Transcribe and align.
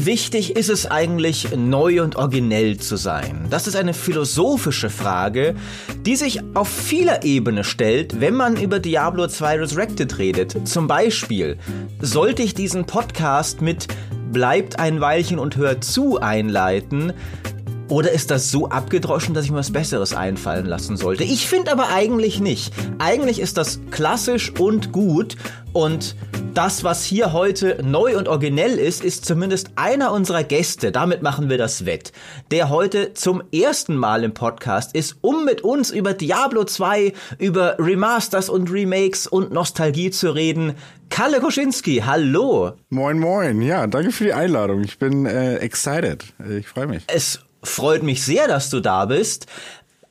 Wie 0.00 0.06
wichtig 0.06 0.56
ist 0.56 0.70
es 0.70 0.90
eigentlich, 0.90 1.48
neu 1.54 2.02
und 2.02 2.16
originell 2.16 2.78
zu 2.78 2.96
sein? 2.96 3.46
Das 3.50 3.66
ist 3.66 3.76
eine 3.76 3.92
philosophische 3.92 4.88
Frage, 4.88 5.54
die 6.06 6.16
sich 6.16 6.40
auf 6.54 6.68
vieler 6.68 7.22
Ebene 7.22 7.64
stellt, 7.64 8.18
wenn 8.18 8.34
man 8.34 8.56
über 8.56 8.78
Diablo 8.78 9.26
2 9.26 9.58
Resurrected 9.58 10.16
redet. 10.16 10.66
Zum 10.66 10.86
Beispiel, 10.86 11.58
sollte 12.00 12.42
ich 12.42 12.54
diesen 12.54 12.86
Podcast 12.86 13.60
mit 13.60 13.88
Bleibt 14.32 14.78
ein 14.78 15.02
Weilchen 15.02 15.38
und 15.38 15.58
hört 15.58 15.84
zu 15.84 16.18
einleiten, 16.18 17.12
oder 17.90 18.12
ist 18.12 18.30
das 18.30 18.50
so 18.50 18.68
abgedroschen, 18.68 19.34
dass 19.34 19.44
ich 19.44 19.50
mir 19.50 19.58
was 19.58 19.72
Besseres 19.72 20.14
einfallen 20.14 20.66
lassen 20.66 20.96
sollte? 20.96 21.24
Ich 21.24 21.46
finde 21.46 21.72
aber 21.72 21.88
eigentlich 21.88 22.40
nicht. 22.40 22.72
Eigentlich 22.98 23.40
ist 23.40 23.58
das 23.58 23.80
klassisch 23.90 24.52
und 24.58 24.92
gut 24.92 25.36
und 25.72 26.14
das, 26.54 26.82
was 26.82 27.04
hier 27.04 27.32
heute 27.32 27.78
neu 27.82 28.18
und 28.18 28.26
originell 28.26 28.78
ist, 28.78 29.04
ist 29.04 29.24
zumindest 29.24 29.70
einer 29.76 30.12
unserer 30.12 30.42
Gäste, 30.42 30.90
damit 30.90 31.22
machen 31.22 31.48
wir 31.48 31.58
das 31.58 31.86
wett, 31.86 32.12
der 32.50 32.70
heute 32.70 33.14
zum 33.14 33.42
ersten 33.52 33.96
Mal 33.96 34.24
im 34.24 34.34
Podcast 34.34 34.94
ist, 34.94 35.16
um 35.20 35.44
mit 35.44 35.62
uns 35.62 35.90
über 35.90 36.12
Diablo 36.12 36.64
2, 36.64 37.12
über 37.38 37.76
Remasters 37.78 38.48
und 38.48 38.70
Remakes 38.70 39.26
und 39.26 39.52
Nostalgie 39.52 40.10
zu 40.10 40.30
reden. 40.32 40.74
Kalle 41.08 41.40
Koschinski, 41.40 42.02
hallo. 42.04 42.72
Moin, 42.88 43.18
moin. 43.18 43.62
Ja, 43.62 43.86
danke 43.86 44.10
für 44.10 44.24
die 44.24 44.32
Einladung. 44.32 44.82
Ich 44.82 44.98
bin 44.98 45.26
äh, 45.26 45.56
excited. 45.56 46.24
Ich 46.48 46.68
freue 46.68 46.86
mich. 46.86 47.04
Es 47.08 47.40
freut 47.62 48.02
mich 48.02 48.24
sehr, 48.24 48.48
dass 48.48 48.70
du 48.70 48.80
da 48.80 49.06
bist. 49.06 49.46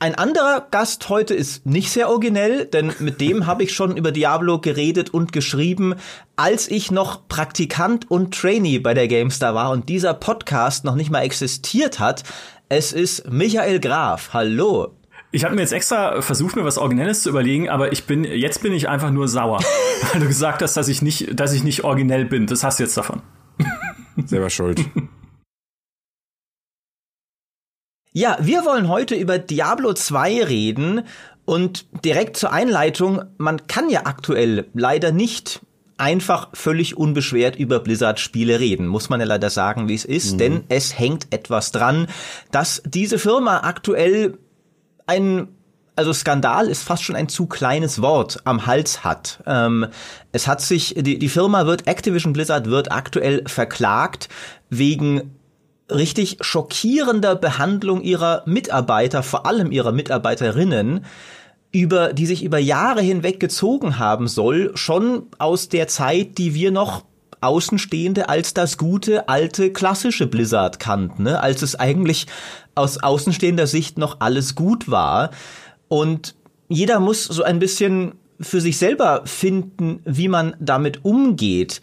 Ein 0.02 0.16
anderer 0.16 0.66
Gast 0.71 1.09
heute 1.09 1.34
ist 1.34 1.66
nicht 1.66 1.91
sehr 1.91 2.07
originell, 2.07 2.66
denn 2.66 2.94
mit 2.99 3.20
dem 3.20 3.45
habe 3.48 3.63
ich 3.63 3.73
schon 3.73 3.98
über 3.98 4.13
Diablo 4.13 4.62
geredet 4.62 5.10
und 5.10 5.34
geschrieben, 5.34 5.96
als 6.37 6.70
ich 6.70 6.90
noch 6.90 7.27
Praktikant 7.27 8.09
und 8.09 8.34
Trainee 8.34 8.79
bei 8.79 8.93
der 8.93 9.09
GameStar 9.09 9.54
war 9.55 9.71
und 9.71 9.90
dieser 9.90 10.13
Podcast 10.13 10.85
noch 10.85 10.96
nicht 10.96 11.12
mal 11.12 11.21
existiert 11.21 11.99
hat. 11.99 12.24
Es 12.70 12.93
ist 12.93 13.29
Michael 13.29 13.81
Graf. 13.81 14.29
Hallo. 14.31 14.96
Ich 15.31 15.43
habe 15.43 15.54
mir 15.54 15.62
jetzt 15.62 15.74
extra 15.74 16.21
versucht, 16.21 16.55
mir 16.55 16.63
was 16.63 16.77
Originelles 16.77 17.24
zu 17.24 17.29
überlegen, 17.29 17.70
aber 17.70 17.91
ich 17.91 18.05
bin 18.05 18.24
jetzt 18.24 18.63
bin 18.63 18.74
ich 18.74 18.87
einfach 18.87 19.12
nur 19.12 19.27
sauer, 19.27 19.59
weil 20.13 20.21
du 20.21 20.27
gesagt 20.27 20.62
hast, 20.62 20.77
dass 20.77 20.87
ich 20.87 21.02
nicht, 21.02 21.37
dass 21.37 21.52
ich 21.54 21.63
nicht 21.63 21.84
originell 21.84 22.24
bin. 22.24 22.48
Das 22.48 22.63
hast 22.63 22.79
du 22.79 22.84
jetzt 22.84 22.96
davon. 22.96 23.21
Selber 24.26 24.49
schuld. 24.49 24.79
Ja, 28.12 28.38
wir 28.41 28.65
wollen 28.65 28.88
heute 28.88 29.13
über 29.13 29.38
Diablo 29.38 29.93
2 29.93 30.43
reden 30.46 31.04
und 31.46 31.85
direkt 32.04 32.38
zur 32.38 32.52
Einleitung, 32.52 33.24
man 33.38 33.68
kann 33.68 33.90
ja 33.90 34.05
aktuell 34.05 34.65
leider 34.74 35.12
nicht 35.12 35.62
einfach 35.98 36.49
völlig 36.54 36.98
unbeschwert 36.98 37.55
über 37.55 37.80
Blizzard-Spiele 37.80 38.60
reden, 38.60 38.87
muss 38.87 39.10
man 39.10 39.20
ja 39.20 39.27
leider 39.27 39.52
sagen, 39.52 39.90
wie 39.90 39.93
es 39.93 40.05
ist, 40.05 40.34
mhm. 40.34 40.37
denn 40.37 40.63
es 40.70 40.98
hängt 40.98 41.27
etwas 41.32 41.71
dran, 41.71 42.07
dass 42.52 42.82
diese 42.85 43.20
Firma 43.20 43.60
aktuell 43.60 44.40
ein 45.05 45.49
also 45.96 46.13
Skandal 46.13 46.70
ist 46.70 46.84
fast 46.84 47.04
schon 47.04 47.18
ein 47.18 47.27
zu 47.27 47.46
kleines 47.46 48.02
Wort 48.02 48.40
am 48.46 48.65
Hals 48.65 49.04
hat. 49.04 49.43
Ähm, 49.46 49.85
es 50.32 50.48
hat 50.48 50.62
sich, 50.62 50.96
die, 50.98 51.20
die 51.20 51.27
Firma 51.27 51.65
wird, 51.65 51.87
Activision 51.87 52.32
Blizzard 52.32 52.68
wird 52.68 52.90
aktuell 52.90 53.43
verklagt 53.48 54.30
wegen 54.70 55.38
richtig 55.90 56.37
schockierender 56.41 57.35
Behandlung 57.35 58.01
ihrer 58.01 58.43
Mitarbeiter, 58.45 59.23
vor 59.23 59.45
allem 59.45 59.71
ihrer 59.71 59.91
Mitarbeiterinnen, 59.91 61.05
über, 61.71 62.13
die 62.13 62.26
sich 62.26 62.43
über 62.43 62.57
Jahre 62.57 63.01
hinweg 63.01 63.40
gezogen 63.40 63.99
haben 63.99 64.28
soll, 64.28 64.72
schon 64.75 65.28
aus 65.38 65.69
der 65.69 65.88
Zeit, 65.88 66.38
die 66.38 66.53
wir 66.53 66.72
noch 66.72 67.03
Außenstehende 67.41 68.28
als 68.28 68.53
das 68.53 68.78
gute, 68.78 69.30
alte, 69.30 69.72
klassische 69.72 70.28
Blizzard 70.28 70.80
kannten, 70.80 71.24
ne? 71.24 71.40
als 71.41 71.62
es 71.62 71.75
eigentlich 71.75 72.28
aus 72.75 73.02
außenstehender 73.02 73.68
Sicht 73.68 73.97
noch 73.97 74.19
alles 74.19 74.56
gut 74.56 74.90
war. 74.91 75.31
Und 75.88 76.35
jeder 76.68 77.00
muss 77.00 77.24
so 77.24 77.44
ein 77.44 77.59
bisschen 77.59 78.14
für 78.41 78.62
sich 78.62 78.78
selber 78.78 79.22
finden, 79.25 80.02
wie 80.06 80.28
man 80.28 80.56
damit 80.59 81.06
umgeht 81.06 81.81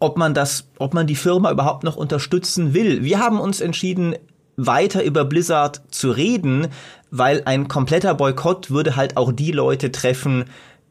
ob 0.00 0.16
man 0.16 0.34
das, 0.34 0.68
ob 0.78 0.94
man 0.94 1.06
die 1.06 1.16
Firma 1.16 1.50
überhaupt 1.50 1.84
noch 1.84 1.96
unterstützen 1.96 2.74
will. 2.74 3.02
Wir 3.02 3.18
haben 3.18 3.40
uns 3.40 3.60
entschieden, 3.60 4.14
weiter 4.56 5.04
über 5.04 5.24
Blizzard 5.24 5.82
zu 5.90 6.10
reden, 6.10 6.68
weil 7.10 7.42
ein 7.44 7.68
kompletter 7.68 8.14
Boykott 8.14 8.70
würde 8.70 8.96
halt 8.96 9.16
auch 9.16 9.32
die 9.32 9.52
Leute 9.52 9.92
treffen, 9.92 10.44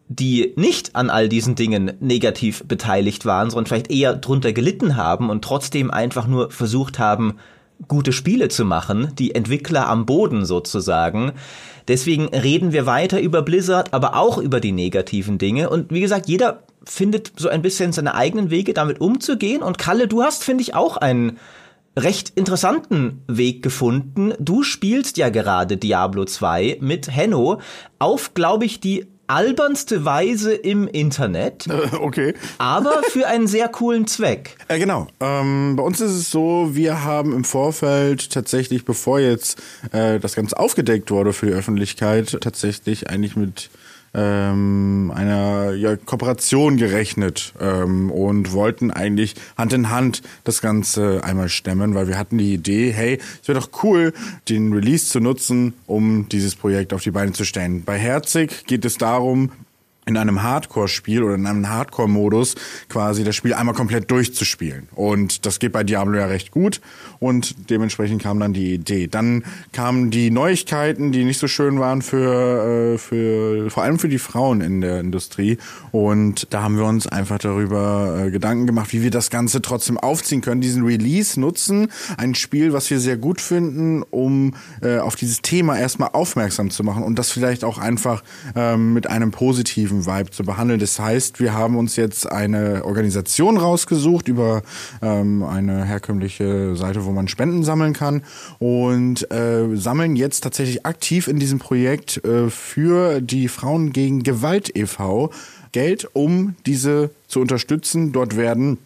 die 0.08 0.54
nicht 0.56 0.96
an 0.96 1.10
all 1.10 1.28
diesen 1.28 1.56
Dingen 1.56 1.92
negativ 2.00 2.64
beteiligt 2.66 3.26
waren, 3.26 3.50
sondern 3.50 3.66
vielleicht 3.66 3.92
eher 3.92 4.14
drunter 4.14 4.54
gelitten 4.54 4.96
haben 4.96 5.30
und 5.30 5.44
trotzdem 5.44 5.92
einfach 5.92 6.28
nur 6.28 6.50
versucht 6.50 6.98
haben, 6.98 7.36
gute 7.88 8.12
Spiele 8.12 8.50
zu 8.50 8.66
machen, 8.66 9.14
die 9.18 9.36
Entwickler 9.36 9.88
am 9.88 10.06
Boden 10.06 10.46
sozusagen. 10.46 11.34
Deswegen 11.88 12.28
reden 12.28 12.74
wir 12.74 12.86
weiter 12.86 13.22
über 13.22 13.42
Blizzard, 13.42 13.94
aber 13.94 14.16
auch 14.16 14.38
über 14.38 14.60
die 14.60 14.72
negativen 14.72 15.38
Dinge. 15.38 15.70
Und 15.70 15.92
wie 15.92 16.02
gesagt, 16.02 16.28
jeder 16.28 16.64
findet 16.84 17.34
so 17.38 17.50
ein 17.50 17.62
bisschen 17.62 17.94
seine 17.94 18.16
eigenen 18.16 18.50
Wege, 18.50 18.74
damit 18.74 19.00
umzugehen. 19.00 19.62
Und 19.62 19.78
Kalle, 19.78 20.08
du 20.08 20.24
hast, 20.24 20.44
finde 20.44 20.64
ich, 20.64 20.76
auch 20.76 20.98
einen 20.98 21.38
recht 21.98 22.34
interessanten 22.36 23.24
Weg 23.28 23.64
gefunden. 23.64 24.34
Du 24.40 24.64
spielst 24.64 25.18
ja 25.18 25.30
gerade 25.30 25.78
Diablo 25.78 26.26
2 26.26 26.78
mit 26.82 27.10
Henno 27.14 27.60
auf, 28.00 28.34
glaube 28.34 28.66
ich, 28.66 28.80
die 28.80 29.08
albernste 29.28 30.06
Weise 30.06 30.54
im 30.54 30.88
Internet. 30.88 31.68
Okay. 32.00 32.34
Aber 32.58 33.02
für 33.10 33.28
einen 33.28 33.48
sehr 33.48 33.68
coolen 33.70 34.08
Zweck. 34.08 34.56
Äh, 34.68 34.80
genau. 34.80 35.08
Ähm, 35.20 35.76
bei 35.76 35.84
uns 35.84 36.00
ist 36.00 36.12
es 36.12 36.30
so, 36.30 36.70
wir 36.74 37.04
haben 37.04 37.34
im 37.34 37.44
Vorfeld 37.44 38.32
tatsächlich, 38.32 38.86
bevor 38.86 39.20
jetzt 39.20 39.62
äh, 39.92 40.20
das 40.20 40.36
Ganze 40.36 40.58
aufgedeckt 40.58 41.10
wurde 41.12 41.34
für 41.34 41.48
die 41.48 41.54
Öffentlichkeit, 41.54 42.38
tatsächlich 42.42 43.10
eigentlich 43.10 43.36
mit 43.36 43.70
ähm, 44.14 45.12
einer 45.16 45.74
ja, 45.74 45.96
Kooperation 45.96 46.78
gerechnet 46.78 47.54
ähm, 47.60 48.12
und 48.12 48.52
wollten 48.54 48.92
eigentlich 48.92 49.36
Hand 49.58 49.74
in 49.74 49.90
Hand 49.90 50.22
das 50.44 50.62
Ganze 50.62 51.24
einmal 51.24 51.50
stemmen, 51.50 51.96
weil 51.96 52.08
wir 52.08 52.18
hatten 52.18 52.38
die 52.38 52.54
Idee, 52.54 52.92
hey, 52.92 53.20
es 53.42 53.48
wäre 53.48 53.60
doch 53.60 53.70
cool, 53.84 54.14
den 54.50 54.74
Release 54.74 55.08
zu 55.08 55.20
nutzen, 55.20 55.74
um 55.86 56.30
dieses 56.30 56.56
Projekt 56.56 56.94
auf 56.94 57.04
die 57.04 57.12
Beine 57.12 57.34
zu 57.34 57.46
stellen. 57.46 57.84
Bei 57.84 57.98
Herzig 57.98 58.66
geht 58.66 58.86
es 58.86 58.98
darum, 58.98 59.52
in 60.08 60.18
einem 60.18 60.42
Hardcore-Spiel 60.42 61.22
oder 61.22 61.36
in 61.36 61.46
einem 61.46 61.70
Hardcore-Modus 61.70 62.56
quasi 62.90 63.24
das 63.24 63.36
Spiel 63.36 63.54
einmal 63.54 63.76
komplett 63.76 64.10
durchzuspielen. 64.10 64.88
Und 64.96 65.46
das 65.46 65.60
geht 65.60 65.74
bei 65.74 65.84
Diablo 65.84 66.18
ja 66.18 66.26
recht 66.26 66.52
gut 66.52 66.82
und 67.20 67.70
dementsprechend 67.70 68.24
kam 68.24 68.40
dann 68.40 68.54
die 68.54 68.74
Idee. 68.74 69.08
Dann 69.08 69.44
kamen 69.74 70.10
die 70.10 70.32
Neuigkeiten, 70.32 71.12
die 71.12 71.26
nicht 71.26 71.40
so 71.40 71.48
schön 71.48 71.80
waren 71.80 72.02
für, 72.02 72.94
äh, 72.94 72.98
für 72.98 73.70
vor 73.70 73.84
allem 73.84 74.00
für 74.00 74.08
die 74.08 74.18
Frauen 74.18 74.62
in 74.62 74.82
der 74.82 75.02
Industrie. 75.02 75.58
Und 75.92 76.48
da 76.52 76.64
haben 76.64 76.78
wir 76.78 76.86
uns 76.86 77.06
einfach 77.08 77.40
darüber 77.40 78.24
äh, 78.26 78.32
Gedanken 78.32 78.66
gemacht, 78.66 78.94
wie 78.94 79.04
wir 79.04 79.12
das 79.12 79.30
Ganze 79.30 79.62
trotzdem 79.62 79.98
aufziehen 79.98 80.42
können, 80.42 80.62
diesen 80.62 80.86
Release 80.86 81.40
nutzen, 81.40 81.90
ein 82.18 82.34
Spiel, 82.34 82.72
was 82.72 82.90
wir 82.90 83.00
sehr 83.00 83.18
gut 83.18 83.42
finden, 83.42 84.04
um 84.04 84.54
äh, 84.82 85.00
auf 85.00 85.16
dieses 85.18 85.42
Thema 85.42 85.78
erstmal 85.78 86.10
aufmerksam 86.14 86.70
zu 86.70 86.84
machen 86.84 87.04
und 87.04 87.20
das 87.20 87.32
vielleicht 87.32 87.66
auch 87.66 87.78
einfach 87.78 88.24
ähm, 88.56 88.94
mit 88.94 89.10
einem 89.10 89.32
positiven 89.32 89.97
positiven 89.98 90.06
Vibe 90.06 90.32
zu 90.32 90.44
behandeln. 90.44 90.80
Das 90.80 91.00
heißt, 91.00 91.40
wir 91.40 91.54
haben 91.54 91.76
uns 91.78 91.96
jetzt 91.96 92.30
eine 92.32 92.86
Organisation 92.86 93.58
rausgesucht 93.58 94.28
über 94.28 94.62
ähm, 95.02 95.44
eine 95.44 95.86
herkömmliche 95.86 96.76
Seite, 96.76 97.06
wo 97.06 97.12
man 97.12 97.28
Spenden 97.28 97.64
sammeln 97.64 97.94
kann 97.94 98.24
und 98.60 99.30
äh, 99.32 99.76
sammeln 99.76 100.16
jetzt 100.16 100.42
tatsächlich 100.42 100.86
aktiv 100.86 101.28
in 101.28 101.40
diesem 101.40 101.60
Projekt 101.60 102.24
äh, 102.24 102.50
für 102.50 103.22
die 103.22 103.48
Frauen 103.48 103.94
gegen 103.94 104.24
Gewalt 104.24 104.76
e.V. 104.76 105.32
Geld, 105.72 106.08
um 106.14 106.56
diese 106.66 107.12
zu 107.28 107.40
unterstützen. 107.42 108.12
Dort 108.12 108.38
werden 108.38 108.78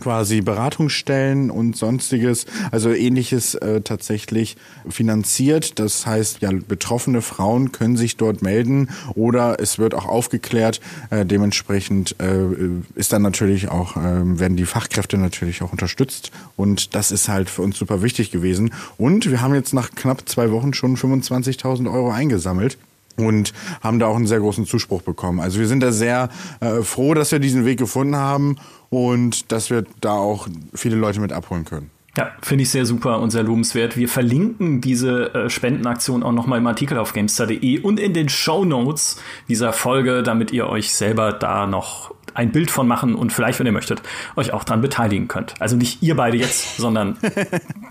quasi 0.00 0.40
Beratungsstellen 0.40 1.50
und 1.50 1.76
sonstiges, 1.76 2.46
also 2.70 2.92
ähnliches 2.92 3.54
äh, 3.56 3.80
tatsächlich 3.80 4.56
finanziert. 4.88 5.78
Das 5.78 6.06
heißt, 6.06 6.40
ja, 6.40 6.50
betroffene 6.52 7.22
Frauen 7.22 7.72
können 7.72 7.96
sich 7.96 8.16
dort 8.16 8.42
melden 8.42 8.88
oder 9.14 9.60
es 9.60 9.78
wird 9.78 9.94
auch 9.94 10.06
aufgeklärt. 10.06 10.80
Äh, 11.10 11.26
dementsprechend 11.26 12.16
äh, 12.20 12.46
ist 12.94 13.12
dann 13.12 13.22
natürlich 13.22 13.68
auch, 13.68 13.96
äh, 13.96 14.38
werden 14.38 14.56
die 14.56 14.66
Fachkräfte 14.66 15.18
natürlich 15.18 15.62
auch 15.62 15.72
unterstützt 15.72 16.30
und 16.56 16.94
das 16.94 17.10
ist 17.10 17.28
halt 17.28 17.50
für 17.50 17.62
uns 17.62 17.78
super 17.78 18.02
wichtig 18.02 18.30
gewesen. 18.30 18.72
Und 18.96 19.30
wir 19.30 19.40
haben 19.40 19.54
jetzt 19.54 19.74
nach 19.74 19.90
knapp 19.90 20.28
zwei 20.28 20.50
Wochen 20.50 20.74
schon 20.74 20.96
25.000 20.96 21.92
Euro 21.92 22.10
eingesammelt 22.10 22.78
und 23.18 23.52
haben 23.80 23.98
da 23.98 24.06
auch 24.06 24.16
einen 24.16 24.26
sehr 24.26 24.40
großen 24.40 24.66
Zuspruch 24.66 25.02
bekommen. 25.02 25.40
Also 25.40 25.58
wir 25.58 25.66
sind 25.66 25.80
da 25.80 25.92
sehr 25.92 26.28
äh, 26.60 26.82
froh, 26.82 27.14
dass 27.14 27.32
wir 27.32 27.38
diesen 27.38 27.64
Weg 27.64 27.78
gefunden 27.78 28.16
haben 28.16 28.56
und 28.90 29.52
dass 29.52 29.70
wir 29.70 29.84
da 30.00 30.12
auch 30.12 30.48
viele 30.74 30.96
Leute 30.96 31.20
mit 31.20 31.32
abholen 31.32 31.64
können. 31.64 31.90
Ja, 32.16 32.32
finde 32.42 32.62
ich 32.62 32.70
sehr 32.70 32.84
super 32.84 33.20
und 33.20 33.30
sehr 33.30 33.44
lobenswert. 33.44 33.96
Wir 33.96 34.08
verlinken 34.08 34.80
diese 34.80 35.32
äh, 35.34 35.50
Spendenaktion 35.50 36.24
auch 36.24 36.32
nochmal 36.32 36.58
im 36.58 36.66
Artikel 36.66 36.98
auf 36.98 37.12
gamestar.de 37.12 37.78
und 37.80 38.00
in 38.00 38.12
den 38.12 38.28
Show 38.28 38.64
Notes 38.64 39.20
dieser 39.48 39.72
Folge, 39.72 40.24
damit 40.24 40.50
ihr 40.50 40.66
euch 40.68 40.92
selber 40.92 41.32
da 41.32 41.68
noch 41.68 42.12
ein 42.34 42.50
Bild 42.50 42.70
von 42.70 42.88
machen 42.88 43.14
und 43.14 43.32
vielleicht, 43.32 43.58
wenn 43.60 43.66
ihr 43.66 43.72
möchtet, 43.72 44.02
euch 44.34 44.52
auch 44.52 44.64
dran 44.64 44.80
beteiligen 44.80 45.28
könnt. 45.28 45.54
Also 45.60 45.76
nicht 45.76 46.02
ihr 46.02 46.16
beide 46.16 46.36
jetzt, 46.36 46.76
sondern 46.78 47.18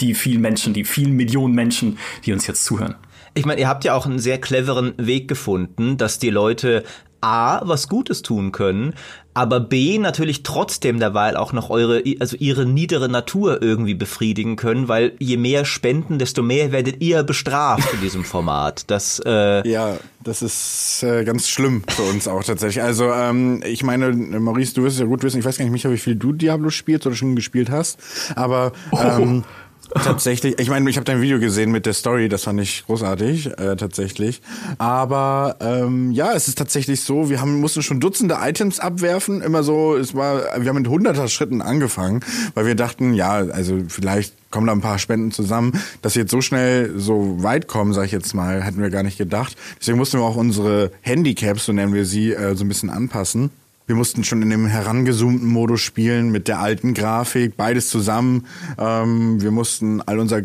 die 0.02 0.14
vielen 0.14 0.42
Menschen, 0.42 0.74
die 0.74 0.84
vielen 0.84 1.14
Millionen 1.14 1.54
Menschen, 1.54 1.98
die 2.26 2.34
uns 2.34 2.48
jetzt 2.48 2.66
zuhören. 2.66 2.96
Ich 3.34 3.46
meine, 3.46 3.62
ihr 3.62 3.68
habt 3.70 3.84
ja 3.84 3.94
auch 3.94 4.06
einen 4.06 4.20
sehr 4.20 4.42
cleveren 4.42 4.94
Weg 4.98 5.28
gefunden, 5.28 5.98
dass 5.98 6.20
die 6.20 6.32
Leute 6.32 6.84
A, 7.22 7.62
was 7.68 7.88
Gutes 7.88 8.22
tun 8.22 8.52
können, 8.52 8.94
aber 9.38 9.60
B, 9.60 10.00
natürlich 10.00 10.42
trotzdem 10.42 11.00
derweil 11.00 11.38
auch 11.38 11.54
noch 11.54 11.70
eure, 11.70 12.02
also 12.20 12.36
ihre 12.38 12.66
niedere 12.66 13.08
Natur 13.08 13.62
irgendwie 13.62 13.94
befriedigen 13.94 14.56
können, 14.56 14.88
weil 14.88 15.14
je 15.20 15.38
mehr 15.38 15.64
Spenden, 15.64 16.18
desto 16.18 16.42
mehr 16.42 16.72
werdet 16.72 17.04
ihr 17.04 17.22
bestraft 17.22 17.94
in 17.94 18.02
diesem 18.02 18.24
Format. 18.26 18.90
Das, 18.90 19.22
äh 19.24 19.70
ja, 19.70 19.98
das 20.24 20.42
ist 20.42 21.04
äh, 21.04 21.24
ganz 21.24 21.48
schlimm 21.50 21.84
für 21.88 22.02
uns 22.02 22.28
auch 22.28 22.44
tatsächlich. 22.44 22.84
Also, 22.84 23.12
ähm, 23.12 23.62
ich 23.64 23.84
meine, 23.84 24.12
Maurice, 24.12 24.74
du 24.74 24.82
wirst 24.82 24.96
es 24.96 25.02
ja 25.02 25.06
gut 25.06 25.22
wissen, 25.22 25.38
ich 25.38 25.46
weiß 25.46 25.60
gar 25.60 25.66
nicht, 25.66 25.72
Micha, 25.72 25.92
wie 25.92 26.00
viel 26.00 26.16
du 26.16 26.34
Diablo 26.34 26.72
spielst 26.72 27.06
oder 27.06 27.16
schon 27.16 27.36
gespielt 27.36 27.70
hast, 27.70 28.00
aber 28.36 28.72
ähm, 28.92 29.44
oh. 29.46 29.67
Tatsächlich, 29.94 30.60
ich 30.60 30.70
meine, 30.70 30.90
ich 30.90 30.98
habe 30.98 31.06
dein 31.06 31.22
Video 31.22 31.40
gesehen 31.40 31.72
mit 31.72 31.86
der 31.86 31.94
Story, 31.94 32.30
das 32.30 32.44
fand 32.44 32.60
ich 32.60 32.86
großartig, 32.86 33.58
äh, 33.58 33.76
tatsächlich. 33.76 34.42
Aber 34.78 35.56
ähm, 35.60 36.12
ja, 36.12 36.34
es 36.34 36.48
ist 36.48 36.58
tatsächlich 36.58 37.02
so, 37.02 37.30
wir 37.30 37.40
haben 37.42 37.60
mussten 37.60 37.82
schon 37.82 38.00
Dutzende 38.00 38.38
Items 38.42 38.80
abwerfen, 38.80 39.42
immer 39.42 39.64
so, 39.64 39.96
es 39.96 40.14
war, 40.14 40.44
wir 40.60 40.70
haben 40.70 40.78
mit 40.78 40.88
hunderter 40.88 41.28
Schritten 41.28 41.62
angefangen, 41.62 42.22
weil 42.54 42.66
wir 42.66 42.76
dachten, 42.76 43.14
ja, 43.14 43.32
also 43.32 43.80
vielleicht 43.88 44.34
kommen 44.52 44.68
da 44.68 44.74
ein 44.74 44.82
paar 44.82 45.00
Spenden 45.00 45.32
zusammen, 45.32 45.80
dass 46.02 46.16
wir 46.16 46.24
jetzt 46.24 46.32
so 46.32 46.42
schnell 46.42 46.94
so 46.98 47.42
weit 47.44 47.68
kommen, 47.68 47.94
sag 47.94 48.06
ich 48.06 48.12
jetzt 48.12 48.34
mal, 48.34 48.64
hätten 48.64 48.82
wir 48.82 48.90
gar 48.90 49.04
nicht 49.04 49.18
gedacht. 49.18 49.56
Deswegen 49.80 49.98
mussten 49.98 50.20
wir 50.20 50.26
auch 50.26 50.38
unsere 50.38 50.92
Handicaps, 51.02 51.66
so 51.66 51.74
nennen 51.74 51.94
wir 51.94 52.06
sie, 52.06 52.34
äh, 52.34 52.56
so 52.56 52.64
ein 52.64 52.68
bisschen 52.68 52.90
anpassen. 52.90 53.52
Wir 53.88 53.96
mussten 53.96 54.26
schon 54.26 54.42
in 54.42 54.50
dem 54.50 54.68
herangezoomten 54.68 55.48
Modus 55.48 55.82
spielen 55.82 56.30
mit 56.30 56.50
der 56.50 56.60
alten 56.60 56.94
Grafik, 56.94 57.56
beides 57.56 57.88
zusammen. 57.88 58.46
Ähm, 58.78 59.42
wir 59.42 59.52
mussten 59.52 60.02
all 60.02 60.20
unser 60.20 60.42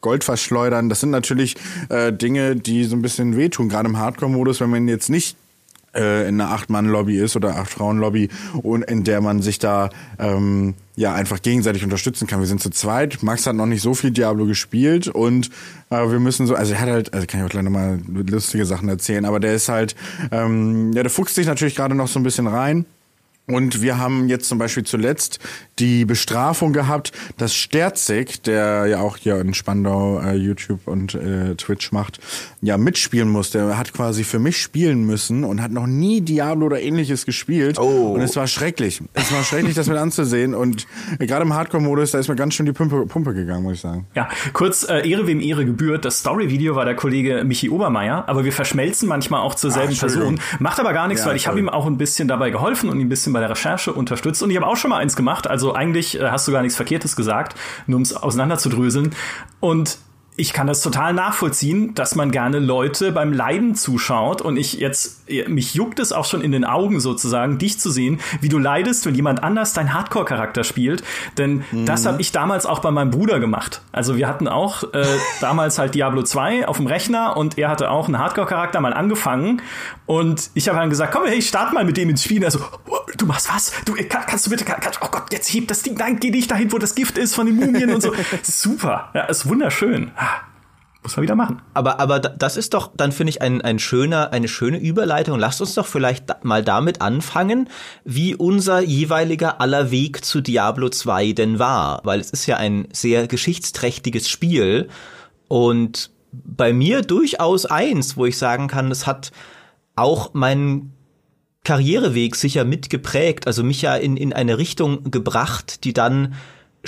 Gold 0.00 0.24
verschleudern. 0.24 0.88
Das 0.88 1.00
sind 1.00 1.10
natürlich 1.10 1.56
äh, 1.90 2.12
Dinge, 2.12 2.56
die 2.56 2.84
so 2.84 2.96
ein 2.96 3.02
bisschen 3.02 3.36
wehtun, 3.36 3.68
gerade 3.68 3.88
im 3.88 3.98
Hardcore-Modus, 3.98 4.60
wenn 4.60 4.70
man 4.70 4.88
jetzt 4.88 5.10
nicht 5.10 5.36
äh, 5.94 6.28
in 6.28 6.40
einer 6.40 6.50
Acht-Mann-Lobby 6.50 7.18
ist 7.18 7.36
oder 7.36 7.56
Acht-Frauen-Lobby 7.56 8.28
und 8.62 8.82
in 8.82 9.04
der 9.04 9.20
man 9.20 9.42
sich 9.42 9.58
da 9.58 9.90
ähm, 10.18 10.74
ja 10.96 11.14
einfach 11.14 11.40
gegenseitig 11.42 11.84
unterstützen 11.84 12.26
kann. 12.26 12.40
Wir 12.40 12.46
sind 12.46 12.60
zu 12.60 12.70
zweit. 12.70 13.22
Max 13.22 13.46
hat 13.46 13.56
noch 13.56 13.66
nicht 13.66 13.82
so 13.82 13.94
viel 13.94 14.10
Diablo 14.10 14.46
gespielt 14.46 15.08
und 15.08 15.50
äh, 15.90 16.10
wir 16.10 16.20
müssen 16.20 16.46
so, 16.46 16.54
also 16.54 16.74
er 16.74 16.80
hat 16.80 16.88
halt, 16.88 17.14
also 17.14 17.26
kann 17.26 17.40
ich 17.40 17.46
auch 17.46 17.50
gleich 17.50 17.64
nochmal 17.64 18.00
lustige 18.06 18.66
Sachen 18.66 18.88
erzählen, 18.88 19.24
aber 19.24 19.40
der 19.40 19.54
ist 19.54 19.68
halt, 19.68 19.94
ähm, 20.30 20.92
ja, 20.92 21.02
der 21.02 21.10
fuchst 21.10 21.34
sich 21.34 21.46
natürlich 21.46 21.76
gerade 21.76 21.94
noch 21.94 22.08
so 22.08 22.18
ein 22.18 22.24
bisschen 22.24 22.46
rein. 22.46 22.84
Und 23.48 23.80
wir 23.80 23.98
haben 23.98 24.28
jetzt 24.28 24.48
zum 24.48 24.58
Beispiel 24.58 24.84
zuletzt 24.84 25.38
die 25.78 26.04
Bestrafung 26.04 26.72
gehabt, 26.72 27.12
dass 27.38 27.54
Sterzig, 27.54 28.42
der 28.42 28.86
ja 28.86 29.00
auch 29.00 29.16
hier 29.16 29.40
in 29.40 29.54
Spandau 29.54 30.20
äh, 30.20 30.34
YouTube 30.34 30.86
und 30.86 31.14
äh, 31.14 31.54
Twitch 31.54 31.92
macht, 31.92 32.20
ja 32.60 32.76
mitspielen 32.76 33.28
musste. 33.28 33.58
Er 33.58 33.78
hat 33.78 33.94
quasi 33.94 34.24
für 34.24 34.38
mich 34.38 34.60
spielen 34.60 35.04
müssen 35.04 35.44
und 35.44 35.62
hat 35.62 35.70
noch 35.70 35.86
nie 35.86 36.20
Diablo 36.20 36.66
oder 36.66 36.80
ähnliches 36.80 37.24
gespielt. 37.24 37.78
Oh. 37.78 38.12
Und 38.14 38.20
es 38.20 38.36
war 38.36 38.46
schrecklich. 38.46 39.00
Es 39.14 39.32
war 39.32 39.42
schrecklich, 39.44 39.74
das 39.74 39.86
mit 39.86 39.96
anzusehen. 39.96 40.54
Und 40.54 40.86
äh, 41.18 41.26
gerade 41.26 41.44
im 41.44 41.54
Hardcore-Modus, 41.54 42.10
da 42.10 42.18
ist 42.18 42.28
mir 42.28 42.36
ganz 42.36 42.54
schön 42.54 42.66
die 42.66 42.72
Pumpe, 42.72 43.06
Pumpe 43.06 43.32
gegangen, 43.32 43.62
muss 43.62 43.74
ich 43.74 43.80
sagen. 43.80 44.06
Ja, 44.14 44.28
kurz 44.52 44.86
äh, 44.88 45.08
Ehre 45.08 45.26
wem 45.26 45.40
Ehre 45.40 45.64
gebührt. 45.64 46.04
Das 46.04 46.18
Story-Video 46.18 46.76
war 46.76 46.84
der 46.84 46.96
Kollege 46.96 47.44
Michi 47.44 47.70
Obermeier, 47.70 48.28
aber 48.28 48.44
wir 48.44 48.52
verschmelzen 48.52 49.08
manchmal 49.08 49.40
auch 49.40 49.54
zur 49.54 49.70
selben 49.70 49.94
Ach, 49.96 50.00
Person. 50.00 50.40
Macht 50.58 50.80
aber 50.80 50.92
gar 50.92 51.08
nichts, 51.08 51.22
ja, 51.22 51.30
weil 51.30 51.36
ich 51.36 51.46
habe 51.46 51.58
ihm 51.58 51.70
auch 51.70 51.86
ein 51.86 51.96
bisschen 51.96 52.28
dabei 52.28 52.50
geholfen 52.50 52.90
und 52.90 53.00
ihm 53.00 53.06
ein 53.06 53.08
bisschen 53.08 53.32
bei 53.38 53.46
der 53.46 53.50
Recherche 53.50 53.92
unterstützt. 53.92 54.42
Und 54.42 54.50
ich 54.50 54.56
habe 54.56 54.66
auch 54.66 54.76
schon 54.76 54.90
mal 54.90 54.98
eins 54.98 55.14
gemacht. 55.14 55.46
Also 55.46 55.74
eigentlich 55.74 56.18
äh, 56.18 56.30
hast 56.30 56.48
du 56.48 56.52
gar 56.52 56.62
nichts 56.62 56.74
Verkehrtes 56.74 57.14
gesagt, 57.14 57.54
nur 57.86 57.96
um 57.96 58.02
es 58.02 58.14
auseinanderzudröseln. 58.14 59.14
Und 59.60 59.98
ich 60.38 60.52
kann 60.52 60.68
das 60.68 60.82
total 60.82 61.12
nachvollziehen, 61.14 61.94
dass 61.94 62.14
man 62.14 62.30
gerne 62.30 62.60
Leute 62.60 63.10
beim 63.10 63.32
Leiden 63.32 63.74
zuschaut 63.74 64.40
und 64.40 64.56
ich 64.56 64.74
jetzt, 64.74 65.28
mich 65.48 65.74
juckt 65.74 65.98
es 65.98 66.12
auch 66.12 66.24
schon 66.24 66.42
in 66.42 66.52
den 66.52 66.64
Augen 66.64 67.00
sozusagen, 67.00 67.58
dich 67.58 67.80
zu 67.80 67.90
sehen, 67.90 68.20
wie 68.40 68.48
du 68.48 68.58
leidest, 68.58 69.04
wenn 69.04 69.16
jemand 69.16 69.42
anders 69.42 69.72
dein 69.72 69.92
Hardcore-Charakter 69.92 70.62
spielt. 70.62 71.02
Denn 71.38 71.64
mhm. 71.72 71.86
das 71.86 72.06
habe 72.06 72.20
ich 72.20 72.30
damals 72.30 72.66
auch 72.66 72.78
bei 72.78 72.92
meinem 72.92 73.10
Bruder 73.10 73.40
gemacht. 73.40 73.82
Also 73.90 74.16
wir 74.16 74.28
hatten 74.28 74.46
auch 74.46 74.84
äh, 74.94 75.04
damals 75.40 75.80
halt 75.80 75.96
Diablo 75.96 76.22
2 76.22 76.68
auf 76.68 76.76
dem 76.76 76.86
Rechner 76.86 77.36
und 77.36 77.58
er 77.58 77.68
hatte 77.68 77.90
auch 77.90 78.06
einen 78.06 78.20
Hardcore-Charakter 78.20 78.80
mal 78.80 78.94
angefangen 78.94 79.60
und 80.06 80.50
ich 80.54 80.68
habe 80.68 80.78
dann 80.78 80.88
gesagt, 80.88 81.12
komm, 81.12 81.26
hey, 81.26 81.42
start 81.42 81.74
mal 81.74 81.84
mit 81.84 81.96
dem 81.96 82.10
ins 82.10 82.22
Spiel. 82.22 82.44
Also, 82.44 82.60
oh, 82.86 82.96
du 83.16 83.26
machst 83.26 83.52
was? 83.52 83.72
Du 83.84 83.94
kann, 83.94 84.22
kannst 84.26 84.46
du 84.46 84.50
bitte, 84.50 84.64
kann, 84.64 84.80
oh 85.02 85.08
Gott, 85.10 85.24
jetzt 85.32 85.52
heb 85.52 85.66
das 85.66 85.82
Ding, 85.82 85.96
nein, 85.98 86.18
geh 86.20 86.30
nicht 86.30 86.50
dahin, 86.50 86.72
wo 86.72 86.78
das 86.78 86.94
Gift 86.94 87.18
ist 87.18 87.34
von 87.34 87.44
den 87.46 87.56
Mumien 87.56 87.92
und 87.92 88.00
so. 88.00 88.14
Super, 88.42 89.10
ja, 89.14 89.24
ist 89.24 89.48
wunderschön. 89.48 90.12
Muss 91.08 91.16
man 91.16 91.22
wieder 91.22 91.36
machen. 91.36 91.62
Aber, 91.72 92.00
aber 92.00 92.20
das 92.20 92.58
ist 92.58 92.74
doch, 92.74 92.90
dann 92.94 93.12
finde 93.12 93.30
ich, 93.30 93.40
ein, 93.40 93.62
ein 93.62 93.78
schöner, 93.78 94.30
eine 94.30 94.46
schöne 94.46 94.76
Überleitung. 94.76 95.38
Lasst 95.38 95.62
uns 95.62 95.72
doch 95.72 95.86
vielleicht 95.86 96.44
mal 96.44 96.62
damit 96.62 97.00
anfangen, 97.00 97.70
wie 98.04 98.34
unser 98.34 98.80
jeweiliger 98.80 99.58
aller 99.62 99.90
Weg 99.90 100.22
zu 100.22 100.42
Diablo 100.42 100.90
2 100.90 101.32
denn 101.32 101.58
war. 101.58 102.02
Weil 102.04 102.20
es 102.20 102.28
ist 102.28 102.44
ja 102.44 102.58
ein 102.58 102.88
sehr 102.92 103.26
geschichtsträchtiges 103.26 104.28
Spiel 104.28 104.88
und 105.48 106.10
bei 106.30 106.74
mir 106.74 107.00
durchaus 107.00 107.64
eins, 107.64 108.18
wo 108.18 108.26
ich 108.26 108.36
sagen 108.36 108.68
kann, 108.68 108.90
es 108.90 109.06
hat 109.06 109.32
auch 109.96 110.34
meinen 110.34 110.92
Karriereweg 111.64 112.36
sicher 112.36 112.66
mitgeprägt, 112.66 113.46
also 113.46 113.64
mich 113.64 113.80
ja 113.80 113.96
in, 113.96 114.18
in 114.18 114.34
eine 114.34 114.58
Richtung 114.58 115.10
gebracht, 115.10 115.84
die 115.84 115.94
dann 115.94 116.34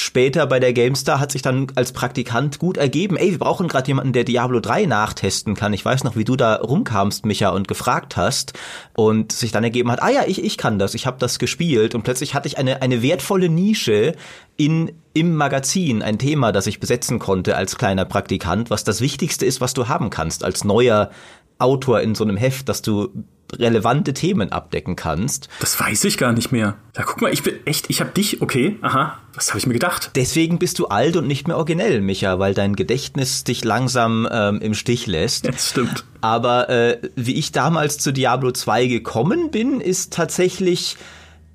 später 0.00 0.46
bei 0.46 0.58
der 0.60 0.72
GameStar 0.72 1.20
hat 1.20 1.30
sich 1.30 1.42
dann 1.42 1.68
als 1.74 1.92
Praktikant 1.92 2.58
gut 2.58 2.76
ergeben, 2.76 3.16
ey, 3.16 3.32
wir 3.32 3.38
brauchen 3.38 3.68
gerade 3.68 3.88
jemanden, 3.88 4.12
der 4.12 4.24
Diablo 4.24 4.60
3 4.60 4.86
nachtesten 4.86 5.54
kann. 5.54 5.72
Ich 5.72 5.84
weiß 5.84 6.04
noch, 6.04 6.16
wie 6.16 6.24
du 6.24 6.36
da 6.36 6.56
rumkamst, 6.56 7.26
Micha, 7.26 7.50
und 7.50 7.68
gefragt 7.68 8.16
hast 8.16 8.54
und 8.94 9.32
sich 9.32 9.52
dann 9.52 9.64
ergeben 9.64 9.90
hat, 9.90 10.02
ah 10.02 10.10
ja, 10.10 10.24
ich, 10.26 10.42
ich 10.42 10.56
kann 10.56 10.78
das, 10.78 10.94
ich 10.94 11.06
habe 11.06 11.18
das 11.18 11.38
gespielt 11.38 11.94
und 11.94 12.02
plötzlich 12.02 12.34
hatte 12.34 12.48
ich 12.48 12.58
eine, 12.58 12.82
eine 12.82 13.02
wertvolle 13.02 13.48
Nische 13.48 14.14
in, 14.56 14.92
im 15.12 15.36
Magazin, 15.36 16.02
ein 16.02 16.18
Thema, 16.18 16.52
das 16.52 16.66
ich 16.66 16.80
besetzen 16.80 17.18
konnte 17.18 17.56
als 17.56 17.76
kleiner 17.76 18.04
Praktikant, 18.04 18.70
was 18.70 18.84
das 18.84 19.00
Wichtigste 19.00 19.46
ist, 19.46 19.60
was 19.60 19.74
du 19.74 19.88
haben 19.88 20.10
kannst 20.10 20.44
als 20.44 20.64
neuer 20.64 21.10
Autor 21.58 22.00
in 22.00 22.14
so 22.14 22.24
einem 22.24 22.36
Heft, 22.36 22.68
dass 22.68 22.82
du 22.82 23.10
relevante 23.58 24.14
Themen 24.14 24.52
abdecken 24.52 24.96
kannst. 24.96 25.48
Das 25.60 25.78
weiß 25.78 26.04
ich 26.04 26.18
gar 26.18 26.32
nicht 26.32 26.52
mehr. 26.52 26.76
Ja, 26.96 27.02
guck 27.04 27.20
mal, 27.20 27.32
ich 27.32 27.42
bin 27.42 27.54
echt, 27.66 27.90
ich 27.90 28.00
hab 28.00 28.14
dich, 28.14 28.42
okay, 28.42 28.76
aha, 28.82 29.18
was 29.34 29.48
habe 29.48 29.58
ich 29.58 29.66
mir 29.66 29.74
gedacht? 29.74 30.10
Deswegen 30.14 30.58
bist 30.58 30.78
du 30.78 30.86
alt 30.86 31.16
und 31.16 31.26
nicht 31.26 31.46
mehr 31.46 31.56
originell, 31.56 32.00
Micha, 32.00 32.38
weil 32.38 32.54
dein 32.54 32.76
Gedächtnis 32.76 33.44
dich 33.44 33.64
langsam 33.64 34.28
ähm, 34.30 34.60
im 34.60 34.74
Stich 34.74 35.06
lässt. 35.06 35.46
Das 35.46 35.70
stimmt. 35.70 36.04
Aber 36.20 36.68
äh, 36.68 36.98
wie 37.16 37.34
ich 37.34 37.52
damals 37.52 37.98
zu 37.98 38.12
Diablo 38.12 38.52
2 38.52 38.86
gekommen 38.86 39.50
bin, 39.50 39.80
ist 39.80 40.12
tatsächlich 40.12 40.96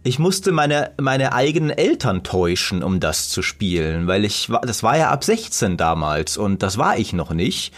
ich 0.05 0.19
musste 0.19 0.51
meine, 0.51 0.91
meine 1.01 1.33
eigenen 1.33 1.71
Eltern 1.71 2.21
täuschen, 2.21 2.83
um 2.83 2.99
das 2.99 3.29
zu 3.29 3.41
spielen, 3.41 4.05
weil 4.05 4.23
ich 4.23 4.51
war, 4.51 4.61
das 4.61 4.83
war 4.83 4.95
ja 4.95 5.09
ab 5.09 5.23
16 5.23 5.77
damals 5.77 6.37
und 6.37 6.61
das 6.61 6.77
war 6.77 6.99
ich 6.99 7.11
noch 7.11 7.31
nicht. 7.31 7.73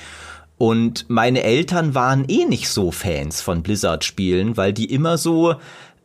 Und 0.58 1.06
meine 1.08 1.44
Eltern 1.44 1.94
waren 1.94 2.26
eh 2.28 2.46
nicht 2.46 2.70
so 2.70 2.92
Fans 2.92 3.42
von 3.42 3.62
Blizzard-Spielen, 3.62 4.58
weil 4.58 4.74
die 4.74 4.92
immer 4.92 5.18
so, 5.18 5.56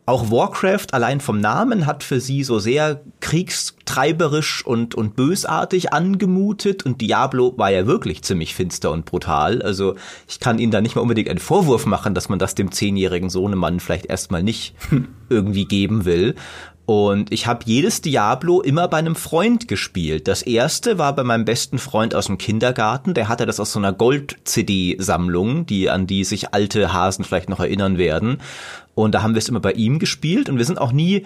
auch 0.05 0.29
Warcraft 0.31 0.87
allein 0.91 1.21
vom 1.21 1.39
Namen 1.39 1.85
hat 1.85 2.03
für 2.03 2.19
sie 2.19 2.43
so 2.43 2.59
sehr 2.59 3.01
kriegstreiberisch 3.21 4.65
und, 4.65 4.95
und 4.95 5.15
bösartig 5.15 5.93
angemutet 5.93 6.85
und 6.85 6.99
Diablo 6.99 7.53
war 7.57 7.71
ja 7.71 7.87
wirklich 7.87 8.21
ziemlich 8.21 8.53
finster 8.53 8.91
und 8.91 9.05
brutal. 9.05 9.61
Also 9.61 9.95
ich 10.27 10.41
kann 10.41 10.59
ihnen 10.59 10.73
da 10.73 10.81
nicht 10.81 10.95
mal 10.95 11.01
unbedingt 11.01 11.29
einen 11.29 11.39
Vorwurf 11.39 11.85
machen, 11.85 12.13
dass 12.13 12.27
man 12.27 12.37
das 12.37 12.53
dem 12.53 12.71
zehnjährigen 12.71 13.29
Sohnemann 13.29 13.79
vielleicht 13.79 14.07
erstmal 14.07 14.43
nicht 14.43 14.75
irgendwie 15.29 15.65
geben 15.65 16.03
will. 16.03 16.35
Und 16.85 17.31
ich 17.31 17.47
habe 17.47 17.61
jedes 17.65 18.01
Diablo 18.01 18.59
immer 18.61 18.89
bei 18.89 18.97
einem 18.97 19.15
Freund 19.15 19.69
gespielt. 19.69 20.27
Das 20.27 20.41
erste 20.41 20.97
war 20.97 21.15
bei 21.15 21.23
meinem 21.23 21.45
besten 21.45 21.79
Freund 21.79 22.13
aus 22.13 22.25
dem 22.25 22.37
Kindergarten. 22.37 23.13
Der 23.13 23.29
hatte 23.29 23.45
das 23.45 23.61
aus 23.61 23.71
so 23.71 23.79
einer 23.79 23.93
Gold-CD-Sammlung, 23.93 25.65
die 25.65 25.89
an 25.89 26.07
die 26.07 26.25
sich 26.25 26.53
alte 26.53 26.91
Hasen 26.91 27.23
vielleicht 27.23 27.47
noch 27.47 27.61
erinnern 27.61 27.97
werden. 27.97 28.39
Und 28.95 29.15
da 29.15 29.23
haben 29.23 29.33
wir 29.33 29.39
es 29.39 29.47
immer 29.47 29.61
bei 29.61 29.71
ihm 29.71 29.97
gespielt. 29.97 30.49
Und 30.49 30.57
wir 30.57 30.65
sind 30.65 30.77
auch 30.77 30.91
nie 30.91 31.23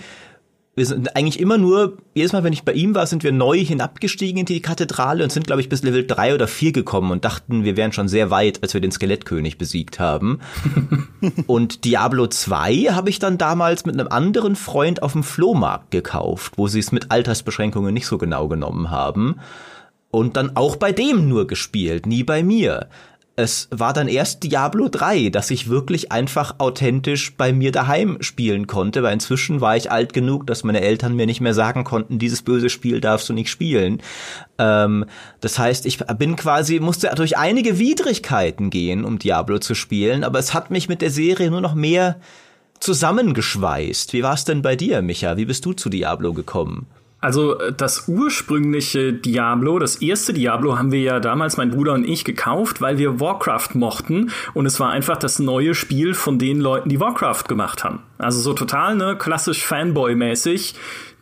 wir 0.78 0.86
sind 0.86 1.16
eigentlich 1.16 1.40
immer 1.40 1.58
nur, 1.58 1.98
jedes 2.14 2.34
Mal, 2.34 2.44
wenn 2.44 2.54
ich 2.54 2.64
bei 2.64 2.72
ihm 2.72 2.94
war, 2.94 3.08
sind 3.08 3.24
wir 3.24 3.32
neu 3.32 3.58
hinabgestiegen 3.58 4.42
in 4.42 4.46
die 4.46 4.62
Kathedrale 4.62 5.24
und 5.24 5.32
sind, 5.32 5.48
glaube 5.48 5.60
ich, 5.60 5.70
bis 5.70 5.82
Level 5.82 6.06
3 6.06 6.36
oder 6.36 6.48
4 6.48 6.72
gekommen 6.72 7.10
und 7.10 7.26
dachten, 7.26 7.64
wir 7.64 7.76
wären 7.76 7.94
schon 7.94 8.08
sehr 8.08 8.30
weit, 8.30 8.62
als 8.62 8.76
wir 8.76 8.82
den 8.82 8.92
Skelettkönig 8.92 9.58
besiegt 9.58 10.00
haben. 10.00 10.40
und 11.48 11.84
Diablo 11.84 12.28
2 12.28 12.90
habe 12.92 13.10
ich 13.10 13.18
dann 13.18 13.40
damals 13.40 13.88
mit 13.88 14.00
einem 14.00 14.10
anderen 14.10 14.56
Freund 14.56 15.02
auf 15.02 15.14
dem 15.14 15.24
Flohmarkt 15.24 15.90
gekauft, 15.90 16.54
wo 16.58 16.68
sie 16.68 16.80
es 16.80 16.92
mit 16.92 17.10
Altersbeschränkungen 17.10 17.92
nicht 17.92 18.06
so 18.06 18.20
genau 18.20 18.48
genommen 18.48 18.92
haben. 18.92 19.40
Und 20.12 20.38
dann 20.38 20.56
auch 20.56 20.76
bei 20.76 20.92
dem 20.92 21.28
nur 21.28 21.48
gespielt, 21.48 22.06
nie 22.06 22.24
bei 22.24 22.44
mir. 22.44 22.88
Es 23.40 23.68
war 23.70 23.94
dann 23.94 24.08
erst 24.08 24.42
Diablo 24.42 24.90
3, 24.90 25.30
dass 25.30 25.52
ich 25.52 25.70
wirklich 25.70 26.12
einfach 26.12 26.56
authentisch 26.58 27.36
bei 27.36 27.54
mir 27.54 27.72
daheim 27.72 28.18
spielen 28.20 28.66
konnte, 28.66 29.04
weil 29.04 29.14
inzwischen 29.14 29.62
war 29.62 29.78
ich 29.78 29.92
alt 29.92 30.12
genug, 30.12 30.48
dass 30.48 30.64
meine 30.64 30.82
Eltern 30.82 31.16
mir 31.16 31.28
nicht 31.28 31.40
mehr 31.40 31.54
sagen 31.54 31.84
konnten, 31.84 32.18
dieses 32.18 32.42
böse 32.42 32.72
Spiel 32.72 33.00
darfst 33.00 33.30
du 33.30 33.34
nicht 33.34 33.52
spielen. 33.52 34.02
Ähm, 34.58 35.06
das 35.40 35.60
heißt, 35.60 35.86
ich 35.86 36.00
bin 36.18 36.36
quasi, 36.36 36.80
musste 36.80 37.12
durch 37.16 37.38
einige 37.38 37.78
Widrigkeiten 37.78 38.72
gehen, 38.72 39.06
um 39.06 39.20
Diablo 39.20 39.60
zu 39.60 39.76
spielen, 39.76 40.24
aber 40.24 40.40
es 40.40 40.56
hat 40.56 40.72
mich 40.72 40.90
mit 40.90 41.04
der 41.04 41.12
Serie 41.12 41.52
nur 41.52 41.62
noch 41.62 41.76
mehr 41.76 42.20
zusammengeschweißt. 42.80 44.14
Wie 44.14 44.24
war 44.24 44.34
es 44.34 44.46
denn 44.46 44.64
bei 44.64 44.76
dir, 44.76 45.04
Micha? 45.04 45.38
Wie 45.38 45.46
bist 45.46 45.64
du 45.64 45.74
zu 45.74 45.90
Diablo 45.90 46.34
gekommen? 46.34 46.88
Also 47.20 47.60
äh, 47.60 47.74
das 47.74 48.08
ursprüngliche 48.08 49.14
Diablo, 49.14 49.80
das 49.80 49.98
erste 49.98 50.34
Diablo 50.34 50.78
haben 50.78 50.92
wir 50.92 51.02
ja 51.02 51.20
damals, 51.20 51.58
mein 51.58 51.72
Bruder 51.72 51.94
und 51.94 52.08
ich, 52.08 52.26
gekauft, 52.26 52.82
weil 52.82 52.98
wir 52.98 53.20
Warcraft 53.20 53.70
mochten. 53.74 54.32
Und 54.54 54.66
es 54.66 54.80
war 54.80 54.92
einfach 54.92 55.18
das 55.18 55.40
neue 55.40 55.74
Spiel 55.74 56.14
von 56.14 56.38
den 56.40 56.60
Leuten, 56.60 56.90
die 56.90 57.00
Warcraft 57.00 57.44
gemacht 57.48 57.84
haben. 57.84 58.00
Also 58.18 58.40
so 58.40 58.54
total, 58.54 58.96
ne, 58.96 59.16
klassisch 59.18 59.66
Fanboy-mäßig. 59.66 60.76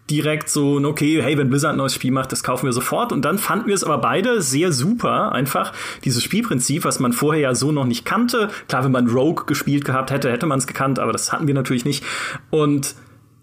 Direkt 0.07 0.49
so, 0.49 0.75
okay, 0.85 1.19
hey, 1.23 1.35
wenn 1.35 1.49
Blizzard 1.49 1.73
ein 1.73 1.77
neues 1.77 1.95
Spiel 1.95 2.11
macht, 2.11 2.31
das 2.31 2.43
kaufen 2.43 2.67
wir 2.67 2.73
sofort. 2.73 3.11
Und 3.11 3.25
dann 3.25 3.39
fanden 3.39 3.67
wir 3.67 3.73
es 3.73 3.83
aber 3.83 3.97
beide 3.97 4.39
sehr 4.39 4.71
super, 4.71 5.31
einfach 5.31 5.73
dieses 6.03 6.21
Spielprinzip, 6.21 6.85
was 6.85 6.99
man 6.99 7.11
vorher 7.11 7.41
ja 7.41 7.55
so 7.55 7.71
noch 7.71 7.85
nicht 7.85 8.05
kannte. 8.05 8.49
Klar, 8.67 8.83
wenn 8.83 8.91
man 8.91 9.09
Rogue 9.09 9.45
gespielt 9.47 9.83
gehabt 9.83 10.11
hätte, 10.11 10.31
hätte 10.31 10.45
man 10.45 10.59
es 10.59 10.67
gekannt, 10.67 10.99
aber 10.99 11.11
das 11.11 11.33
hatten 11.33 11.47
wir 11.47 11.55
natürlich 11.55 11.85
nicht. 11.85 12.03
Und 12.51 12.93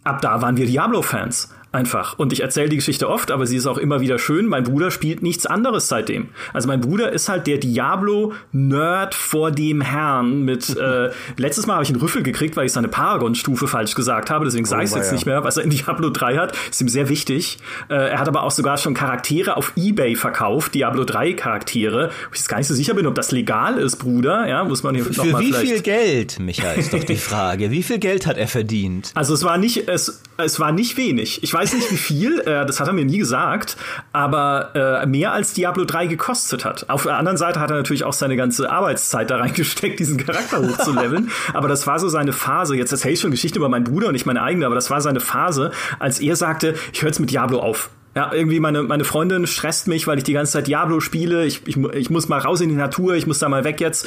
ab 0.05 0.21
da 0.21 0.41
waren 0.41 0.57
wir 0.57 0.67
Diablo-Fans. 0.67 1.53
Einfach. 1.73 2.19
Und 2.19 2.35
ich 2.35 2.41
erzähle 2.41 2.69
die 2.69 2.77
Geschichte 2.77 3.09
oft, 3.09 3.31
aber 3.31 3.47
sie 3.47 3.57
ist 3.57 3.67
auch 3.67 3.79
immer 3.79 4.03
wieder 4.03 4.19
schön. 4.19 4.47
Mein 4.47 4.65
Bruder 4.65 4.91
spielt 4.91 5.23
nichts 5.23 5.47
anderes 5.47 5.89
seitdem. 5.89 6.29
Also 6.53 6.69
mein 6.69 6.83
Bruder 6.83 7.11
ist 7.13 7.31
halt 7.31 7.47
der 7.47 7.57
Diablo-Nerd 7.57 9.15
vor 9.15 9.51
dem 9.51 9.81
Herrn 9.81 10.43
mit, 10.43 10.77
äh, 10.77 11.11
letztes 11.39 11.67
Mal 11.67 11.75
habe 11.75 11.85
ich 11.85 11.89
einen 11.89 12.01
Rüffel 12.01 12.23
gekriegt, 12.23 12.57
weil 12.57 12.67
ich 12.67 12.73
seine 12.73 12.89
Paragon-Stufe 12.89 13.69
falsch 13.69 13.95
gesagt 13.95 14.29
habe, 14.29 14.45
deswegen 14.45 14.67
oh, 14.67 14.69
sage 14.69 14.85
ich 14.85 14.91
es 14.91 14.97
jetzt 14.97 15.07
ja. 15.07 15.13
nicht 15.15 15.25
mehr. 15.25 15.45
Was 15.45 15.57
er 15.57 15.65
in 15.65 15.71
Diablo 15.71 16.11
3 16.11 16.37
hat, 16.37 16.55
ist 16.71 16.83
ihm 16.83 16.89
sehr 16.89 17.09
wichtig. 17.09 17.57
Äh, 17.89 17.95
er 17.95 18.19
hat 18.19 18.29
aber 18.29 18.43
auch 18.43 18.51
sogar 18.51 18.77
schon 18.77 18.93
Charaktere 18.93 19.57
auf 19.57 19.73
Ebay 19.75 20.15
verkauft, 20.15 20.75
Diablo 20.75 21.05
3 21.05 21.33
Charaktere. 21.33 22.11
Wo 22.29 22.35
ich 22.35 22.41
jetzt 22.41 22.49
gar 22.49 22.59
nicht 22.59 22.69
so 22.69 22.75
sicher 22.75 22.93
bin, 22.93 23.07
ob 23.07 23.15
das 23.15 23.33
legal 23.33 23.79
ist, 23.79 23.97
Bruder. 23.97 24.47
Ja, 24.47 24.63
muss 24.65 24.83
man 24.83 24.95
hier 24.95 25.07
Für 25.07 25.15
noch 25.15 25.33
mal 25.33 25.41
wie 25.41 25.55
viel 25.55 25.81
Geld, 25.81 26.39
Michael, 26.39 26.79
ist 26.79 26.93
doch 26.93 27.05
die 27.05 27.17
Frage. 27.17 27.71
Wie 27.71 27.83
viel 27.83 27.99
Geld 27.99 28.27
hat 28.27 28.37
er 28.37 28.49
verdient? 28.49 29.11
Also 29.15 29.33
es 29.33 29.43
war 29.43 29.57
nicht, 29.57 29.89
es, 29.89 30.23
es 30.37 30.61
war 30.61 30.73
nicht 30.73 30.99
wenig. 30.99 31.43
Ich 31.43 31.55
weiß 31.55 31.62
weiß 31.63 31.75
nicht 31.75 31.91
wie 31.93 31.97
viel, 31.97 32.41
äh, 32.41 32.67
das 32.67 32.81
hat 32.81 32.89
er 32.89 32.93
mir 32.93 33.05
nie 33.05 33.19
gesagt, 33.19 33.77
aber 34.13 34.71
äh, 34.75 35.07
mehr 35.07 35.33
als 35.33 35.53
Diablo 35.53 35.85
3 35.85 36.07
gekostet 36.07 36.65
hat. 36.65 36.89
Auf 36.91 37.05
der 37.05 37.17
anderen 37.17 37.39
Seite 37.39 37.61
hat 37.61 37.71
er 37.71 37.77
natürlich 37.77 38.05
auch 38.05 38.13
seine 38.13 38.37
ganze 38.37 38.71
Arbeitszeit 38.71 39.31
da 39.31 39.37
reingesteckt, 39.37 40.01
diesen 40.01 40.17
Charakter 40.17 40.59
hochzuleveln. 40.59 41.31
aber 41.55 41.69
das 41.69 41.87
war 41.87 41.99
so 41.99 42.09
seine 42.09 42.33
Phase. 42.33 42.77
Jetzt 42.77 42.93
erzähle 42.93 43.15
ich 43.15 43.21
schon 43.21 43.31
Geschichte 43.31 43.59
über 43.59 43.69
meinen 43.69 43.85
Bruder 43.85 44.09
und 44.09 44.13
nicht 44.13 44.27
meine 44.27 44.43
eigene, 44.43 44.67
aber 44.67 44.75
das 44.75 44.91
war 44.91 45.01
seine 45.01 45.21
Phase, 45.21 45.71
als 45.99 46.21
er 46.21 46.37
sagte, 46.37 46.75
ich 46.93 47.03
höre 47.03 47.09
jetzt 47.09 47.21
mit 47.21 47.31
Diablo 47.31 47.61
auf. 47.61 47.91
Ja, 48.15 48.31
irgendwie 48.33 48.61
meine, 48.61 48.83
meine 48.83 49.05
Freundin 49.05 49.47
stresst 49.47 49.89
mich, 49.89 50.07
weil 50.07 50.19
ich 50.19 50.25
die 50.25 50.35
ganze 50.35 50.53
Zeit 50.53 50.67
Diablo 50.67 51.01
spiele. 51.01 51.47
Ich, 51.47 51.67
ich, 51.67 51.79
ich 51.79 52.11
muss 52.11 52.29
mal 52.29 52.41
raus 52.41 52.61
in 52.61 52.69
die 52.69 52.75
Natur, 52.75 53.15
ich 53.15 53.27
muss 53.27 53.39
da 53.39 53.49
mal 53.49 53.65
weg 53.65 53.81
jetzt. 53.81 54.07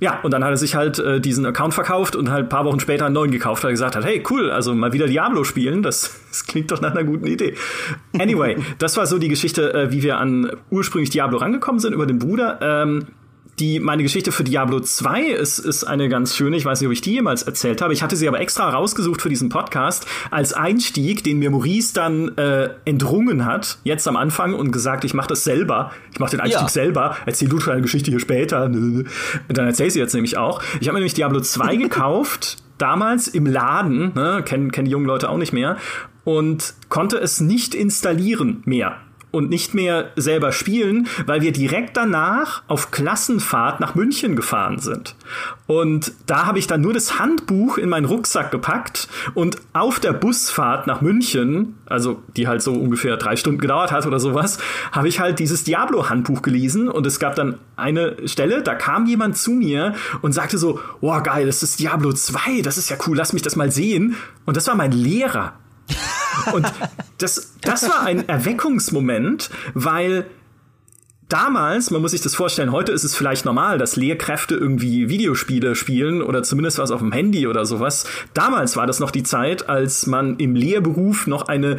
Ja, 0.00 0.20
und 0.22 0.32
dann 0.32 0.44
hat 0.44 0.50
er 0.50 0.56
sich 0.56 0.76
halt 0.76 1.00
äh, 1.00 1.20
diesen 1.20 1.44
Account 1.44 1.74
verkauft 1.74 2.14
und 2.14 2.30
halt 2.30 2.48
paar 2.48 2.64
Wochen 2.64 2.78
später 2.78 3.06
einen 3.06 3.14
neuen 3.14 3.32
gekauft, 3.32 3.64
weil 3.64 3.70
er 3.70 3.72
gesagt 3.72 3.96
hat, 3.96 4.04
hey, 4.04 4.22
cool, 4.30 4.50
also 4.50 4.72
mal 4.74 4.92
wieder 4.92 5.08
Diablo 5.08 5.42
spielen, 5.42 5.82
das, 5.82 6.20
das 6.28 6.46
klingt 6.46 6.70
doch 6.70 6.80
nach 6.80 6.92
einer 6.92 7.04
guten 7.04 7.26
Idee. 7.26 7.54
Anyway, 8.18 8.56
das 8.78 8.96
war 8.96 9.06
so 9.06 9.18
die 9.18 9.28
Geschichte, 9.28 9.74
äh, 9.74 9.90
wie 9.90 10.02
wir 10.02 10.18
an 10.18 10.52
ursprünglich 10.70 11.10
Diablo 11.10 11.38
rangekommen 11.38 11.80
sind 11.80 11.94
über 11.94 12.06
den 12.06 12.18
Bruder. 12.20 12.58
Ähm, 12.62 13.06
die, 13.60 13.80
meine 13.80 14.02
Geschichte 14.02 14.32
für 14.32 14.44
Diablo 14.44 14.80
2 14.80 15.22
ist, 15.22 15.58
ist 15.58 15.84
eine 15.84 16.08
ganz 16.08 16.36
schöne. 16.36 16.56
Ich 16.56 16.64
weiß 16.64 16.80
nicht, 16.80 16.86
ob 16.86 16.92
ich 16.92 17.00
die 17.00 17.12
jemals 17.12 17.42
erzählt 17.42 17.82
habe. 17.82 17.92
Ich 17.92 18.02
hatte 18.02 18.16
sie 18.16 18.28
aber 18.28 18.40
extra 18.40 18.70
rausgesucht 18.70 19.20
für 19.20 19.28
diesen 19.28 19.48
Podcast 19.48 20.06
als 20.30 20.52
Einstieg, 20.52 21.24
den 21.24 21.38
mir 21.38 21.50
Maurice 21.50 21.94
dann 21.94 22.36
äh, 22.38 22.70
entrungen 22.84 23.44
hat, 23.44 23.78
jetzt 23.84 24.06
am 24.06 24.16
Anfang 24.16 24.54
und 24.54 24.70
gesagt, 24.70 25.04
ich 25.04 25.14
mache 25.14 25.28
das 25.28 25.44
selber. 25.44 25.90
Ich 26.12 26.20
mache 26.20 26.32
den 26.32 26.40
Einstieg 26.40 26.62
ja. 26.62 26.68
selber. 26.68 27.16
Erzähl 27.26 27.48
du 27.48 27.58
deine 27.58 27.82
Geschichte 27.82 28.10
hier 28.10 28.20
später. 28.20 28.64
Und 28.64 29.06
dann 29.48 29.66
erzähl 29.66 29.90
sie 29.90 29.98
jetzt 29.98 30.14
nämlich 30.14 30.36
auch. 30.36 30.62
Ich 30.80 30.88
habe 30.88 30.94
mir 30.94 31.00
nämlich 31.00 31.14
Diablo 31.14 31.40
2 31.40 31.76
gekauft, 31.76 32.56
damals 32.78 33.28
im 33.28 33.46
Laden, 33.46 34.12
ne, 34.14 34.42
kennen, 34.44 34.70
kennen 34.70 34.86
die 34.86 34.92
jungen 34.92 35.06
Leute 35.06 35.28
auch 35.28 35.38
nicht 35.38 35.52
mehr, 35.52 35.76
und 36.24 36.74
konnte 36.90 37.16
es 37.18 37.40
nicht 37.40 37.74
installieren 37.74 38.62
mehr 38.66 38.98
und 39.38 39.50
nicht 39.50 39.72
mehr 39.72 40.10
selber 40.16 40.50
spielen, 40.50 41.06
weil 41.26 41.42
wir 41.42 41.52
direkt 41.52 41.96
danach 41.96 42.62
auf 42.66 42.90
Klassenfahrt 42.90 43.78
nach 43.78 43.94
München 43.94 44.34
gefahren 44.34 44.80
sind. 44.80 45.14
Und 45.68 46.12
da 46.26 46.44
habe 46.46 46.58
ich 46.58 46.66
dann 46.66 46.80
nur 46.80 46.92
das 46.92 47.20
Handbuch 47.20 47.78
in 47.78 47.88
meinen 47.88 48.04
Rucksack 48.04 48.50
gepackt 48.50 49.08
und 49.34 49.58
auf 49.74 50.00
der 50.00 50.12
Busfahrt 50.12 50.88
nach 50.88 51.02
München, 51.02 51.78
also 51.86 52.20
die 52.36 52.48
halt 52.48 52.62
so 52.62 52.72
ungefähr 52.72 53.16
drei 53.16 53.36
Stunden 53.36 53.60
gedauert 53.60 53.92
hat 53.92 54.06
oder 54.06 54.18
sowas, 54.18 54.58
habe 54.90 55.06
ich 55.06 55.20
halt 55.20 55.38
dieses 55.38 55.62
Diablo-Handbuch 55.62 56.42
gelesen 56.42 56.88
und 56.88 57.06
es 57.06 57.20
gab 57.20 57.36
dann 57.36 57.58
eine 57.76 58.16
Stelle, 58.26 58.62
da 58.62 58.74
kam 58.74 59.06
jemand 59.06 59.36
zu 59.36 59.52
mir 59.52 59.94
und 60.20 60.32
sagte 60.32 60.58
so, 60.58 60.80
wow 61.00 61.22
geil, 61.22 61.46
das 61.46 61.62
ist 61.62 61.78
Diablo 61.78 62.12
2, 62.12 62.62
das 62.62 62.76
ist 62.76 62.90
ja 62.90 62.96
cool, 63.06 63.16
lass 63.16 63.32
mich 63.32 63.42
das 63.42 63.54
mal 63.54 63.70
sehen. 63.70 64.16
Und 64.46 64.56
das 64.56 64.66
war 64.66 64.74
mein 64.74 64.90
Lehrer. 64.90 65.52
Und 66.52 66.66
das, 67.18 67.54
das 67.60 67.88
war 67.88 68.02
ein 68.02 68.28
Erweckungsmoment, 68.28 69.50
weil 69.74 70.26
damals, 71.28 71.90
man 71.90 72.00
muss 72.00 72.12
sich 72.12 72.22
das 72.22 72.34
vorstellen, 72.34 72.72
heute 72.72 72.92
ist 72.92 73.04
es 73.04 73.14
vielleicht 73.14 73.44
normal, 73.44 73.78
dass 73.78 73.96
Lehrkräfte 73.96 74.54
irgendwie 74.54 75.08
Videospiele 75.08 75.74
spielen 75.74 76.22
oder 76.22 76.42
zumindest 76.42 76.78
was 76.78 76.90
auf 76.90 77.00
dem 77.00 77.12
Handy 77.12 77.46
oder 77.46 77.66
sowas. 77.66 78.04
Damals 78.34 78.76
war 78.76 78.86
das 78.86 79.00
noch 79.00 79.10
die 79.10 79.22
Zeit, 79.22 79.68
als 79.68 80.06
man 80.06 80.36
im 80.36 80.54
Lehrberuf 80.54 81.26
noch 81.26 81.48
eine 81.48 81.78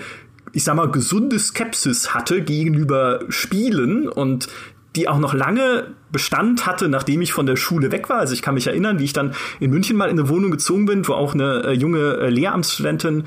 ich 0.53 0.63
sag 0.63 0.75
mal, 0.75 0.89
gesunde 0.89 1.37
Skepsis 1.39 2.13
hatte 2.13 2.41
gegenüber 2.41 3.21
Spielen 3.29 4.07
und 4.07 4.47
die 4.95 5.07
auch 5.07 5.19
noch 5.19 5.33
lange 5.33 5.93
Bestand 6.11 6.65
hatte, 6.65 6.89
nachdem 6.89 7.21
ich 7.21 7.31
von 7.33 7.45
der 7.45 7.55
Schule 7.55 7.91
weg 7.91 8.09
war. 8.09 8.17
Also 8.17 8.33
ich 8.33 8.41
kann 8.41 8.55
mich 8.55 8.65
erinnern, 8.65 8.97
wie 8.97 9.03
ich 9.03 9.13
dann 9.13 9.33
in 9.59 9.69
München 9.69 9.95
mal 9.95 10.09
in 10.09 10.19
eine 10.19 10.29
Wohnung 10.29 10.49
gezogen 10.49 10.85
bin, 10.85 11.07
wo 11.07 11.13
auch 11.13 11.35
eine 11.35 11.63
äh, 11.63 11.71
junge 11.73 12.17
äh, 12.17 12.29
Lehramtsstudentin 12.29 13.25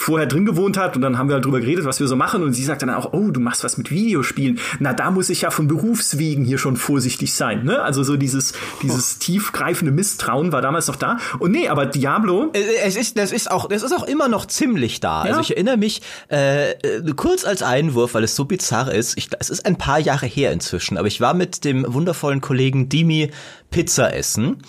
vorher 0.00 0.26
drin 0.26 0.46
gewohnt 0.46 0.78
hat 0.78 0.96
und 0.96 1.02
dann 1.02 1.18
haben 1.18 1.28
wir 1.28 1.34
halt 1.34 1.44
drüber 1.44 1.60
geredet, 1.60 1.84
was 1.84 2.00
wir 2.00 2.08
so 2.08 2.16
machen 2.16 2.42
und 2.42 2.54
sie 2.54 2.64
sagt 2.64 2.82
dann 2.82 2.90
auch, 2.90 3.12
oh, 3.12 3.30
du 3.30 3.40
machst 3.40 3.64
was 3.64 3.76
mit 3.76 3.90
Videospielen. 3.90 4.58
Na, 4.78 4.94
da 4.94 5.10
muss 5.10 5.28
ich 5.28 5.42
ja 5.42 5.50
von 5.50 5.68
Berufswegen 5.68 6.44
hier 6.44 6.58
schon 6.58 6.76
vorsichtig 6.76 7.34
sein, 7.34 7.64
ne? 7.64 7.82
Also 7.82 8.02
so 8.02 8.16
dieses 8.16 8.54
dieses 8.82 9.16
oh. 9.16 9.24
tiefgreifende 9.24 9.92
Misstrauen 9.92 10.52
war 10.52 10.62
damals 10.62 10.88
noch 10.88 10.96
da. 10.96 11.18
Und 11.38 11.52
nee, 11.52 11.68
aber 11.68 11.86
Diablo, 11.86 12.50
äh, 12.54 12.62
es 12.84 12.96
ist 12.96 13.18
das 13.18 13.30
ist 13.30 13.50
auch 13.50 13.68
das 13.68 13.82
ist 13.82 13.92
auch 13.92 14.04
immer 14.04 14.28
noch 14.28 14.46
ziemlich 14.46 15.00
da. 15.00 15.20
Also 15.20 15.28
ja? 15.28 15.36
Also 15.36 15.40
ich 15.42 15.56
erinnere 15.56 15.76
mich 15.76 16.02
äh, 16.28 16.74
kurz 17.14 17.44
als 17.44 17.62
Einwurf, 17.62 18.14
weil 18.14 18.24
es 18.24 18.34
so 18.34 18.46
bizarr 18.46 18.92
ist. 18.92 19.18
Ich, 19.18 19.28
es 19.38 19.50
ist 19.50 19.66
ein 19.66 19.76
paar 19.76 19.98
Jahre 19.98 20.26
her 20.26 20.52
inzwischen, 20.52 20.96
aber 20.96 21.08
ich 21.08 21.20
war 21.20 21.34
mit 21.34 21.64
dem 21.64 21.84
wundervollen 21.86 22.40
Kollegen 22.40 22.88
Dimi 22.88 23.30
Pizza 23.70 24.14
essen 24.14 24.62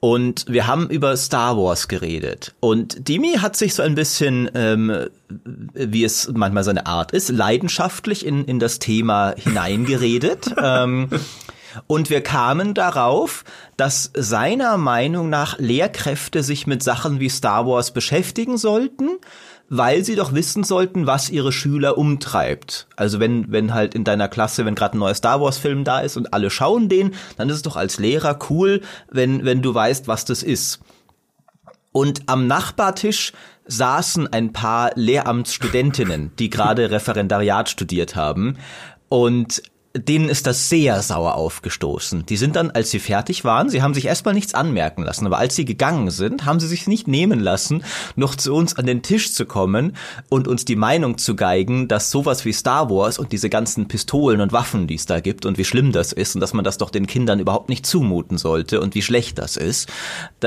und 0.00 0.44
wir 0.48 0.66
haben 0.66 0.88
über 0.90 1.16
Star 1.16 1.56
Wars 1.56 1.88
geredet. 1.88 2.54
Und 2.60 3.08
Dimi 3.08 3.34
hat 3.34 3.56
sich 3.56 3.74
so 3.74 3.82
ein 3.82 3.96
bisschen, 3.96 4.48
ähm, 4.54 5.08
wie 5.28 6.04
es 6.04 6.30
manchmal 6.32 6.62
seine 6.64 6.86
Art 6.86 7.12
ist, 7.12 7.30
leidenschaftlich 7.30 8.24
in, 8.24 8.44
in 8.44 8.60
das 8.60 8.78
Thema 8.78 9.34
hineingeredet. 9.36 10.54
ähm, 10.62 11.08
und 11.86 12.10
wir 12.10 12.22
kamen 12.22 12.74
darauf, 12.74 13.44
dass 13.76 14.10
seiner 14.14 14.76
Meinung 14.76 15.30
nach 15.30 15.58
Lehrkräfte 15.58 16.42
sich 16.42 16.66
mit 16.66 16.82
Sachen 16.82 17.18
wie 17.18 17.28
Star 17.28 17.66
Wars 17.66 17.92
beschäftigen 17.92 18.56
sollten 18.56 19.08
weil 19.68 20.04
sie 20.04 20.16
doch 20.16 20.32
wissen 20.32 20.64
sollten, 20.64 21.06
was 21.06 21.30
ihre 21.30 21.52
Schüler 21.52 21.98
umtreibt. 21.98 22.86
Also 22.96 23.20
wenn, 23.20 23.50
wenn 23.52 23.74
halt 23.74 23.94
in 23.94 24.04
deiner 24.04 24.28
Klasse, 24.28 24.64
wenn 24.64 24.74
gerade 24.74 24.96
ein 24.96 25.00
neuer 25.00 25.14
Star 25.14 25.40
Wars 25.40 25.58
Film 25.58 25.84
da 25.84 26.00
ist 26.00 26.16
und 26.16 26.32
alle 26.32 26.50
schauen 26.50 26.88
den, 26.88 27.14
dann 27.36 27.48
ist 27.48 27.56
es 27.56 27.62
doch 27.62 27.76
als 27.76 27.98
Lehrer 27.98 28.38
cool, 28.50 28.80
wenn, 29.10 29.44
wenn 29.44 29.62
du 29.62 29.74
weißt, 29.74 30.08
was 30.08 30.24
das 30.24 30.42
ist. 30.42 30.80
Und 31.92 32.22
am 32.26 32.46
Nachbartisch 32.46 33.32
saßen 33.66 34.32
ein 34.32 34.52
paar 34.52 34.92
Lehramtsstudentinnen, 34.94 36.32
die 36.38 36.48
gerade 36.48 36.90
Referendariat 36.90 37.68
studiert 37.68 38.16
haben. 38.16 38.56
Und 39.08 39.62
denen 39.98 40.28
ist 40.28 40.46
das 40.46 40.68
sehr 40.68 41.02
sauer 41.02 41.34
aufgestoßen. 41.34 42.26
Die 42.26 42.36
sind 42.36 42.56
dann, 42.56 42.70
als 42.70 42.90
sie 42.90 42.98
fertig 42.98 43.44
waren, 43.44 43.68
sie 43.68 43.82
haben 43.82 43.94
sich 43.94 44.06
erstmal 44.06 44.34
nichts 44.34 44.54
anmerken 44.54 45.02
lassen, 45.02 45.26
aber 45.26 45.38
als 45.38 45.56
sie 45.56 45.64
gegangen 45.64 46.10
sind, 46.10 46.44
haben 46.44 46.60
sie 46.60 46.66
sich 46.66 46.86
nicht 46.86 47.08
nehmen 47.08 47.40
lassen, 47.40 47.82
noch 48.16 48.34
zu 48.34 48.54
uns 48.54 48.76
an 48.76 48.86
den 48.86 49.02
Tisch 49.02 49.32
zu 49.32 49.46
kommen 49.46 49.96
und 50.28 50.48
uns 50.48 50.64
die 50.64 50.76
Meinung 50.76 51.18
zu 51.18 51.36
geigen, 51.36 51.88
dass 51.88 52.10
sowas 52.10 52.44
wie 52.44 52.52
Star 52.52 52.90
Wars 52.90 53.18
und 53.18 53.32
diese 53.32 53.50
ganzen 53.50 53.88
Pistolen 53.88 54.40
und 54.40 54.52
Waffen, 54.52 54.86
die 54.86 54.94
es 54.94 55.06
da 55.06 55.20
gibt 55.20 55.46
und 55.46 55.58
wie 55.58 55.64
schlimm 55.64 55.92
das 55.92 56.12
ist 56.12 56.34
und 56.34 56.40
dass 56.40 56.54
man 56.54 56.64
das 56.64 56.78
doch 56.78 56.90
den 56.90 57.06
Kindern 57.06 57.40
überhaupt 57.40 57.68
nicht 57.68 57.86
zumuten 57.86 58.38
sollte 58.38 58.80
und 58.80 58.94
wie 58.94 59.02
schlecht 59.02 59.38
das 59.38 59.56
ist. 59.56 59.88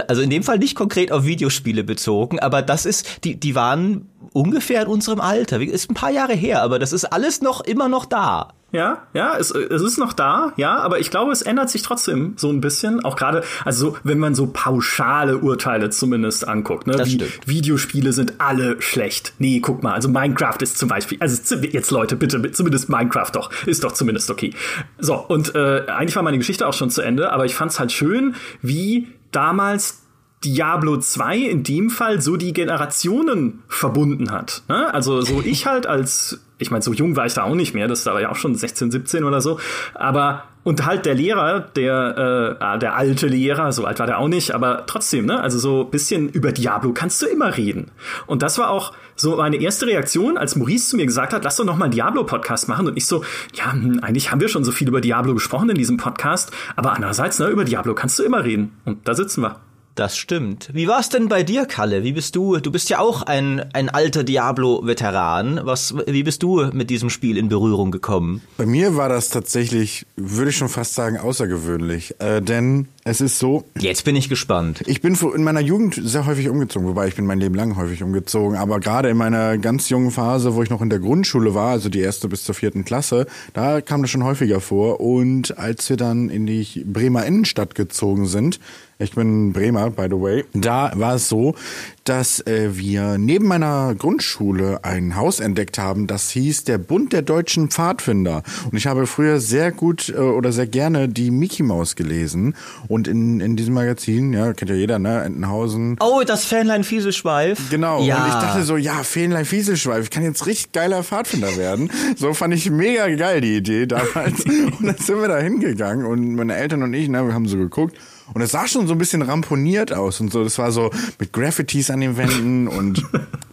also 0.08 0.22
in 0.22 0.30
dem 0.30 0.44
Fall 0.44 0.60
nicht 0.60 0.76
konkret 0.76 1.12
auf 1.12 1.26
Videospiele 1.26 1.84
bezogen, 1.84 2.40
aber 2.40 2.62
das 2.62 2.86
ist, 2.86 3.24
die, 3.24 3.36
die 3.36 3.56
waren 3.56 4.10
ungefähr 4.34 4.84
in 4.84 4.88
unserem 4.88 5.22
Alter. 5.22 5.62
Ist 5.62 5.90
ein 5.90 5.96
paar 5.96 6.12
Jahre 6.12 6.34
her, 6.34 6.62
aber 6.62 6.80
das 6.80 6.94
ist 6.94 7.06
alles 7.06 7.42
noch 7.42 7.62
immer 7.62 7.90
noch 7.90 8.06
da. 8.06 8.54
Ja, 8.72 9.04
ja, 9.14 9.36
es, 9.38 9.52
es 9.52 9.82
ist 9.82 9.98
noch 9.98 10.14
da, 10.14 10.54
ja, 10.56 10.78
aber 10.78 11.00
ich 11.00 11.12
glaube, 11.12 11.32
es 11.32 11.42
ändert 11.42 11.70
sich 11.70 11.82
trotzdem 11.82 12.34
so 12.38 12.50
ein 12.50 12.62
bisschen. 12.62 13.04
Auch 13.04 13.16
gerade, 13.16 13.44
also 13.66 13.98
wenn 14.04 14.18
man 14.18 14.34
so 14.34 14.48
pauschale 14.48 15.40
Urteile 15.40 15.90
zumindest 15.90 16.48
anguckt, 16.48 16.88
ne? 16.88 16.94
Das 16.94 17.10
Wie, 17.10 17.16
stimmt. 17.16 17.48
Videospiele 17.48 18.14
sind 18.14 18.36
alle 18.40 18.82
schlecht. 18.82 19.34
Nee, 19.40 19.60
guck 19.60 19.84
mal, 19.84 19.94
also 19.94 20.08
Minecraft 20.08 20.58
ist 20.62 20.78
zum 20.78 20.88
Beispiel, 20.88 21.18
also 21.20 21.56
jetzt 21.56 21.92
Leute, 21.92 22.16
bitte, 22.16 22.52
zumindest 22.52 22.90
Minecraft 22.90 23.32
doch, 23.34 23.52
ist 23.66 23.84
doch 23.84 23.92
zumindest 23.92 24.30
okay. 24.30 24.54
So, 25.00 25.16
und 25.16 25.54
äh, 25.54 25.86
eigentlich 25.88 26.16
war 26.16 26.24
meine 26.24 26.38
Geschichte 26.38 26.66
auch 26.66 26.74
schon 26.74 26.90
zu 26.90 27.02
Ende, 27.02 27.32
aber 27.34 27.46
ich 27.46 27.56
fand's 27.56 27.80
halt 27.80 27.92
schön, 27.92 28.36
wie 28.62 29.08
damals 29.32 30.02
Diablo 30.44 30.98
2 30.98 31.38
in 31.38 31.64
dem 31.64 31.90
Fall 31.90 32.22
so 32.22 32.36
die 32.36 32.54
Generationen 32.54 33.62
verbunden 33.68 34.32
hat. 34.32 34.64
Ne? 34.68 34.92
Also 34.94 35.22
so 35.22 35.42
ich 35.46 35.66
halt 35.66 35.86
als, 35.88 36.42
ich 36.62 36.72
meine, 36.72 36.82
so 36.82 36.94
jung 36.94 37.16
war 37.16 37.26
ich 37.26 37.34
da 37.34 37.44
auch 37.44 37.56
nicht 37.56 37.74
mehr, 37.74 37.88
das 37.88 38.06
war 38.06 38.22
ja 38.22 38.30
auch 38.30 38.36
schon 38.36 38.56
16, 38.56 38.92
17 38.92 39.24
oder 39.24 39.42
so, 39.42 39.60
aber 39.94 40.44
und 40.64 40.86
halt 40.86 41.06
der 41.06 41.16
Lehrer, 41.16 41.60
der 41.60 42.58
äh, 42.62 42.80
der 42.80 42.96
alte 42.96 43.28
Lehrer, 43.28 43.72
so 43.72 43.86
alt 43.86 44.00
war 44.00 44.06
der 44.06 44.20
auch 44.20 44.28
nicht, 44.28 44.54
aber 44.54 44.86
trotzdem, 44.86 45.26
ne? 45.26 45.42
Also 45.42 45.58
so 45.58 45.86
bisschen 45.86 46.30
über 46.30 46.52
Diablo 46.52 46.94
kannst 46.94 47.20
du 47.22 47.26
immer 47.26 47.58
reden. 47.58 47.90
Und 48.28 48.44
das 48.44 48.60
war 48.60 48.70
auch 48.70 48.94
so 49.16 49.38
meine 49.38 49.56
erste 49.58 49.88
Reaktion, 49.88 50.38
als 50.38 50.56
Maurice 50.56 50.90
zu 50.90 50.98
mir 50.98 51.06
gesagt 51.08 51.34
hat, 51.34 51.44
lass 51.44 51.56
doch 51.56 51.66
noch 51.66 51.78
mal 51.78 51.86
einen 51.86 51.94
Diablo 51.94 52.24
Podcast 52.26 52.68
machen 52.70 52.88
und 52.88 52.96
ich 52.96 53.08
so, 53.08 53.24
ja, 53.56 53.72
hm, 53.72 54.02
eigentlich 54.04 54.32
haben 54.32 54.40
wir 54.40 54.50
schon 54.50 54.64
so 54.64 54.72
viel 54.72 54.88
über 54.88 55.02
Diablo 55.02 55.34
gesprochen 55.34 55.70
in 55.70 55.78
diesem 55.78 55.98
Podcast, 55.98 56.52
aber 56.76 56.94
andererseits, 56.94 57.40
ne, 57.40 57.48
über 57.48 57.64
Diablo 57.64 57.96
kannst 57.96 58.20
du 58.20 58.24
immer 58.24 58.44
reden 58.44 58.72
und 58.86 59.08
da 59.08 59.16
sitzen 59.16 59.42
wir. 59.42 59.60
Das 59.96 60.18
stimmt. 60.18 60.70
Wie 60.74 60.88
war's 60.88 61.10
denn 61.10 61.28
bei 61.28 61.44
dir, 61.44 61.66
Kalle? 61.66 62.04
Wie 62.04 62.14
bist 62.14 62.36
du? 62.36 62.58
Du 62.58 62.72
bist 62.72 62.90
ja 62.90 63.00
auch 63.00 63.24
ein, 63.24 63.74
ein 63.74 63.90
alter 63.90 64.24
Diablo-Veteran. 64.24 65.62
Was, 65.64 65.94
wie 66.08 66.24
bist 66.24 66.44
du 66.44 66.70
mit 66.72 66.90
diesem 66.90 67.10
Spiel 67.10 67.38
in 67.38 67.50
Berührung 67.50 67.92
gekommen? 67.92 68.42
Bei 68.58 68.66
mir 68.66 68.96
war 68.96 69.10
das 69.10 69.30
tatsächlich, 69.30 70.06
würde 70.16 70.52
ich 70.52 70.58
schon 70.58 70.70
fast 70.70 70.96
sagen, 70.96 71.18
außergewöhnlich. 71.18 72.16
Äh, 72.20 72.42
denn 72.42 72.88
es 73.04 73.20
ist 73.22 73.40
so. 73.40 73.64
Jetzt 73.80 74.06
bin 74.06 74.16
ich 74.16 74.30
gespannt. 74.30 74.84
Ich 74.86 75.02
bin 75.02 75.16
in 75.16 75.44
meiner 75.44 75.60
Jugend 75.60 76.00
sehr 76.02 76.26
häufig 76.26 76.50
umgezogen, 76.50 76.88
wobei 76.88 77.08
ich 77.08 77.16
bin 77.16 77.26
mein 77.26 77.40
Leben 77.40 77.56
lang 77.56 77.76
häufig 77.76 78.04
umgezogen. 78.04 78.58
Aber 78.58 78.80
gerade 78.80 79.10
in 79.10 79.18
meiner 79.18 79.58
ganz 79.58 79.90
jungen 79.90 80.12
Phase, 80.12 80.54
wo 80.56 80.62
ich 80.62 80.70
noch 80.70 80.82
in 80.82 80.90
der 80.90 81.00
Grundschule 81.00 81.56
war, 81.56 81.72
also 81.72 81.90
die 81.90 82.00
erste 82.00 82.28
bis 82.28 82.44
zur 82.44 82.54
vierten 82.54 82.86
Klasse, 82.86 83.26
da 83.54 83.82
kam 83.82 84.02
das 84.02 84.12
schon 84.12 84.24
häufiger 84.24 84.62
vor. 84.62 85.00
Und 85.00 85.58
als 85.58 85.90
wir 85.90 85.98
dann 85.98 86.30
in 86.30 86.46
die 86.46 86.84
Bremer 86.86 87.26
Innenstadt 87.26 87.74
gezogen 87.74 88.28
sind, 88.28 88.60
ich 89.00 89.16
bin 89.16 89.52
Bremer, 89.52 89.90
by 89.90 90.04
the 90.04 90.22
way. 90.22 90.46
Da 90.54 90.92
war 90.96 91.16
es 91.16 91.28
so, 91.28 91.56
dass 92.04 92.46
äh, 92.48 92.76
wir 92.78 93.18
neben 93.18 93.48
meiner 93.48 93.94
Grundschule 93.96 94.84
ein 94.84 95.16
Haus 95.16 95.40
entdeckt 95.40 95.78
haben, 95.78 96.08
das 96.08 96.32
hieß 96.32 96.64
der 96.64 96.78
Bund 96.78 97.14
der 97.14 97.22
deutschen 97.22 97.70
Pfadfinder. 97.70 98.44
Und 98.72 98.78
ich 98.78 98.88
habe 98.88 99.06
früher 99.06 99.40
sehr 99.40 99.72
gut 99.72 100.10
äh, 100.10 100.18
oder 100.18 100.52
sehr 100.52 100.68
gerne 100.68 101.08
die 101.08 101.32
Mickey 101.32 101.64
Maus 101.64 101.96
gelesen. 101.96 102.56
Und 102.88 103.08
in, 103.08 103.40
in 103.40 103.56
diesem 103.56 103.74
Magazin, 103.74 104.34
ja, 104.34 104.54
kennt 104.54 104.70
ja 104.72 104.76
jeder, 104.76 105.00
ne, 105.00 105.22
Entenhausen. 105.24 105.98
Oh, 106.00 106.22
das 106.26 106.46
Fähnlein 106.46 106.84
Fieselschweif. 106.84 107.70
Genau. 107.70 108.04
Ja. 108.04 108.24
Und 108.24 108.28
ich 108.30 108.34
dachte 108.34 108.64
so, 108.64 108.78
ja, 108.78 109.04
Fähnlein 109.04 109.46
Fieselschweif, 109.46 110.06
ich 110.06 110.10
kann 110.10 110.24
jetzt 110.24 110.46
richtig 110.48 110.72
geiler 110.72 111.04
Pfadfinder 111.04 111.56
werden. 111.58 111.90
So 112.18 112.34
fand 112.34 112.54
ich 112.54 112.70
mega 112.70 113.08
geil, 113.16 113.42
die 113.42 113.56
Idee 113.56 113.86
damals. 113.86 114.46
und 114.46 114.86
dann 114.86 114.98
sind 114.98 115.22
wir 115.22 115.28
da 115.28 115.40
hingegangen 115.40 116.06
und 116.06 116.36
meine 116.36 116.56
Eltern 116.56 116.84
und 116.84 116.94
ich, 116.94 117.10
ne, 117.10 117.26
wir 117.26 117.34
haben 117.34 117.48
so 117.48 117.58
geguckt. 117.58 117.96
Und 118.34 118.42
es 118.42 118.52
sah 118.52 118.68
schon 118.68 118.88
so 118.88 118.94
ein 118.94 118.98
bisschen 118.98 119.22
ramponiert 119.22 119.94
aus 119.94 120.20
und 120.22 120.32
so. 120.32 120.44
Das 120.44 120.58
war 120.58 120.72
so 120.72 120.92
mit 121.20 121.34
Graffitis 121.34 121.90
an 121.90 122.02
den 122.02 122.18
Wänden 122.18 122.68
und 122.68 123.04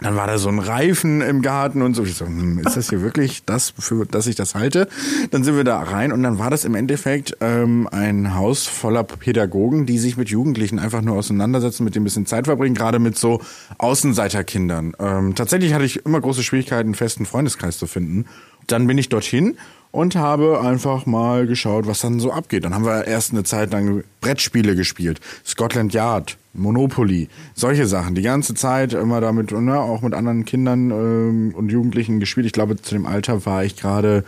dann 0.01 0.17
war 0.17 0.27
da 0.27 0.39
so 0.39 0.49
ein 0.49 0.59
Reifen 0.59 1.21
im 1.21 1.43
Garten 1.43 1.83
und 1.83 1.95
so. 1.95 2.05
Ich 2.05 2.15
so, 2.15 2.27
hm, 2.27 2.61
ist 2.61 2.77
das 2.77 2.89
hier 2.89 3.03
wirklich 3.03 3.45
das, 3.45 3.73
für 3.79 4.07
das 4.07 4.27
ich 4.27 4.37
das 4.37 4.55
halte? 4.55 4.89
Dann 5.31 5.45
sind 5.45 5.57
wir 5.57 5.65
da 5.65 5.81
rein 5.81 6.13
und 6.13 6.23
dann 6.23 6.39
war 6.39 6.51
das 6.51 6.65
im 6.65 6.75
Endeffekt 6.75 7.37
ähm, 7.41 7.89
ein 7.91 8.35
Haus 8.35 8.67
voller 8.67 9.05
Pädagogen, 9.05 9.87
die 9.87 9.99
sich 9.99 10.17
mit 10.17 10.29
Jugendlichen 10.29 10.79
einfach 10.79 11.03
nur 11.03 11.17
auseinandersetzen, 11.17 11.85
mit 11.85 11.95
dem 11.95 12.03
ein 12.03 12.05
bisschen 12.05 12.27
Zeit 12.27 12.47
verbringen, 12.47 12.75
gerade 12.75 12.99
mit 12.99 13.19
so 13.19 13.41
Außenseiterkindern. 13.79 14.95
Ähm, 14.99 15.35
tatsächlich 15.35 15.73
hatte 15.75 15.85
ich 15.85 16.05
immer 16.05 16.21
große 16.21 16.43
Schwierigkeiten, 16.43 16.89
einen 16.89 16.95
festen 16.95 17.27
Freundeskreis 17.27 17.79
zu 17.79 17.87
finden. 17.87 18.27
Dann 18.67 18.87
bin 18.87 18.99
ich 18.99 19.09
dorthin 19.09 19.57
und 19.91 20.17
habe 20.17 20.61
einfach 20.61 21.07
mal 21.07 21.47
geschaut, 21.47 21.87
was 21.87 22.01
dann 22.01 22.21
so 22.21 22.33
abgeht. 22.33 22.65
Dann 22.65 22.75
haben 22.75 22.85
wir 22.85 23.07
erst 23.07 23.33
eine 23.33 23.45
Zeit 23.45 23.73
lang 23.73 24.05
Brettspiele 24.21 24.77
gespielt, 24.77 25.21
Scotland 25.47 25.95
Yard, 25.95 26.37
Monopoly, 26.55 27.29
solche 27.55 27.87
Sachen. 27.87 28.15
Die 28.15 28.23
ganze 28.23 28.55
Zeit 28.55 28.93
immer 28.93 29.21
damit, 29.21 29.53
ne, 29.53 29.79
auch 29.79 30.03
mit 30.03 30.15
anderen 30.15 30.45
Kindern 30.45 30.91
ähm, 30.91 31.55
und 31.55 31.71
Jugendlichen 31.71 32.21
gespielt. 32.21 32.47
Ich 32.47 32.53
glaube, 32.53 32.81
zu 32.81 32.95
dem 32.95 33.07
Alter 33.07 33.47
war 33.47 33.65
ich 33.65 33.77
gerade 33.77 34.25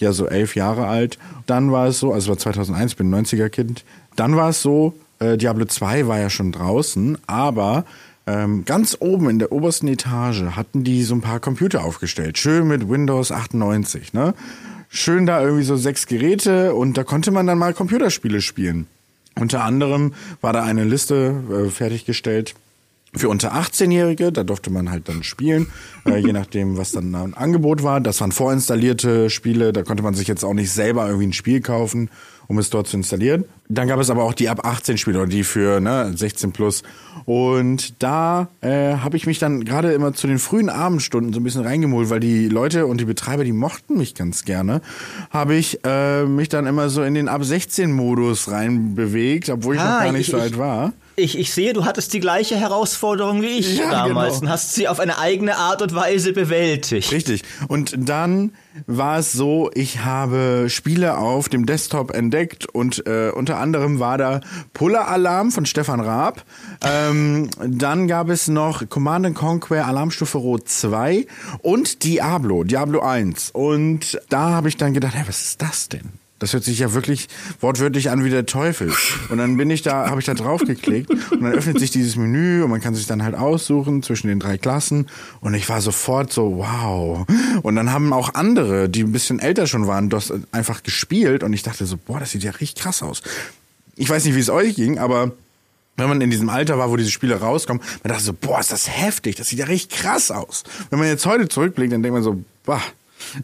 ja 0.00 0.12
so 0.12 0.26
elf 0.26 0.56
Jahre 0.56 0.86
alt. 0.86 1.18
Dann 1.46 1.70
war 1.70 1.86
es 1.86 2.00
so, 2.00 2.12
also 2.12 2.30
war 2.30 2.38
2001, 2.38 2.96
bin 2.96 3.14
90er 3.14 3.48
Kind. 3.48 3.84
Dann 4.16 4.36
war 4.36 4.50
es 4.50 4.62
so, 4.62 4.94
äh, 5.20 5.36
Diablo 5.36 5.64
2 5.64 6.06
war 6.08 6.18
ja 6.18 6.30
schon 6.30 6.52
draußen, 6.52 7.18
aber 7.26 7.84
ähm, 8.26 8.64
ganz 8.64 8.96
oben 9.00 9.28
in 9.28 9.38
der 9.38 9.52
obersten 9.52 9.86
Etage 9.86 10.42
hatten 10.56 10.82
die 10.82 11.02
so 11.02 11.14
ein 11.14 11.20
paar 11.20 11.40
Computer 11.40 11.84
aufgestellt. 11.84 12.38
Schön 12.38 12.66
mit 12.66 12.88
Windows 12.88 13.30
98, 13.30 14.12
ne? 14.12 14.34
Schön 14.94 15.26
da 15.26 15.42
irgendwie 15.42 15.64
so 15.64 15.76
sechs 15.76 16.06
Geräte 16.06 16.74
und 16.74 16.96
da 16.96 17.04
konnte 17.04 17.30
man 17.30 17.46
dann 17.46 17.58
mal 17.58 17.74
Computerspiele 17.74 18.40
spielen. 18.40 18.86
Unter 19.38 19.64
anderem 19.64 20.14
war 20.40 20.52
da 20.52 20.62
eine 20.62 20.84
Liste 20.84 21.42
äh, 21.50 21.70
fertiggestellt 21.70 22.54
für 23.16 23.28
unter 23.28 23.54
18-Jährige, 23.54 24.32
da 24.32 24.42
durfte 24.42 24.70
man 24.70 24.90
halt 24.90 25.08
dann 25.08 25.22
spielen, 25.22 25.68
äh, 26.04 26.18
je 26.18 26.32
nachdem, 26.32 26.76
was 26.76 26.92
dann 26.92 27.14
ein 27.14 27.34
Angebot 27.34 27.82
war. 27.82 28.00
Das 28.00 28.20
waren 28.20 28.32
vorinstallierte 28.32 29.30
Spiele, 29.30 29.72
da 29.72 29.82
konnte 29.82 30.02
man 30.02 30.14
sich 30.14 30.28
jetzt 30.28 30.44
auch 30.44 30.54
nicht 30.54 30.70
selber 30.70 31.06
irgendwie 31.06 31.28
ein 31.28 31.32
Spiel 31.32 31.60
kaufen, 31.60 32.10
um 32.48 32.58
es 32.58 32.70
dort 32.70 32.86
zu 32.88 32.96
installieren. 32.96 33.44
Dann 33.68 33.88
gab 33.88 33.98
es 33.98 34.10
aber 34.10 34.24
auch 34.24 34.34
die 34.34 34.50
ab 34.50 34.66
18 34.66 34.98
Spiele 34.98 35.18
oder 35.20 35.26
die 35.28 35.42
für 35.42 35.80
ne, 35.80 36.12
16 36.14 36.52
plus. 36.52 36.82
Und 37.24 38.02
da 38.02 38.48
äh, 38.60 38.96
habe 38.96 39.16
ich 39.16 39.26
mich 39.26 39.38
dann 39.38 39.64
gerade 39.64 39.92
immer 39.92 40.12
zu 40.12 40.26
den 40.26 40.38
frühen 40.38 40.68
Abendstunden 40.68 41.32
so 41.32 41.40
ein 41.40 41.44
bisschen 41.44 41.62
reingemult, 41.62 42.10
weil 42.10 42.20
die 42.20 42.48
Leute 42.48 42.86
und 42.86 43.00
die 43.00 43.06
Betreiber, 43.06 43.42
die 43.44 43.52
mochten 43.52 43.96
mich 43.96 44.14
ganz 44.14 44.44
gerne, 44.44 44.82
habe 45.30 45.54
ich 45.54 45.78
äh, 45.84 46.24
mich 46.24 46.50
dann 46.50 46.66
immer 46.66 46.90
so 46.90 47.02
in 47.02 47.14
den 47.14 47.28
ab 47.28 47.42
16 47.44 47.90
Modus 47.90 48.50
reinbewegt, 48.50 49.48
obwohl 49.48 49.76
ich 49.76 49.80
Ah, 49.80 49.94
noch 49.98 50.04
gar 50.04 50.12
nicht 50.12 50.28
ich- 50.28 50.32
so 50.34 50.38
alt 50.38 50.58
war. 50.58 50.92
Ich, 51.16 51.38
ich 51.38 51.54
sehe, 51.54 51.72
du 51.74 51.84
hattest 51.84 52.12
die 52.12 52.18
gleiche 52.18 52.56
Herausforderung 52.56 53.40
wie 53.40 53.46
ich 53.60 53.78
Ja, 53.78 53.88
damals 53.88 54.32
genau. 54.34 54.46
und 54.46 54.48
hast 54.48 54.74
sie 54.74 54.88
auf 54.88 54.98
eine 54.98 55.16
eigene 55.20 55.56
Art 55.56 55.80
und 55.80 55.94
Weise 55.94 56.32
bewältigt. 56.32 57.12
Richtig. 57.12 57.44
Und 57.68 57.94
dann 57.96 58.50
war 58.88 59.20
es 59.20 59.30
so, 59.30 59.70
ich 59.74 60.00
habe 60.04 60.66
Spiele 60.68 61.16
auf 61.16 61.48
dem 61.48 61.66
Desktop 61.66 62.12
entdeckt 62.12 62.66
und 62.66 63.06
äh, 63.06 63.30
unter 63.30 63.53
anderem 63.58 64.00
war 64.00 64.18
da 64.18 64.40
Puller 64.72 65.08
Alarm 65.08 65.50
von 65.50 65.66
Stefan 65.66 66.00
Raab. 66.00 66.44
Ähm, 66.82 67.50
dann 67.66 68.08
gab 68.08 68.28
es 68.28 68.48
noch 68.48 68.88
Command 68.88 69.26
and 69.26 69.36
Conquer 69.36 69.86
Alarmstufe 69.86 70.38
Rot 70.38 70.68
2 70.68 71.26
und 71.62 72.04
Diablo, 72.04 72.64
Diablo 72.64 73.00
1. 73.00 73.50
Und 73.50 74.20
da 74.28 74.50
habe 74.50 74.68
ich 74.68 74.76
dann 74.76 74.94
gedacht, 74.94 75.14
hey, 75.14 75.24
was 75.26 75.42
ist 75.42 75.62
das 75.62 75.88
denn? 75.88 76.23
Das 76.44 76.52
hört 76.52 76.64
sich 76.64 76.78
ja 76.78 76.92
wirklich 76.92 77.28
wortwörtlich 77.60 78.10
an 78.10 78.22
wie 78.22 78.28
der 78.28 78.44
Teufel. 78.44 78.92
Und 79.30 79.38
dann 79.38 79.56
bin 79.56 79.70
ich 79.70 79.80
da, 79.80 80.10
habe 80.10 80.20
ich 80.20 80.26
da 80.26 80.34
drauf 80.34 80.60
geklickt 80.60 81.08
und 81.08 81.42
dann 81.42 81.54
öffnet 81.54 81.78
sich 81.78 81.90
dieses 81.90 82.16
Menü 82.16 82.62
und 82.62 82.68
man 82.68 82.82
kann 82.82 82.94
sich 82.94 83.06
dann 83.06 83.22
halt 83.22 83.34
aussuchen 83.34 84.02
zwischen 84.02 84.28
den 84.28 84.40
drei 84.40 84.58
Klassen. 84.58 85.06
Und 85.40 85.54
ich 85.54 85.66
war 85.70 85.80
sofort 85.80 86.34
so, 86.34 86.58
wow. 86.58 87.26
Und 87.62 87.76
dann 87.76 87.92
haben 87.92 88.12
auch 88.12 88.34
andere, 88.34 88.90
die 88.90 89.04
ein 89.04 89.12
bisschen 89.12 89.38
älter 89.38 89.66
schon 89.66 89.86
waren, 89.86 90.10
das 90.10 90.34
einfach 90.52 90.82
gespielt 90.82 91.42
und 91.42 91.54
ich 91.54 91.62
dachte 91.62 91.86
so, 91.86 91.96
boah, 91.96 92.20
das 92.20 92.32
sieht 92.32 92.42
ja 92.42 92.50
richtig 92.50 92.82
krass 92.82 93.02
aus. 93.02 93.22
Ich 93.96 94.10
weiß 94.10 94.26
nicht, 94.26 94.34
wie 94.34 94.40
es 94.40 94.50
euch 94.50 94.74
ging, 94.74 94.98
aber 94.98 95.32
wenn 95.96 96.10
man 96.10 96.20
in 96.20 96.28
diesem 96.28 96.50
Alter 96.50 96.76
war, 96.76 96.90
wo 96.90 96.96
diese 96.98 97.10
Spiele 97.10 97.40
rauskommen, 97.40 97.82
man 98.02 98.10
dachte 98.10 98.24
so, 98.24 98.34
boah, 98.34 98.60
ist 98.60 98.70
das 98.70 98.86
heftig, 98.86 99.36
das 99.36 99.48
sieht 99.48 99.60
ja 99.60 99.64
richtig 99.64 99.98
krass 99.98 100.30
aus. 100.30 100.64
Wenn 100.90 100.98
man 100.98 101.08
jetzt 101.08 101.24
heute 101.24 101.48
zurückblickt, 101.48 101.90
dann 101.90 102.02
denkt 102.02 102.12
man 102.12 102.22
so, 102.22 102.44
boah, 102.66 102.82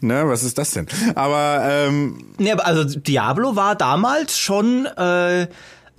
ne, 0.01 0.27
was 0.27 0.43
ist 0.43 0.57
das 0.57 0.71
denn? 0.71 0.87
Aber 1.15 1.61
ähm, 1.65 2.33
aber 2.39 2.65
also 2.65 2.83
Diablo 2.83 3.55
war 3.55 3.75
damals 3.75 4.37
schon, 4.37 4.85
äh, 4.85 5.47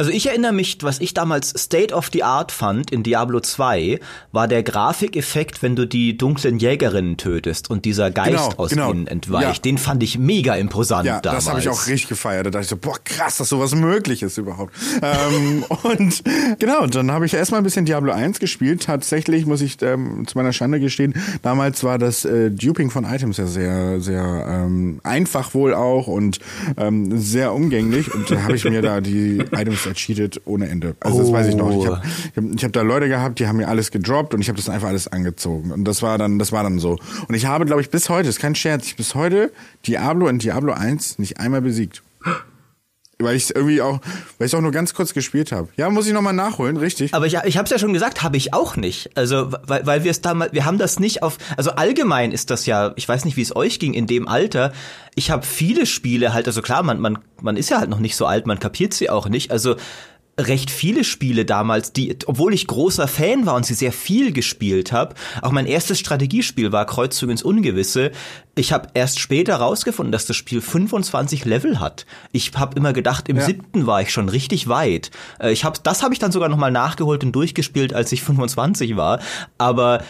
also 0.02 0.10
ich 0.12 0.26
erinnere 0.26 0.52
mich, 0.52 0.78
was 0.82 0.98
ich 1.00 1.14
damals 1.14 1.50
State 1.56 1.94
of 1.94 2.10
the 2.12 2.24
Art 2.24 2.50
fand 2.50 2.90
in 2.90 3.04
Diablo 3.04 3.38
2, 3.38 4.00
war 4.32 4.48
der 4.48 4.64
Grafikeffekt, 4.64 5.62
wenn 5.62 5.76
du 5.76 5.86
die 5.86 6.16
dunklen 6.18 6.58
Jägerinnen 6.58 7.16
tötest 7.18 7.70
und 7.70 7.84
dieser 7.84 8.10
Geist 8.10 8.30
Genau, 8.32 8.52
aus 8.56 8.70
genau. 8.70 8.90
ihnen 8.90 9.06
entweicht. 9.06 9.58
Ja. 9.58 9.62
Den 9.62 9.78
fand 9.78 10.02
ich 10.02 10.18
mega 10.18 10.56
imposant 10.56 11.06
Ja, 11.06 11.20
damals. 11.20 11.44
das 11.44 11.50
habe 11.52 11.60
ich 11.60 11.68
auch 11.68 11.86
richtig 11.86 12.08
gefeiert. 12.08 12.46
Da 12.46 12.50
dachte 12.50 12.64
ich 12.64 12.68
so, 12.68 12.76
boah, 12.76 12.96
krass, 13.04 13.36
dass 13.36 13.48
sowas 13.48 13.76
möglich 13.76 14.24
ist 14.24 14.38
überhaupt. 14.38 14.74
ähm, 15.02 15.64
und 15.84 16.24
genau, 16.58 16.86
dann 16.88 17.12
habe 17.12 17.24
ich 17.24 17.34
erstmal 17.34 17.60
ein 17.60 17.64
bisschen 17.64 17.84
Diablo 17.84 18.10
1 18.10 18.40
gespielt. 18.40 18.82
Tatsächlich 18.82 19.46
muss 19.46 19.60
ich 19.60 19.80
ähm, 19.82 20.26
zu 20.26 20.36
meiner 20.36 20.52
Schande 20.52 20.80
gestehen, 20.80 21.14
damals 21.42 21.84
war 21.84 21.98
das 21.98 22.24
äh, 22.24 22.50
Duping 22.50 22.90
von 22.90 23.04
Items 23.04 23.36
ja 23.36 23.46
sehr, 23.46 24.00
sehr 24.00 24.46
ähm, 24.48 25.00
einfach 25.04 25.54
wohl 25.54 25.74
auch 25.74 26.08
und 26.08 26.40
ähm, 26.76 27.16
sehr 27.20 27.52
umgänglich. 27.52 28.12
Und 28.12 28.28
da 28.32 28.42
habe 28.42 28.56
ich 28.56 28.64
mir 28.64 28.82
da 28.82 29.00
die 29.00 29.38
Items 29.52 29.86
ercheatet 29.92 30.40
ohne 30.44 30.68
Ende. 30.68 30.96
Also 31.00 31.18
das 31.18 31.32
weiß 31.32 31.48
ich 31.48 31.56
noch. 31.56 31.70
Ich 31.70 31.86
habe 31.86 32.02
ich 32.04 32.36
hab, 32.36 32.44
ich 32.56 32.64
hab 32.64 32.72
da 32.72 32.82
Leute 32.82 33.08
gehabt, 33.08 33.38
die 33.38 33.46
haben 33.46 33.56
mir 33.56 33.68
alles 33.68 33.90
gedroppt 33.90 34.34
und 34.34 34.40
ich 34.40 34.48
habe 34.48 34.56
das 34.56 34.68
einfach 34.68 34.88
alles 34.88 35.08
angezogen. 35.08 35.70
Und 35.72 35.84
das 35.84 36.02
war 36.02 36.18
dann, 36.18 36.38
das 36.38 36.52
war 36.52 36.62
dann 36.62 36.78
so. 36.78 36.98
Und 37.28 37.34
ich 37.34 37.46
habe, 37.46 37.64
glaube 37.66 37.80
ich, 37.82 37.90
bis 37.90 38.08
heute, 38.08 38.28
ist 38.28 38.40
kein 38.40 38.54
Scherz, 38.54 38.86
ich 38.86 38.96
bis 38.96 39.14
heute 39.14 39.52
Diablo 39.86 40.28
in 40.28 40.38
Diablo 40.38 40.72
1 40.72 41.18
nicht 41.18 41.38
einmal 41.38 41.62
besiegt. 41.62 42.02
Weil 43.22 43.36
ich 43.36 43.54
irgendwie 43.54 43.80
auch, 43.80 44.00
weil 44.38 44.46
ich 44.46 44.54
auch 44.54 44.60
nur 44.60 44.72
ganz 44.72 44.94
kurz 44.94 45.14
gespielt 45.14 45.52
habe. 45.52 45.68
Ja, 45.76 45.88
muss 45.90 46.06
ich 46.06 46.12
nochmal 46.12 46.32
nachholen, 46.32 46.76
richtig. 46.76 47.14
Aber 47.14 47.26
ich, 47.26 47.36
ich 47.44 47.56
habe 47.56 47.64
es 47.64 47.70
ja 47.70 47.78
schon 47.78 47.92
gesagt, 47.92 48.22
habe 48.22 48.36
ich 48.36 48.52
auch 48.54 48.76
nicht. 48.76 49.10
Also, 49.16 49.52
weil, 49.66 49.86
weil 49.86 50.04
wir 50.04 50.10
es 50.10 50.20
damals, 50.20 50.52
wir 50.52 50.64
haben 50.64 50.78
das 50.78 50.98
nicht 50.98 51.22
auf, 51.22 51.38
also 51.56 51.72
allgemein 51.72 52.32
ist 52.32 52.50
das 52.50 52.66
ja, 52.66 52.92
ich 52.96 53.08
weiß 53.08 53.24
nicht, 53.24 53.36
wie 53.36 53.42
es 53.42 53.54
euch 53.54 53.78
ging 53.78 53.94
in 53.94 54.06
dem 54.06 54.28
Alter. 54.28 54.72
Ich 55.14 55.30
habe 55.30 55.44
viele 55.44 55.86
Spiele 55.86 56.32
halt, 56.32 56.46
also 56.46 56.62
klar, 56.62 56.82
man, 56.82 57.00
man, 57.00 57.18
man 57.40 57.56
ist 57.56 57.70
ja 57.70 57.78
halt 57.78 57.90
noch 57.90 57.98
nicht 57.98 58.16
so 58.16 58.26
alt, 58.26 58.46
man 58.46 58.58
kapiert 58.58 58.94
sie 58.94 59.10
auch 59.10 59.28
nicht. 59.28 59.50
Also 59.50 59.76
recht 60.38 60.70
viele 60.70 61.04
Spiele 61.04 61.44
damals, 61.44 61.92
die, 61.92 62.16
obwohl 62.26 62.54
ich 62.54 62.66
großer 62.66 63.06
Fan 63.06 63.44
war 63.44 63.54
und 63.54 63.66
sie 63.66 63.74
sehr 63.74 63.92
viel 63.92 64.32
gespielt 64.32 64.90
habe, 64.90 65.14
auch 65.42 65.52
mein 65.52 65.66
erstes 65.66 65.98
Strategiespiel 65.98 66.72
war 66.72 66.86
Kreuzzug 66.86 67.30
ins 67.30 67.42
Ungewisse. 67.42 68.12
Ich 68.54 68.72
habe 68.72 68.88
erst 68.94 69.20
später 69.20 69.56
rausgefunden, 69.56 70.10
dass 70.10 70.26
das 70.26 70.36
Spiel 70.36 70.62
25 70.62 71.44
Level 71.44 71.80
hat. 71.80 72.06
Ich 72.32 72.52
habe 72.54 72.76
immer 72.76 72.94
gedacht, 72.94 73.28
im 73.28 73.36
ja. 73.36 73.44
siebten 73.44 73.86
war 73.86 74.00
ich 74.00 74.10
schon 74.10 74.30
richtig 74.30 74.68
weit. 74.68 75.10
Äh, 75.38 75.52
ich 75.52 75.64
hab, 75.64 75.82
das 75.84 76.02
habe 76.02 76.14
ich 76.14 76.18
dann 76.18 76.32
sogar 76.32 76.48
noch 76.48 76.56
mal 76.56 76.70
nachgeholt 76.70 77.24
und 77.24 77.32
durchgespielt, 77.32 77.92
als 77.92 78.10
ich 78.12 78.22
25 78.22 78.96
war. 78.96 79.20
Aber 79.58 80.02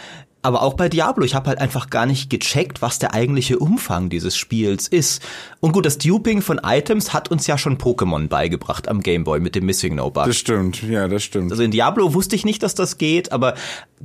aber 0.43 0.61
auch 0.61 0.73
bei 0.73 0.89
Diablo, 0.89 1.23
ich 1.23 1.35
habe 1.35 1.47
halt 1.47 1.59
einfach 1.59 1.89
gar 1.89 2.05
nicht 2.05 2.29
gecheckt, 2.29 2.81
was 2.81 2.99
der 2.99 3.13
eigentliche 3.13 3.59
Umfang 3.59 4.09
dieses 4.09 4.37
Spiels 4.37 4.89
ist. 4.89 5.23
Und 5.61 5.71
gut, 5.71 5.85
das 5.85 5.97
Duping 5.97 6.41
von 6.41 6.59
Items 6.63 7.13
hat 7.13 7.31
uns 7.31 7.47
ja 7.47 7.57
schon 7.57 7.77
Pokémon 7.77 8.27
beigebracht 8.27 8.89
am 8.89 9.01
Gameboy 9.01 9.39
mit 9.39 9.55
dem 9.55 9.65
Missing 9.65 9.95
No 9.95 10.11
Bug. 10.11 10.25
Das 10.25 10.35
stimmt, 10.35 10.83
ja, 10.83 11.07
das 11.07 11.23
stimmt. 11.23 11.51
Also 11.51 11.63
in 11.63 11.71
Diablo 11.71 12.13
wusste 12.13 12.35
ich 12.35 12.43
nicht, 12.43 12.61
dass 12.61 12.75
das 12.75 12.97
geht, 12.97 13.31
aber 13.31 13.55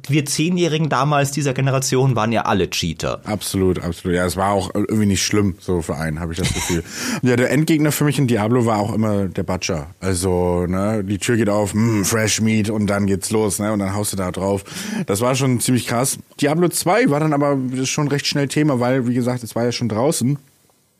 wir 0.06 0.24
Zehnjährigen 0.26 0.88
damals 0.88 1.32
dieser 1.32 1.54
Generation 1.54 2.14
waren 2.14 2.30
ja 2.30 2.42
alle 2.42 2.70
Cheater. 2.70 3.20
Absolut, 3.24 3.82
absolut. 3.82 4.16
Ja, 4.16 4.24
es 4.24 4.36
war 4.36 4.52
auch 4.52 4.72
irgendwie 4.74 5.06
nicht 5.06 5.24
schlimm, 5.24 5.56
so 5.58 5.82
für 5.82 5.96
einen, 5.96 6.20
habe 6.20 6.32
ich 6.32 6.38
das 6.38 6.54
Gefühl. 6.54 6.84
ja, 7.22 7.34
der 7.34 7.50
Endgegner 7.50 7.90
für 7.90 8.04
mich 8.04 8.18
in 8.18 8.28
Diablo 8.28 8.64
war 8.64 8.78
auch 8.78 8.94
immer 8.94 9.26
der 9.26 9.42
Butcher. 9.42 9.88
Also, 9.98 10.66
ne, 10.66 11.02
die 11.02 11.18
Tür 11.18 11.36
geht 11.36 11.48
auf, 11.48 11.74
mh, 11.74 11.80
hm, 11.80 12.04
Fresh 12.04 12.40
Meat 12.40 12.70
und 12.70 12.86
dann 12.86 13.06
geht's 13.06 13.30
los, 13.30 13.58
ne, 13.58 13.72
und 13.72 13.80
dann 13.80 13.94
haust 13.94 14.12
du 14.12 14.16
da 14.16 14.30
drauf. 14.30 14.64
Das 15.06 15.20
war 15.20 15.34
schon 15.34 15.58
ziemlich 15.60 15.86
krass. 15.86 16.18
Diablo 16.40 16.68
2 16.68 17.10
war 17.10 17.20
dann 17.20 17.32
aber 17.32 17.58
schon 17.84 18.08
recht 18.08 18.26
schnell 18.26 18.48
Thema, 18.48 18.80
weil, 18.80 19.06
wie 19.06 19.14
gesagt, 19.14 19.42
es 19.42 19.54
war 19.54 19.64
ja 19.64 19.72
schon 19.72 19.88
draußen. 19.88 20.38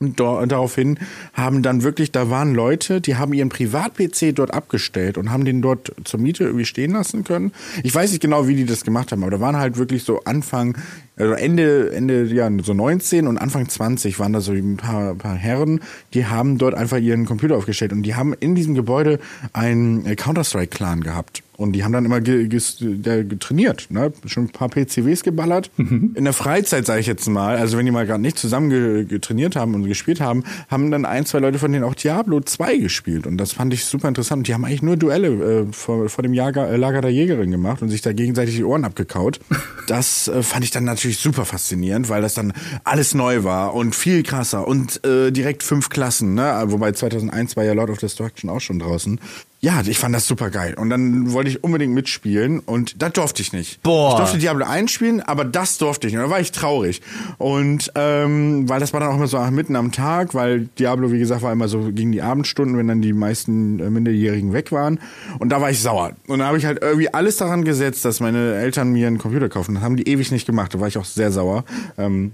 Und 0.01 0.17
daraufhin 0.17 0.97
haben 1.33 1.61
dann 1.61 1.83
wirklich, 1.83 2.13
da 2.13 2.29
waren 2.29 2.55
Leute, 2.55 3.01
die 3.01 3.17
haben 3.17 3.33
ihren 3.33 3.49
Privat-PC 3.49 4.33
dort 4.33 4.53
abgestellt 4.53 5.17
und 5.17 5.29
haben 5.29 5.43
den 5.43 5.61
dort 5.61 5.91
zur 6.05 6.21
Miete 6.21 6.45
irgendwie 6.45 6.63
stehen 6.63 6.91
lassen 6.91 7.25
können. 7.25 7.51
Ich 7.83 7.93
weiß 7.93 8.11
nicht 8.11 8.21
genau, 8.21 8.47
wie 8.47 8.55
die 8.55 8.65
das 8.65 8.85
gemacht 8.85 9.11
haben, 9.11 9.23
aber 9.23 9.31
da 9.31 9.41
waren 9.41 9.57
halt 9.57 9.77
wirklich 9.77 10.03
so 10.03 10.21
Anfang, 10.23 10.77
also 11.19 11.33
Ende, 11.33 11.91
Ende, 11.91 12.25
ja, 12.25 12.49
so 12.63 12.73
19 12.73 13.27
und 13.27 13.37
Anfang 13.37 13.67
20 13.67 14.19
waren 14.19 14.33
da 14.33 14.41
so 14.41 14.53
ein 14.53 14.77
paar, 14.77 15.15
paar 15.15 15.35
Herren, 15.35 15.81
die 16.13 16.25
haben 16.25 16.57
dort 16.57 16.73
einfach 16.73 16.97
ihren 16.97 17.25
Computer 17.25 17.57
aufgestellt 17.57 17.91
und 17.91 18.03
die 18.03 18.15
haben 18.15 18.33
in 18.33 18.55
diesem 18.55 18.73
Gebäude 18.73 19.19
einen 19.53 20.15
Counter-Strike-Clan 20.15 21.01
gehabt. 21.01 21.43
Und 21.59 21.73
die 21.73 21.83
haben 21.83 21.91
dann 21.91 22.05
immer 22.05 22.21
ge 22.21 22.47
ge 22.47 23.25
getrainiert, 23.25 23.87
ne? 23.89 24.13
Schon 24.27 24.45
ein 24.45 24.49
paar 24.49 24.69
PCWs 24.69 25.23
geballert. 25.23 25.69
Mhm. 25.75 26.13
In 26.15 26.23
der 26.23 26.31
Freizeit, 26.31 26.85
sage 26.85 27.01
ich 27.01 27.05
jetzt 27.05 27.27
mal, 27.27 27.57
also 27.57 27.77
wenn 27.77 27.85
die 27.85 27.91
mal 27.91 28.05
gerade 28.05 28.21
nicht 28.21 28.39
zusammen 28.39 28.69
ge 28.69 29.03
getrainiert 29.03 29.57
haben 29.57 29.75
und 29.75 29.83
gespielt 29.83 30.21
haben, 30.21 30.45
haben 30.69 30.89
dann 30.89 31.03
ein, 31.03 31.25
zwei 31.25 31.39
Leute 31.39 31.59
von 31.59 31.73
denen 31.73 31.83
auch 31.83 31.95
Diablo 31.95 32.39
2 32.39 32.77
gespielt. 32.77 33.27
Und 33.27 33.35
das 33.35 33.51
fand 33.51 33.73
ich 33.73 33.83
super 33.83 34.07
interessant. 34.07 34.47
Die 34.47 34.53
haben 34.53 34.63
eigentlich 34.63 34.83
nur 34.83 34.95
Duelle 34.95 35.27
äh, 35.27 35.65
vor, 35.73 36.07
vor 36.07 36.21
dem 36.21 36.33
Jager, 36.33 36.69
äh, 36.69 36.77
Lager 36.77 37.01
der 37.01 37.11
Jägerin 37.11 37.51
gemacht 37.51 37.81
und 37.81 37.89
sich 37.89 38.01
da 38.01 38.13
gegenseitig 38.13 38.55
die 38.55 38.63
Ohren 38.63 38.85
abgekaut. 38.85 39.41
Das 39.87 40.27
äh, 40.27 40.43
fand 40.43 40.63
ich 40.63 40.69
dann 40.69 40.83
natürlich 40.83 41.08
super 41.17 41.45
faszinierend, 41.45 42.09
weil 42.09 42.21
das 42.21 42.33
dann 42.33 42.53
alles 42.83 43.13
neu 43.13 43.43
war 43.43 43.73
und 43.73 43.95
viel 43.95 44.23
krasser 44.23 44.67
und 44.67 45.03
äh, 45.05 45.31
direkt 45.31 45.63
fünf 45.63 45.89
Klassen, 45.89 46.35
ne? 46.35 46.63
Wobei 46.67 46.91
2001 46.91 47.57
war 47.57 47.63
ja 47.63 47.73
Lord 47.73 47.89
of 47.89 47.97
Destruction 47.97 48.49
auch 48.49 48.61
schon 48.61 48.79
draußen 48.79 49.19
ja, 49.61 49.81
ich 49.85 49.99
fand 49.99 50.15
das 50.15 50.25
super 50.25 50.51
geil. 50.51 50.73
Und 50.75 50.89
dann 50.89 51.33
wollte 51.33 51.49
ich 51.49 51.63
unbedingt 51.65 51.93
mitspielen 51.93 52.59
und 52.59 53.01
das 53.01 53.11
durfte 53.11 53.41
ich 53.41 53.51
nicht. 53.51 53.83
Boah. 53.83 54.11
Ich 54.11 54.17
durfte 54.17 54.37
Diablo 54.37 54.65
1 54.65 54.89
spielen, 54.89 55.19
aber 55.19 55.43
das 55.43 55.77
durfte 55.77 56.07
ich 56.07 56.13
nicht. 56.13 56.21
Und 56.21 56.29
da 56.29 56.33
war 56.33 56.39
ich 56.39 56.53
traurig. 56.53 57.01
Und 57.37 57.91
ähm, 57.95 58.69
weil 58.69 58.79
das 58.79 58.93
war 58.93 59.01
dann 59.01 59.09
auch 59.09 59.15
immer 59.15 59.27
so 59.27 59.37
mitten 59.51 59.75
am 59.75 59.91
Tag, 59.91 60.33
weil 60.33 60.69
Diablo, 60.79 61.11
wie 61.11 61.19
gesagt, 61.19 61.41
war 61.41 61.51
immer 61.51 61.67
so 61.67 61.91
gegen 61.91 62.13
die 62.13 62.21
Abendstunden, 62.21 62.77
wenn 62.77 62.87
dann 62.87 63.01
die 63.01 63.11
meisten 63.11 63.81
äh, 63.81 63.89
Minderjährigen 63.89 64.53
weg 64.53 64.71
waren. 64.71 65.01
Und 65.39 65.49
da 65.49 65.59
war 65.59 65.69
ich 65.69 65.81
sauer. 65.81 66.13
Und 66.27 66.39
da 66.39 66.45
habe 66.45 66.57
ich 66.57 66.65
halt 66.65 66.81
irgendwie 66.81 67.13
alles 67.13 67.35
daran 67.35 67.65
gesetzt, 67.65 68.05
dass 68.05 68.21
meine 68.21 68.55
Eltern 68.55 68.93
mir 68.93 69.07
einen 69.07 69.17
Computer 69.17 69.49
kaufen. 69.49 69.75
Das 69.75 69.83
haben 69.83 69.97
die 69.97 70.07
ewig 70.07 70.31
nicht 70.31 70.45
gemacht. 70.45 70.73
Da 70.73 70.79
war 70.79 70.87
ich 70.87 70.97
auch 70.97 71.05
sehr 71.05 71.33
sauer. 71.33 71.65
Ähm, 71.97 72.31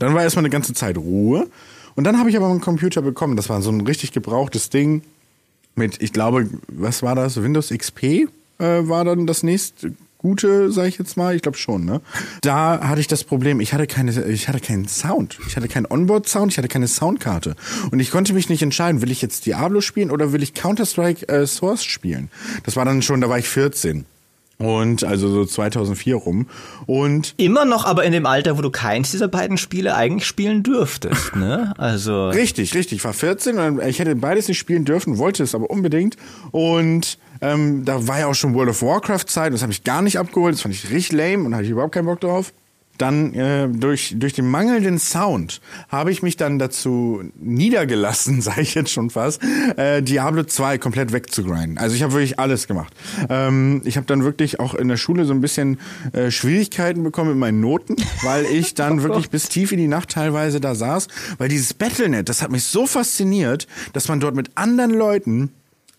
dann 0.00 0.12
war 0.12 0.24
erstmal 0.24 0.44
eine 0.44 0.50
ganze 0.50 0.74
Zeit 0.74 0.98
Ruhe. 0.98 1.46
Und 1.94 2.02
dann 2.02 2.18
habe 2.18 2.30
ich 2.30 2.36
aber 2.36 2.48
einen 2.48 2.60
Computer 2.60 3.00
bekommen. 3.00 3.36
Das 3.36 3.48
war 3.48 3.62
so 3.62 3.70
ein 3.70 3.82
richtig 3.82 4.10
gebrauchtes 4.10 4.70
Ding 4.70 5.02
mit, 5.74 6.02
ich 6.02 6.12
glaube, 6.12 6.48
was 6.68 7.02
war 7.02 7.14
das? 7.14 7.42
Windows 7.42 7.70
XP 7.70 8.02
äh, 8.04 8.28
war 8.58 9.04
dann 9.04 9.26
das 9.26 9.42
nächste 9.42 9.92
gute, 10.24 10.72
sage 10.72 10.88
ich 10.88 10.98
jetzt 10.98 11.16
mal. 11.18 11.36
Ich 11.36 11.42
glaube 11.42 11.58
schon, 11.58 11.84
ne? 11.84 12.00
Da 12.40 12.80
hatte 12.88 13.00
ich 13.00 13.06
das 13.06 13.24
Problem, 13.24 13.60
ich 13.60 13.74
hatte 13.74 13.86
keine, 13.86 14.24
ich 14.24 14.48
hatte 14.48 14.58
keinen 14.60 14.88
Sound. 14.88 15.38
Ich 15.46 15.56
hatte 15.56 15.68
keinen 15.68 15.86
Onboard-Sound, 15.86 16.50
ich 16.50 16.56
hatte 16.56 16.68
keine 16.68 16.88
Soundkarte. 16.88 17.56
Und 17.90 18.00
ich 18.00 18.10
konnte 18.10 18.32
mich 18.32 18.48
nicht 18.48 18.62
entscheiden, 18.62 19.02
will 19.02 19.10
ich 19.10 19.20
jetzt 19.20 19.44
Diablo 19.44 19.82
spielen 19.82 20.10
oder 20.10 20.32
will 20.32 20.42
ich 20.42 20.54
Counter-Strike 20.54 21.28
äh, 21.28 21.46
Source 21.46 21.84
spielen? 21.84 22.30
Das 22.64 22.74
war 22.74 22.86
dann 22.86 23.02
schon, 23.02 23.20
da 23.20 23.28
war 23.28 23.38
ich 23.38 23.48
14. 23.48 24.06
Und 24.58 25.04
also 25.04 25.28
so 25.28 25.44
2004 25.44 26.14
rum. 26.14 26.46
Und 26.86 27.34
immer 27.36 27.64
noch 27.64 27.84
aber 27.84 28.04
in 28.04 28.12
dem 28.12 28.26
Alter, 28.26 28.56
wo 28.56 28.62
du 28.62 28.70
keins 28.70 29.10
dieser 29.10 29.28
beiden 29.28 29.58
Spiele 29.58 29.94
eigentlich 29.94 30.26
spielen 30.26 30.62
dürftest, 30.62 31.34
ne? 31.36 31.74
Also 31.76 32.28
richtig, 32.28 32.74
richtig. 32.74 32.98
Ich 32.98 33.04
war 33.04 33.12
14 33.12 33.58
und 33.58 33.82
ich 33.82 33.98
hätte 33.98 34.14
beides 34.14 34.48
nicht 34.48 34.58
spielen 34.58 34.84
dürfen, 34.84 35.18
wollte 35.18 35.42
es 35.42 35.54
aber 35.54 35.70
unbedingt. 35.70 36.16
Und 36.52 37.18
ähm, 37.40 37.84
da 37.84 38.06
war 38.06 38.20
ja 38.20 38.26
auch 38.26 38.34
schon 38.34 38.54
World 38.54 38.70
of 38.70 38.82
Warcraft 38.82 39.26
Zeit. 39.26 39.52
Das 39.52 39.62
habe 39.62 39.72
ich 39.72 39.84
gar 39.84 40.02
nicht 40.02 40.18
abgeholt. 40.18 40.54
Das 40.54 40.62
fand 40.62 40.74
ich 40.74 40.90
richtig 40.90 41.18
lame 41.18 41.44
und 41.44 41.54
hatte 41.54 41.64
ich 41.64 41.70
überhaupt 41.70 41.94
keinen 41.94 42.06
Bock 42.06 42.20
drauf 42.20 42.52
dann 42.98 43.34
äh, 43.34 43.68
durch, 43.68 44.14
durch 44.16 44.32
den 44.32 44.48
mangelnden 44.48 44.98
Sound 44.98 45.60
habe 45.88 46.12
ich 46.12 46.22
mich 46.22 46.36
dann 46.36 46.58
dazu 46.58 47.22
niedergelassen, 47.36 48.40
sage 48.40 48.62
ich 48.62 48.74
jetzt 48.74 48.90
schon 48.90 49.10
fast, 49.10 49.42
äh, 49.76 50.02
Diablo 50.02 50.44
2 50.44 50.78
komplett 50.78 51.12
wegzugrinden. 51.12 51.78
Also 51.78 51.96
ich 51.96 52.02
habe 52.02 52.12
wirklich 52.12 52.38
alles 52.38 52.66
gemacht. 52.66 52.94
Ähm, 53.28 53.82
ich 53.84 53.96
habe 53.96 54.06
dann 54.06 54.22
wirklich 54.22 54.60
auch 54.60 54.74
in 54.74 54.88
der 54.88 54.96
Schule 54.96 55.24
so 55.24 55.32
ein 55.32 55.40
bisschen 55.40 55.78
äh, 56.12 56.30
Schwierigkeiten 56.30 57.02
bekommen 57.02 57.30
mit 57.30 57.38
meinen 57.38 57.60
Noten, 57.60 57.96
weil 58.22 58.44
ich 58.46 58.74
dann 58.74 59.00
oh 59.00 59.02
wirklich 59.04 59.30
bis 59.30 59.48
tief 59.48 59.72
in 59.72 59.78
die 59.78 59.88
Nacht 59.88 60.10
teilweise 60.10 60.60
da 60.60 60.74
saß, 60.74 61.08
weil 61.38 61.48
dieses 61.48 61.74
Battlenet, 61.74 62.28
das 62.28 62.42
hat 62.42 62.50
mich 62.50 62.64
so 62.64 62.86
fasziniert, 62.86 63.66
dass 63.92 64.08
man 64.08 64.20
dort 64.20 64.34
mit 64.34 64.50
anderen 64.54 64.92
Leuten 64.92 65.50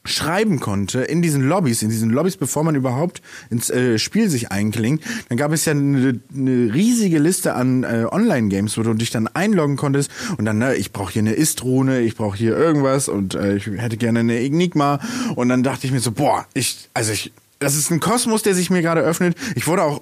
schreiben 0.06 0.60
konnte 0.60 1.02
in 1.02 1.22
diesen 1.22 1.42
Lobbys, 1.42 1.82
in 1.82 1.90
diesen 1.90 2.10
Lobbys, 2.10 2.38
bevor 2.38 2.64
man 2.64 2.76
überhaupt 2.76 3.22
ins 3.50 3.70
äh, 3.70 4.00
Spiel 4.00 4.30
sich 4.30 4.52
einklingt, 4.52 5.04
dann 5.30 5.38
gab 5.38 5.52
es 5.52 5.66
ja 5.66 5.72
eine, 5.72 6.20
eine 6.34 6.74
riesige 6.74 7.20
Liste 7.20 7.56
an 7.56 7.84
äh, 7.84 8.06
Online-Games, 8.10 8.78
wo 8.78 8.84
du 8.84 8.94
dich 8.94 9.10
dann 9.10 9.28
einloggen 9.28 9.76
konntest 9.76 10.12
und 10.38 10.46
dann, 10.46 10.60
ne, 10.60 10.76
ich 10.76 10.94
brauche 10.94 11.14
hier 11.14 11.22
eine 11.22 11.34
Ist-Rune, 11.34 12.02
ich 12.02 12.16
brauche 12.16 12.38
hier 12.38 12.56
irgendwas 12.56 13.10
und 13.10 13.36
äh, 13.36 13.56
ich 13.56 13.68
hätte 13.68 13.98
gerne 13.98 14.20
eine 14.20 14.40
Enigma 14.40 15.00
und 15.36 15.50
dann 15.50 15.64
dachte 15.64 15.88
ich 15.88 15.92
mir 15.92 16.00
so, 16.00 16.12
boah, 16.12 16.46
ich, 16.54 16.90
also 16.94 17.12
ich, 17.12 17.34
das 17.60 17.76
ist 17.76 17.92
ein 17.92 18.00
Kosmos, 18.00 18.44
der 18.44 18.54
sich 18.54 18.70
mir 18.70 18.82
gerade 18.82 19.02
öffnet. 19.02 19.36
Ich 19.56 19.68
wurde 19.68 19.84
auch 19.84 20.02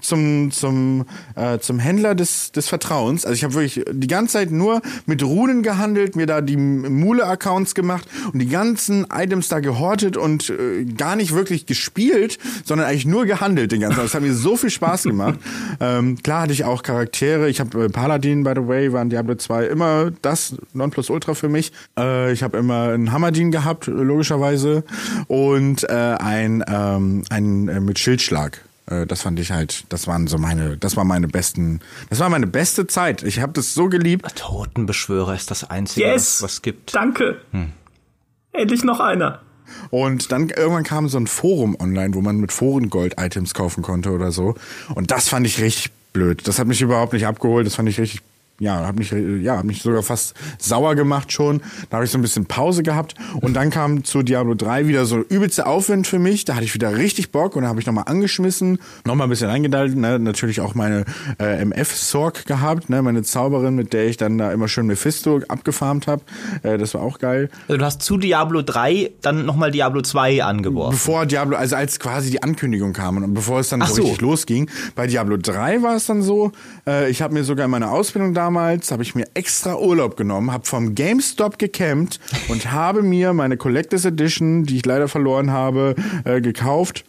zum 0.00 0.50
zum 0.50 1.04
äh, 1.36 1.58
zum 1.58 1.78
Händler 1.78 2.14
des 2.14 2.52
des 2.52 2.68
Vertrauens. 2.68 3.26
Also 3.26 3.34
ich 3.34 3.44
habe 3.44 3.54
wirklich 3.54 3.84
die 3.90 4.06
ganze 4.06 4.34
Zeit 4.34 4.50
nur 4.50 4.80
mit 5.06 5.22
Runen 5.22 5.62
gehandelt, 5.62 6.16
mir 6.16 6.26
da 6.26 6.40
die 6.40 6.56
Mule 6.56 7.26
Accounts 7.26 7.74
gemacht 7.74 8.08
und 8.32 8.38
die 8.38 8.48
ganzen 8.48 9.06
Items 9.12 9.48
da 9.48 9.60
gehortet 9.60 10.16
und 10.16 10.50
äh, 10.50 10.84
gar 10.84 11.16
nicht 11.16 11.34
wirklich 11.34 11.66
gespielt, 11.66 12.38
sondern 12.64 12.86
eigentlich 12.86 13.06
nur 13.06 13.26
gehandelt 13.26 13.72
den 13.72 13.80
ganzen 13.80 13.96
Tag. 13.96 14.04
Das 14.06 14.14
hat 14.14 14.22
mir 14.22 14.34
so 14.34 14.56
viel 14.56 14.70
Spaß 14.70 15.04
gemacht. 15.04 15.38
ähm, 15.80 16.16
klar 16.22 16.42
hatte 16.42 16.52
ich 16.52 16.64
auch 16.64 16.82
Charaktere. 16.82 17.48
Ich 17.48 17.60
habe 17.60 17.84
äh, 17.84 17.88
Paladin 17.88 18.44
by 18.44 18.52
the 18.54 18.66
way, 18.66 18.92
waren 18.92 19.10
Diablo 19.10 19.34
2 19.34 19.66
immer 19.66 20.12
das 20.22 20.56
Nonplusultra 20.72 21.34
für 21.34 21.48
mich. 21.48 21.72
Äh, 21.98 22.32
ich 22.32 22.42
habe 22.42 22.56
immer 22.56 22.90
einen 22.90 23.12
Hammerdin 23.12 23.50
gehabt 23.50 23.86
logischerweise 23.86 24.84
und 25.28 25.84
äh, 25.84 25.92
ein 25.92 26.64
ähm, 26.66 27.24
ein 27.28 27.68
äh, 27.68 27.80
mit 27.80 27.98
Schildschlag 27.98 28.62
das 28.86 29.22
fand 29.22 29.40
ich 29.40 29.50
halt, 29.50 29.84
das 29.88 30.06
waren 30.06 30.26
so 30.26 30.36
meine, 30.36 30.76
das 30.76 30.96
war 30.96 31.04
meine 31.04 31.28
besten, 31.28 31.80
das 32.10 32.20
war 32.20 32.28
meine 32.28 32.46
beste 32.46 32.86
Zeit. 32.86 33.22
Ich 33.22 33.40
habe 33.40 33.52
das 33.52 33.74
so 33.74 33.88
geliebt. 33.88 34.36
Totenbeschwörer 34.36 35.34
ist 35.34 35.50
das 35.50 35.68
einzige, 35.70 36.06
yes, 36.06 36.42
was 36.42 36.60
gibt. 36.60 36.94
Danke. 36.94 37.40
Hm. 37.52 37.72
Endlich 38.52 38.84
noch 38.84 39.00
einer. 39.00 39.40
Und 39.90 40.30
dann 40.32 40.48
irgendwann 40.50 40.84
kam 40.84 41.08
so 41.08 41.18
ein 41.18 41.26
Forum 41.26 41.76
online, 41.80 42.14
wo 42.14 42.20
man 42.20 42.36
mit 42.36 42.52
Forengold-Items 42.52 43.54
kaufen 43.54 43.82
konnte 43.82 44.10
oder 44.10 44.32
so. 44.32 44.54
Und 44.94 45.10
das 45.10 45.28
fand 45.28 45.46
ich 45.46 45.60
richtig 45.60 45.90
blöd. 46.12 46.46
Das 46.46 46.58
hat 46.58 46.66
mich 46.66 46.80
überhaupt 46.80 47.12
nicht 47.12 47.26
abgeholt. 47.26 47.66
Das 47.66 47.74
fand 47.74 47.88
ich 47.88 47.98
richtig 47.98 48.20
ja, 48.64 48.86
hat 48.86 48.96
mich, 48.96 49.14
ja, 49.42 49.58
hat 49.58 49.64
mich 49.64 49.82
sogar 49.82 50.02
fast 50.02 50.34
sauer 50.58 50.94
gemacht 50.94 51.32
schon. 51.32 51.60
Da 51.90 51.98
habe 51.98 52.06
ich 52.06 52.10
so 52.10 52.18
ein 52.18 52.22
bisschen 52.22 52.46
Pause 52.46 52.82
gehabt 52.82 53.14
und 53.40 53.54
dann 53.54 53.70
kam 53.70 54.04
zu 54.04 54.22
Diablo 54.22 54.54
3 54.54 54.88
wieder 54.88 55.04
so 55.04 55.18
übelste 55.18 55.66
Aufwind 55.66 56.06
für 56.06 56.18
mich. 56.18 56.46
Da 56.46 56.54
hatte 56.54 56.64
ich 56.64 56.74
wieder 56.74 56.96
richtig 56.96 57.30
Bock 57.30 57.56
und 57.56 57.62
da 57.62 57.68
habe 57.68 57.80
ich 57.80 57.86
nochmal 57.86 58.04
angeschmissen, 58.06 58.78
nochmal 59.04 59.26
ein 59.26 59.30
bisschen 59.30 59.50
reingedallt, 59.50 59.94
ne? 59.96 60.18
natürlich 60.18 60.62
auch 60.62 60.74
meine 60.74 61.04
äh, 61.38 61.62
MF-Sorg 61.62 62.46
gehabt, 62.46 62.88
ne? 62.88 63.02
meine 63.02 63.22
Zauberin, 63.22 63.74
mit 63.74 63.92
der 63.92 64.06
ich 64.06 64.16
dann 64.16 64.38
da 64.38 64.50
immer 64.50 64.66
schön 64.66 64.86
Mephisto 64.86 65.42
abgefarmt 65.46 66.06
habe. 66.06 66.22
Äh, 66.62 66.78
das 66.78 66.94
war 66.94 67.02
auch 67.02 67.18
geil. 67.18 67.50
Also 67.68 67.78
du 67.78 67.84
hast 67.84 68.02
zu 68.02 68.16
Diablo 68.16 68.62
3 68.62 69.12
dann 69.20 69.44
nochmal 69.44 69.72
Diablo 69.72 70.00
2 70.00 70.42
angeworfen. 70.42 70.92
Bevor 70.92 71.26
Diablo, 71.26 71.58
also 71.58 71.76
als 71.76 72.00
quasi 72.00 72.30
die 72.30 72.42
Ankündigung 72.42 72.94
kam 72.94 73.18
und 73.18 73.34
bevor 73.34 73.60
es 73.60 73.68
dann 73.68 73.82
so, 73.82 73.94
so 73.94 74.02
richtig 74.02 74.22
losging. 74.22 74.70
Bei 74.94 75.06
Diablo 75.06 75.36
3 75.36 75.82
war 75.82 75.96
es 75.96 76.06
dann 76.06 76.22
so, 76.22 76.52
äh, 76.86 77.10
ich 77.10 77.20
habe 77.20 77.34
mir 77.34 77.44
sogar 77.44 77.66
in 77.66 77.70
meiner 77.70 77.90
Ausbildung 77.90 78.32
da 78.32 78.53
damals 78.54 78.92
habe 78.92 79.02
ich 79.02 79.16
mir 79.16 79.26
extra 79.34 79.76
Urlaub 79.76 80.16
genommen, 80.16 80.52
habe 80.52 80.64
vom 80.64 80.94
GameStop 80.94 81.58
gecampt 81.58 82.20
und 82.46 82.70
habe 82.70 83.02
mir 83.02 83.32
meine 83.32 83.56
Collectors 83.56 84.04
Edition, 84.04 84.62
die 84.62 84.76
ich 84.76 84.86
leider 84.86 85.08
verloren 85.08 85.50
habe, 85.50 85.96
äh, 86.24 86.40
gekauft, 86.40 87.04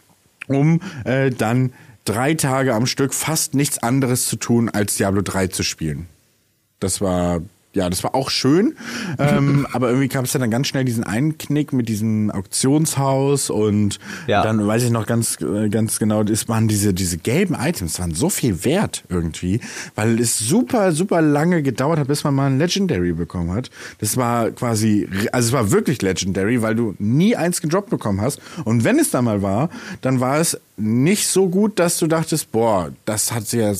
um 0.48 0.80
äh, 1.04 1.30
dann 1.30 1.72
drei 2.04 2.34
Tage 2.34 2.74
am 2.74 2.86
Stück 2.86 3.14
fast 3.14 3.54
nichts 3.54 3.78
anderes 3.78 4.26
zu 4.26 4.34
tun, 4.34 4.68
als 4.68 4.96
Diablo 4.96 5.22
3 5.22 5.46
zu 5.46 5.62
spielen. 5.62 6.08
Das 6.80 7.00
war 7.00 7.40
ja, 7.76 7.90
das 7.90 8.02
war 8.02 8.14
auch 8.14 8.30
schön. 8.30 8.74
ähm, 9.18 9.66
aber 9.72 9.88
irgendwie 9.90 10.08
gab 10.08 10.24
es 10.24 10.32
dann 10.32 10.50
ganz 10.50 10.66
schnell 10.66 10.84
diesen 10.84 11.04
Einknick 11.04 11.72
mit 11.72 11.88
diesem 11.88 12.30
Auktionshaus 12.30 13.50
und 13.50 13.98
ja. 14.26 14.42
dann 14.42 14.66
weiß 14.66 14.82
ich 14.82 14.90
noch 14.90 15.06
ganz, 15.06 15.38
äh, 15.42 15.68
ganz 15.68 15.98
genau, 15.98 16.22
es 16.22 16.48
waren 16.48 16.68
diese, 16.68 16.94
diese 16.94 17.18
gelben 17.18 17.54
Items, 17.54 18.00
waren 18.00 18.14
so 18.14 18.30
viel 18.30 18.64
wert 18.64 19.04
irgendwie, 19.10 19.60
weil 19.94 20.18
es 20.18 20.38
super, 20.38 20.92
super 20.92 21.20
lange 21.20 21.62
gedauert 21.62 21.98
hat, 21.98 22.08
bis 22.08 22.24
man 22.24 22.34
mal 22.34 22.46
ein 22.46 22.58
Legendary 22.58 23.12
bekommen 23.12 23.52
hat. 23.52 23.70
Das 23.98 24.16
war 24.16 24.50
quasi, 24.52 25.06
also 25.32 25.48
es 25.48 25.52
war 25.52 25.70
wirklich 25.70 26.00
Legendary, 26.00 26.62
weil 26.62 26.74
du 26.74 26.94
nie 26.98 27.36
eins 27.36 27.60
gedroppt 27.60 27.90
bekommen 27.90 28.22
hast. 28.22 28.40
Und 28.64 28.84
wenn 28.84 28.98
es 28.98 29.10
da 29.10 29.20
mal 29.20 29.42
war, 29.42 29.68
dann 30.00 30.20
war 30.20 30.38
es 30.38 30.58
nicht 30.76 31.26
so 31.26 31.48
gut, 31.48 31.78
dass 31.78 31.98
du 31.98 32.06
dachtest, 32.06 32.52
boah, 32.52 32.92
das 33.04 33.32
hat 33.32 33.46
sich 33.46 33.60
ja, 33.60 33.72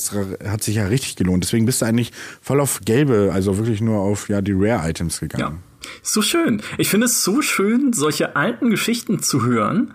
hat 0.49 0.63
sich 0.63 0.75
ja 0.75 0.87
richtig 0.87 1.15
gelohnt. 1.15 1.43
Deswegen 1.43 1.65
bist 1.65 1.81
du 1.81 1.85
eigentlich 1.85 2.11
voll 2.41 2.59
auf 2.59 2.81
gelbe, 2.85 3.31
also 3.33 3.57
wirklich 3.57 3.81
nur 3.81 3.99
auf 3.99 4.29
ja 4.29 4.41
die 4.41 4.53
Rare-Items 4.53 5.19
gegangen. 5.19 5.59
Ja. 5.61 5.89
So 6.01 6.21
schön. 6.21 6.61
Ich 6.77 6.89
finde 6.89 7.05
es 7.05 7.23
so 7.23 7.41
schön, 7.41 7.93
solche 7.93 8.35
alten 8.35 8.69
Geschichten 8.69 9.21
zu 9.21 9.45
hören. 9.45 9.93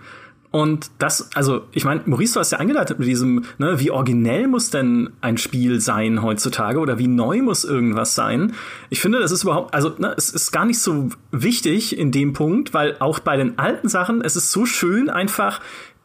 Und 0.49 0.91
das, 0.99 1.31
also, 1.33 1.63
ich 1.71 1.83
meine, 1.83 2.01
Maurice, 2.05 2.35
du 2.35 2.39
hast 2.39 2.51
ja 2.51 2.59
eingeleitet 2.59 2.99
mit 2.99 3.07
diesem, 3.07 3.43
ne, 3.57 3.79
wie 3.79 3.89
originell 3.89 4.47
muss 4.47 4.69
denn 4.69 5.09
ein 5.19 5.39
Spiel 5.39 5.81
sein 5.81 6.21
heutzutage 6.21 6.77
oder 6.77 6.99
wie 6.99 7.07
neu 7.07 7.41
muss 7.41 7.63
irgendwas 7.63 8.13
sein? 8.13 8.53
Ich 8.91 9.01
finde, 9.01 9.19
das 9.19 9.31
ist 9.31 9.41
überhaupt, 9.41 9.73
also, 9.73 9.89
ne, 9.97 10.13
es 10.15 10.29
ist 10.29 10.51
gar 10.51 10.65
nicht 10.65 10.77
so 10.77 11.09
wichtig 11.31 11.97
in 11.97 12.11
dem 12.11 12.33
Punkt, 12.33 12.71
weil 12.71 12.95
auch 12.99 13.17
bei 13.17 13.35
den 13.35 13.57
alten 13.57 13.89
Sachen, 13.89 14.21
es 14.21 14.35
ist 14.35 14.51
so 14.51 14.67
schön, 14.67 15.09
einfach 15.09 15.59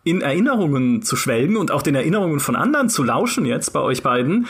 in 0.08 0.20
Erinnerungen 0.20 1.02
zu 1.02 1.16
schwelgen 1.16 1.56
und 1.56 1.70
auch 1.70 1.82
den 1.82 1.94
Erinnerungen 1.94 2.40
von 2.40 2.56
anderen 2.56 2.88
zu 2.88 3.02
lauschen 3.02 3.44
jetzt 3.44 3.72
bei 3.72 3.80
euch 3.80 4.02
beiden 4.02 4.46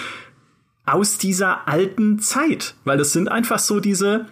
aus 0.86 1.18
dieser 1.18 1.68
alten 1.68 2.18
Zeit, 2.18 2.74
weil 2.84 2.98
das 2.98 3.12
sind 3.12 3.28
einfach 3.28 3.58
so 3.58 3.80
diese, 3.80 4.26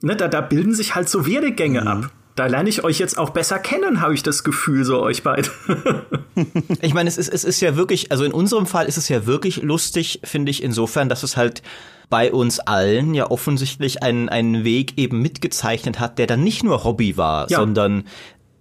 ne, 0.00 0.16
da, 0.16 0.28
da 0.28 0.40
bilden 0.40 0.74
sich 0.74 0.94
halt 0.94 1.08
so 1.08 1.26
Werdegänge 1.26 1.82
mhm. 1.82 1.86
ab. 1.86 2.10
Da 2.36 2.46
lerne 2.46 2.68
ich 2.68 2.84
euch 2.84 3.00
jetzt 3.00 3.18
auch 3.18 3.30
besser 3.30 3.58
kennen, 3.58 4.00
habe 4.00 4.14
ich 4.14 4.22
das 4.22 4.44
Gefühl, 4.44 4.84
so 4.84 5.02
euch 5.02 5.24
beide. 5.24 5.50
ich 6.80 6.94
meine, 6.94 7.08
es 7.08 7.18
ist, 7.18 7.28
es 7.28 7.42
ist 7.42 7.60
ja 7.60 7.74
wirklich, 7.74 8.12
also 8.12 8.22
in 8.22 8.30
unserem 8.30 8.66
Fall 8.66 8.86
ist 8.86 8.96
es 8.96 9.08
ja 9.08 9.26
wirklich 9.26 9.62
lustig, 9.62 10.20
finde 10.22 10.50
ich, 10.50 10.62
insofern, 10.62 11.08
dass 11.08 11.24
es 11.24 11.36
halt 11.36 11.62
bei 12.10 12.32
uns 12.32 12.60
allen 12.60 13.12
ja 13.12 13.28
offensichtlich 13.28 14.04
einen, 14.04 14.28
einen 14.28 14.62
Weg 14.62 14.96
eben 14.98 15.20
mitgezeichnet 15.20 15.98
hat, 15.98 16.18
der 16.18 16.28
dann 16.28 16.44
nicht 16.44 16.62
nur 16.62 16.84
Hobby 16.84 17.16
war, 17.16 17.50
ja. 17.50 17.58
sondern 17.58 18.04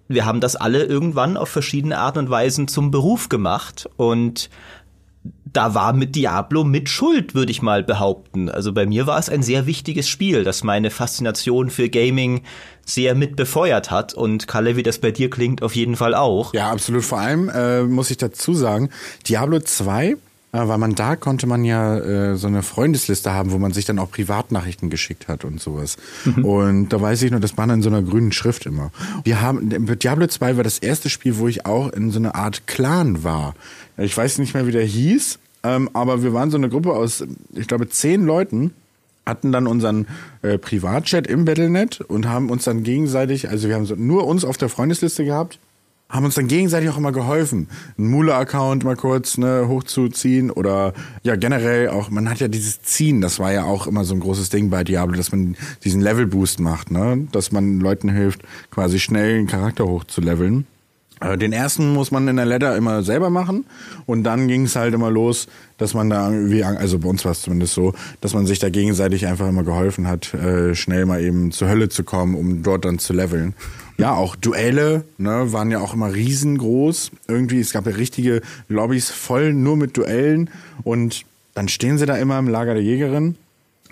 wir 0.08 0.26
haben 0.26 0.42
das 0.42 0.56
alle 0.56 0.84
irgendwann 0.84 1.38
auf 1.38 1.50
verschiedene 1.50 1.98
Arten 1.98 2.20
und 2.20 2.30
Weisen 2.30 2.68
zum 2.68 2.92
Beruf 2.92 3.30
gemacht 3.30 3.90
und 3.98 4.50
da 5.54 5.74
war 5.74 5.94
mit 5.94 6.16
Diablo 6.16 6.64
mit 6.64 6.90
Schuld, 6.90 7.34
würde 7.34 7.52
ich 7.52 7.62
mal 7.62 7.84
behaupten. 7.84 8.50
Also 8.50 8.74
bei 8.74 8.86
mir 8.86 9.08
war 9.08 9.18
es 9.18 9.30
ein 9.30 9.44
sehr 9.44 9.66
wichtiges 9.66 10.08
Spiel, 10.08 10.44
das 10.44 10.64
meine 10.64 10.90
Faszination 10.90 11.70
für 11.70 11.90
Gaming 11.90 12.44
sehr 12.86 13.16
mit 13.16 13.36
befeuert 13.36 13.92
hat. 13.92 14.14
Und 14.14 14.48
Kalle, 14.48 14.76
wie 14.76 14.84
das 14.84 15.00
bei 15.00 15.12
dir 15.12 15.30
klingt, 15.30 15.64
auf 15.64 15.76
jeden 15.76 15.96
Fall 15.96 16.16
auch. 16.16 16.54
Ja, 16.54 16.72
absolut. 16.72 17.04
Vor 17.04 17.20
allem 17.20 17.50
äh, 17.50 17.84
muss 17.84 18.12
ich 18.12 18.18
dazu 18.18 18.54
sagen, 18.54 18.90
Diablo 19.28 19.60
2 19.60 20.18
äh, 20.58 20.68
weil 20.68 20.78
man 20.80 20.96
da 20.96 21.16
konnte 21.16 21.46
man 21.46 21.64
ja 21.64 21.98
äh, 21.98 22.36
so 22.36 22.48
eine 22.48 22.64
Freundesliste 22.64 23.32
haben, 23.32 23.52
wo 23.52 23.60
man 23.60 23.74
sich 23.74 23.86
dann 23.86 24.00
auch 24.00 24.10
Privatnachrichten 24.10 24.90
geschickt 24.90 25.28
hat 25.28 25.46
und 25.46 25.62
sowas. 25.62 25.98
Mhm. 26.26 26.46
Und 26.46 26.90
da 26.90 27.00
weiß 27.00 27.22
ich 27.22 27.32
nur, 27.32 27.40
das 27.40 27.58
war 27.58 27.70
in 27.70 27.84
so 27.84 27.90
einer 27.90 28.02
grünen 28.02 28.32
Schrift 28.32 28.66
immer. 28.66 28.92
Wir 29.24 29.42
haben 29.42 29.70
Diablo 30.00 30.26
2 30.26 30.58
war 30.58 30.64
das 30.64 30.80
erste 30.80 31.10
Spiel, 31.10 31.38
wo 31.38 31.48
ich 31.48 31.66
auch 31.66 31.94
in 31.94 32.10
so 32.10 32.18
einer 32.18 32.34
Art 32.34 32.66
Clan 32.66 33.24
war. 33.24 33.54
Ich 33.98 34.18
weiß 34.18 34.40
nicht 34.40 34.56
mehr, 34.56 34.66
wie 34.66 34.72
der 34.72 34.84
hieß, 34.84 35.38
ähm, 35.64 35.90
aber 35.94 36.24
wir 36.24 36.34
waren 36.34 36.50
so 36.50 36.58
eine 36.58 36.70
Gruppe 36.70 36.94
aus, 36.94 37.24
ich 37.54 37.68
glaube, 37.68 37.88
zehn 37.90 38.26
Leuten 38.26 38.72
hatten 39.28 39.52
dann 39.52 39.68
unseren 39.68 40.08
äh, 40.42 40.58
Privatchat 40.58 41.28
im 41.28 41.46
Battlenet 41.46 42.02
und 42.02 42.28
haben 42.28 42.50
uns 42.50 42.64
dann 42.64 42.84
gegenseitig, 42.84 43.50
also 43.50 43.68
wir 43.68 43.76
haben 43.76 43.86
so 43.86 43.96
nur 43.96 44.26
uns 44.26 44.46
auf 44.46 44.58
der 44.58 44.70
Freundesliste 44.70 45.26
gehabt 45.26 45.60
haben 46.10 46.26
uns 46.26 46.36
dann 46.36 46.48
gegenseitig 46.48 46.90
auch 46.90 46.98
immer 46.98 47.12
geholfen, 47.12 47.68
einen 47.98 48.10
Mula-Account 48.10 48.84
mal 48.84 48.96
kurz 48.96 49.38
ne, 49.38 49.66
hochzuziehen 49.68 50.52
oder 50.52 50.94
ja 51.24 51.36
generell 51.36 51.90
auch, 51.90 52.10
man 52.10 52.30
hat 52.30 52.40
ja 52.40 52.48
dieses 52.48 52.82
Ziehen, 52.82 53.20
das 53.20 53.40
war 53.40 53.52
ja 53.52 53.66
auch 53.66 53.88
immer 53.88 54.06
so 54.06 54.14
ein 54.14 54.22
großes 54.22 54.50
Ding 54.50 54.70
bei 54.70 54.84
Diablo, 54.84 55.18
dass 55.18 55.32
man 55.32 55.58
diesen 55.84 56.02
Level-Boost 56.02 56.60
macht, 56.60 56.92
ne? 56.92 57.28
dass 57.32 57.52
man 57.52 57.80
Leuten 57.80 58.10
hilft, 58.10 58.42
quasi 58.72 59.00
schnell 59.00 59.38
einen 59.38 59.48
Charakter 59.48 59.86
hochzuleveln. 59.86 60.66
Äh, 61.20 61.38
den 61.38 61.52
ersten 61.52 61.94
muss 61.94 62.12
man 62.12 62.28
in 62.28 62.38
der 62.38 62.46
Ladder 62.46 62.78
immer 62.78 63.04
selber 63.04 63.30
machen 63.30 63.66
und 64.06 64.24
dann 64.24 64.48
ging 64.48 64.64
es 64.64 64.76
halt 64.76 64.94
immer 64.94 65.10
los, 65.10 65.48
dass 65.78 65.94
man 65.94 66.10
da 66.10 66.32
irgendwie, 66.32 66.64
also 66.64 67.00
bei 67.00 67.10
uns 67.10 67.26
war 67.26 67.32
es 67.32 67.42
zumindest 67.42 67.74
so, 67.74 67.94
dass 68.22 68.34
man 68.34 68.46
sich 68.46 68.60
da 68.60 68.70
gegenseitig 68.70 69.28
einfach 69.28 69.48
immer 69.48 69.64
geholfen 69.64 70.08
hat, 70.08 70.34
äh, 70.34 70.76
schnell 70.76 71.06
mal 71.06 71.22
eben 71.22 71.52
zur 71.52 71.68
Hölle 71.68 71.90
zu 71.90 72.04
kommen, 72.04 72.36
um 72.36 72.64
dort 72.64 72.86
dann 72.86 73.00
zu 73.00 73.14
leveln. 73.14 73.54
Ja, 73.98 74.14
auch 74.14 74.36
Duelle 74.36 75.04
ne, 75.18 75.52
waren 75.52 75.72
ja 75.72 75.80
auch 75.80 75.94
immer 75.94 76.14
riesengroß. 76.14 77.12
Irgendwie, 77.28 77.60
es 77.60 77.72
gab 77.72 77.86
ja 77.88 77.94
richtige 77.94 78.42
Lobbys 78.70 79.10
voll 79.10 79.54
nur 79.54 79.76
mit 79.76 79.98
Duellen. 79.98 80.50
Und 80.84 81.26
dann 81.56 81.68
stehen 81.68 81.98
sie 81.98 82.06
da 82.06 82.16
immer 82.16 82.38
im 82.38 82.48
Lager 82.48 82.76
der 82.76 82.84
Jägerin. 82.84 83.36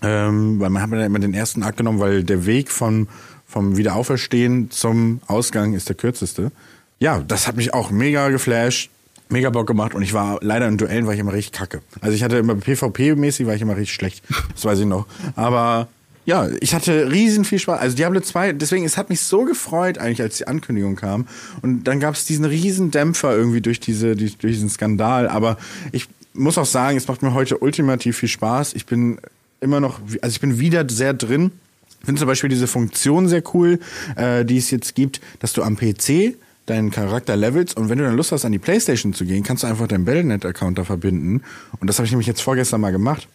Ähm, 0.03 0.59
weil 0.59 0.69
man 0.69 0.81
hat 0.81 0.91
ja 0.91 1.05
immer 1.05 1.19
den 1.19 1.33
ersten 1.33 1.63
Akt 1.63 1.77
genommen, 1.77 1.99
weil 1.99 2.23
der 2.23 2.45
Weg 2.45 2.69
vom, 2.69 3.07
vom 3.47 3.77
Wiederauferstehen 3.77 4.69
zum 4.69 5.21
Ausgang 5.25 5.73
ist 5.73 5.89
der 5.89 5.95
kürzeste. 5.95 6.51
Ja, 6.99 7.23
das 7.27 7.47
hat 7.47 7.55
mich 7.55 7.73
auch 7.73 7.89
mega 7.89 8.29
geflasht 8.29 8.91
mega 9.29 9.49
Bock 9.49 9.67
gemacht 9.67 9.93
und 9.93 10.01
ich 10.01 10.13
war 10.13 10.39
leider 10.41 10.67
in 10.67 10.77
Duellen 10.77 11.07
war 11.07 11.13
ich 11.13 11.19
immer 11.19 11.33
richtig 11.33 11.53
kacke. 11.53 11.81
Also 12.01 12.15
ich 12.15 12.23
hatte 12.23 12.37
immer 12.37 12.53
PvP-mäßig 12.55 13.47
war 13.47 13.55
ich 13.55 13.61
immer 13.61 13.77
richtig 13.77 13.95
schlecht. 13.95 14.23
Das 14.53 14.65
weiß 14.65 14.79
ich 14.79 14.85
noch. 14.85 15.07
Aber 15.35 15.87
ja, 16.25 16.49
ich 16.59 16.73
hatte 16.73 17.11
riesen 17.11 17.45
viel 17.45 17.59
Spaß. 17.59 17.79
Also 17.79 17.95
Diablo 17.95 18.19
2, 18.19 18.53
deswegen, 18.53 18.83
es 18.83 18.97
hat 18.97 19.09
mich 19.09 19.21
so 19.21 19.45
gefreut 19.45 19.99
eigentlich, 19.99 20.21
als 20.21 20.37
die 20.37 20.47
Ankündigung 20.47 20.95
kam. 20.95 21.27
Und 21.61 21.83
dann 21.83 21.99
gab 21.99 22.15
es 22.15 22.25
diesen 22.25 22.45
riesen 22.45 22.89
Dämpfer 22.89 23.35
irgendwie 23.35 23.61
durch 23.61 23.79
diese, 23.79 24.15
durch 24.15 24.37
diesen 24.39 24.69
Skandal. 24.69 25.27
Aber 25.27 25.57
ich 25.91 26.07
muss 26.33 26.57
auch 26.57 26.65
sagen, 26.65 26.97
es 26.97 27.07
macht 27.07 27.21
mir 27.21 27.33
heute 27.33 27.59
ultimativ 27.59 28.17
viel 28.17 28.29
Spaß. 28.29 28.73
Ich 28.73 28.87
bin 28.87 29.19
immer 29.61 29.79
noch, 29.79 29.99
also 30.21 30.33
ich 30.33 30.41
bin 30.41 30.59
wieder 30.59 30.87
sehr 30.89 31.13
drin. 31.13 31.51
Ich 31.99 32.05
finde 32.05 32.19
zum 32.19 32.27
Beispiel 32.27 32.49
diese 32.49 32.67
Funktion 32.67 33.27
sehr 33.27 33.43
cool, 33.53 33.79
äh, 34.15 34.45
die 34.45 34.57
es 34.57 34.71
jetzt 34.71 34.95
gibt, 34.95 35.21
dass 35.39 35.53
du 35.53 35.61
am 35.61 35.77
PC 35.77 36.35
deinen 36.65 36.89
Charakter 36.89 37.35
levelst 37.35 37.77
und 37.77 37.89
wenn 37.89 37.99
du 37.99 38.03
dann 38.03 38.15
Lust 38.15 38.31
hast, 38.31 38.43
an 38.43 38.51
die 38.51 38.57
Playstation 38.57 39.13
zu 39.13 39.25
gehen, 39.25 39.43
kannst 39.43 39.61
du 39.61 39.67
einfach 39.67 39.87
deinen 39.87 40.05
Battlenet-Account 40.05 40.79
da 40.79 40.83
verbinden. 40.83 41.43
Und 41.79 41.87
das 41.87 41.99
habe 41.99 42.07
ich 42.07 42.11
nämlich 42.11 42.25
jetzt 42.25 42.41
vorgestern 42.41 42.81
mal 42.81 42.91
gemacht 42.91 43.27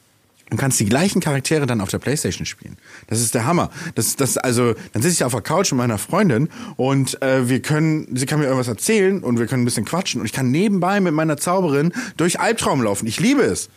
und 0.51 0.57
kannst 0.57 0.81
die 0.81 0.85
gleichen 0.85 1.21
Charaktere 1.21 1.67
dann 1.67 1.81
auf 1.81 1.89
der 1.89 1.99
Playstation 1.99 2.45
spielen. 2.45 2.77
Das 3.07 3.21
ist 3.21 3.35
der 3.35 3.47
Hammer. 3.47 3.71
Das, 3.95 4.17
das, 4.17 4.37
also, 4.37 4.75
dann 4.93 5.03
sitze 5.03 5.15
ich 5.15 5.25
auf 5.25 5.33
der 5.33 5.43
Couch 5.43 5.73
mit 5.73 5.79
meiner 5.79 5.99
Freundin 5.99 6.49
und 6.77 7.21
äh, 7.23 7.49
wir 7.49 7.63
können, 7.63 8.17
sie 8.17 8.27
kann 8.27 8.41
mir 8.41 8.47
irgendwas 8.47 8.69
erzählen 8.69 9.23
und 9.23 9.39
wir 9.39 9.47
können 9.47 9.63
ein 9.63 9.67
bisschen 9.67 9.85
quatschen 9.85 10.21
und 10.21 10.27
ich 10.27 10.33
kann 10.33 10.51
nebenbei 10.51 11.01
mit 11.01 11.15
meiner 11.15 11.37
Zauberin 11.37 11.93
durch 12.17 12.41
Albtraum 12.41 12.83
laufen. 12.83 13.07
Ich 13.07 13.21
liebe 13.21 13.43
es. 13.43 13.71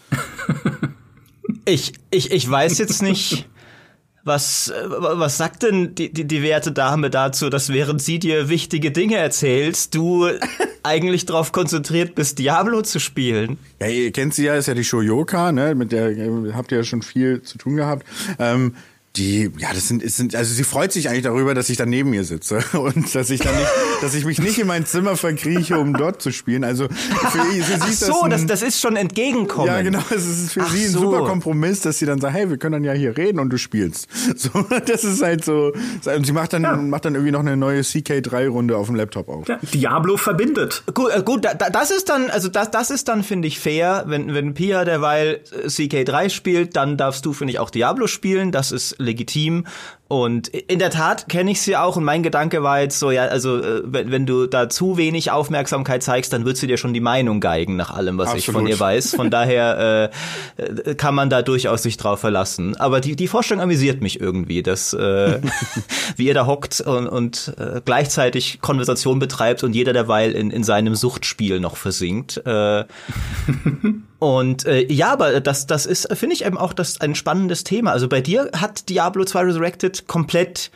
ich, 1.66 1.94
ich, 2.10 2.32
ich 2.32 2.50
weiß 2.50 2.78
jetzt 2.80 3.02
nicht. 3.02 3.48
Was, 4.26 4.72
was 4.88 5.36
sagt 5.36 5.64
denn 5.64 5.96
die, 5.96 6.14
die, 6.14 6.26
die 6.26 6.42
werte 6.42 6.72
Dame 6.72 7.10
dazu, 7.10 7.50
dass 7.50 7.74
während 7.74 8.02
sie 8.02 8.20
dir 8.20 8.48
wichtige 8.48 8.92
Dinge 8.92 9.18
erzählt, 9.18 9.94
du 9.94 10.30
eigentlich 10.84 11.26
darauf 11.26 11.52
konzentriert 11.52 12.16
bist, 12.16 12.40
Diablo 12.40 12.82
zu 12.82 13.00
spielen? 13.00 13.58
Ja, 13.80 13.88
ihr 13.88 14.12
kennt 14.12 14.34
sie 14.34 14.46
ja, 14.46 14.56
ist 14.56 14.68
ja 14.68 14.74
die 14.74 14.84
Shoyoka, 14.84 15.52
ne? 15.52 15.76
Mit 15.76 15.92
der 15.92 16.14
habt 16.54 16.72
ihr 16.72 16.80
ja 16.80 16.84
schon 16.84 17.02
viel 17.02 17.42
zu 17.42 17.58
tun 17.58 17.76
gehabt. 17.78 18.06
Ähm, 18.40 18.76
die, 19.16 19.52
ja, 19.60 19.72
das 19.72 19.88
sind, 19.88 20.02
es 20.02 20.18
sind, 20.18 20.36
also 20.36 20.52
sie 20.52 20.64
freut 20.64 20.92
sich 20.92 21.08
eigentlich 21.08 21.22
darüber, 21.22 21.54
dass 21.54 21.70
ich 21.70 21.78
da 21.78 21.86
neben 21.86 22.14
ihr 22.14 22.24
sitze 22.24 22.64
und 22.74 23.14
dass 23.14 23.30
ich 23.30 23.42
dann 23.42 23.56
nicht, 23.56 23.70
dass 24.02 24.16
ich 24.16 24.26
mich 24.26 24.40
nicht 24.40 24.58
in 24.58 24.66
mein 24.66 24.88
Zimmer 24.88 25.16
verkrieche, 25.16 25.78
um 25.78 25.94
dort 25.94 26.20
zu 26.20 26.32
spielen. 26.32 26.64
Also 26.64 26.88
für, 26.88 27.40
für 27.40 27.64
sie 27.64 27.74
Ach 27.80 27.92
so, 27.92 28.08
das, 28.08 28.42
ein, 28.42 28.48
das, 28.48 28.62
das 28.62 28.62
ist 28.64 28.82
schon 28.82 28.96
entgegenkommen. 28.96 29.68
Ja, 29.68 29.82
genau, 29.84 30.00
es 30.10 30.26
ist 30.26 30.54
für 30.54 30.62
Ach 30.62 30.74
sie 30.74 30.86
ein 30.86 30.92
so. 30.92 31.02
super 31.02 31.28
Kompromiss, 31.28 31.82
dass 31.82 32.00
sie 32.00 32.08
dann 32.08 32.20
sagt, 32.20 32.34
hey, 32.34 32.50
wir 32.50 32.58
können 32.58 32.74
dann 32.74 32.84
ja 32.84 32.94
hier 32.94 33.16
reden 33.16 33.40
und 33.40 33.50
du 33.50 33.58
spielst. 33.58 34.08
So, 34.36 34.50
das 34.86 35.04
ist 35.04 35.22
halt 35.22 35.46
so. 35.46 35.74
Und 36.06 36.26
sie 36.26 36.32
macht 36.32 36.54
dann, 36.54 36.64
ja. 36.64 36.76
macht 36.76 37.06
dann 37.06 37.14
irgendwie 37.14 37.32
noch 37.32 37.42
eine 37.42 37.56
neue 37.56 37.82
CK3-Runde 37.82 38.76
auf 38.76 38.88
dem 38.88 38.96
Laptop 38.96 39.30
auf. 39.30 39.48
Ja, 39.48 39.60
Diablo 39.74 40.18
verbindet. 40.18 40.84
Gut, 40.94 41.12
äh, 41.16 41.22
gut, 41.22 41.46
da, 41.46 41.54
das 41.54 41.92
ist 41.92 42.10
dann, 42.10 42.30
also 42.30 42.50
das, 42.50 42.72
das 42.72 42.90
ist 42.90 43.08
dann, 43.08 43.24
finde 43.24 43.48
ich, 43.48 43.60
fair, 43.60 44.04
wenn, 44.08 44.34
wenn 44.34 44.54
Pia 44.54 44.86
derweil 44.86 45.42
CK3 45.66 46.30
spielt, 46.30 46.76
dann 46.76 46.98
darfst 46.98 47.26
du, 47.26 47.34
finde 47.34 47.54
ich, 47.54 47.60
auch 47.60 47.70
Diablo 47.70 48.08
spielen. 48.08 48.52
Das 48.52 48.72
ist 48.72 48.96
legitim. 49.04 49.66
Und 50.08 50.48
in 50.50 50.78
der 50.78 50.92
Tat 50.92 51.28
kenne 51.28 51.50
ich 51.50 51.62
sie 51.62 51.76
auch 51.76 51.96
und 51.96 52.04
mein 52.04 52.22
Gedanke 52.22 52.62
war 52.62 52.82
jetzt 52.82 53.00
so, 53.00 53.10
ja, 53.10 53.24
also 53.24 53.58
äh, 53.58 53.82
wenn, 53.84 54.12
wenn 54.12 54.26
du 54.28 54.46
da 54.46 54.70
zu 54.70 54.96
wenig 54.96 55.32
Aufmerksamkeit 55.32 56.04
zeigst, 56.04 56.34
dann 56.34 56.46
wird 56.46 56.58
sie 56.58 56.68
dir 56.68 56.78
schon 56.78 56.94
die 56.94 57.00
Meinung 57.00 57.40
geigen 57.40 57.76
nach 57.76 57.90
allem, 57.90 58.20
was 58.20 58.28
Absolut. 58.28 58.40
ich 58.40 58.52
von 58.52 58.68
ihr 58.68 58.80
weiß. 58.80 59.16
Von 59.16 59.32
daher 59.32 60.12
äh, 60.58 60.64
äh, 60.64 60.96
kann 60.96 61.16
man 61.16 61.32
da 61.32 61.42
durchaus 61.42 61.82
sich 61.82 61.98
drauf 61.98 62.20
verlassen. 62.20 62.76
Aber 62.76 63.02
die, 63.02 63.16
die 63.16 63.28
Vorstellung 63.28 63.64
amüsiert 63.64 64.02
mich 64.02 64.22
irgendwie, 64.22 64.62
dass 64.62 64.94
äh, 64.94 65.40
wie 66.16 66.28
ihr 66.28 66.36
da 66.36 66.46
hockt 66.46 66.82
und, 66.82 67.08
und 67.08 67.56
äh, 67.58 67.82
gleichzeitig 67.84 68.62
Konversation 68.62 69.18
betreibt 69.18 69.64
und 69.64 69.74
jeder 69.74 69.94
derweil 69.94 70.34
in, 70.34 70.52
in 70.52 70.64
seinem 70.64 70.94
Suchtspiel 70.94 71.60
noch 71.60 71.76
versinkt. 71.76 72.38
Äh, 72.46 72.84
Und 74.24 74.66
äh, 74.66 74.86
ja, 74.90 75.12
aber 75.12 75.42
das, 75.42 75.68
das 75.68 75.86
ist, 75.86 76.08
finde 76.14 76.34
ich 76.34 76.46
eben 76.46 76.58
auch 76.58 76.72
das 76.72 77.02
ein 77.02 77.14
spannendes 77.14 77.66
Thema. 77.66 77.92
Also 77.92 78.08
bei 78.08 78.22
dir 78.22 78.50
hat 78.56 78.88
Diablo 78.88 79.26
2 79.26 79.42
Resurrected 79.42 80.08
komplett 80.08 80.72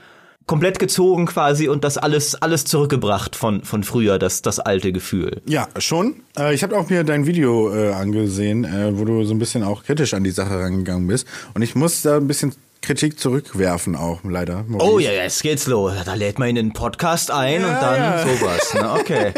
komplett 0.48 0.80
gezogen 0.80 1.28
quasi 1.28 1.70
und 1.70 1.84
das 1.86 1.98
alles 1.98 2.36
alles 2.36 2.66
zurückgebracht 2.66 3.36
von 3.38 3.64
von 3.64 3.84
früher 3.84 4.20
das 4.20 4.42
das 4.42 4.60
alte 4.60 4.92
Gefühl. 4.92 5.42
Ja, 5.46 5.70
schon. 5.78 6.24
Äh, 6.38 6.54
ich 6.56 6.64
habe 6.64 6.78
auch 6.78 6.90
mir 6.90 7.06
dein 7.06 7.26
Video 7.26 7.74
äh, 7.74 7.94
angesehen, 7.94 8.66
äh, 8.66 8.98
wo 8.98 9.06
du 9.06 9.24
so 9.24 9.34
ein 9.34 9.40
bisschen 9.40 9.64
auch 9.64 9.84
kritisch 9.84 10.14
an 10.14 10.26
die 10.26 10.32
Sache 10.32 10.60
rangegangen 10.60 11.08
bist 11.08 11.26
und 11.54 11.62
ich 11.62 11.74
muss 11.74 12.02
da 12.02 12.18
ein 12.18 12.28
bisschen 12.28 12.54
Kritik 12.82 13.20
zurückwerfen 13.20 13.96
auch, 13.96 14.24
leider. 14.24 14.64
Maurice. 14.68 14.92
Oh 14.92 15.00
ja, 15.00 15.12
jetzt 15.12 15.42
geht's 15.44 15.68
los. 15.68 15.94
Da 16.06 16.14
lädt 16.14 16.40
man 16.40 16.50
in 16.50 16.56
den 16.56 16.74
Podcast 16.74 17.32
ein 17.32 17.62
ja, 17.62 17.68
und 17.68 17.74
dann 17.74 17.96
ja. 17.96 18.26
sowas. 18.26 18.74
Ne? 18.74 18.92
Okay. 18.94 19.34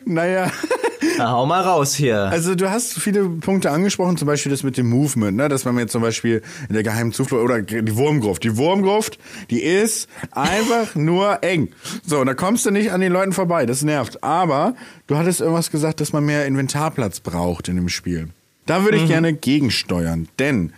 naja. 0.04 0.50
Na, 1.18 1.32
hau 1.32 1.46
mal 1.46 1.60
raus 1.60 1.94
hier. 1.94 2.18
Also 2.18 2.54
du 2.54 2.70
hast 2.70 2.94
viele 2.94 3.24
Punkte 3.28 3.70
angesprochen, 3.70 4.16
zum 4.16 4.26
Beispiel 4.26 4.50
das 4.50 4.62
mit 4.62 4.76
dem 4.76 4.88
Movement, 4.88 5.36
ne? 5.36 5.48
dass 5.48 5.64
man 5.64 5.76
jetzt 5.78 5.92
zum 5.92 6.02
Beispiel 6.02 6.42
in 6.68 6.74
der 6.74 6.82
geheimen 6.82 7.12
Zuflucht 7.12 7.42
oder 7.42 7.60
die 7.60 7.96
Wurmgruft. 7.96 8.44
Die 8.44 8.56
Wurmgruft, 8.56 9.18
die 9.50 9.62
ist 9.62 10.08
einfach 10.30 10.94
nur 10.94 11.42
eng. 11.42 11.68
So, 12.04 12.20
und 12.20 12.26
da 12.26 12.34
kommst 12.34 12.64
du 12.66 12.70
nicht 12.70 12.92
an 12.92 13.00
den 13.00 13.12
Leuten 13.12 13.32
vorbei. 13.32 13.66
Das 13.66 13.82
nervt. 13.82 14.22
Aber 14.22 14.74
du 15.06 15.16
hattest 15.16 15.40
irgendwas 15.40 15.70
gesagt, 15.70 16.00
dass 16.00 16.12
man 16.12 16.24
mehr 16.24 16.46
Inventarplatz 16.46 17.20
braucht 17.20 17.68
in 17.68 17.76
dem 17.76 17.88
Spiel. 17.88 18.28
Da 18.66 18.84
würde 18.84 18.96
ich 18.96 19.04
mhm. 19.04 19.08
gerne 19.08 19.32
gegensteuern, 19.32 20.28
denn 20.38 20.72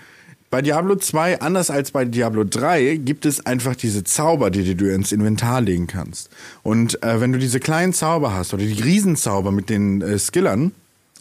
bei 0.54 0.62
Diablo 0.62 0.94
2, 0.94 1.40
anders 1.40 1.68
als 1.68 1.90
bei 1.90 2.04
Diablo 2.04 2.44
3, 2.44 3.00
gibt 3.02 3.26
es 3.26 3.44
einfach 3.44 3.74
diese 3.74 4.04
Zauber, 4.04 4.52
die 4.52 4.76
du 4.76 4.88
ins 4.88 5.10
Inventar 5.10 5.60
legen 5.60 5.88
kannst. 5.88 6.30
Und 6.62 7.02
äh, 7.02 7.20
wenn 7.20 7.32
du 7.32 7.40
diese 7.40 7.58
kleinen 7.58 7.92
Zauber 7.92 8.32
hast 8.32 8.54
oder 8.54 8.62
die 8.62 8.80
Riesenzauber 8.80 9.50
mit 9.50 9.68
den 9.68 10.00
äh, 10.00 10.16
Skillern, 10.16 10.70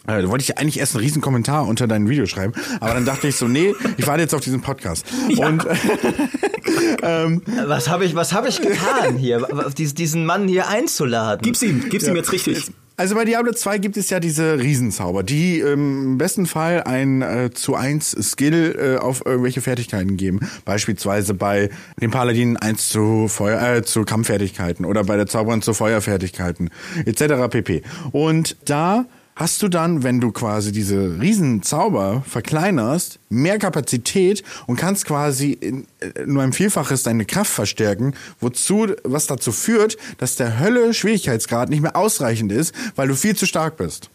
äh, 0.06 0.22
da 0.22 0.28
wollte 0.28 0.42
ich 0.42 0.56
eigentlich 0.56 0.78
erst 0.78 0.94
einen 0.94 1.02
riesen 1.02 1.20
Kommentar 1.20 1.66
unter 1.66 1.88
dein 1.88 2.08
Video 2.08 2.26
schreiben, 2.26 2.52
aber 2.78 2.94
dann 2.94 3.06
dachte 3.06 3.26
ich 3.26 3.34
so, 3.34 3.48
nee, 3.48 3.74
ich 3.96 4.06
warte 4.06 4.22
jetzt 4.22 4.36
auf 4.36 4.40
diesen 4.40 4.60
Podcast. 4.60 5.04
Ja. 5.30 5.48
Und 5.48 5.66
ähm, 7.02 7.42
was 7.66 7.88
habe 7.88 8.04
ich, 8.04 8.14
was 8.14 8.32
habe 8.32 8.48
ich 8.48 8.62
getan 8.62 9.16
hier, 9.16 9.44
diesen 9.76 10.26
Mann 10.26 10.46
hier 10.46 10.68
einzuladen? 10.68 11.42
Gib's 11.42 11.60
ihm, 11.60 11.88
gib's 11.90 12.04
ja. 12.04 12.12
ihm 12.12 12.16
jetzt 12.16 12.30
richtig. 12.30 12.70
Also 12.96 13.16
bei 13.16 13.24
Diablo 13.24 13.52
2 13.52 13.78
gibt 13.78 13.96
es 13.96 14.08
ja 14.10 14.20
diese 14.20 14.60
Riesenzauber, 14.60 15.24
die 15.24 15.58
ähm, 15.58 16.12
im 16.12 16.18
besten 16.18 16.46
Fall 16.46 16.84
ein 16.84 17.22
äh, 17.22 17.50
zu 17.52 17.74
eins 17.74 18.12
Skill 18.12 18.76
äh, 18.78 18.98
auf 19.00 19.26
irgendwelche 19.26 19.60
Fertigkeiten 19.60 20.16
geben. 20.16 20.40
Beispielsweise 20.64 21.34
bei 21.34 21.70
dem 22.00 22.12
Paladin 22.12 22.56
eins 22.56 22.88
zu 22.88 23.26
Feuer, 23.26 23.78
äh, 23.78 23.82
zu 23.82 24.04
Kampffertigkeiten 24.04 24.84
oder 24.84 25.02
bei 25.02 25.16
der 25.16 25.26
Zauberin 25.26 25.60
zu 25.60 25.74
Feuerfertigkeiten 25.74 26.70
etc. 27.04 27.48
pp. 27.50 27.82
Und 28.12 28.56
da 28.64 29.06
hast 29.36 29.62
du 29.62 29.68
dann, 29.68 30.02
wenn 30.02 30.20
du 30.20 30.30
quasi 30.30 30.72
diese 30.72 31.20
Riesenzauber 31.20 32.22
verkleinerst, 32.26 33.18
mehr 33.28 33.58
Kapazität 33.58 34.44
und 34.66 34.76
kannst 34.76 35.06
quasi 35.06 35.52
in, 35.52 35.86
äh, 36.00 36.24
nur 36.26 36.42
ein 36.42 36.52
Vielfaches 36.52 37.02
deine 37.02 37.24
Kraft 37.24 37.50
verstärken, 37.50 38.14
wozu, 38.40 38.88
was 39.02 39.26
dazu 39.26 39.52
führt, 39.52 39.96
dass 40.18 40.36
der 40.36 40.58
Hölle 40.58 40.94
Schwierigkeitsgrad 40.94 41.68
nicht 41.68 41.82
mehr 41.82 41.96
ausreichend 41.96 42.52
ist, 42.52 42.74
weil 42.96 43.08
du 43.08 43.16
viel 43.16 43.36
zu 43.36 43.46
stark 43.46 43.76
bist. 43.76 44.10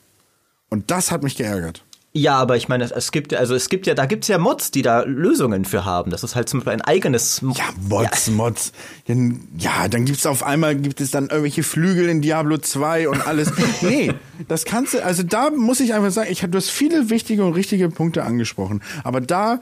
Und 0.69 0.91
das 0.91 1.12
hat 1.12 1.23
mich 1.23 1.36
geärgert. 1.36 1.84
Ja, 2.12 2.38
aber 2.38 2.58
ich 2.58 2.67
meine, 2.67 2.86
es 2.86 3.12
gibt 3.12 3.36
also 3.36 3.54
es 3.54 3.69
gibt 3.69 3.86
ja, 3.86 3.93
da 3.93 4.08
gibt's 4.08 4.28
ja 4.28 4.39
Mods, 4.39 4.72
die 4.72 4.82
da 4.82 5.04
Lösungen 5.04 5.63
für 5.63 5.86
haben. 5.86 6.10
Das 6.10 6.24
ist 6.24 6.36
halt 6.36 6.50
zum 6.50 6.60
Beispiel 6.60 6.74
ein 6.74 6.82
eigenes. 6.82 7.41
Ja, 7.41 7.65
Mods, 7.88 8.28
ja. 8.28 8.34
Mods. 8.34 8.72
Ja, 9.58 9.88
dann 9.88 10.06
gibt's 10.06 10.26
auf 10.26 10.41
einmal 10.41 10.76
gibt 10.76 11.02
es 11.02 11.12
dann 11.12 11.26
irgendwelche 11.26 11.62
Flügel 11.62 12.10
in 12.10 12.22
Diablo 12.22 12.58
2 12.58 13.10
und 13.10 13.28
alles. 13.28 13.52
nee, 13.82 14.12
das 14.48 14.65
kannst 14.65 14.95
du, 14.95 15.04
also 15.04 15.22
da 15.22 15.52
muss 15.52 15.80
ich 15.80 15.93
einfach 15.93 16.10
sagen, 16.10 16.32
ich 16.32 16.41
habe 16.41 16.52
du 16.52 16.58
hast 16.58 16.72
viele 16.72 17.12
wichtige 17.12 17.45
und 17.45 17.54
richtige 17.54 17.89
Punkte 17.89 18.24
angesprochen, 18.24 18.82
aber 19.04 19.22
da 19.22 19.60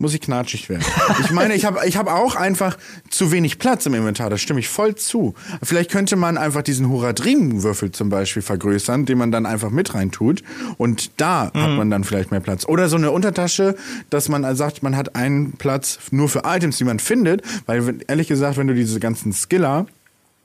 muss 0.00 0.14
ich 0.14 0.20
knatschig 0.22 0.68
werden. 0.68 0.84
Ich 1.20 1.30
meine, 1.30 1.54
ich 1.54 1.66
habe 1.66 1.80
ich 1.86 1.96
hab 1.96 2.08
auch 2.08 2.34
einfach 2.34 2.78
zu 3.10 3.30
wenig 3.32 3.58
Platz 3.58 3.84
im 3.84 3.94
Inventar, 3.94 4.30
das 4.30 4.40
stimme 4.40 4.58
ich 4.58 4.68
voll 4.68 4.94
zu. 4.94 5.34
Vielleicht 5.62 5.90
könnte 5.90 6.16
man 6.16 6.38
einfach 6.38 6.62
diesen 6.62 6.88
Huradrim-Würfel 6.88 7.92
zum 7.92 8.08
Beispiel 8.08 8.42
vergrößern, 8.42 9.04
den 9.04 9.18
man 9.18 9.30
dann 9.30 9.44
einfach 9.44 9.70
mit 9.70 9.94
rein 9.94 10.10
tut 10.10 10.42
und 10.78 11.10
da 11.18 11.50
mhm. 11.52 11.60
hat 11.60 11.70
man 11.72 11.90
dann 11.90 12.04
vielleicht 12.04 12.30
mehr 12.30 12.40
Platz. 12.40 12.64
Oder 12.66 12.88
so 12.88 12.96
eine 12.96 13.10
Untertasche, 13.10 13.76
dass 14.08 14.28
man 14.28 14.56
sagt, 14.56 14.82
man 14.82 14.96
hat 14.96 15.14
einen 15.16 15.52
Platz 15.52 15.98
nur 16.10 16.28
für 16.28 16.42
Items, 16.46 16.78
die 16.78 16.84
man 16.84 16.98
findet, 16.98 17.42
weil 17.66 17.96
ehrlich 18.08 18.28
gesagt, 18.28 18.56
wenn 18.56 18.68
du 18.68 18.74
diese 18.74 19.00
ganzen 19.00 19.34
Skiller 19.34 19.86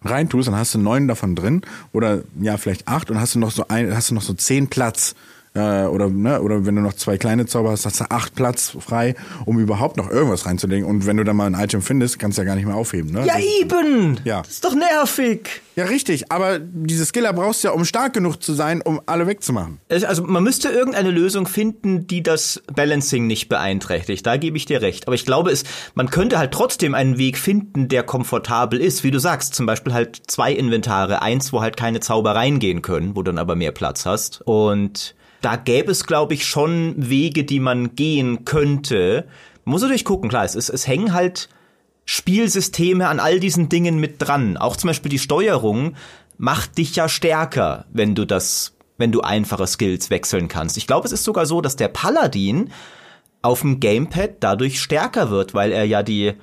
reintust, 0.04 0.50
dann 0.50 0.56
hast 0.56 0.74
du 0.76 0.80
neun 0.80 1.08
davon 1.08 1.36
drin 1.36 1.62
oder 1.94 2.24
ja, 2.42 2.58
vielleicht 2.58 2.88
acht 2.90 3.10
und 3.10 3.20
hast 3.20 3.36
du 3.36 3.40
noch 3.40 3.52
so 3.52 3.68
ein, 3.70 3.96
hast 3.96 4.10
du 4.10 4.16
noch 4.16 4.22
so 4.22 4.34
zehn 4.34 4.68
Platz 4.68 5.16
äh, 5.56 5.86
oder, 5.86 6.10
ne, 6.10 6.42
oder 6.42 6.66
wenn 6.66 6.76
du 6.76 6.82
noch 6.82 6.94
zwei 6.94 7.18
kleine 7.18 7.46
Zauber 7.46 7.72
hast, 7.72 7.86
hast 7.86 8.02
du 8.02 8.06
acht 8.10 8.36
Platz 8.36 8.76
frei, 8.80 9.16
um 9.46 9.58
überhaupt 9.60 9.98
noch 9.98 10.10
irgendwas 10.12 10.46
reinzulegen. 10.46 10.86
Und 10.86 11.06
wenn 11.06 11.18
du 11.18 11.24
dann 11.24 11.38
mal 11.38 11.48
ein 11.48 11.54
Item 11.54 11.82
findest, 11.82 12.20
kannst 12.20 12.38
du 12.38 12.42
ja 12.42 12.46
gar 12.46 12.56
nicht 12.56 12.66
mehr 12.66 12.76
aufheben. 12.76 13.12
Ne? 13.12 13.26
Ja, 13.26 13.36
das, 13.36 13.44
eben! 13.44 14.20
Ja. 14.26 14.42
Das 14.42 14.52
ist 14.52 14.66
doch 14.66 14.76
nervig! 14.76 15.62
Ja, 15.76 15.86
richtig. 15.86 16.32
Aber 16.32 16.60
diese 16.60 17.06
Skiller 17.06 17.34
brauchst 17.34 17.64
du 17.64 17.70
ja, 17.70 17.74
um 17.74 17.84
stark 17.86 18.14
genug 18.14 18.42
zu 18.42 18.54
sein, 18.54 18.82
um 18.82 19.02
alle 19.06 19.28
wegzumachen. 19.28 19.80
Also 19.90 20.24
man 20.24 20.44
müsste 20.44 20.70
irgendeine 20.70 21.12
Lösung 21.12 21.48
finden, 21.48 22.08
die 22.08 22.24
das 22.24 22.62
Balancing 22.74 23.28
nicht 23.28 23.50
beeinträchtigt. 23.50 24.26
Da 24.26 24.38
gebe 24.38 24.58
ich 24.58 24.66
dir 24.66 24.82
recht. 24.82 25.08
Aber 25.08 25.16
ich 25.16 25.26
glaube, 25.26 25.52
es, 25.52 25.64
man 25.94 26.10
könnte 26.10 26.38
halt 26.38 26.52
trotzdem 26.52 26.94
einen 26.94 27.18
Weg 27.18 27.38
finden, 27.38 27.90
der 27.90 28.04
komfortabel 28.04 28.80
ist. 28.80 29.04
Wie 29.04 29.12
du 29.12 29.20
sagst, 29.20 29.54
zum 29.54 29.66
Beispiel 29.66 29.94
halt 29.94 30.22
zwei 30.28 30.54
Inventare. 30.54 31.22
Eins, 31.22 31.52
wo 31.52 31.62
halt 31.62 31.76
keine 31.76 32.00
Zauber 32.00 32.36
reingehen 32.36 32.82
können, 32.82 33.16
wo 33.16 33.22
du 33.22 33.32
dann 33.32 33.38
aber 33.38 33.56
mehr 33.56 33.72
Platz 33.74 34.06
hast. 34.06 34.42
Und 34.46 35.16
da 35.42 35.56
gäbe 35.56 35.92
es, 35.92 36.06
glaube 36.06 36.34
ich, 36.34 36.46
schon 36.46 36.96
Wege, 36.98 37.44
die 37.44 37.60
man 37.60 37.96
gehen 37.96 38.46
könnte. 38.46 39.28
Muss 39.64 39.82
natürlich 39.82 40.06
gucken, 40.06 40.30
klar, 40.30 40.46
es, 40.46 40.56
ist, 40.56 40.70
es 40.70 40.88
hängen 40.88 41.14
halt 41.14 41.50
Spielsysteme 42.06 43.08
an 43.08 43.20
all 43.20 43.40
diesen 43.40 43.70
Dingen 43.70 44.00
mit 44.00 44.16
dran. 44.20 44.58
Auch 44.58 44.76
zum 44.76 44.90
Beispiel 44.90 45.10
die 45.10 45.20
Steuerung 45.20 45.96
macht 46.38 46.78
dich 46.78 46.96
ja 46.96 47.10
stärker, 47.10 47.86
wenn 47.92 48.16
du 48.16 48.26
das, 48.26 48.76
wenn 48.98 49.12
du 49.12 49.22
einfache 49.22 49.68
Skills 49.68 50.10
wechseln 50.10 50.48
kannst. 50.48 50.78
Ich 50.78 50.88
glaube, 50.88 51.08
es 51.08 51.12
ist 51.12 51.24
sogar 51.24 51.46
so, 51.46 51.62
dass 51.62 51.76
der 51.76 51.88
Paladin 51.88 52.72
auf 53.42 53.62
dem 53.62 53.80
Gamepad 53.80 54.38
dadurch 54.40 54.82
stärker 54.82 55.30
wird, 55.30 55.54
weil 55.54 55.72
er 55.72 55.86
ja 55.86 56.04
die 56.04 56.34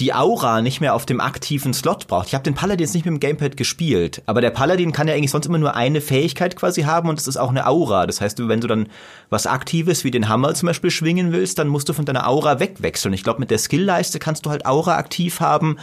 die 0.00 0.14
Aura 0.14 0.62
nicht 0.62 0.80
mehr 0.80 0.94
auf 0.94 1.04
dem 1.04 1.20
aktiven 1.20 1.74
Slot 1.74 2.08
braucht. 2.08 2.28
Ich 2.28 2.34
habe 2.34 2.42
den 2.42 2.54
Paladin 2.54 2.80
jetzt 2.80 2.94
nicht 2.94 3.04
mit 3.04 3.12
dem 3.12 3.20
Gamepad 3.20 3.56
gespielt, 3.56 4.22
aber 4.26 4.40
der 4.40 4.50
Paladin 4.50 4.92
kann 4.92 5.06
ja 5.06 5.14
eigentlich 5.14 5.30
sonst 5.30 5.46
immer 5.46 5.58
nur 5.58 5.76
eine 5.76 6.00
Fähigkeit 6.00 6.56
quasi 6.56 6.82
haben 6.82 7.08
und 7.08 7.18
das 7.18 7.28
ist 7.28 7.36
auch 7.36 7.50
eine 7.50 7.66
Aura. 7.66 8.06
Das 8.06 8.20
heißt, 8.20 8.48
wenn 8.48 8.60
du 8.60 8.66
dann 8.66 8.88
was 9.28 9.46
Aktives 9.46 10.02
wie 10.02 10.10
den 10.10 10.28
Hammer 10.28 10.54
zum 10.54 10.68
Beispiel 10.68 10.90
schwingen 10.90 11.32
willst, 11.32 11.58
dann 11.58 11.68
musst 11.68 11.88
du 11.88 11.92
von 11.92 12.06
deiner 12.06 12.26
Aura 12.26 12.58
wegwechseln. 12.58 13.12
Ich 13.12 13.22
glaube, 13.22 13.40
mit 13.40 13.50
der 13.50 13.58
Skillleiste 13.58 14.18
kannst 14.18 14.46
du 14.46 14.50
halt 14.50 14.64
Aura 14.64 14.96
aktiv 14.96 15.40
haben 15.40 15.76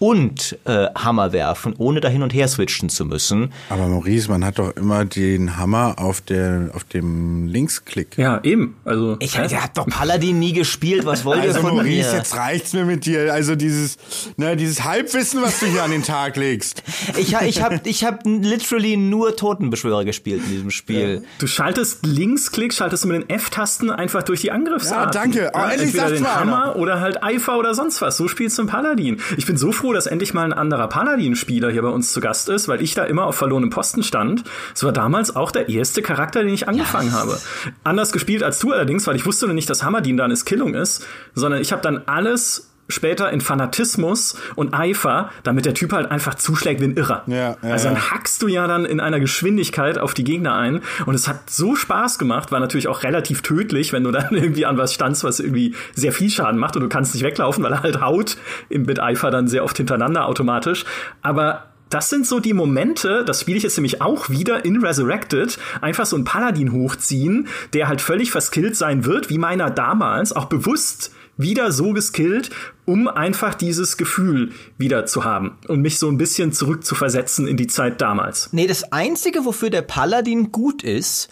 und 0.00 0.58
äh, 0.64 0.86
Hammer 0.94 1.32
werfen, 1.32 1.74
ohne 1.76 2.00
da 2.00 2.08
hin 2.08 2.22
und 2.22 2.32
her 2.32 2.48
switchen 2.48 2.88
zu 2.88 3.04
müssen. 3.04 3.52
Aber 3.68 3.86
Maurice, 3.86 4.30
man 4.30 4.42
hat 4.46 4.58
doch 4.58 4.74
immer 4.74 5.04
den 5.04 5.58
Hammer 5.58 5.96
auf 5.98 6.22
der 6.22 6.70
auf 6.72 6.84
dem 6.84 7.46
Linksklick. 7.46 8.16
Ja, 8.16 8.40
eben. 8.42 8.76
Also 8.86 9.16
ich 9.20 9.38
hab, 9.38 9.52
hat 9.52 9.76
doch 9.76 9.86
Paladin 9.86 10.38
nie 10.38 10.54
gespielt. 10.54 11.04
Was 11.04 11.26
wollt 11.26 11.40
also 11.40 11.58
ihr 11.58 11.60
von 11.60 11.76
Maurice, 11.76 12.12
mir? 12.12 12.16
jetzt 12.16 12.34
reicht's 12.34 12.72
mir 12.72 12.86
mit 12.86 13.04
dir. 13.04 13.32
Also 13.34 13.56
dieses, 13.56 13.98
ne, 14.38 14.56
dieses 14.56 14.84
Halbwissen, 14.84 15.42
was 15.42 15.60
du 15.60 15.66
hier 15.66 15.84
an 15.84 15.90
den 15.90 16.02
Tag 16.02 16.36
legst. 16.36 16.82
Ich, 17.16 17.34
ich 17.34 17.60
habe 17.62 17.80
ich 17.84 18.04
hab 18.04 18.24
literally 18.24 18.96
nur 18.96 19.36
Totenbeschwörer 19.36 20.04
gespielt 20.04 20.42
in 20.44 20.50
diesem 20.50 20.70
Spiel. 20.70 21.22
Du 21.38 21.46
schaltest 21.46 22.06
Linksklick, 22.06 22.72
schaltest 22.72 23.04
du 23.04 23.08
mit 23.08 23.22
den 23.22 23.28
F-Tasten 23.28 23.90
einfach 23.90 24.22
durch 24.22 24.40
die 24.40 24.50
Angriffsarten. 24.50 25.12
Ja, 25.12 25.20
danke. 25.20 25.50
Oh, 25.52 25.58
endlich 25.58 25.94
Entweder 25.94 26.10
den. 26.10 26.26
Hammer 26.26 26.76
oder 26.76 27.00
halt 27.00 27.22
Eifer 27.22 27.58
oder 27.58 27.74
sonst 27.74 28.00
was. 28.00 28.16
So 28.16 28.28
spielst 28.28 28.56
du 28.58 28.62
einen 28.62 28.70
Paladin. 28.70 29.20
Ich 29.36 29.46
bin 29.46 29.56
so 29.56 29.72
froh, 29.72 29.89
dass 29.92 30.06
endlich 30.06 30.34
mal 30.34 30.44
ein 30.44 30.52
anderer 30.52 30.88
Paladin-Spieler 30.88 31.70
hier 31.70 31.82
bei 31.82 31.88
uns 31.88 32.12
zu 32.12 32.20
Gast 32.20 32.48
ist, 32.48 32.68
weil 32.68 32.82
ich 32.82 32.94
da 32.94 33.04
immer 33.04 33.26
auf 33.26 33.36
verlorenem 33.36 33.70
Posten 33.70 34.02
stand. 34.02 34.44
Es 34.74 34.84
war 34.84 34.92
damals 34.92 35.34
auch 35.34 35.50
der 35.50 35.68
erste 35.68 36.02
Charakter, 36.02 36.42
den 36.42 36.54
ich 36.54 36.68
angefangen 36.68 37.12
habe. 37.12 37.38
Anders 37.84 38.12
gespielt 38.12 38.42
als 38.42 38.58
du 38.58 38.72
allerdings, 38.72 39.06
weil 39.06 39.16
ich 39.16 39.26
wusste 39.26 39.46
noch 39.46 39.54
nicht, 39.54 39.68
dass 39.70 39.82
Hammerdin 39.82 40.16
da 40.16 40.24
eine 40.24 40.36
Skillung 40.36 40.74
ist, 40.74 41.06
sondern 41.34 41.60
ich 41.60 41.72
habe 41.72 41.82
dann 41.82 42.02
alles 42.06 42.69
später 42.90 43.30
in 43.30 43.40
Fanatismus 43.40 44.36
und 44.54 44.74
Eifer, 44.74 45.30
damit 45.42 45.64
der 45.64 45.74
Typ 45.74 45.92
halt 45.92 46.10
einfach 46.10 46.34
zuschlägt 46.34 46.80
wie 46.80 46.86
ein 46.86 46.96
Irrer. 46.96 47.22
Ja, 47.26 47.36
ja, 47.36 47.56
also 47.62 47.88
dann 47.88 48.10
hackst 48.10 48.42
du 48.42 48.48
ja 48.48 48.66
dann 48.66 48.84
in 48.84 49.00
einer 49.00 49.20
Geschwindigkeit 49.20 49.98
auf 49.98 50.14
die 50.14 50.24
Gegner 50.24 50.54
ein 50.54 50.80
und 51.06 51.14
es 51.14 51.28
hat 51.28 51.50
so 51.50 51.76
Spaß 51.76 52.18
gemacht, 52.18 52.52
war 52.52 52.60
natürlich 52.60 52.88
auch 52.88 53.02
relativ 53.02 53.42
tödlich, 53.42 53.92
wenn 53.92 54.04
du 54.04 54.10
dann 54.10 54.28
irgendwie 54.30 54.66
an 54.66 54.78
was 54.78 54.94
standst, 54.94 55.24
was 55.24 55.40
irgendwie 55.40 55.74
sehr 55.94 56.12
viel 56.12 56.30
Schaden 56.30 56.58
macht 56.58 56.76
und 56.76 56.82
du 56.82 56.88
kannst 56.88 57.14
nicht 57.14 57.24
weglaufen, 57.24 57.62
weil 57.64 57.72
er 57.72 57.82
halt 57.82 58.00
haut 58.00 58.36
im 58.68 58.82
mit 58.82 59.00
Eifer 59.00 59.30
dann 59.30 59.46
sehr 59.46 59.62
oft 59.62 59.76
hintereinander 59.76 60.26
automatisch, 60.26 60.84
aber 61.22 61.64
das 61.90 62.08
sind 62.08 62.24
so 62.24 62.38
die 62.38 62.54
Momente, 62.54 63.24
das 63.24 63.40
spiele 63.40 63.58
ich 63.58 63.64
jetzt 63.64 63.76
nämlich 63.76 64.00
auch 64.00 64.30
wieder 64.30 64.64
in 64.64 64.82
Resurrected, 64.82 65.58
einfach 65.80 66.06
so 66.06 66.16
einen 66.16 66.24
Paladin 66.24 66.72
hochziehen, 66.72 67.48
der 67.72 67.88
halt 67.88 68.00
völlig 68.00 68.30
verskillt 68.30 68.76
sein 68.76 69.04
wird, 69.04 69.28
wie 69.28 69.38
meiner 69.38 69.70
damals, 69.70 70.32
auch 70.32 70.44
bewusst 70.44 71.12
wieder 71.40 71.72
so 71.72 71.92
geskillt, 71.92 72.50
um 72.84 73.08
einfach 73.08 73.54
dieses 73.54 73.96
Gefühl 73.96 74.52
wieder 74.78 75.06
zu 75.06 75.24
haben 75.24 75.58
und 75.68 75.80
mich 75.80 75.98
so 75.98 76.08
ein 76.08 76.18
bisschen 76.18 76.52
zurückzuversetzen 76.52 77.46
in 77.46 77.56
die 77.56 77.66
Zeit 77.66 78.00
damals. 78.00 78.48
Nee, 78.52 78.66
das 78.66 78.92
Einzige, 78.92 79.44
wofür 79.44 79.70
der 79.70 79.82
Paladin 79.82 80.52
gut 80.52 80.82
ist, 80.82 81.28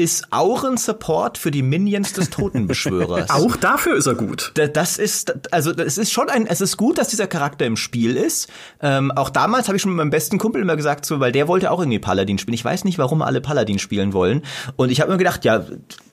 ist 0.00 0.32
Auren-Support 0.32 1.38
für 1.38 1.50
die 1.50 1.62
Minions 1.62 2.12
des 2.14 2.30
Totenbeschwörers. 2.30 3.30
Auch 3.30 3.54
dafür 3.56 3.96
ist 3.96 4.06
er 4.06 4.14
gut. 4.14 4.52
Da- 4.54 4.66
Das 4.66 4.98
ist, 4.98 5.52
also 5.52 5.70
es 5.72 5.98
ist 5.98 6.10
schon 6.12 6.28
ein, 6.30 6.46
es 6.46 6.60
ist 6.60 6.76
gut, 6.76 6.98
dass 6.98 7.08
dieser 7.08 7.26
Charakter 7.26 7.66
im 7.66 7.76
Spiel 7.76 8.16
ist. 8.16 8.48
Ähm, 8.82 9.12
auch 9.12 9.30
damals 9.30 9.68
habe 9.68 9.76
ich 9.76 9.82
schon 9.82 9.92
mit 9.92 9.98
meinem 9.98 10.10
besten 10.10 10.38
Kumpel 10.38 10.62
immer 10.62 10.76
gesagt, 10.76 11.04
so, 11.06 11.20
weil 11.20 11.32
der 11.32 11.46
wollte 11.48 11.70
auch 11.70 11.78
irgendwie 11.80 11.98
Paladin 11.98 12.38
spielen. 12.38 12.54
Ich 12.54 12.64
weiß 12.64 12.84
nicht, 12.84 12.98
warum 12.98 13.22
alle 13.22 13.40
Paladin 13.40 13.78
spielen 13.78 14.12
wollen. 14.12 14.42
Und 14.76 14.90
ich 14.90 15.00
habe 15.00 15.12
mir 15.12 15.18
gedacht, 15.18 15.44
ja, 15.44 15.64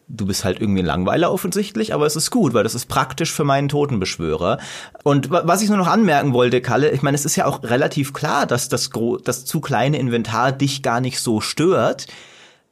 du 0.09 0.25
bist 0.25 0.45
halt 0.45 0.61
irgendwie 0.61 0.81
ein 0.81 0.85
Langweiler 0.85 1.31
offensichtlich, 1.31 1.93
aber 1.93 2.05
es 2.05 2.15
ist 2.15 2.31
gut, 2.31 2.53
weil 2.53 2.63
das 2.63 2.75
ist 2.75 2.85
praktisch 2.87 3.31
für 3.31 3.43
meinen 3.43 3.67
Totenbeschwörer. 3.69 4.57
Und 5.03 5.29
wa- 5.31 5.43
was 5.45 5.61
ich 5.61 5.69
nur 5.69 5.77
noch 5.77 5.87
anmerken 5.87 6.33
wollte, 6.33 6.61
Kalle, 6.61 6.91
ich 6.91 7.01
meine, 7.01 7.15
es 7.15 7.25
ist 7.25 7.35
ja 7.35 7.45
auch 7.45 7.63
relativ 7.63 8.13
klar, 8.13 8.45
dass 8.45 8.69
das, 8.69 8.89
das 9.23 9.45
zu 9.45 9.59
kleine 9.61 9.97
Inventar 9.99 10.51
dich 10.51 10.81
gar 10.81 11.01
nicht 11.01 11.19
so 11.19 11.41
stört 11.41 12.07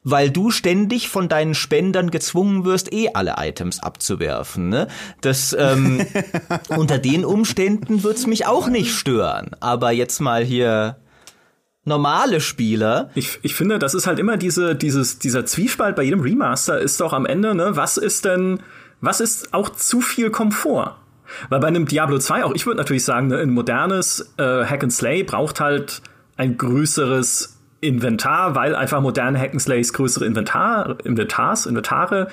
weil 0.05 0.29
du 0.29 0.51
ständig 0.51 1.09
von 1.09 1.27
deinen 1.27 1.55
Spendern 1.55 2.11
gezwungen 2.11 2.63
wirst, 2.63 2.93
eh 2.93 3.09
alle 3.13 3.35
Items 3.39 3.81
abzuwerfen. 3.81 4.69
Ne? 4.69 4.87
Das 5.19 5.53
ähm, 5.57 6.05
unter 6.69 6.99
den 6.99 7.25
Umständen 7.25 8.03
wird's 8.03 8.27
mich 8.27 8.45
auch 8.45 8.69
nicht 8.69 8.93
stören. 8.93 9.51
Aber 9.59 9.91
jetzt 9.91 10.21
mal 10.21 10.43
hier 10.43 10.97
normale 11.85 12.39
Spieler. 12.39 13.09
Ich, 13.15 13.39
ich 13.41 13.55
finde, 13.55 13.79
das 13.79 13.95
ist 13.95 14.05
halt 14.05 14.19
immer 14.19 14.37
diese, 14.37 14.75
dieses, 14.75 15.17
dieser 15.17 15.45
Zwiespalt 15.45 15.95
bei 15.95 16.03
jedem 16.03 16.21
Remaster 16.21 16.79
ist 16.79 17.01
doch 17.01 17.11
am 17.11 17.25
Ende, 17.25 17.55
ne, 17.55 17.75
was 17.75 17.97
ist 17.97 18.25
denn, 18.25 18.59
was 19.01 19.19
ist 19.19 19.53
auch 19.55 19.69
zu 19.69 20.01
viel 20.01 20.29
Komfort? 20.29 20.97
Weil 21.49 21.59
bei 21.59 21.67
einem 21.67 21.87
Diablo 21.87 22.19
2 22.19 22.43
auch, 22.43 22.53
ich 22.53 22.67
würde 22.67 22.77
natürlich 22.77 23.03
sagen, 23.03 23.27
ne, 23.27 23.39
ein 23.39 23.49
modernes 23.49 24.33
äh, 24.37 24.65
Hack 24.65 24.83
and 24.83 24.93
Slay 24.93 25.23
braucht 25.23 25.59
halt 25.59 26.03
ein 26.37 26.57
größeres 26.57 27.54
Inventar, 27.85 28.55
weil 28.55 28.75
einfach 28.75 29.01
moderne 29.01 29.39
Hack 29.39 29.51
and 29.51 29.61
Slays 29.61 29.93
größere 29.93 30.25
Inventar, 30.25 30.97
Inventars, 31.03 31.65
Inventare, 31.65 32.29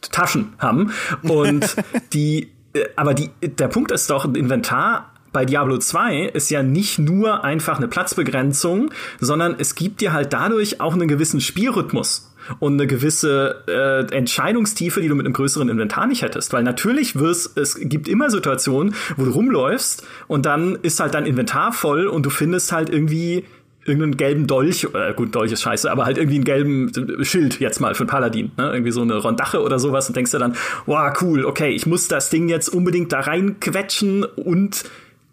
Taschen 0.00 0.52
haben. 0.58 0.92
Und 1.22 1.76
die, 2.12 2.50
äh, 2.72 2.84
aber 2.96 3.14
die, 3.14 3.30
der 3.42 3.68
Punkt 3.68 3.90
ist 3.90 4.10
doch, 4.10 4.24
ein 4.24 4.34
Inventar 4.34 5.12
bei 5.32 5.44
Diablo 5.44 5.78
2 5.78 6.30
ist 6.34 6.50
ja 6.50 6.62
nicht 6.62 6.98
nur 6.98 7.44
einfach 7.44 7.76
eine 7.76 7.88
Platzbegrenzung, 7.88 8.90
sondern 9.20 9.56
es 9.58 9.74
gibt 9.74 10.00
dir 10.00 10.12
halt 10.12 10.32
dadurch 10.32 10.80
auch 10.80 10.94
einen 10.94 11.06
gewissen 11.06 11.40
Spielrhythmus 11.40 12.34
und 12.60 12.74
eine 12.74 12.86
gewisse 12.86 13.62
äh, 13.68 14.14
Entscheidungstiefe, 14.14 15.00
die 15.00 15.08
du 15.08 15.14
mit 15.14 15.26
einem 15.26 15.34
größeren 15.34 15.68
Inventar 15.68 16.06
nicht 16.06 16.22
hättest. 16.22 16.52
Weil 16.52 16.62
natürlich 16.62 17.16
wirst, 17.16 17.58
es 17.58 17.78
gibt 17.78 18.08
immer 18.08 18.30
Situationen, 18.30 18.94
wo 19.16 19.26
du 19.26 19.32
rumläufst 19.32 20.06
und 20.28 20.46
dann 20.46 20.76
ist 20.76 20.98
halt 21.00 21.14
dein 21.14 21.26
Inventar 21.26 21.72
voll 21.72 22.06
und 22.06 22.24
du 22.24 22.30
findest 22.30 22.72
halt 22.72 22.88
irgendwie 22.88 23.44
irgendeinen 23.88 24.16
gelben 24.16 24.46
Dolch, 24.46 24.86
äh, 24.94 25.14
gut, 25.14 25.34
Dolch 25.34 25.52
ist 25.52 25.62
scheiße, 25.62 25.90
aber 25.90 26.04
halt 26.04 26.18
irgendwie 26.18 26.36
einen 26.36 26.44
gelben 26.44 27.24
Schild 27.24 27.60
jetzt 27.60 27.80
mal 27.80 27.94
für 27.94 28.04
einen 28.04 28.10
Paladin, 28.10 28.52
ne? 28.56 28.70
irgendwie 28.72 28.92
so 28.92 29.02
eine 29.02 29.16
Rondache 29.16 29.62
oder 29.62 29.78
sowas 29.78 30.08
und 30.08 30.16
denkst 30.16 30.30
dir 30.30 30.38
dann, 30.38 30.54
wow, 30.86 31.12
cool, 31.20 31.44
okay, 31.44 31.70
ich 31.70 31.86
muss 31.86 32.08
das 32.08 32.30
Ding 32.30 32.48
jetzt 32.48 32.68
unbedingt 32.68 33.12
da 33.12 33.20
reinquetschen 33.20 34.24
und 34.24 34.84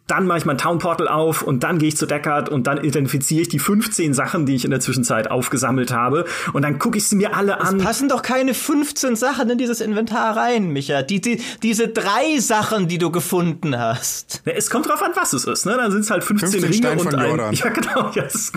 dann 0.08 0.28
mache 0.28 0.38
ich 0.40 0.46
mein 0.46 0.58
Town 0.58 0.78
Portal 0.78 1.08
auf 1.08 1.42
und 1.42 1.64
dann 1.64 1.80
gehe 1.80 1.88
ich 1.88 1.98
zu 1.98 2.06
Deckard 2.06 2.50
und 2.50 2.68
dann 2.68 2.84
identifiziere 2.84 3.42
ich 3.42 3.50
die 3.50 3.60
15 3.60 4.14
Sachen, 4.14 4.46
die 4.46 4.56
ich 4.56 4.64
in 4.64 4.72
der 4.72 4.80
Zwischenzeit 4.80 5.32
aufgesammelt 5.32 5.92
habe 5.92 6.26
und 6.54 6.62
dann 6.62 6.78
gucke 6.78 6.98
ich 6.98 7.08
sie 7.08 7.16
mir 7.16 7.36
alle 7.36 7.60
an. 7.60 7.80
Passen 7.80 8.10
doch 8.10 8.22
keine 8.22 8.54
15 8.54 9.16
Sachen 9.16 9.50
in 9.50 9.58
dieses 9.58 9.82
Inventar 9.82 10.38
rein, 10.38 10.70
Micha. 10.72 11.02
Die, 11.02 11.22
die, 11.22 11.42
diese 11.64 11.88
drei 11.88 12.40
Sachen, 12.40 12.88
die 12.88 13.00
du 13.00 13.10
gefunden 13.12 13.80
hast. 13.80 14.44
Ja, 14.46 14.54
Es 14.54 14.70
kommt 14.70 14.88
drauf 14.88 15.02
an, 15.02 15.12
was 15.16 15.34
es 15.34 15.46
ist, 15.46 15.66
ne? 15.66 15.74
Dann 15.76 15.92
sind 15.92 16.02
es 16.02 16.12
halt 16.12 16.24
15, 16.24 16.62
15 16.62 16.64
Ringe 16.64 17.00
Stein 17.00 17.00
und 17.00 17.16
ein. 17.16 17.56
Ja, 17.56 17.70
genau. 17.70 18.12
Yes. 18.14 18.52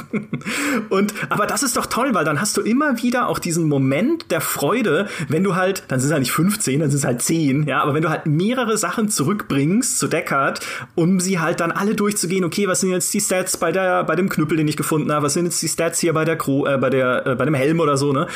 Und 0.90 1.14
aber 1.30 1.46
das 1.46 1.62
ist 1.62 1.76
doch 1.76 1.86
toll, 1.86 2.14
weil 2.14 2.24
dann 2.24 2.40
hast 2.40 2.56
du 2.56 2.60
immer 2.60 3.02
wieder 3.02 3.28
auch 3.28 3.38
diesen 3.38 3.68
Moment 3.68 4.30
der 4.30 4.40
Freude, 4.40 5.08
wenn 5.28 5.44
du 5.44 5.54
halt, 5.54 5.84
dann 5.88 6.00
sind 6.00 6.08
es 6.08 6.12
halt 6.12 6.22
nicht 6.22 6.32
15, 6.32 6.80
dann 6.80 6.90
sind 6.90 6.98
es 6.98 7.04
halt 7.04 7.22
10, 7.22 7.66
ja, 7.66 7.82
aber 7.82 7.94
wenn 7.94 8.02
du 8.02 8.10
halt 8.10 8.26
mehrere 8.26 8.76
Sachen 8.76 9.08
zurückbringst 9.08 9.98
zu 9.98 10.08
Deckard, 10.08 10.60
um 10.94 11.20
sie 11.20 11.37
halt 11.40 11.60
dann 11.60 11.72
alle 11.72 11.94
durchzugehen, 11.94 12.44
okay, 12.44 12.68
was 12.68 12.80
sind 12.80 12.90
jetzt 12.90 13.12
die 13.14 13.20
Stats 13.20 13.56
bei 13.56 13.72
der 13.72 14.04
bei 14.04 14.16
dem 14.16 14.28
Knüppel, 14.28 14.56
den 14.56 14.68
ich 14.68 14.76
gefunden 14.76 15.12
habe, 15.12 15.26
was 15.26 15.34
sind 15.34 15.44
jetzt 15.46 15.62
die 15.62 15.68
Stats 15.68 15.98
hier 16.00 16.12
bei 16.12 16.24
der 16.24 16.36
Kro 16.36 16.66
äh, 16.66 16.78
bei 16.78 16.90
der 16.90 17.26
äh, 17.26 17.34
bei 17.34 17.44
dem 17.44 17.54
Helm 17.54 17.80
oder 17.80 17.96
so, 17.96 18.12
ne? 18.12 18.26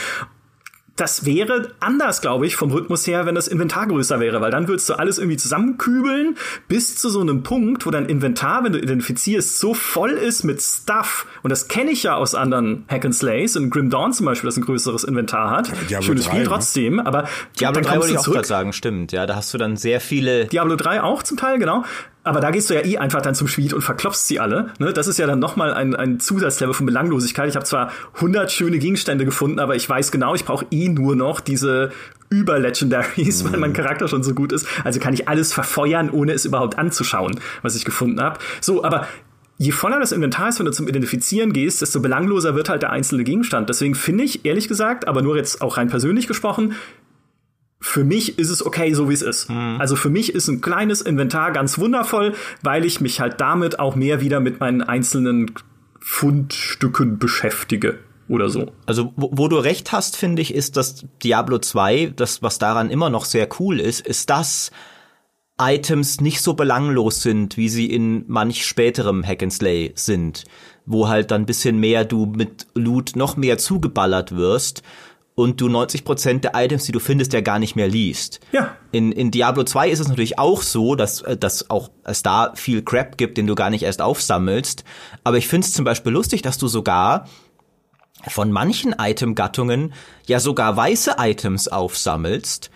das 0.97 1.25
wäre 1.25 1.71
anders, 1.81 2.21
glaube 2.21 2.47
ich, 2.47 2.57
vom 2.57 2.71
Rhythmus 2.71 3.07
her, 3.07 3.25
wenn 3.25 3.35
das 3.35 3.49
Inventar 3.49 3.87
größer 3.87 4.21
wäre, 4.21 4.41
weil 4.41 4.51
dann 4.51 4.69
würdest 4.69 4.89
du 4.89 4.95
alles 4.95 5.19
irgendwie 5.19 5.37
zusammenkübeln 5.37 6.37
bis 6.69 6.97
zu 6.97 7.09
so 7.09 7.21
einem 7.21 7.43
Punkt, 7.43 7.87
wo 7.87 7.91
dein 7.91 8.07
Inventar, 8.07 8.63
wenn 8.65 8.73
du 8.73 8.79
identifizierst, 8.79 9.59
so 9.59 9.73
voll 9.73 10.11
ist 10.11 10.45
mit 10.45 10.61
Stuff. 10.61 11.27
Und 11.43 11.51
das 11.51 11.69
kenne 11.69 11.91
ich 11.91 12.03
ja 12.03 12.17
aus 12.17 12.35
anderen 12.35 12.85
Hack 12.89 13.05
and 13.05 13.15
Slays. 13.15 13.57
Und 13.57 13.71
Grim 13.71 13.89
Dawn 13.89 14.13
zum 14.13 14.27
Beispiel, 14.27 14.49
das 14.49 14.57
ein 14.57 14.65
größeres 14.65 15.05
Inventar 15.05 15.51
hat. 15.51 15.73
Diablo 15.89 16.07
Schönes 16.07 16.25
3, 16.25 16.31
Spiel 16.31 16.43
ne? 16.43 16.49
trotzdem, 16.49 17.01
aber 17.01 17.29
Diablo 17.59 17.81
dann 17.81 17.85
3 17.85 17.91
kommst 17.91 18.03
wollte 18.03 18.13
ich 18.13 18.19
auch 18.19 18.25
zurück. 18.25 18.37
gerade 18.37 18.49
sagen, 18.49 18.73
stimmt. 18.73 19.13
Ja, 19.13 19.27
da 19.27 19.37
hast 19.37 19.53
du 19.55 19.59
dann 19.59 19.77
sehr 19.77 20.01
viele 20.01 20.47
Diablo 20.47 20.77
3 20.77 21.03
auch 21.03 21.23
zum 21.23 21.39
Teil, 21.39 21.59
genau. 21.59 21.85
Aber 22.25 22.41
da 22.41 22.51
gehst 22.51 22.71
du 22.71 22.75
ja 22.75 22.85
eh 22.85 22.99
einfach 22.99 23.21
dann 23.21 23.35
zum 23.35 23.49
Schmied 23.49 23.73
und 23.73 23.83
verklopfst 23.83 24.29
sie 24.29 24.39
alle. 24.39 24.73
Ne? 24.79 24.93
Das 24.93 25.09
ist 25.09 25.19
ja 25.19 25.27
dann 25.27 25.41
nochmal 25.41 25.75
ein, 25.75 25.97
ein 25.97 26.21
Zusatzlevel 26.21 26.73
von 26.73 26.87
Belanglosigkeit. 26.87 27.49
Ich 27.49 27.57
habe 27.57 27.65
zwar 27.65 27.91
100 28.15 28.53
schöne 28.53 28.79
Gegenstände 28.79 29.25
gefunden, 29.25 29.59
aber 29.59 29.75
ich 29.75 29.89
weiß 29.89 30.13
genau, 30.13 30.35
ich 30.35 30.45
brauche 30.45 30.67
eh 30.71 30.89
nur 30.89 31.17
noch 31.17 31.41
diese 31.41 31.91
Über-Legendaries, 32.31 33.45
weil 33.53 33.59
mein 33.59 33.73
Charakter 33.73 34.07
schon 34.07 34.23
so 34.23 34.35
gut 34.35 34.53
ist. 34.53 34.67
Also 34.85 35.01
kann 35.01 35.15
ich 35.15 35.29
alles 35.29 35.53
verfeuern, 35.53 36.11
ohne 36.11 36.33
es 36.33 36.45
überhaupt 36.45 36.79
anzuschauen, 36.79 37.41
was 37.63 37.75
ich 37.75 37.85
gefunden 37.85 38.21
habe. 38.21 38.39
So, 38.61 38.85
aber 38.85 39.09
je 39.59 39.73
voller 39.73 39.99
das 39.99 40.13
Inventar 40.13 40.49
ist, 40.49 40.59
wenn 40.59 40.67
du 40.67 40.73
zum 40.73 40.89
Identifizieren 40.89 41.53
gehst, 41.53 41.83
desto 41.83 42.01
belangloser 42.01 42.55
wird 42.55 42.69
halt 42.69 42.83
der 42.83 42.91
einzelne 42.91 43.25
Gegenstand. 43.25 43.69
Deswegen 43.69 43.95
finde 43.95 44.25
ich, 44.25 44.45
ehrlich 44.45 44.69
gesagt, 44.69 45.09
aber 45.09 45.23
nur 45.23 45.37
jetzt 45.37 45.61
auch 45.61 45.77
rein 45.77 45.89
persönlich 45.89 46.27
gesprochen, 46.27 46.75
für 47.83 48.05
mich 48.05 48.39
ist 48.39 48.49
es 48.49 48.65
okay, 48.65 48.95
so 48.95 49.11
wie 49.11 49.15
es 49.15 49.23
ist. 49.23 49.51
Also 49.51 49.97
für 49.97 50.09
mich 50.09 50.35
ist 50.35 50.49
ein 50.49 50.61
kleines 50.61 51.03
Inventar 51.03 51.53
ganz 51.53 51.79
wundervoll, 51.79 52.35
weil 52.63 52.85
ich 52.85 53.01
mich 53.01 53.21
halt 53.21 53.41
damit 53.41 53.81
auch 53.81 53.97
mehr 53.97 54.21
wieder 54.21 54.41
mit 54.41 54.61
meinen 54.61 54.83
einzelnen 54.83 55.51
Fundstücken 55.99 57.19
beschäftige 57.19 57.99
oder 58.29 58.49
so. 58.49 58.73
Also, 58.87 59.13
wo, 59.17 59.31
wo 59.33 59.49
du 59.49 59.57
recht 59.57 59.93
hast, 59.93 60.17
finde 60.17 60.43
ich, 60.43 60.55
ist, 60.55 60.77
dass 60.77 61.05
Diablo 61.23 61.59
2, 61.59 62.13
das, 62.17 62.41
was 62.43 62.59
daran 62.59 62.89
immer 62.89 63.11
noch 63.11 63.25
sehr 63.25 63.49
cool 63.59 63.81
ist, 63.81 64.07
ist, 64.07 64.31
dass 64.31 64.71
Items 65.61 66.21
nicht 66.21 66.41
so 66.41 66.55
belanglos 66.55 67.23
sind, 67.23 67.57
wie 67.57 67.69
sie 67.69 67.87
in 67.87 68.25
manch 68.29 68.65
späterem 68.65 69.25
Hack 69.25 69.43
and 69.43 69.53
Slay 69.53 69.93
sind, 69.97 70.45
wo 70.87 71.09
halt 71.09 71.31
dann 71.31 71.43
ein 71.43 71.47
bisschen 71.47 71.79
mehr 71.79 72.05
du 72.05 72.27
mit 72.27 72.67
Loot 72.75 73.17
noch 73.17 73.37
mehr 73.37 73.59
zugeballert 73.59 74.35
wirst 74.35 74.83
und 75.35 75.61
du 75.61 75.67
90% 75.67 76.41
der 76.41 76.53
Items, 76.55 76.85
die 76.85 76.93
du 76.93 77.01
findest, 77.01 77.33
ja 77.33 77.41
gar 77.41 77.59
nicht 77.59 77.75
mehr 77.75 77.89
liest. 77.89 78.41
Ja. 78.53 78.77
In, 78.91 79.13
in 79.13 79.31
Diablo 79.31 79.65
2 79.65 79.89
ist 79.89 80.01
es 80.01 80.09
natürlich 80.09 80.39
auch 80.39 80.63
so, 80.63 80.95
dass, 80.95 81.23
äh, 81.23 81.37
dass 81.37 81.71
auch 81.71 81.91
es 82.05 82.23
da 82.23 82.53
viel 82.55 82.83
Crap 82.83 83.17
gibt, 83.17 83.39
den 83.39 83.47
du 83.47 83.55
gar 83.55 83.71
nicht 83.71 83.83
erst 83.83 84.03
aufsammelst. 84.03 84.85
Aber 85.25 85.39
ich 85.39 85.49
finde 85.49 85.67
es 85.67 85.73
zum 85.73 85.85
Beispiel 85.85 86.13
lustig, 86.13 86.43
dass 86.43 86.59
du 86.59 86.69
sogar 86.69 87.29
von 88.29 88.53
manchen 88.53 88.95
Item-Gattungen 88.99 89.95
ja 90.27 90.39
sogar 90.39 90.77
weiße 90.77 91.17
Items 91.19 91.69
aufsammelst, 91.69 92.71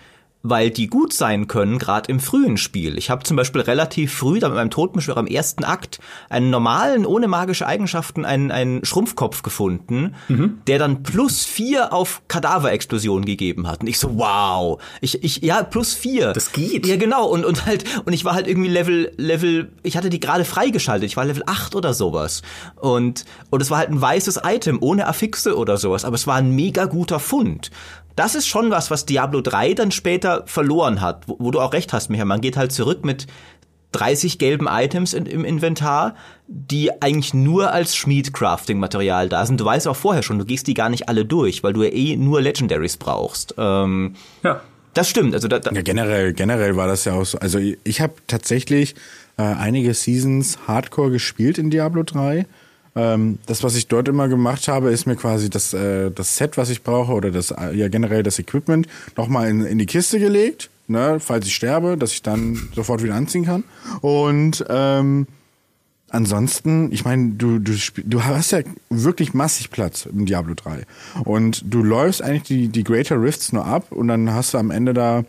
weil 0.49 0.71
die 0.71 0.87
gut 0.87 1.13
sein 1.13 1.49
können, 1.49 1.79
gerade 1.79 2.11
im 2.11 2.21
frühen 2.21 2.57
Spiel. 2.57 2.99
Ich 2.99 3.11
habe 3.11 3.25
zum 3.25 3.37
Beispiel 3.37 3.61
relativ 3.63 4.15
früh, 4.15 4.39
da 4.39 4.49
mit 4.49 4.57
meinem 4.57 4.71
Totenbeschwörer 4.71 5.21
im 5.21 5.27
ersten 5.27 5.65
Akt, 5.65 5.99
einen 6.29 6.51
normalen, 6.51 7.05
ohne 7.05 7.27
magische 7.27 7.67
Eigenschaften, 7.67 8.25
einen, 8.25 8.51
einen 8.51 8.85
Schrumpfkopf 8.85 9.43
gefunden, 9.43 10.15
mhm. 10.29 10.61
der 10.67 10.79
dann 10.79 11.03
plus 11.03 11.45
vier 11.45 11.93
auf 11.93 12.23
Kadaverexplosion 12.29 13.25
gegeben 13.25 13.67
hat. 13.67 13.81
Und 13.81 13.89
ich 13.89 13.99
so, 13.99 14.17
wow. 14.19 14.81
Ich, 15.01 15.23
ich, 15.25 15.43
ja, 15.43 15.63
plus 15.63 15.95
vier. 15.95 16.33
Das 16.33 16.53
geht. 16.53 16.87
Ja, 16.87 16.97
genau. 16.97 17.27
Und, 17.27 17.45
und 17.45 17.67
halt, 17.67 17.85
und 18.05 18.13
ich 18.13 18.25
war 18.25 18.35
halt 18.35 18.47
irgendwie 18.47 18.69
Level, 18.69 19.13
Level, 19.17 19.73
ich 19.83 19.97
hatte 19.97 20.11
die 20.11 20.21
gerade 20.21 20.45
freigeschaltet. 20.45 21.09
Ich 21.09 21.17
war 21.17 21.25
Level 21.25 21.43
8 21.47 21.75
oder 21.75 21.93
sowas. 21.93 22.43
Und, 22.77 23.25
und 23.51 23.61
es 23.61 23.71
war 23.71 23.79
halt 23.79 23.91
ein 23.91 24.01
weißes 24.01 24.41
Item, 24.45 24.79
ohne 24.81 25.09
Affixe 25.09 25.57
oder 25.57 25.77
sowas. 25.77 26.05
Aber 26.05 26.15
es 26.15 26.27
war 26.27 26.37
ein 26.37 26.55
mega 26.55 26.85
guter 26.85 27.19
Fund 27.19 27.71
das 28.17 28.35
ist 28.35 28.49
schon 28.49 28.71
was, 28.71 28.91
was 28.91 29.07
Diablo 29.07 29.41
3 29.41 29.75
dann 29.75 29.91
später 29.91 30.43
verloren 30.47 31.01
hat, 31.01 31.29
wo, 31.29 31.37
wo 31.39 31.51
du 31.51 31.61
auch 31.61 31.73
recht 31.73 31.93
hast, 31.93 32.11
Michael. 32.11 32.27
Man 32.27 32.41
geht 32.41 32.57
halt 32.57 32.73
zurück 32.73 33.05
mit 33.05 33.27
30 33.93 34.39
gelben 34.39 34.67
Items 34.69 35.15
in, 35.15 35.27
im 35.27 35.45
Inventar, 35.45 36.15
die 36.49 37.03
eigentlich 37.03 37.35
nur 37.35 37.73
als 37.73 37.95
Schmied-Crafting-Material 37.97 39.29
da 39.29 39.47
sind. 39.47 39.61
Du 39.61 39.65
weißt 39.65 39.87
auch 39.89 39.97
vorher 39.97 40.23
schon, 40.23 40.39
du 40.39 40.45
gehst 40.45 40.67
die 40.67 40.75
gar 40.75 40.89
nicht 40.89 41.09
alle 41.09 41.25
durch, 41.25 41.63
weil 41.63 41.73
du 41.73 41.83
ja 41.83 41.93
eh 41.93 42.17
nur 42.17 42.41
Legendaries 42.41 42.97
brauchst. 42.97 43.55
Ähm, 43.59 44.15
ja. 44.43 44.61
Das 44.95 45.11
stimmt. 45.11 45.35
Also 45.35 45.47
da, 45.47 45.59
da 45.59 45.73
ja, 45.73 45.83
generell, 45.83 46.33
generell 46.33 46.75
war 46.77 46.87
das 46.87 47.05
ja 47.05 47.13
auch 47.13 47.27
so. 47.27 47.39
Also 47.39 47.59
ich, 47.59 47.79
ich 47.85 48.01
habe 48.01 48.15
tatsächlich 48.27 48.95
äh, 49.37 49.43
einige 49.43 49.93
Seasons 49.93 50.59
Hardcore 50.67 51.11
gespielt 51.11 51.59
in 51.59 51.69
Diablo 51.69 52.03
3 52.03 52.47
ähm, 52.97 53.39
das, 53.47 53.63
was 53.63 53.77
ich 53.77 53.89
dort 53.89 54.09
immer 54.09 54.27
gemacht 54.27 54.69
habe, 54.69 54.91
ist 54.91 55.07
mir 55.07 55.17
quasi 55.17 55.51
das, 55.51 55.75
äh, 55.75 56.11
das 56.11 56.37
Set, 56.37 56.57
was 56.57 56.71
ich 56.71 56.83
brauche, 56.83 57.13
oder 57.13 57.31
das, 57.31 57.51
äh, 57.51 57.75
ja 57.75 57.89
generell 57.89 58.23
das 58.23 58.39
Equipment, 58.39 58.89
nochmal 59.17 59.49
in, 59.49 59.65
in 59.65 59.79
die 59.79 59.87
Kiste 59.87 60.19
gelegt, 60.19 60.71
ne, 60.89 61.19
falls 61.21 61.47
ich 61.47 61.55
sterbe, 61.55 61.97
dass 61.97 62.13
ich 62.13 62.23
dann 62.23 62.71
sofort 62.75 63.03
wieder 63.03 63.15
anziehen 63.15 63.45
kann. 63.45 63.65
Und 64.01 64.65
ähm, 64.71 65.27
ansonsten, 66.09 66.91
ich 66.91 67.05
meine, 67.05 67.33
du, 67.33 67.59
du, 67.59 67.75
du 68.05 68.25
hast 68.25 68.53
ja 68.53 68.61
wirklich 68.89 69.35
massig 69.35 69.71
Platz 69.71 70.07
im 70.07 70.25
Diablo 70.25 70.55
3. 70.55 70.85
Und 71.25 71.63
du 71.67 71.83
läufst 71.83 72.23
eigentlich 72.23 72.45
die, 72.45 72.69
die 72.69 72.85
Greater 72.85 73.21
Rifts 73.21 73.53
nur 73.53 73.67
ab 73.67 73.93
und 73.93 74.09
dann 74.09 74.33
hast 74.33 74.55
du 74.55 74.59
am 74.59 74.71
Ende 74.71 74.95
da 74.95 75.25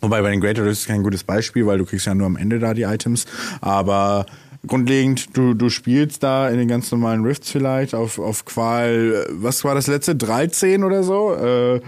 Wobei 0.00 0.20
bei 0.20 0.32
den 0.32 0.40
Greater 0.40 0.64
Rifts 0.64 0.86
kein 0.86 1.04
gutes 1.04 1.22
Beispiel, 1.22 1.64
weil 1.64 1.78
du 1.78 1.84
kriegst 1.84 2.06
ja 2.06 2.14
nur 2.16 2.26
am 2.26 2.36
Ende 2.36 2.58
da 2.58 2.74
die 2.74 2.82
Items. 2.82 3.24
Aber 3.60 4.26
grundlegend, 4.66 5.36
du, 5.36 5.54
du 5.54 5.68
spielst 5.68 6.22
da 6.22 6.48
in 6.48 6.58
den 6.58 6.68
ganz 6.68 6.90
normalen 6.92 7.24
Rifts 7.24 7.50
vielleicht 7.50 7.94
auf, 7.94 8.18
auf 8.18 8.44
Qual, 8.44 9.26
was 9.30 9.64
war 9.64 9.74
das 9.74 9.86
letzte? 9.86 10.14
13 10.14 10.84
oder 10.84 11.02
so? 11.02 11.34
Äh, 11.34 11.80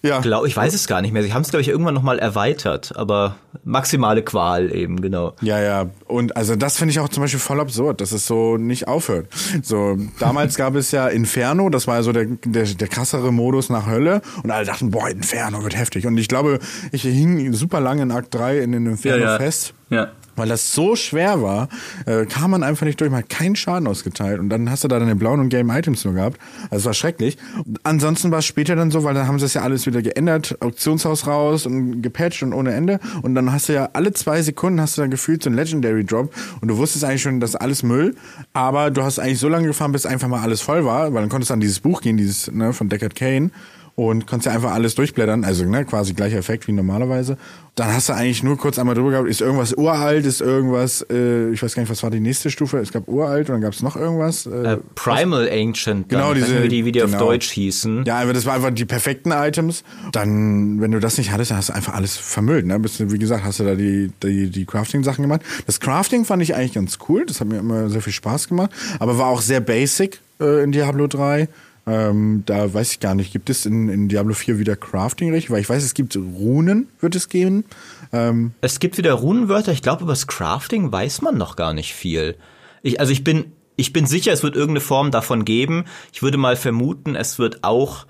ja. 0.00 0.20
Glaub, 0.20 0.46
ich 0.46 0.56
weiß 0.56 0.74
es 0.74 0.86
gar 0.86 1.02
nicht 1.02 1.12
mehr. 1.12 1.24
Sie 1.24 1.32
haben 1.32 1.42
es, 1.42 1.50
glaube 1.50 1.62
ich, 1.62 1.68
irgendwann 1.68 1.94
nochmal 1.94 2.20
erweitert, 2.20 2.92
aber 2.96 3.36
maximale 3.64 4.22
Qual 4.22 4.72
eben, 4.72 5.00
genau. 5.00 5.34
Ja, 5.40 5.60
ja. 5.60 5.86
Und 6.06 6.36
also 6.36 6.54
das 6.54 6.76
finde 6.76 6.92
ich 6.92 7.00
auch 7.00 7.08
zum 7.08 7.24
Beispiel 7.24 7.40
voll 7.40 7.58
absurd, 7.58 8.00
dass 8.00 8.12
es 8.12 8.26
so 8.26 8.56
nicht 8.56 8.86
aufhört. 8.86 9.26
So, 9.62 9.98
damals 10.20 10.54
gab 10.54 10.76
es 10.76 10.92
ja 10.92 11.08
Inferno, 11.08 11.68
das 11.68 11.88
war 11.88 11.96
ja 11.96 12.02
so 12.04 12.12
der, 12.12 12.26
der, 12.26 12.64
der 12.64 12.88
krassere 12.88 13.32
Modus 13.32 13.70
nach 13.70 13.86
Hölle 13.86 14.22
und 14.44 14.50
alle 14.52 14.64
dachten, 14.64 14.90
boah, 14.90 15.08
Inferno 15.08 15.64
wird 15.64 15.76
heftig. 15.76 16.06
Und 16.06 16.16
ich 16.16 16.28
glaube, 16.28 16.60
ich 16.92 17.02
hing 17.02 17.52
super 17.52 17.80
lange 17.80 18.02
in 18.02 18.12
Akt 18.12 18.32
3 18.34 18.58
in 18.58 18.72
den 18.72 18.86
Inferno 18.86 19.24
ja, 19.24 19.32
ja. 19.32 19.38
fest. 19.38 19.74
Ja 19.90 20.12
weil 20.38 20.48
das 20.48 20.72
so 20.72 20.96
schwer 20.96 21.42
war, 21.42 21.68
äh, 22.06 22.26
kam 22.26 22.50
man 22.50 22.62
einfach 22.62 22.86
nicht 22.86 23.00
durch, 23.00 23.10
man 23.10 23.20
hat 23.20 23.28
keinen 23.28 23.56
Schaden 23.56 23.86
ausgeteilt. 23.86 24.40
Und 24.40 24.48
dann 24.48 24.70
hast 24.70 24.84
du 24.84 24.88
da 24.88 24.98
deine 24.98 25.16
blauen 25.16 25.40
und 25.40 25.48
gelben 25.48 25.70
Items 25.70 26.04
nur 26.04 26.14
gehabt. 26.14 26.38
Also 26.70 26.76
es 26.76 26.84
war 26.86 26.94
schrecklich. 26.94 27.38
Ansonsten 27.82 28.30
war 28.30 28.38
es 28.38 28.46
später 28.46 28.76
dann 28.76 28.90
so, 28.90 29.04
weil 29.04 29.14
dann 29.14 29.26
haben 29.26 29.38
sie 29.38 29.46
es 29.46 29.54
ja 29.54 29.62
alles 29.62 29.86
wieder 29.86 30.02
geändert, 30.02 30.56
Auktionshaus 30.60 31.26
raus 31.26 31.66
und 31.66 32.02
gepatcht 32.02 32.42
und 32.42 32.52
ohne 32.52 32.72
Ende. 32.72 33.00
Und 33.22 33.34
dann 33.34 33.52
hast 33.52 33.68
du 33.68 33.74
ja 33.74 33.90
alle 33.92 34.12
zwei 34.12 34.42
Sekunden 34.42 34.80
hast 34.80 34.96
du 34.96 35.02
dann 35.02 35.10
gefühlt 35.10 35.42
so 35.42 35.50
einen 35.50 35.56
Legendary 35.56 36.04
Drop. 36.04 36.32
Und 36.60 36.68
du 36.68 36.76
wusstest 36.76 37.04
eigentlich 37.04 37.22
schon, 37.22 37.40
das 37.40 37.50
ist 37.50 37.56
alles 37.56 37.82
Müll, 37.82 38.14
aber 38.52 38.90
du 38.90 39.02
hast 39.02 39.18
eigentlich 39.18 39.38
so 39.38 39.48
lange 39.48 39.66
gefahren, 39.66 39.92
bis 39.92 40.06
einfach 40.06 40.28
mal 40.28 40.40
alles 40.40 40.60
voll 40.60 40.84
war, 40.84 41.12
weil 41.14 41.22
dann 41.22 41.28
konntest 41.28 41.50
du 41.50 41.54
an 41.54 41.60
dieses 41.60 41.80
Buch 41.80 42.00
gehen, 42.00 42.16
dieses 42.16 42.50
ne, 42.50 42.72
von 42.72 42.88
Deckard 42.88 43.14
Kane 43.14 43.50
und 43.98 44.28
kannst 44.28 44.46
ja 44.46 44.52
einfach 44.52 44.70
alles 44.70 44.94
durchblättern, 44.94 45.42
also 45.42 45.64
ne, 45.64 45.84
quasi 45.84 46.14
gleicher 46.14 46.38
Effekt 46.38 46.68
wie 46.68 46.72
normalerweise. 46.72 47.36
Dann 47.74 47.92
hast 47.92 48.08
du 48.08 48.12
eigentlich 48.12 48.44
nur 48.44 48.56
kurz 48.56 48.78
einmal 48.78 48.94
drüber 48.94 49.10
gehabt, 49.10 49.28
ist 49.28 49.40
irgendwas 49.40 49.72
uralt, 49.72 50.24
ist 50.24 50.40
irgendwas, 50.40 51.04
äh, 51.10 51.50
ich 51.50 51.60
weiß 51.60 51.74
gar 51.74 51.82
nicht, 51.82 51.90
was 51.90 52.04
war 52.04 52.10
die 52.10 52.20
nächste 52.20 52.48
Stufe, 52.48 52.78
es 52.78 52.92
gab 52.92 53.08
uralt 53.08 53.48
und 53.48 53.54
dann 53.54 53.60
gab 53.60 53.72
es 53.72 53.82
noch 53.82 53.96
irgendwas. 53.96 54.46
Äh, 54.46 54.76
uh, 54.76 54.80
Primal 54.94 55.50
Ancient, 55.50 56.08
genau, 56.08 56.32
diese, 56.32 56.62
wie 56.62 56.68
die 56.68 56.92
genau. 56.92 57.06
auf 57.06 57.16
Deutsch 57.16 57.50
hießen. 57.50 58.04
Ja, 58.04 58.20
aber 58.20 58.32
das 58.34 58.46
war 58.46 58.54
einfach 58.54 58.70
die 58.70 58.84
perfekten 58.84 59.32
Items. 59.32 59.82
Dann, 60.12 60.80
wenn 60.80 60.92
du 60.92 61.00
das 61.00 61.18
nicht 61.18 61.32
hattest, 61.32 61.50
dann 61.50 61.58
hast 61.58 61.70
du 61.70 61.74
einfach 61.74 61.94
alles 61.94 62.16
vermüllt. 62.16 62.66
Ne? 62.66 62.78
Bist, 62.78 63.10
wie 63.10 63.18
gesagt, 63.18 63.42
hast 63.42 63.58
du 63.58 63.64
da 63.64 63.74
die, 63.74 64.12
die, 64.22 64.48
die 64.48 64.64
Crafting-Sachen 64.64 65.22
gemacht. 65.22 65.40
Das 65.66 65.80
Crafting 65.80 66.24
fand 66.24 66.40
ich 66.44 66.54
eigentlich 66.54 66.74
ganz 66.74 66.98
cool, 67.08 67.26
das 67.26 67.40
hat 67.40 67.48
mir 67.48 67.58
immer 67.58 67.90
sehr 67.90 68.00
viel 68.00 68.12
Spaß 68.12 68.46
gemacht, 68.46 68.70
aber 69.00 69.18
war 69.18 69.26
auch 69.26 69.40
sehr 69.40 69.58
basic 69.58 70.20
äh, 70.40 70.62
in 70.62 70.70
Diablo 70.70 71.08
3. 71.08 71.48
Ähm, 71.88 72.42
da 72.44 72.72
weiß 72.74 72.92
ich 72.92 73.00
gar 73.00 73.14
nicht, 73.14 73.32
gibt 73.32 73.48
es 73.48 73.64
in, 73.64 73.88
in 73.88 74.08
Diablo 74.08 74.34
4 74.34 74.58
wieder 74.58 74.76
Crafting 74.76 75.32
richtig? 75.32 75.50
Weil 75.50 75.60
ich 75.60 75.68
weiß, 75.70 75.82
es 75.82 75.94
gibt 75.94 76.16
Runen, 76.16 76.88
wird 77.00 77.16
es 77.16 77.30
geben. 77.30 77.64
Ähm, 78.12 78.52
es 78.60 78.78
gibt 78.78 78.98
wieder 78.98 79.14
Runenwörter. 79.14 79.72
Ich 79.72 79.82
glaube, 79.82 80.02
über 80.02 80.12
das 80.12 80.26
Crafting 80.26 80.92
weiß 80.92 81.22
man 81.22 81.38
noch 81.38 81.56
gar 81.56 81.72
nicht 81.72 81.94
viel. 81.94 82.36
Ich, 82.82 83.00
also 83.00 83.10
ich 83.10 83.24
bin, 83.24 83.52
ich 83.76 83.94
bin 83.94 84.06
sicher, 84.06 84.32
es 84.32 84.42
wird 84.42 84.54
irgendeine 84.54 84.80
Form 84.80 85.10
davon 85.10 85.46
geben. 85.46 85.86
Ich 86.12 86.22
würde 86.22 86.36
mal 86.36 86.56
vermuten, 86.56 87.14
es 87.14 87.38
wird 87.38 87.64
auch 87.64 88.06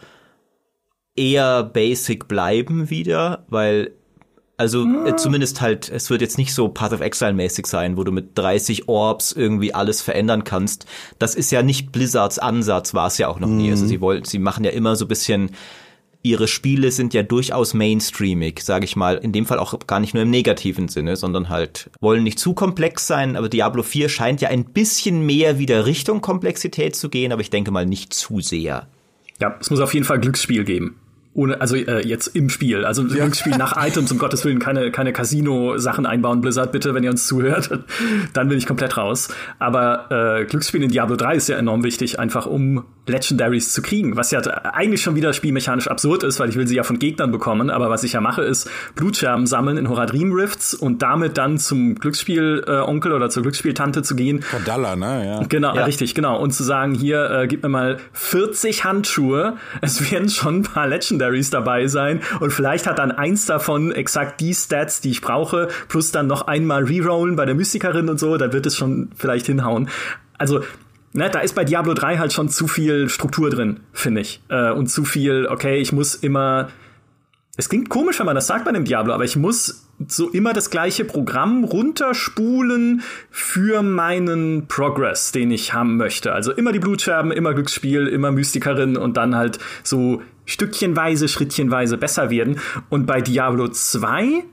eher 1.14 1.62
basic 1.62 2.26
bleiben 2.26 2.90
wieder, 2.90 3.44
weil 3.48 3.92
also 4.58 4.84
äh, 5.06 5.14
zumindest 5.14 5.60
halt, 5.60 5.88
es 5.88 6.10
wird 6.10 6.20
jetzt 6.20 6.36
nicht 6.36 6.52
so 6.52 6.68
Path 6.68 6.92
of 6.92 7.00
Exile 7.00 7.32
mäßig 7.32 7.66
sein, 7.68 7.96
wo 7.96 8.02
du 8.02 8.10
mit 8.10 8.36
30 8.36 8.88
Orbs 8.88 9.30
irgendwie 9.30 9.72
alles 9.72 10.02
verändern 10.02 10.42
kannst. 10.42 10.84
Das 11.20 11.36
ist 11.36 11.52
ja 11.52 11.62
nicht 11.62 11.92
Blizzards 11.92 12.40
Ansatz, 12.40 12.92
war 12.92 13.06
es 13.06 13.18
ja 13.18 13.28
auch 13.28 13.38
noch 13.38 13.48
nie. 13.48 13.70
Also 13.70 13.84
mhm. 13.84 13.88
sie 13.88 14.00
wollen, 14.00 14.24
sie 14.24 14.40
machen 14.40 14.64
ja 14.64 14.72
immer 14.72 14.96
so 14.96 15.06
bisschen 15.06 15.52
ihre 16.24 16.48
Spiele 16.48 16.90
sind 16.90 17.14
ja 17.14 17.22
durchaus 17.22 17.72
mainstreamig, 17.72 18.60
sage 18.60 18.84
ich 18.84 18.96
mal. 18.96 19.18
In 19.18 19.30
dem 19.30 19.46
Fall 19.46 19.60
auch 19.60 19.78
gar 19.86 20.00
nicht 20.00 20.14
nur 20.14 20.24
im 20.24 20.30
negativen 20.30 20.88
Sinne, 20.88 21.14
sondern 21.14 21.48
halt 21.48 21.90
wollen 22.00 22.24
nicht 22.24 22.40
zu 22.40 22.52
komplex 22.52 23.06
sein. 23.06 23.36
Aber 23.36 23.48
Diablo 23.48 23.84
4 23.84 24.08
scheint 24.08 24.40
ja 24.40 24.48
ein 24.48 24.64
bisschen 24.64 25.24
mehr 25.24 25.60
wieder 25.60 25.86
Richtung 25.86 26.20
Komplexität 26.20 26.96
zu 26.96 27.08
gehen, 27.08 27.30
aber 27.30 27.42
ich 27.42 27.50
denke 27.50 27.70
mal 27.70 27.86
nicht 27.86 28.12
zu 28.12 28.40
sehr. 28.40 28.88
Ja, 29.40 29.56
es 29.60 29.70
muss 29.70 29.78
auf 29.78 29.94
jeden 29.94 30.04
Fall 30.04 30.18
Glücksspiel 30.18 30.64
geben 30.64 30.96
ohne, 31.38 31.60
also 31.60 31.76
äh, 31.76 32.06
jetzt 32.06 32.26
im 32.34 32.50
Spiel, 32.50 32.84
also 32.84 33.02
ja. 33.04 33.22
Glücksspiel 33.22 33.56
nach 33.56 33.74
Items, 33.76 34.10
um 34.10 34.18
Gottes 34.18 34.44
Willen, 34.44 34.58
keine, 34.58 34.90
keine 34.90 35.12
Casino-Sachen 35.12 36.04
einbauen, 36.04 36.40
Blizzard, 36.40 36.72
bitte, 36.72 36.94
wenn 36.94 37.04
ihr 37.04 37.10
uns 37.10 37.28
zuhört, 37.28 37.70
dann 38.32 38.48
bin 38.48 38.58
ich 38.58 38.66
komplett 38.66 38.96
raus. 38.96 39.28
Aber 39.60 40.40
äh, 40.40 40.44
Glücksspiel 40.46 40.82
in 40.82 40.90
Diablo 40.90 41.14
3 41.14 41.36
ist 41.36 41.48
ja 41.48 41.56
enorm 41.56 41.84
wichtig, 41.84 42.18
einfach 42.18 42.46
um 42.46 42.84
Legendaries 43.06 43.72
zu 43.72 43.82
kriegen, 43.82 44.16
was 44.16 44.32
ja 44.32 44.40
eigentlich 44.40 45.00
schon 45.00 45.14
wieder 45.14 45.32
spielmechanisch 45.32 45.86
absurd 45.86 46.24
ist, 46.24 46.40
weil 46.40 46.48
ich 46.48 46.56
will 46.56 46.66
sie 46.66 46.74
ja 46.74 46.82
von 46.82 46.98
Gegnern 46.98 47.30
bekommen, 47.30 47.70
aber 47.70 47.88
was 47.88 48.02
ich 48.02 48.14
ja 48.14 48.20
mache, 48.20 48.42
ist 48.42 48.68
Blutscherben 48.96 49.46
sammeln 49.46 49.76
in 49.76 49.88
Horadrim 49.88 50.32
Rifts 50.32 50.74
und 50.74 51.02
damit 51.02 51.38
dann 51.38 51.58
zum 51.58 51.94
Glücksspiel-Onkel 51.94 53.12
äh, 53.12 53.14
oder 53.14 53.30
zur 53.30 53.44
Glücksspieltante 53.44 54.02
zu 54.02 54.16
gehen. 54.16 54.40
Kadalla, 54.40 54.96
ne? 54.96 55.26
Ja. 55.26 55.42
Genau, 55.48 55.74
ja. 55.74 55.84
richtig, 55.84 56.14
genau. 56.14 56.38
Und 56.38 56.50
zu 56.50 56.64
sagen, 56.64 56.94
hier, 56.94 57.30
äh, 57.30 57.46
gib 57.46 57.62
mir 57.62 57.68
mal 57.68 57.98
40 58.12 58.84
Handschuhe, 58.84 59.56
es 59.80 60.10
werden 60.10 60.28
schon 60.28 60.56
ein 60.56 60.62
paar 60.64 60.88
Legendaries 60.88 61.27
dabei 61.50 61.86
sein 61.86 62.20
und 62.40 62.52
vielleicht 62.52 62.86
hat 62.86 62.98
dann 62.98 63.12
eins 63.12 63.46
davon 63.46 63.92
exakt 63.92 64.40
die 64.40 64.54
Stats, 64.54 65.00
die 65.00 65.10
ich 65.10 65.20
brauche, 65.20 65.68
plus 65.88 66.12
dann 66.12 66.26
noch 66.26 66.46
einmal 66.46 66.84
rerollen 66.84 67.36
bei 67.36 67.44
der 67.44 67.54
Mystikerin 67.54 68.08
und 68.08 68.18
so, 68.18 68.36
dann 68.36 68.52
wird 68.52 68.66
es 68.66 68.76
schon 68.76 69.10
vielleicht 69.16 69.46
hinhauen. 69.46 69.88
Also 70.38 70.60
ne, 71.12 71.30
da 71.30 71.40
ist 71.40 71.54
bei 71.54 71.64
Diablo 71.64 71.94
3 71.94 72.18
halt 72.18 72.32
schon 72.32 72.48
zu 72.48 72.66
viel 72.66 73.08
Struktur 73.08 73.50
drin, 73.50 73.80
finde 73.92 74.20
ich. 74.20 74.40
Äh, 74.48 74.70
und 74.70 74.88
zu 74.88 75.04
viel, 75.04 75.46
okay, 75.50 75.78
ich 75.78 75.92
muss 75.92 76.14
immer. 76.14 76.68
Es 77.56 77.68
klingt 77.68 77.88
komisch, 77.88 78.20
wenn 78.20 78.26
man 78.26 78.36
das 78.36 78.46
sagt 78.46 78.64
bei 78.64 78.72
dem 78.72 78.84
Diablo, 78.84 79.12
aber 79.12 79.24
ich 79.24 79.34
muss 79.34 79.88
so 80.06 80.28
immer 80.28 80.52
das 80.52 80.70
gleiche 80.70 81.04
Programm 81.04 81.64
runterspulen 81.64 83.02
für 83.32 83.82
meinen 83.82 84.68
Progress, 84.68 85.32
den 85.32 85.50
ich 85.50 85.72
haben 85.74 85.96
möchte. 85.96 86.32
Also 86.32 86.52
immer 86.52 86.70
die 86.70 86.78
Blutscherben, 86.78 87.32
immer 87.32 87.54
Glücksspiel, 87.54 88.06
immer 88.06 88.30
Mystikerin 88.30 88.96
und 88.96 89.16
dann 89.16 89.34
halt 89.34 89.58
so 89.82 90.22
stückchenweise, 90.48 91.28
schrittchenweise 91.28 91.98
besser 91.98 92.30
werden. 92.30 92.58
Und 92.88 93.06
bei 93.06 93.20
Diablo 93.20 93.68
2 93.68 94.44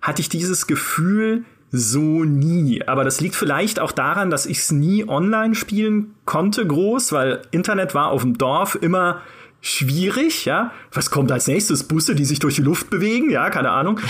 hatte 0.00 0.22
ich 0.22 0.28
dieses 0.28 0.66
Gefühl, 0.66 1.44
so 1.72 2.24
nie. 2.24 2.82
Aber 2.86 3.04
das 3.04 3.20
liegt 3.20 3.34
vielleicht 3.34 3.80
auch 3.80 3.92
daran, 3.92 4.30
dass 4.30 4.46
ich 4.46 4.58
es 4.58 4.72
nie 4.72 5.06
online 5.08 5.54
spielen 5.54 6.14
konnte, 6.24 6.66
groß, 6.66 7.12
weil 7.12 7.42
Internet 7.50 7.94
war 7.94 8.08
auf 8.08 8.22
dem 8.22 8.38
Dorf 8.38 8.78
immer 8.80 9.22
schwierig, 9.60 10.46
ja. 10.46 10.72
Was 10.92 11.10
kommt 11.10 11.30
als 11.32 11.46
nächstes? 11.46 11.84
Busse, 11.84 12.14
die 12.14 12.24
sich 12.24 12.38
durch 12.38 12.54
die 12.54 12.62
Luft 12.62 12.88
bewegen, 12.88 13.28
ja, 13.28 13.50
keine 13.50 13.70
Ahnung. 13.70 14.00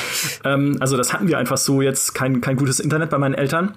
ähm, 0.44 0.76
also 0.80 0.96
das 0.96 1.12
hatten 1.12 1.26
wir 1.26 1.38
einfach 1.38 1.56
so 1.56 1.82
jetzt 1.82 2.14
kein, 2.14 2.40
kein 2.40 2.56
gutes 2.56 2.80
Internet 2.80 3.10
bei 3.10 3.18
meinen 3.18 3.34
Eltern. 3.34 3.76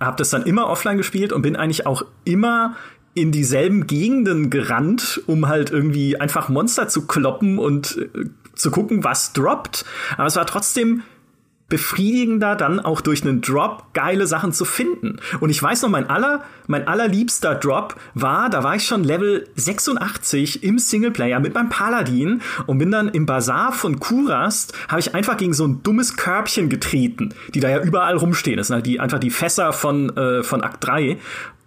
Hab 0.00 0.16
das 0.16 0.30
dann 0.30 0.42
immer 0.42 0.68
offline 0.68 0.96
gespielt 0.96 1.32
und 1.32 1.42
bin 1.42 1.56
eigentlich 1.56 1.86
auch 1.86 2.04
immer 2.24 2.74
in 3.14 3.32
dieselben 3.32 3.86
Gegenden 3.86 4.50
gerannt, 4.50 5.22
um 5.26 5.48
halt 5.48 5.70
irgendwie 5.70 6.20
einfach 6.20 6.48
Monster 6.48 6.88
zu 6.88 7.06
kloppen 7.06 7.58
und 7.58 7.96
äh, 8.14 8.24
zu 8.54 8.70
gucken, 8.70 9.04
was 9.04 9.32
droppt. 9.32 9.84
Aber 10.16 10.26
es 10.26 10.36
war 10.36 10.46
trotzdem 10.46 11.02
befriedigender, 11.68 12.56
dann 12.56 12.78
auch 12.78 13.00
durch 13.00 13.22
einen 13.22 13.40
Drop 13.40 13.94
geile 13.94 14.26
Sachen 14.26 14.52
zu 14.52 14.64
finden. 14.64 15.16
Und 15.40 15.48
ich 15.48 15.62
weiß 15.62 15.82
noch, 15.82 15.88
mein 15.88 16.10
aller, 16.10 16.44
mein 16.66 16.86
allerliebster 16.86 17.54
Drop 17.54 17.96
war, 18.12 18.50
da 18.50 18.62
war 18.62 18.76
ich 18.76 18.86
schon 18.86 19.02
Level 19.02 19.48
86 19.56 20.62
im 20.62 20.78
Singleplayer 20.78 21.40
mit 21.40 21.54
meinem 21.54 21.70
Paladin 21.70 22.42
und 22.66 22.78
bin 22.78 22.90
dann 22.90 23.08
im 23.08 23.24
Bazar 23.24 23.72
von 23.72 23.98
Kurast, 23.98 24.74
habe 24.88 25.00
ich 25.00 25.14
einfach 25.14 25.38
gegen 25.38 25.54
so 25.54 25.66
ein 25.66 25.82
dummes 25.82 26.16
Körbchen 26.16 26.68
getreten, 26.68 27.34
die 27.54 27.60
da 27.60 27.70
ja 27.70 27.80
überall 27.80 28.16
rumstehen. 28.16 28.58
Das 28.58 28.66
sind 28.66 28.74
halt 28.74 28.86
die, 28.86 29.00
einfach 29.00 29.18
die 29.18 29.30
Fässer 29.30 29.72
von, 29.72 30.14
äh, 30.16 30.42
von 30.42 30.62
Akt 30.62 30.86
3. 30.86 31.18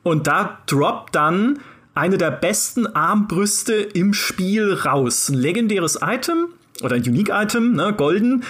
Und 0.08 0.26
da 0.26 0.60
droppt 0.68 1.16
dann 1.16 1.60
eine 1.94 2.18
der 2.18 2.32
besten 2.32 2.88
Armbrüste 2.88 3.74
im 3.74 4.14
Spiel 4.14 4.72
raus. 4.72 5.28
Ein 5.28 5.36
legendäres 5.36 6.00
Item 6.02 6.48
oder 6.82 6.96
ein 6.96 7.02
Unique-Item, 7.02 7.74
ne, 7.74 7.94
golden, 7.94 8.46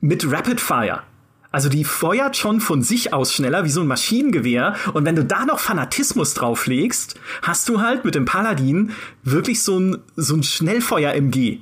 mit 0.00 0.28
Rapid 0.28 0.60
Fire. 0.60 1.04
Also 1.52 1.68
die 1.68 1.84
feuert 1.84 2.36
schon 2.36 2.60
von 2.60 2.82
sich 2.82 3.12
aus 3.12 3.32
schneller 3.32 3.64
wie 3.64 3.70
so 3.70 3.82
ein 3.82 3.86
Maschinengewehr. 3.86 4.74
Und 4.94 5.04
wenn 5.04 5.14
du 5.14 5.24
da 5.24 5.44
noch 5.44 5.60
Fanatismus 5.60 6.34
drauflegst, 6.34 7.14
hast 7.42 7.68
du 7.68 7.80
halt 7.80 8.04
mit 8.04 8.16
dem 8.16 8.24
Paladin 8.24 8.90
wirklich 9.22 9.62
so 9.62 9.78
ein, 9.78 9.98
so 10.16 10.34
ein 10.34 10.42
Schnellfeuer-MG. 10.42 11.60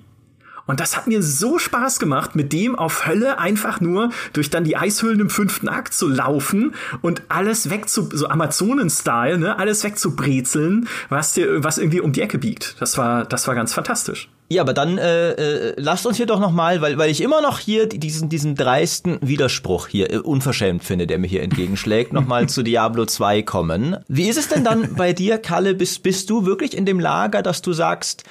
Und 0.66 0.80
das 0.80 0.96
hat 0.96 1.06
mir 1.06 1.22
so 1.22 1.58
Spaß 1.58 1.98
gemacht, 1.98 2.34
mit 2.34 2.52
dem 2.52 2.76
auf 2.76 3.06
Hölle 3.06 3.38
einfach 3.38 3.80
nur 3.80 4.10
durch 4.32 4.50
dann 4.50 4.64
die 4.64 4.76
Eishöhlen 4.76 5.20
im 5.20 5.30
fünften 5.30 5.68
Akt 5.68 5.94
zu 5.94 6.08
laufen 6.08 6.74
und 7.02 7.22
alles 7.28 7.70
weg 7.70 7.88
zu, 7.88 8.08
so 8.12 8.28
Amazonen-Style, 8.28 9.38
ne, 9.38 9.58
alles 9.58 9.84
wegzubrezeln, 9.84 10.88
was 11.08 11.34
dir, 11.34 11.62
was 11.62 11.78
irgendwie 11.78 12.00
um 12.00 12.12
die 12.12 12.22
Ecke 12.22 12.38
biegt. 12.38 12.76
Das 12.80 12.96
war, 12.96 13.24
das 13.24 13.46
war 13.46 13.54
ganz 13.54 13.74
fantastisch. 13.74 14.28
Ja, 14.50 14.60
aber 14.60 14.74
dann 14.74 14.98
äh, 14.98 15.30
äh, 15.30 15.74
lasst 15.78 16.06
uns 16.06 16.18
hier 16.18 16.26
doch 16.26 16.38
noch 16.38 16.52
mal, 16.52 16.82
weil 16.82 16.98
weil 16.98 17.10
ich 17.10 17.22
immer 17.22 17.40
noch 17.40 17.58
hier 17.58 17.88
diesen 17.88 18.28
diesen 18.28 18.54
dreisten 18.54 19.18
Widerspruch 19.22 19.88
hier 19.88 20.12
äh, 20.12 20.18
unverschämt 20.18 20.84
finde, 20.84 21.06
der 21.06 21.18
mir 21.18 21.26
hier 21.26 21.42
entgegenschlägt, 21.42 22.12
noch 22.12 22.26
mal 22.26 22.46
zu 22.48 22.62
Diablo 22.62 23.06
2 23.06 23.42
kommen. 23.42 23.96
Wie 24.06 24.28
ist 24.28 24.36
es 24.36 24.48
denn 24.48 24.62
dann 24.62 24.96
bei 24.96 25.14
dir, 25.14 25.38
Kalle? 25.38 25.74
Bist 25.74 26.02
bist 26.02 26.28
du 26.28 26.44
wirklich 26.44 26.76
in 26.76 26.84
dem 26.84 27.00
Lager, 27.00 27.42
dass 27.42 27.62
du 27.62 27.72
sagst, 27.72 28.24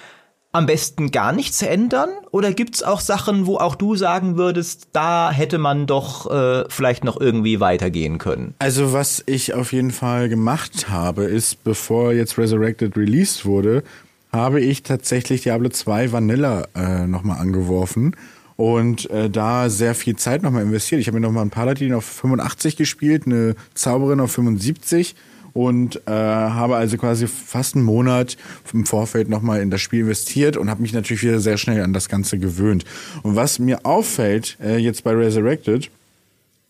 am 0.53 0.67
besten 0.67 1.11
gar 1.11 1.33
nichts 1.33 1.61
ändern? 1.61 2.09
Oder 2.31 2.53
gibt's 2.53 2.83
auch 2.83 3.01
Sachen, 3.01 3.47
wo 3.47 3.57
auch 3.57 3.75
du 3.75 3.95
sagen 3.95 4.37
würdest, 4.37 4.87
da 4.93 5.31
hätte 5.31 5.57
man 5.57 5.87
doch 5.87 6.31
äh, 6.31 6.63
vielleicht 6.69 7.03
noch 7.03 7.19
irgendwie 7.19 7.59
weitergehen 7.59 8.19
können? 8.19 8.53
Also 8.59 8.93
was 8.93 9.23
ich 9.25 9.53
auf 9.53 9.73
jeden 9.73 9.91
Fall 9.91 10.29
gemacht 10.29 10.89
habe, 10.89 11.25
ist, 11.25 11.63
bevor 11.63 12.13
jetzt 12.13 12.37
Resurrected 12.37 12.95
released 12.95 13.45
wurde, 13.45 13.83
habe 14.31 14.61
ich 14.61 14.83
tatsächlich 14.83 15.41
Diablo 15.41 15.69
2 15.69 16.11
Vanilla 16.11 16.67
äh, 16.75 17.07
nochmal 17.07 17.39
angeworfen 17.39 18.15
und 18.55 19.09
äh, 19.09 19.31
da 19.31 19.69
sehr 19.69 19.95
viel 19.95 20.15
Zeit 20.15 20.43
nochmal 20.43 20.63
investiert. 20.63 21.01
Ich 21.01 21.07
habe 21.07 21.19
mir 21.19 21.25
nochmal 21.25 21.41
einen 21.41 21.51
Paladin 21.51 21.93
auf 21.93 22.05
85 22.05 22.77
gespielt, 22.77 23.23
eine 23.25 23.55
Zauberin 23.73 24.19
auf 24.19 24.31
75 24.31 25.15
und 25.53 26.01
äh, 26.07 26.11
habe 26.11 26.75
also 26.75 26.97
quasi 26.97 27.27
fast 27.27 27.75
einen 27.75 27.85
Monat 27.85 28.37
im 28.73 28.85
Vorfeld 28.85 29.29
nochmal 29.29 29.61
in 29.61 29.69
das 29.69 29.81
Spiel 29.81 30.01
investiert 30.01 30.57
und 30.57 30.69
habe 30.69 30.81
mich 30.81 30.93
natürlich 30.93 31.23
wieder 31.23 31.39
sehr 31.39 31.57
schnell 31.57 31.81
an 31.81 31.93
das 31.93 32.09
Ganze 32.09 32.39
gewöhnt. 32.39 32.85
Und 33.21 33.35
was 33.35 33.59
mir 33.59 33.85
auffällt 33.85 34.57
äh, 34.61 34.77
jetzt 34.77 35.03
bei 35.03 35.11
Resurrected, 35.11 35.89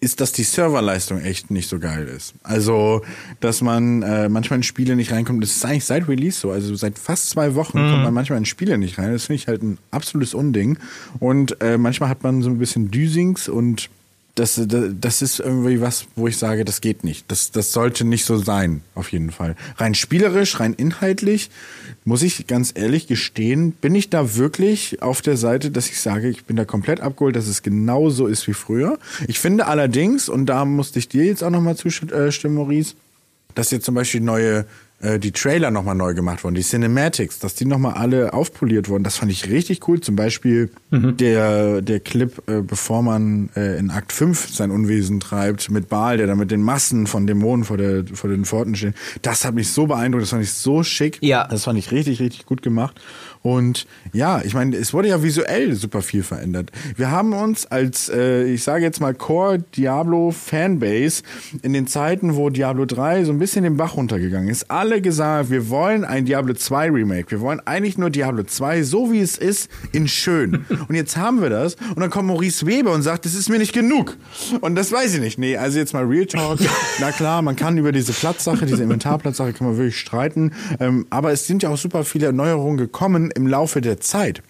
ist, 0.03 0.19
dass 0.19 0.33
die 0.33 0.43
Serverleistung 0.43 1.21
echt 1.21 1.49
nicht 1.49 1.69
so 1.69 1.79
geil 1.79 2.07
ist. 2.07 2.33
Also, 2.43 3.01
dass 3.39 3.61
man 3.61 4.01
äh, 4.03 4.27
manchmal 4.27 4.57
in 4.57 4.63
Spiele 4.63 4.97
nicht 4.97 5.13
reinkommt. 5.13 5.41
Das 5.41 5.51
ist 5.55 5.65
eigentlich 5.65 5.85
seit 5.85 6.09
Release 6.09 6.37
so. 6.37 6.51
Also 6.51 6.75
seit 6.75 6.99
fast 6.99 7.29
zwei 7.29 7.55
Wochen 7.55 7.79
mhm. 7.79 7.89
kommt 7.89 8.03
man 8.03 8.13
manchmal 8.13 8.37
in 8.37 8.45
Spiele 8.45 8.77
nicht 8.77 8.97
rein. 8.97 9.13
Das 9.13 9.25
finde 9.25 9.37
ich 9.37 9.47
halt 9.47 9.63
ein 9.63 9.77
absolutes 9.91 10.33
Unding. 10.33 10.77
Und 11.19 11.61
äh, 11.61 11.77
manchmal 11.77 12.09
hat 12.09 12.21
man 12.21 12.41
so 12.41 12.49
ein 12.49 12.59
bisschen 12.59 12.91
Düsings 12.91 13.47
und 13.47 13.89
das, 14.35 14.59
das 14.67 15.21
ist 15.21 15.39
irgendwie 15.39 15.79
was, 15.79 16.07
wo 16.15 16.27
ich 16.27 16.37
sage, 16.37 16.65
das 16.65 16.81
geht 16.81 17.03
nicht. 17.03 17.29
Das, 17.29 17.51
das 17.51 17.71
sollte 17.71 18.03
nicht 18.03 18.25
so 18.25 18.37
sein, 18.37 18.81
auf 18.95 19.11
jeden 19.11 19.29
Fall. 19.29 19.55
Rein 19.77 19.93
spielerisch, 19.93 20.59
rein 20.59 20.73
inhaltlich, 20.73 21.51
muss 22.03 22.23
ich 22.23 22.47
ganz 22.47 22.71
ehrlich 22.75 23.05
gestehen, 23.05 23.73
bin 23.73 23.93
ich 23.93 24.09
da 24.09 24.35
wirklich 24.35 25.03
auf 25.03 25.21
der 25.21 25.37
Seite, 25.37 25.69
dass 25.69 25.87
ich 25.87 26.01
sage, 26.01 26.29
ich 26.29 26.45
bin 26.45 26.55
da 26.55 26.65
komplett 26.65 26.99
abgeholt, 26.99 27.35
dass 27.35 27.45
es 27.45 27.61
genauso 27.61 28.25
ist 28.25 28.47
wie 28.47 28.53
früher. 28.53 28.97
Ich 29.27 29.39
finde 29.39 29.67
allerdings, 29.67 30.29
und 30.29 30.47
da 30.47 30.65
musste 30.65 30.97
ich 30.97 31.07
dir 31.07 31.25
jetzt 31.25 31.43
auch 31.43 31.51
nochmal 31.51 31.75
zustimmen, 31.75 32.55
Maurice, 32.55 32.95
dass 33.53 33.69
jetzt 33.69 33.85
zum 33.85 33.93
Beispiel 33.93 34.21
neue 34.21 34.65
äh, 35.03 35.19
die 35.19 35.31
Trailer 35.31 35.69
nochmal 35.69 35.95
neu 35.95 36.13
gemacht 36.13 36.43
wurden, 36.43 36.55
die 36.55 36.61
Cinematics, 36.61 37.39
dass 37.39 37.55
die 37.55 37.65
nochmal 37.65 37.93
alle 37.93 38.33
aufpoliert 38.33 38.87
wurden. 38.87 39.03
Das 39.03 39.17
fand 39.17 39.31
ich 39.31 39.49
richtig 39.49 39.87
cool. 39.87 39.99
Zum 39.99 40.15
Beispiel 40.15 40.69
mhm. 40.91 41.17
der, 41.17 41.81
der 41.81 41.99
Clip, 41.99 42.41
äh, 42.47 42.61
bevor 42.61 43.03
man 43.03 43.49
äh, 43.55 43.77
in 43.77 43.91
Akt 43.91 44.13
5 44.13 44.49
sein 44.49 44.71
Unwesen 44.71 45.19
treibt, 45.19 45.69
mit 45.69 45.89
Baal, 45.89 46.17
der 46.17 46.27
da 46.27 46.35
mit 46.35 46.51
den 46.51 46.61
Massen 46.61 47.05
von 47.05 47.27
Dämonen 47.27 47.65
vor, 47.65 47.77
der, 47.77 48.05
vor 48.13 48.29
den 48.29 48.45
Pforten 48.45 48.75
steht. 48.75 48.95
Das 49.21 49.43
hat 49.43 49.53
mich 49.53 49.71
so 49.71 49.87
beeindruckt, 49.87 50.23
das 50.23 50.29
fand 50.29 50.43
ich 50.43 50.53
so 50.53 50.83
schick. 50.83 51.17
Ja. 51.21 51.47
Das 51.47 51.65
fand 51.65 51.77
ich 51.77 51.91
richtig, 51.91 52.21
richtig 52.21 52.45
gut 52.45 52.61
gemacht. 52.61 52.99
Und 53.43 53.85
ja, 54.13 54.41
ich 54.43 54.53
meine, 54.53 54.75
es 54.77 54.93
wurde 54.93 55.09
ja 55.09 55.21
visuell 55.21 55.75
super 55.75 56.01
viel 56.01 56.23
verändert. 56.23 56.71
Wir 56.95 57.11
haben 57.11 57.33
uns 57.33 57.65
als, 57.65 58.09
äh, 58.09 58.45
ich 58.45 58.63
sage 58.63 58.83
jetzt 58.85 59.01
mal, 59.01 59.13
Core 59.13 59.59
Diablo 59.59 60.31
Fanbase 60.31 61.23
in 61.61 61.73
den 61.73 61.85
Zeiten, 61.85 62.35
wo 62.35 62.49
Diablo 62.49 62.85
3 62.85 63.25
so 63.25 63.33
ein 63.33 63.39
bisschen 63.39 63.65
den 63.65 63.75
Bach 63.75 63.97
runtergegangen 63.97 64.47
ist, 64.47 64.71
alle 64.71 65.01
gesagt, 65.01 65.49
wir 65.49 65.69
wollen 65.69 66.05
ein 66.05 66.23
Diablo 66.23 66.53
2 66.53 66.89
Remake. 66.89 67.31
Wir 67.31 67.41
wollen 67.41 67.59
eigentlich 67.65 67.97
nur 67.97 68.09
Diablo 68.09 68.43
2, 68.43 68.83
so 68.83 69.11
wie 69.11 69.19
es 69.19 69.37
ist, 69.37 69.69
in 69.91 70.07
schön. 70.07 70.65
Und 70.87 70.95
jetzt 70.95 71.17
haben 71.17 71.41
wir 71.41 71.49
das. 71.49 71.75
Und 71.75 71.99
dann 71.99 72.09
kommt 72.09 72.27
Maurice 72.27 72.65
Weber 72.65 72.93
und 72.93 73.01
sagt, 73.01 73.25
das 73.25 73.35
ist 73.35 73.49
mir 73.49 73.57
nicht 73.57 73.73
genug. 73.73 74.17
Und 74.61 74.75
das 74.75 74.91
weiß 74.91 75.15
ich 75.15 75.19
nicht. 75.19 75.37
Nee, 75.37 75.57
also 75.57 75.79
jetzt 75.79 75.93
mal 75.93 76.05
Real 76.05 76.25
Talk. 76.25 76.59
Na 77.01 77.11
klar, 77.11 77.41
man 77.41 77.57
kann 77.57 77.77
über 77.77 77.91
diese 77.91 78.13
Platzsache, 78.13 78.65
diese 78.65 78.83
Inventarplatzsache, 78.83 79.51
kann 79.51 79.67
man 79.67 79.77
wirklich 79.77 79.99
streiten. 79.99 80.53
Ähm, 80.79 81.05
aber 81.09 81.31
es 81.31 81.45
sind 81.45 81.63
ja 81.63 81.69
auch 81.69 81.77
super 81.77 82.05
viele 82.05 82.27
Erneuerungen 82.27 82.77
gekommen 82.77 83.32
im 83.35 83.47
Laufe 83.47 83.81
der 83.81 83.99
Zeit 83.99 84.41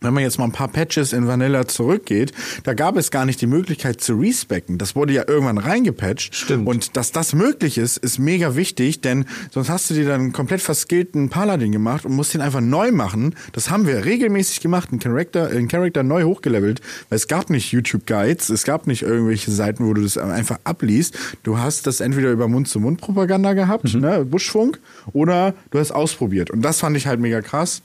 wenn 0.00 0.14
man 0.14 0.22
jetzt 0.22 0.38
mal 0.38 0.44
ein 0.44 0.52
paar 0.52 0.68
Patches 0.68 1.12
in 1.12 1.26
Vanilla 1.26 1.66
zurückgeht, 1.66 2.32
da 2.64 2.74
gab 2.74 2.96
es 2.96 3.10
gar 3.10 3.26
nicht 3.26 3.40
die 3.40 3.46
Möglichkeit 3.46 4.00
zu 4.00 4.14
respecken. 4.14 4.78
Das 4.78 4.96
wurde 4.96 5.12
ja 5.12 5.24
irgendwann 5.26 5.58
reingepatcht. 5.58 6.34
Stimmt. 6.34 6.66
Und 6.66 6.96
dass 6.96 7.12
das 7.12 7.34
möglich 7.34 7.76
ist, 7.76 7.98
ist 7.98 8.18
mega 8.18 8.56
wichtig, 8.56 9.02
denn 9.02 9.26
sonst 9.50 9.68
hast 9.68 9.90
du 9.90 9.94
dir 9.94 10.06
dann 10.06 10.20
einen 10.20 10.32
komplett 10.32 10.62
verskillten 10.62 11.28
Paladin 11.28 11.72
gemacht 11.72 12.06
und 12.06 12.12
musst 12.12 12.34
ihn 12.34 12.40
einfach 12.40 12.62
neu 12.62 12.92
machen. 12.92 13.34
Das 13.52 13.70
haben 13.70 13.86
wir 13.86 14.04
regelmäßig 14.04 14.60
gemacht, 14.60 14.88
einen 14.90 15.00
Charakter, 15.00 15.48
einen 15.48 15.68
Charakter 15.68 16.02
neu 16.02 16.24
hochgelevelt, 16.24 16.80
weil 17.10 17.16
es 17.16 17.28
gab 17.28 17.50
nicht 17.50 17.70
YouTube-Guides, 17.72 18.48
es 18.48 18.64
gab 18.64 18.86
nicht 18.86 19.02
irgendwelche 19.02 19.50
Seiten, 19.50 19.86
wo 19.86 19.92
du 19.92 20.02
das 20.02 20.16
einfach 20.16 20.58
abliest. 20.64 21.18
Du 21.42 21.58
hast 21.58 21.86
das 21.86 22.00
entweder 22.00 22.30
über 22.30 22.48
Mund-zu-Mund-Propaganda 22.48 23.52
gehabt, 23.52 23.92
mhm. 23.92 24.00
ne, 24.00 24.24
Buschfunk, 24.24 24.78
oder 25.12 25.54
du 25.70 25.78
hast 25.78 25.92
ausprobiert. 25.92 26.50
Und 26.50 26.62
das 26.62 26.80
fand 26.80 26.96
ich 26.96 27.06
halt 27.06 27.20
mega 27.20 27.42
krass. 27.42 27.82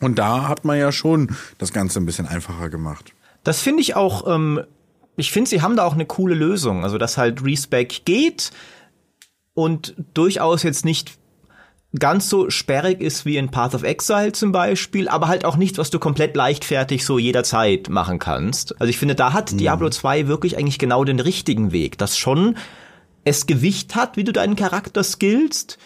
Und 0.00 0.18
da 0.18 0.48
hat 0.48 0.64
man 0.64 0.78
ja 0.78 0.92
schon 0.92 1.36
das 1.58 1.72
Ganze 1.72 2.00
ein 2.00 2.06
bisschen 2.06 2.26
einfacher 2.26 2.68
gemacht. 2.68 3.12
Das 3.42 3.60
finde 3.60 3.82
ich 3.82 3.94
auch, 3.94 4.26
ähm, 4.32 4.62
ich 5.16 5.30
finde, 5.30 5.50
sie 5.50 5.62
haben 5.62 5.76
da 5.76 5.84
auch 5.84 5.94
eine 5.94 6.06
coole 6.06 6.34
Lösung. 6.34 6.82
Also, 6.82 6.98
dass 6.98 7.16
halt 7.16 7.44
Respec 7.44 8.04
geht 8.04 8.50
und 9.54 9.94
durchaus 10.14 10.62
jetzt 10.62 10.84
nicht 10.84 11.18
ganz 11.98 12.28
so 12.28 12.50
sperrig 12.50 13.00
ist 13.00 13.24
wie 13.24 13.36
in 13.36 13.50
Path 13.50 13.74
of 13.74 13.84
Exile 13.84 14.32
zum 14.32 14.52
Beispiel, 14.52 15.08
aber 15.08 15.28
halt 15.28 15.44
auch 15.44 15.56
nicht, 15.56 15.78
was 15.78 15.90
du 15.90 15.98
komplett 15.98 16.34
leichtfertig 16.34 17.04
so 17.04 17.18
jederzeit 17.18 17.88
machen 17.88 18.18
kannst. 18.18 18.80
Also 18.80 18.90
ich 18.90 18.98
finde, 18.98 19.14
da 19.14 19.32
hat 19.32 19.52
mhm. 19.52 19.58
Diablo 19.58 19.90
2 19.90 20.26
wirklich 20.26 20.58
eigentlich 20.58 20.78
genau 20.78 21.04
den 21.04 21.20
richtigen 21.20 21.72
Weg, 21.72 21.96
dass 21.98 22.18
schon 22.18 22.56
es 23.24 23.46
Gewicht 23.46 23.94
hat, 23.94 24.16
wie 24.16 24.24
du 24.24 24.32
deinen 24.32 24.56
Charakter 24.56 25.04
skillst, 25.04 25.78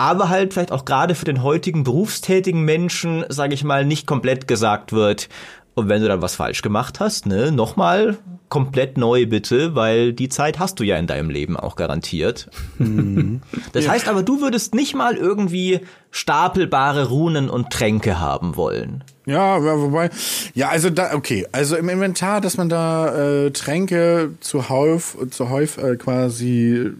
aber 0.00 0.30
halt 0.30 0.54
vielleicht 0.54 0.72
auch 0.72 0.86
gerade 0.86 1.14
für 1.14 1.26
den 1.26 1.42
heutigen 1.42 1.84
berufstätigen 1.84 2.64
Menschen, 2.64 3.26
sage 3.28 3.52
ich 3.52 3.64
mal, 3.64 3.84
nicht 3.84 4.06
komplett 4.06 4.48
gesagt 4.48 4.94
wird, 4.94 5.28
und 5.74 5.88
wenn 5.88 6.02
du 6.02 6.08
dann 6.08 6.22
was 6.22 6.34
falsch 6.34 6.62
gemacht 6.62 7.00
hast, 7.00 7.26
ne, 7.26 7.52
nochmal 7.52 8.18
komplett 8.48 8.98
neu 8.98 9.26
bitte, 9.26 9.74
weil 9.74 10.12
die 10.12 10.28
Zeit 10.28 10.58
hast 10.58 10.80
du 10.80 10.84
ja 10.84 10.96
in 10.96 11.06
deinem 11.06 11.30
Leben 11.30 11.56
auch 11.56 11.76
garantiert. 11.76 12.50
Mhm. 12.78 13.42
Das 13.72 13.84
ja. 13.84 13.92
heißt 13.92 14.08
aber, 14.08 14.22
du 14.22 14.40
würdest 14.40 14.74
nicht 14.74 14.94
mal 14.94 15.16
irgendwie 15.16 15.80
stapelbare 16.10 17.08
Runen 17.08 17.48
und 17.48 17.70
Tränke 17.70 18.18
haben 18.18 18.56
wollen. 18.56 19.04
Ja, 19.26 19.62
wobei, 19.62 20.10
ja, 20.54 20.70
also 20.70 20.90
da, 20.90 21.14
okay, 21.14 21.46
also 21.52 21.76
im 21.76 21.88
Inventar, 21.88 22.40
dass 22.40 22.56
man 22.56 22.68
da 22.68 23.44
äh, 23.44 23.50
Tränke 23.52 24.32
zu 24.40 24.68
häuf, 24.68 25.16
zu 25.30 25.50
häuf 25.50 25.78
äh, 25.78 25.96
quasi 25.96 26.90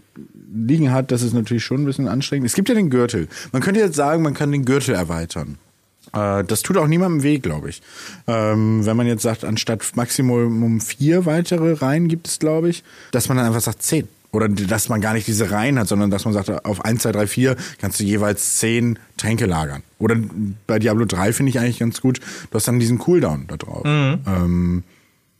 liegen 0.53 0.91
hat, 0.91 1.11
das 1.11 1.21
ist 1.21 1.33
natürlich 1.33 1.63
schon 1.63 1.81
ein 1.81 1.85
bisschen 1.85 2.07
anstrengend. 2.07 2.45
Es 2.45 2.53
gibt 2.53 2.69
ja 2.69 2.75
den 2.75 2.89
Gürtel. 2.89 3.27
Man 3.51 3.61
könnte 3.61 3.79
jetzt 3.79 3.95
sagen, 3.95 4.23
man 4.23 4.33
kann 4.33 4.51
den 4.51 4.65
Gürtel 4.65 4.95
erweitern. 4.95 5.57
Äh, 6.13 6.43
das 6.43 6.61
tut 6.61 6.77
auch 6.77 6.87
niemandem 6.87 7.23
weh, 7.23 7.39
glaube 7.39 7.69
ich. 7.69 7.81
Ähm, 8.27 8.85
wenn 8.85 8.97
man 8.97 9.07
jetzt 9.07 9.23
sagt, 9.23 9.45
anstatt 9.45 9.95
Maximum 9.95 10.81
vier 10.81 11.25
weitere 11.25 11.73
Reihen 11.73 12.07
gibt 12.07 12.27
es, 12.27 12.39
glaube 12.39 12.69
ich, 12.69 12.83
dass 13.11 13.29
man 13.29 13.37
dann 13.37 13.47
einfach 13.47 13.61
sagt 13.61 13.83
zehn. 13.83 14.07
Oder 14.33 14.47
dass 14.47 14.87
man 14.87 15.01
gar 15.01 15.13
nicht 15.13 15.27
diese 15.27 15.51
Reihen 15.51 15.77
hat, 15.77 15.89
sondern 15.89 16.09
dass 16.09 16.23
man 16.23 16.33
sagt, 16.33 16.65
auf 16.65 16.85
1, 16.85 17.01
2, 17.01 17.11
3, 17.11 17.27
4 17.27 17.55
kannst 17.79 17.99
du 17.99 18.05
jeweils 18.05 18.59
zehn 18.59 18.97
Tränke 19.17 19.45
lagern. 19.45 19.83
Oder 19.99 20.15
bei 20.67 20.79
Diablo 20.79 21.03
3 21.03 21.33
finde 21.33 21.49
ich 21.49 21.59
eigentlich 21.59 21.79
ganz 21.79 21.99
gut, 21.99 22.21
du 22.49 22.55
hast 22.55 22.65
dann 22.65 22.79
diesen 22.79 22.97
Cooldown 22.97 23.47
da 23.47 23.57
drauf. 23.57 23.83
Mhm. 23.83 24.19
Ähm, 24.25 24.83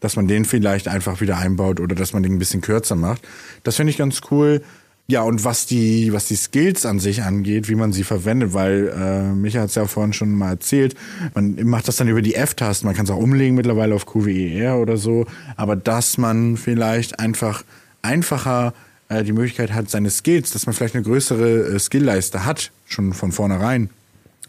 dass 0.01 0.15
man 0.15 0.27
den 0.27 0.43
vielleicht 0.45 0.87
einfach 0.89 1.21
wieder 1.21 1.37
einbaut 1.37 1.79
oder 1.79 1.95
dass 1.95 2.11
man 2.11 2.23
den 2.23 2.33
ein 2.33 2.39
bisschen 2.39 2.59
kürzer 2.59 2.95
macht. 2.95 3.21
Das 3.63 3.77
finde 3.77 3.91
ich 3.91 3.97
ganz 3.97 4.21
cool. 4.31 4.61
Ja, 5.07 5.23
und 5.23 5.43
was 5.43 5.65
die, 5.65 6.13
was 6.13 6.27
die 6.27 6.35
Skills 6.35 6.85
an 6.85 6.99
sich 6.99 7.23
angeht, 7.23 7.67
wie 7.67 7.75
man 7.75 7.91
sie 7.91 8.05
verwendet, 8.05 8.53
weil 8.53 8.87
äh, 8.87 9.33
Micha 9.33 9.59
hat 9.59 9.69
es 9.69 9.75
ja 9.75 9.85
vorhin 9.85 10.13
schon 10.13 10.31
mal 10.33 10.51
erzählt, 10.51 10.95
man 11.33 11.61
macht 11.65 11.87
das 11.87 11.97
dann 11.97 12.07
über 12.07 12.21
die 12.21 12.35
F-Tasten, 12.35 12.87
man 12.87 12.95
kann 12.95 13.05
es 13.05 13.11
auch 13.11 13.17
umlegen 13.17 13.55
mittlerweile 13.55 13.93
auf 13.93 14.05
QWER 14.05 14.77
oder 14.77 14.95
so, 14.95 15.25
aber 15.57 15.75
dass 15.75 16.17
man 16.17 16.55
vielleicht 16.55 17.19
einfach 17.19 17.63
einfacher 18.01 18.73
äh, 19.09 19.23
die 19.23 19.33
Möglichkeit 19.33 19.73
hat, 19.73 19.89
seine 19.89 20.09
Skills, 20.09 20.51
dass 20.51 20.65
man 20.65 20.73
vielleicht 20.73 20.95
eine 20.95 21.03
größere 21.03 21.75
äh, 21.75 21.79
Skillleiste 21.79 22.45
hat, 22.45 22.71
schon 22.85 23.11
von 23.11 23.33
vornherein, 23.33 23.89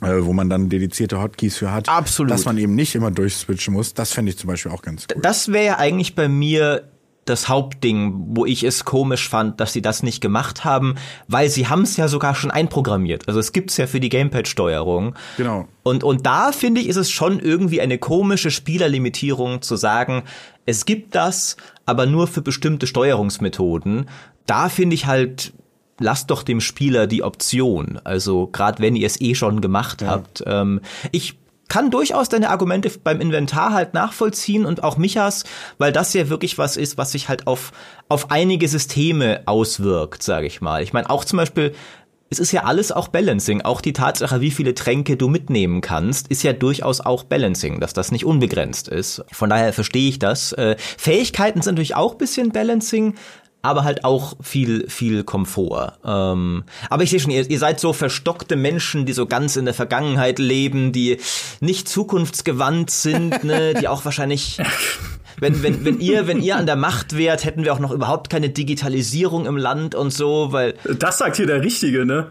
äh, 0.01 0.19
wo 0.21 0.33
man 0.33 0.49
dann 0.49 0.69
dedizierte 0.69 1.21
Hotkeys 1.21 1.57
für 1.57 1.73
hat. 1.73 1.89
Absolut. 1.89 2.31
Dass 2.31 2.45
man 2.45 2.57
eben 2.59 2.77
nicht 2.77 2.95
immer 2.95 3.11
durchswitchen 3.11 3.75
muss, 3.75 3.95
das 3.95 4.13
fände 4.13 4.31
ich 4.31 4.39
zum 4.39 4.49
Beispiel 4.49 4.71
auch 4.71 4.83
ganz 4.83 5.07
cool. 5.13 5.21
Das 5.21 5.51
wäre 5.51 5.65
ja 5.65 5.79
eigentlich 5.79 6.15
bei 6.15 6.29
mir 6.29 6.85
das 7.25 7.49
Hauptding, 7.49 8.15
wo 8.37 8.47
ich 8.47 8.65
es 8.65 8.85
komisch 8.85 9.29
fand, 9.29 9.61
dass 9.61 9.73
sie 9.73 9.83
das 9.83 10.03
nicht 10.03 10.21
gemacht 10.21 10.65
haben, 10.65 10.97
weil 11.29 11.49
sie 11.49 11.69
haben 11.69 11.83
es 11.83 11.97
ja 11.97 12.09
sogar 12.09 12.35
schon 12.35 12.51
einprogrammiert. 12.51 13.29
Also 13.29 13.39
es 13.39 13.53
gibt's 13.53 13.77
ja 13.77 13.87
für 13.87 14.01
die 14.01 14.09
Gamepad-Steuerung. 14.09 15.15
Genau. 15.37 15.69
Und, 15.85 16.03
und 16.03 16.27
da 16.27 16.51
finde 16.51 16.81
ich, 16.81 16.89
ist 16.89 16.97
es 16.97 17.11
schon 17.11 17.39
irgendwie 17.39 17.81
eine 17.81 17.99
komische 17.99 18.51
Spielerlimitierung 18.51 19.63
zu 19.63 19.77
sagen, 19.77 20.25
es 20.67 20.85
gibt 20.85 21.15
das, 21.15 21.57
aber 21.87 22.07
nur 22.07 22.27
für 22.27 22.43
bestimmte 22.43 22.87
Steuerungsmethoden. 22.87 24.09
Da 24.47 24.69
finde 24.69 24.95
ich 24.95 25.07
halt, 25.07 25.53
lasst 26.01 26.31
doch 26.31 26.43
dem 26.43 26.61
Spieler 26.61 27.07
die 27.07 27.23
Option. 27.23 28.01
Also 28.03 28.49
gerade 28.49 28.83
wenn 28.83 28.97
ihr 28.97 29.07
es 29.07 29.21
eh 29.21 29.37
schon 29.37 29.61
gemacht 29.61 30.03
ja. 30.03 30.09
habt. 30.09 30.43
Ähm, 30.47 30.81
ich 31.13 31.39
kann 31.73 31.91
durchaus 31.91 32.29
deine 32.29 32.51
Argumente 32.51 32.91
beim 33.03 33.23
Inventar 33.23 33.73
halt 33.73 33.95
nachvollziehen 33.95 34.67
und 34.67 34.85
auch 34.85 34.99
Michas, 34.99 35.45
weil 35.79 35.91
das 35.91 36.13
ja 36.13 36.29
wirklich 36.29 36.59
was 36.59 36.77
ist, 36.77 36.99
was 36.99 37.13
sich 37.13 37.31
halt 37.31 37.47
auf, 37.47 37.73
auf 38.11 38.31
einige 38.31 38.69
Systeme 38.69 39.41
auswirkt, 39.47 40.23
sage 40.23 40.47
ich 40.47 40.61
mal. 40.61 40.83
Ich 40.83 40.93
meine, 40.93 41.09
auch 41.09 41.25
zum 41.25 41.39
Beispiel, 41.39 41.73
es 42.29 42.39
ist 42.39 42.53
ja 42.53 42.65
alles 42.65 42.93
auch 42.93 43.09
Balancing. 43.09 43.63
Auch 43.63 43.81
die 43.81 43.95
Tatsache, 43.95 44.43
wie 44.43 44.51
viele 44.51 44.75
Tränke 44.75 45.17
du 45.17 45.29
mitnehmen 45.29 45.81
kannst, 45.81 46.29
ist 46.29 46.43
ja 46.43 46.53
durchaus 46.53 47.01
auch 47.01 47.25
Balancing, 47.25 47.81
dass 47.81 47.95
das 47.95 48.13
nicht 48.13 48.27
unbegrenzt 48.27 48.89
ist. 48.89 49.25
Von 49.33 49.49
daher 49.49 49.73
verstehe 49.73 50.11
ich 50.11 50.19
das. 50.19 50.53
Äh, 50.53 50.77
Fähigkeiten 50.79 51.63
sind 51.63 51.77
natürlich 51.77 51.95
auch 51.95 52.17
bisschen 52.17 52.53
Balancing, 52.53 53.15
aber 53.63 53.85
halt 53.85 54.05
auch 54.05 54.35
viel, 54.41 54.89
viel 54.89 55.23
Komfort. 55.25 55.95
Ähm, 56.05 56.65
aber 56.91 57.05
ich 57.05 57.11
sehe 57.11 57.21
schon, 57.21 57.31
ihr, 57.31 57.49
ihr 57.49 57.59
seid 57.59 57.79
so 57.79 57.93
verstockte 57.93 58.57
Menschen, 58.57 59.07
die 59.07 59.13
so 59.13 59.27
ganz 59.27 59.57
in 59.57 59.65
der 59.65 59.75
Vergangenheit 59.75 60.41
leben, 60.41 60.93
die 60.93 61.19
nicht 61.61 61.89
zukunftsgewandt 61.89 62.91
sind, 62.91 63.45
ne, 63.45 63.75
die 63.75 63.89
auch 63.89 64.05
wahrscheinlich 64.05 64.59
wenn, 65.43 65.61
wenn, 65.65 65.85
wenn 65.85 65.99
ihr, 65.99 66.29
wenn 66.29 66.41
ihr 66.41 66.55
an 66.55 66.67
der 66.67 66.77
Macht 66.77 67.17
wärt, 67.17 67.45
hätten 67.45 67.65
wir 67.65 67.73
auch 67.73 67.81
noch 67.81 67.91
überhaupt 67.91 68.31
keine 68.31 68.49
Digitalisierung 68.49 69.45
im 69.47 69.57
Land 69.57 69.97
und 69.97 70.13
so, 70.13 70.53
weil. 70.53 70.75
Das 71.01 71.19
sagt 71.19 71.37
hier 71.37 71.49
der 71.49 71.63
Richtige, 71.63 72.07
ne? 72.07 72.29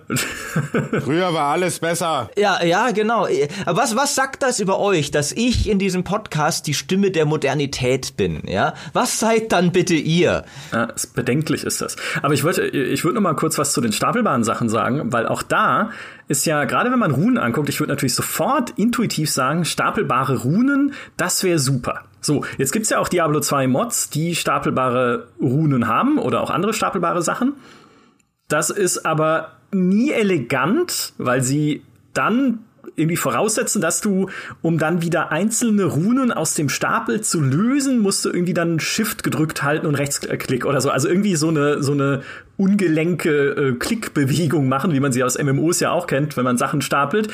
Früher 1.03 1.33
war 1.33 1.51
alles 1.51 1.79
besser. 1.79 2.29
Ja, 2.37 2.63
ja, 2.63 2.91
genau. 2.91 3.27
Was, 3.65 3.97
was 3.97 4.15
sagt 4.15 4.41
das 4.43 4.61
über 4.61 4.79
euch, 4.79 5.11
dass 5.11 5.33
ich 5.33 5.67
in 5.67 5.77
diesem 5.77 6.05
Podcast 6.05 6.67
die 6.67 6.73
Stimme 6.73 7.11
der 7.11 7.25
Modernität 7.25 8.15
bin, 8.15 8.43
ja? 8.47 8.75
Was 8.93 9.19
seid 9.19 9.51
dann 9.51 9.73
bitte 9.73 9.95
ihr? 9.95 10.45
Ja, 10.71 10.87
bedenklich 11.13 11.65
ist 11.65 11.81
das. 11.81 11.97
Aber 12.21 12.33
ich 12.33 12.45
wollte, 12.45 12.63
ich 12.63 13.03
würde 13.03 13.15
noch 13.15 13.21
mal 13.21 13.35
kurz 13.35 13.57
was 13.57 13.73
zu 13.73 13.81
den 13.81 13.91
stapelbaren 13.91 14.45
Sachen 14.45 14.69
sagen, 14.69 15.11
weil 15.11 15.27
auch 15.27 15.43
da 15.43 15.89
ist 16.31 16.45
ja, 16.45 16.63
gerade 16.63 16.91
wenn 16.91 16.99
man 16.99 17.11
Runen 17.11 17.37
anguckt, 17.37 17.69
ich 17.69 17.79
würde 17.79 17.91
natürlich 17.91 18.15
sofort 18.15 18.71
intuitiv 18.71 19.29
sagen, 19.29 19.65
stapelbare 19.65 20.37
Runen, 20.37 20.93
das 21.17 21.43
wäre 21.43 21.59
super. 21.59 22.05
So, 22.21 22.45
jetzt 22.57 22.71
gibt's 22.71 22.89
ja 22.89 22.99
auch 22.99 23.09
Diablo 23.09 23.41
2 23.41 23.67
Mods, 23.67 24.09
die 24.09 24.35
stapelbare 24.35 25.27
Runen 25.39 25.87
haben 25.87 26.17
oder 26.17 26.41
auch 26.41 26.49
andere 26.49 26.73
stapelbare 26.73 27.21
Sachen. 27.21 27.53
Das 28.47 28.69
ist 28.69 29.05
aber 29.05 29.53
nie 29.71 30.11
elegant, 30.11 31.13
weil 31.17 31.41
sie 31.41 31.83
dann 32.13 32.59
irgendwie 32.95 33.17
voraussetzen, 33.17 33.81
dass 33.81 34.01
du, 34.01 34.29
um 34.61 34.77
dann 34.77 35.01
wieder 35.01 35.31
einzelne 35.31 35.85
Runen 35.85 36.31
aus 36.31 36.53
dem 36.53 36.69
Stapel 36.69 37.21
zu 37.21 37.41
lösen, 37.41 37.99
musst 37.99 38.25
du 38.25 38.29
irgendwie 38.29 38.53
dann 38.53 38.79
Shift 38.79 39.23
gedrückt 39.23 39.63
halten 39.63 39.85
und 39.85 39.95
Rechtsklick 39.95 40.65
oder 40.65 40.81
so. 40.81 40.89
Also 40.89 41.07
irgendwie 41.07 41.35
so 41.35 41.49
eine, 41.49 41.81
so 41.81 41.93
eine 41.93 42.21
ungelenke 42.57 43.29
äh, 43.29 43.71
Klickbewegung 43.73 44.67
machen, 44.67 44.93
wie 44.93 44.99
man 44.99 45.11
sie 45.11 45.23
aus 45.23 45.37
MMOs 45.41 45.79
ja 45.79 45.91
auch 45.91 46.07
kennt, 46.07 46.37
wenn 46.37 46.43
man 46.43 46.57
Sachen 46.57 46.81
stapelt 46.81 47.29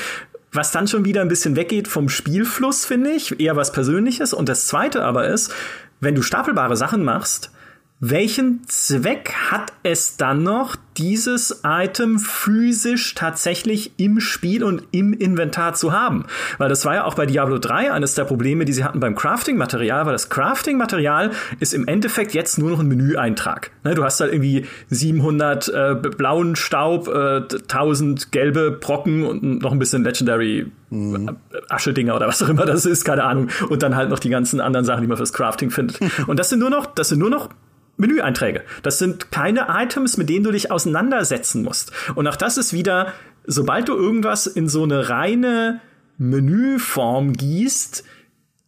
was 0.54 0.72
dann 0.72 0.88
schon 0.88 1.06
wieder 1.06 1.22
ein 1.22 1.28
bisschen 1.28 1.56
weggeht 1.56 1.88
vom 1.88 2.10
Spielfluss, 2.10 2.86
finde 2.86 3.12
ich, 3.12 3.40
eher 3.40 3.56
was 3.56 3.72
Persönliches. 3.72 4.34
Und 4.34 4.50
das 4.50 4.66
Zweite 4.66 5.04
aber 5.04 5.28
ist, 5.28 5.54
wenn 6.00 6.16
du 6.16 6.22
stapelbare 6.22 6.78
Sachen 6.78 7.04
machst, 7.04 7.52
welchen 8.00 8.62
Zweck 8.68 9.34
hat 9.50 9.74
es 9.82 10.18
dann 10.18 10.44
noch, 10.44 10.76
dieses 10.98 11.62
Item 11.64 12.20
physisch 12.20 13.16
tatsächlich 13.16 13.92
im 13.98 14.20
Spiel 14.20 14.64
und 14.64 14.84
im 14.92 15.14
Inventar 15.14 15.74
zu 15.74 15.94
haben? 15.94 16.26
Weil 16.60 16.70
das 16.70 16.86
war 16.86 16.96
ja 16.96 17.06
auch 17.06 17.16
bei 17.16 17.26
Diablo 17.26 17.58
3 17.58 17.92
eines 17.92 18.14
der 18.14 18.26
Probleme, 18.26 18.66
die 18.66 18.74
sie 18.74 18.84
hatten 18.84 19.00
beim 19.00 19.16
Crafting-Material, 19.16 20.06
weil 20.06 20.14
das 20.14 20.30
Crafting-Material 20.30 21.32
ist 21.60 21.74
im 21.74 21.88
Endeffekt 21.88 22.34
jetzt 22.36 22.60
nur 22.60 22.70
noch 22.70 22.80
ein 22.80 22.88
Menüeintrag. 22.88 23.72
Ne, 23.84 23.96
du 23.96 24.04
hast 24.04 24.20
halt 24.20 24.32
irgendwie 24.32 24.66
700 24.90 25.68
äh, 25.68 25.96
blauen 25.96 26.56
Staub, 26.56 27.08
äh, 27.08 27.42
1000 27.52 28.32
gelbe 28.32 28.72
Brocken 28.72 29.26
und 29.26 29.62
noch 29.62 29.72
ein 29.72 29.80
bisschen 29.80 30.04
Legendary 30.04 30.72
Mhm. 30.90 31.36
Aschedinger 31.68 32.16
oder 32.16 32.28
was 32.28 32.42
auch 32.42 32.48
immer 32.48 32.66
das 32.66 32.86
ist, 32.86 33.04
keine 33.04 33.26
Ahnung. 33.26 33.50
Und 33.68 33.84
dann 33.84 33.98
halt 33.98 34.10
noch 34.10 34.20
die 34.20 34.30
ganzen 34.30 34.62
anderen 34.62 34.86
Sachen, 34.86 35.02
die 35.02 35.08
man 35.08 35.18
fürs 35.18 35.34
Crafting 35.34 35.70
findet. 35.70 36.00
Und 36.28 36.40
das 36.40 36.50
sind 36.50 36.60
nur 36.60 36.70
noch, 36.70 36.86
das 36.86 37.10
sind 37.10 37.20
nur 37.20 37.30
noch 37.30 37.50
Menüeinträge. 37.98 38.64
Das 38.84 39.00
sind 39.00 39.32
keine 39.32 39.68
Items, 39.70 40.18
mit 40.18 40.30
denen 40.30 40.44
du 40.44 40.52
dich 40.52 40.72
auseinandersetzen 40.72 41.64
musst. 41.64 41.92
Und 42.16 42.28
auch 42.28 42.36
das 42.36 42.58
ist 42.58 42.74
wieder, 42.74 43.14
sobald 43.46 43.90
du 43.90 43.96
irgendwas 43.96 44.48
in 44.48 44.70
so 44.70 44.84
eine 44.84 45.10
reine 45.10 45.82
Menüform 46.18 47.34
gießt, 47.34 48.04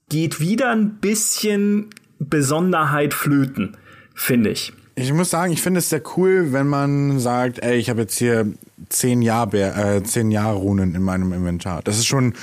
geht 0.10 0.40
wieder 0.40 0.72
ein 0.72 0.96
bisschen 0.96 1.90
Besonderheit 2.20 3.14
flöten, 3.14 3.78
finde 4.16 4.50
ich. 4.50 4.74
Ich 4.96 5.14
muss 5.14 5.30
sagen, 5.30 5.54
ich 5.54 5.62
finde 5.62 5.80
es 5.80 5.90
sehr 5.90 6.02
cool, 6.18 6.52
wenn 6.52 6.68
man 6.68 7.20
sagt, 7.20 7.60
ey, 7.60 7.78
ich 7.78 7.90
habe 7.90 8.02
jetzt 8.02 8.18
hier 8.18 8.52
zehn 8.90 9.22
Jahr 9.22 9.54
äh, 9.54 10.04
zehn 10.04 10.32
Jahr 10.32 10.54
Runen 10.54 10.96
in 10.96 11.04
meinem 11.04 11.32
Inventar. 11.32 11.82
Das 11.84 11.98
ist 11.98 12.08
schon, 12.08 12.34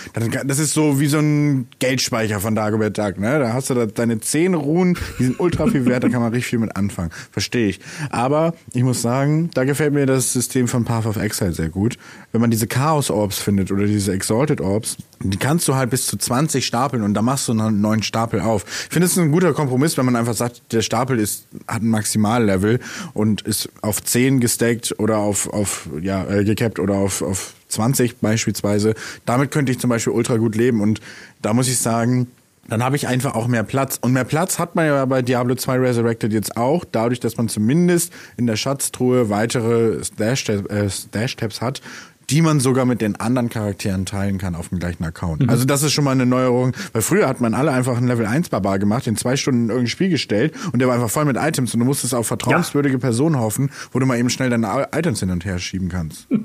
das 0.44 0.58
ist 0.58 0.72
so 0.72 1.00
wie 1.00 1.06
so 1.06 1.18
ein 1.18 1.66
Geldspeicher 1.78 2.40
von 2.40 2.54
Dagobert 2.54 2.96
Duck, 2.96 3.18
ne? 3.18 3.38
Da 3.38 3.52
hast 3.52 3.70
du 3.70 3.74
da 3.74 3.86
deine 3.86 4.20
zehn 4.20 4.54
Runen, 4.54 4.96
die 5.18 5.24
sind 5.24 5.40
ultra 5.40 5.66
viel 5.66 5.84
wert, 5.86 6.04
da 6.04 6.08
kann 6.08 6.22
man 6.22 6.32
richtig 6.32 6.50
viel 6.50 6.58
mit 6.60 6.76
anfangen. 6.76 7.10
Verstehe 7.32 7.68
ich. 7.68 7.80
Aber 8.10 8.54
ich 8.72 8.84
muss 8.84 9.02
sagen, 9.02 9.50
da 9.54 9.64
gefällt 9.64 9.92
mir 9.92 10.06
das 10.06 10.32
System 10.32 10.68
von 10.68 10.84
Path 10.84 11.06
of 11.06 11.16
Exile 11.16 11.52
sehr 11.52 11.68
gut. 11.68 11.98
Wenn 12.32 12.40
man 12.40 12.50
diese 12.50 12.66
Chaos 12.66 13.10
Orbs 13.10 13.38
findet 13.38 13.72
oder 13.72 13.86
diese 13.86 14.12
Exalted 14.12 14.60
Orbs, 14.60 14.96
die 15.20 15.38
kannst 15.38 15.66
du 15.68 15.74
halt 15.74 15.90
bis 15.90 16.06
zu 16.06 16.16
20 16.16 16.64
stapeln 16.64 17.02
und 17.02 17.14
da 17.14 17.22
machst 17.22 17.48
du 17.48 17.52
einen 17.52 17.80
neuen 17.80 18.02
Stapel 18.02 18.40
auf. 18.40 18.64
Ich 18.66 18.92
finde, 18.92 19.06
es 19.06 19.18
ein 19.18 19.32
guter 19.32 19.54
Kompromiss, 19.54 19.96
wenn 19.96 20.04
man 20.04 20.16
einfach 20.16 20.34
sagt, 20.34 20.72
der 20.72 20.82
Stapel 20.82 21.18
ist, 21.18 21.46
hat 21.66 21.82
ein 21.82 21.88
Maximallevel 21.88 22.80
und 23.14 23.42
ist 23.42 23.68
auf 23.82 24.02
10 24.02 24.40
gestackt 24.40 24.94
oder 24.98 25.18
auf, 25.18 25.52
auf 25.52 25.88
ja, 26.00 26.24
äh, 26.28 26.44
gecapped 26.44 26.78
oder 26.78 26.94
auf, 26.94 27.22
auf 27.22 27.54
20 27.68 28.18
beispielsweise. 28.20 28.94
Damit 29.24 29.50
könnte 29.50 29.72
ich 29.72 29.78
zum 29.78 29.90
Beispiel 29.90 30.12
ultra 30.12 30.36
gut 30.36 30.54
leben 30.54 30.80
und 30.80 31.00
da 31.42 31.54
muss 31.54 31.68
ich 31.68 31.78
sagen, 31.78 32.28
dann 32.68 32.82
habe 32.82 32.96
ich 32.96 33.06
einfach 33.06 33.34
auch 33.34 33.46
mehr 33.46 33.62
Platz. 33.62 33.98
Und 34.00 34.12
mehr 34.12 34.24
Platz 34.24 34.58
hat 34.58 34.74
man 34.74 34.86
ja 34.86 35.04
bei 35.04 35.22
Diablo 35.22 35.54
2 35.54 35.78
Resurrected 35.78 36.32
jetzt 36.32 36.56
auch, 36.56 36.84
dadurch, 36.84 37.20
dass 37.20 37.36
man 37.36 37.48
zumindest 37.48 38.12
in 38.36 38.46
der 38.46 38.56
Schatztruhe 38.56 39.30
weitere 39.30 40.02
Stash-Tabs 40.02 40.70
äh, 40.70 40.90
Stash 40.90 41.36
hat, 41.60 41.80
die 42.30 42.42
man 42.42 42.60
sogar 42.60 42.84
mit 42.84 43.00
den 43.00 43.16
anderen 43.16 43.48
Charakteren 43.48 44.06
teilen 44.06 44.38
kann 44.38 44.54
auf 44.54 44.68
dem 44.68 44.78
gleichen 44.78 45.04
Account. 45.04 45.42
Mhm. 45.42 45.50
Also 45.50 45.64
das 45.64 45.82
ist 45.82 45.92
schon 45.92 46.04
mal 46.04 46.12
eine 46.12 46.26
Neuerung, 46.26 46.72
weil 46.92 47.02
früher 47.02 47.28
hat 47.28 47.40
man 47.40 47.54
alle 47.54 47.72
einfach 47.72 47.96
einen 47.96 48.08
Level 48.08 48.26
1 48.26 48.48
Barbar 48.48 48.78
gemacht, 48.78 49.06
in 49.06 49.16
zwei 49.16 49.36
Stunden 49.36 49.64
in 49.64 49.68
irgendein 49.68 49.88
Spiel 49.88 50.08
gestellt 50.08 50.54
und 50.72 50.80
der 50.80 50.88
war 50.88 50.94
einfach 50.94 51.10
voll 51.10 51.24
mit 51.24 51.36
Items 51.36 51.74
und 51.74 51.80
du 51.80 51.86
musstest 51.86 52.14
auf 52.14 52.26
vertrauenswürdige 52.26 52.96
ja. 52.96 53.00
Personen 53.00 53.38
hoffen, 53.38 53.70
wo 53.92 53.98
du 53.98 54.06
mal 54.06 54.18
eben 54.18 54.30
schnell 54.30 54.50
deine 54.50 54.88
Items 54.92 55.20
hin 55.20 55.30
und 55.30 55.44
her 55.44 55.58
schieben 55.58 55.88
kannst. 55.88 56.26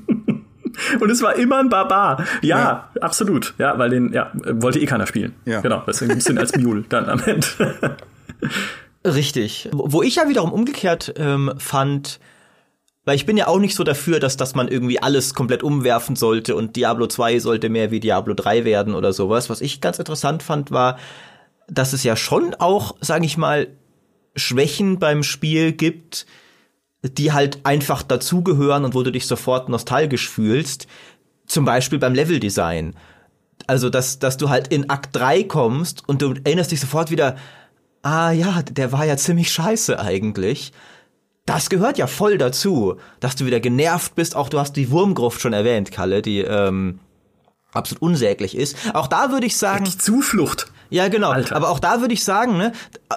Und 1.00 1.10
es 1.10 1.22
war 1.22 1.36
immer 1.36 1.60
ein 1.60 1.70
Barbar. 1.70 2.26
Ja, 2.42 2.58
ja, 2.58 2.90
absolut. 3.02 3.54
Ja, 3.58 3.78
weil 3.78 3.90
den, 3.90 4.14
ja, 4.14 4.32
wollte 4.34 4.80
eh 4.80 4.86
keiner 4.86 5.06
spielen. 5.06 5.36
Ja. 5.46 5.62
Genau, 5.62 5.84
deswegen 5.86 6.12
ein 6.12 6.18
bisschen 6.18 6.38
als 6.38 6.56
Mule 6.58 6.86
dann 6.88 7.10
am 7.10 7.20
Ende. 7.20 7.46
Richtig. 9.06 9.70
Wo 9.72 10.02
ich 10.02 10.16
ja 10.16 10.30
wiederum 10.30 10.52
umgekehrt 10.52 11.14
ähm, 11.18 11.52
fand, 11.58 12.20
Weil 13.04 13.16
ich 13.16 13.26
bin 13.26 13.36
ja 13.36 13.48
auch 13.48 13.58
nicht 13.58 13.76
so 13.76 13.84
dafür, 13.84 14.20
dass, 14.20 14.38
dass 14.38 14.54
man 14.54 14.68
irgendwie 14.68 15.02
alles 15.02 15.34
komplett 15.34 15.64
umwerfen 15.64 16.16
sollte 16.16 16.56
und 16.56 16.76
Diablo 16.76 17.08
2 17.08 17.40
sollte 17.40 17.70
mehr 17.70 17.90
wie 17.90 18.00
Diablo 18.00 18.36
3 18.36 18.64
werden 18.64 18.94
oder 18.94 19.12
sowas. 19.12 19.50
Was 19.50 19.62
ich 19.62 19.82
ganz 19.82 19.98
interessant 19.98 20.44
fand, 20.44 20.70
war, 20.70 21.00
dass 21.68 21.94
es 21.94 22.04
ja 22.04 22.16
schon 22.16 22.54
auch, 22.56 22.96
sage 23.02 23.26
ich 23.26 23.38
mal, 23.38 23.68
Schwächen 24.36 25.00
beim 25.00 25.24
Spiel 25.24 25.72
gibt, 25.74 26.28
die 27.02 27.32
halt 27.32 27.66
einfach 27.66 28.04
dazugehören 28.04 28.86
und 28.86 28.94
wo 28.94 29.02
du 29.02 29.12
dich 29.12 29.26
sofort 29.26 29.68
nostalgisch 29.68 30.30
fühlst. 30.30 30.88
Zum 31.48 31.66
Beispiel 31.66 31.98
beim 31.98 32.14
Leveldesign. 32.14 32.96
Also, 33.66 33.90
dass, 33.90 34.20
dass 34.20 34.38
du 34.38 34.50
halt 34.50 34.68
in 34.68 34.90
Akt 34.92 35.16
3 35.16 35.44
kommst 35.44 36.08
und 36.08 36.22
du 36.22 36.36
erinnerst 36.44 36.72
dich 36.72 36.80
sofort 36.80 37.10
wieder, 37.10 37.36
ah 38.04 38.32
ja, 38.32 38.62
der 38.62 38.92
war 38.92 39.06
ja 39.06 39.18
ziemlich 39.18 39.52
scheiße 39.52 40.00
eigentlich 40.00 40.72
das 41.52 41.70
gehört 41.70 41.98
ja 41.98 42.08
voll 42.08 42.38
dazu, 42.38 42.96
dass 43.20 43.36
du 43.36 43.46
wieder 43.46 43.60
genervt 43.60 44.16
bist. 44.16 44.38
Auch 44.38 44.48
du 44.48 44.58
hast 44.58 44.74
die 44.74 44.90
Wurmgruft 44.90 45.42
schon 45.42 45.52
erwähnt, 45.52 45.92
Kalle, 45.92 46.22
die 46.22 46.40
ähm, 46.40 47.00
absolut 47.74 48.02
unsäglich 48.02 48.56
ist. 48.56 48.78
Auch 48.94 49.08
da 49.08 49.32
würde 49.32 49.46
ich 49.46 49.58
sagen. 49.58 49.84
Die 49.84 49.98
Zuflucht. 49.98 50.68
Ja, 50.90 51.10
genau. 51.10 51.30
Alter. 51.32 51.56
Aber 51.56 51.70
auch 51.70 51.80
da 51.80 52.00
würde 52.00 52.14
ich 52.14 52.24
sagen, 52.24 52.58
ne, 52.58 52.72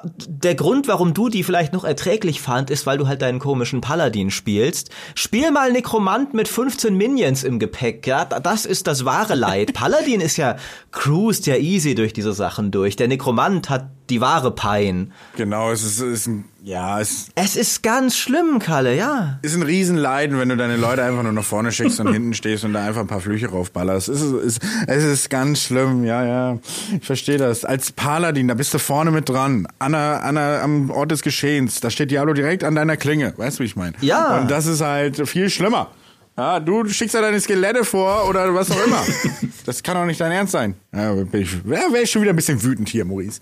der 0.04 0.56
Grund, 0.56 0.88
warum 0.88 1.14
du 1.14 1.28
die 1.28 1.44
vielleicht 1.44 1.72
noch 1.72 1.84
erträglich 1.84 2.40
fand, 2.40 2.70
ist, 2.70 2.86
weil 2.86 2.98
du 2.98 3.06
halt 3.06 3.22
deinen 3.22 3.38
komischen 3.38 3.80
Paladin 3.80 4.30
spielst. 4.30 4.90
Spiel 5.14 5.50
mal 5.52 5.70
Nekromant 5.70 6.34
mit 6.34 6.48
15 6.48 6.96
Minions 6.96 7.44
im 7.44 7.58
Gepäck, 7.60 8.06
ja, 8.06 8.24
das 8.24 8.66
ist 8.66 8.88
das 8.88 9.04
wahre 9.04 9.34
Leid. 9.34 9.72
Paladin 9.74 10.20
ist 10.20 10.36
ja, 10.36 10.56
cruised 10.90 11.46
ja 11.46 11.56
easy 11.56 11.94
durch 11.94 12.12
diese 12.12 12.32
Sachen 12.32 12.70
durch. 12.70 12.96
Der 12.96 13.08
Nekromant 13.08 13.70
hat 13.70 13.90
die 14.10 14.20
wahre 14.20 14.50
Pein. 14.50 15.12
Genau, 15.36 15.70
es 15.70 15.82
ist, 15.82 16.00
ist 16.00 16.26
ein, 16.26 16.44
ja, 16.62 17.00
es, 17.00 17.28
es 17.34 17.56
ist 17.56 17.82
ganz 17.82 18.16
schlimm, 18.16 18.58
Kalle, 18.58 18.96
ja. 18.96 19.38
Ist 19.42 19.54
ein 19.54 19.62
Riesenleiden, 19.62 20.38
wenn 20.38 20.48
du 20.48 20.56
deine 20.56 20.76
Leute 20.76 21.02
einfach 21.02 21.22
nur 21.22 21.32
nach 21.32 21.44
vorne 21.44 21.72
schickst 21.72 22.00
und 22.00 22.12
hinten 22.12 22.34
stehst 22.34 22.64
und 22.64 22.72
da 22.74 22.84
einfach 22.84 23.00
ein 23.00 23.06
paar 23.06 23.20
Flüche 23.20 23.48
raufballerst. 23.48 24.08
Es 24.08 24.20
ist, 24.20 24.32
es, 24.32 24.58
es 24.86 25.04
ist 25.04 25.30
ganz 25.30 25.62
schlimm, 25.62 26.04
ja, 26.04 26.24
ja. 26.24 26.58
Ich 26.98 27.06
verstehe 27.06 27.38
das. 27.38 27.64
Als 27.64 27.92
Paladin, 27.92 28.48
da 28.48 28.54
bist 28.54 28.74
du 28.74 28.78
vorne 28.78 29.10
mit 29.10 29.28
dran, 29.28 29.66
an, 29.78 29.94
an 29.94 30.36
am 30.36 30.90
Ort 30.90 31.10
des 31.10 31.22
Geschehens. 31.22 31.80
Da 31.80 31.90
steht 31.90 32.10
Diablo 32.10 32.34
direkt 32.34 32.64
an 32.64 32.74
deiner 32.74 32.96
Klinge. 32.96 33.32
Weißt 33.36 33.58
du, 33.58 33.62
wie 33.62 33.66
ich 33.66 33.76
meine? 33.76 33.94
Ja. 34.00 34.38
Und 34.38 34.50
das 34.50 34.66
ist 34.66 34.80
halt 34.80 35.28
viel 35.28 35.50
schlimmer. 35.50 35.90
Ja, 36.36 36.58
du 36.58 36.88
schickst 36.88 37.14
ja 37.14 37.20
deine 37.20 37.40
Skelette 37.40 37.84
vor 37.84 38.28
oder 38.28 38.52
was 38.54 38.70
auch 38.70 38.84
immer. 38.84 39.00
das 39.66 39.82
kann 39.82 39.96
doch 39.96 40.04
nicht 40.04 40.20
dein 40.20 40.32
Ernst 40.32 40.52
sein. 40.52 40.74
Ja, 40.92 41.16
wäre 41.16 42.02
ich, 42.02 42.10
schon 42.10 42.22
wieder 42.22 42.32
ein 42.32 42.36
bisschen 42.36 42.62
wütend 42.62 42.88
hier, 42.88 43.04
Maurice. 43.04 43.40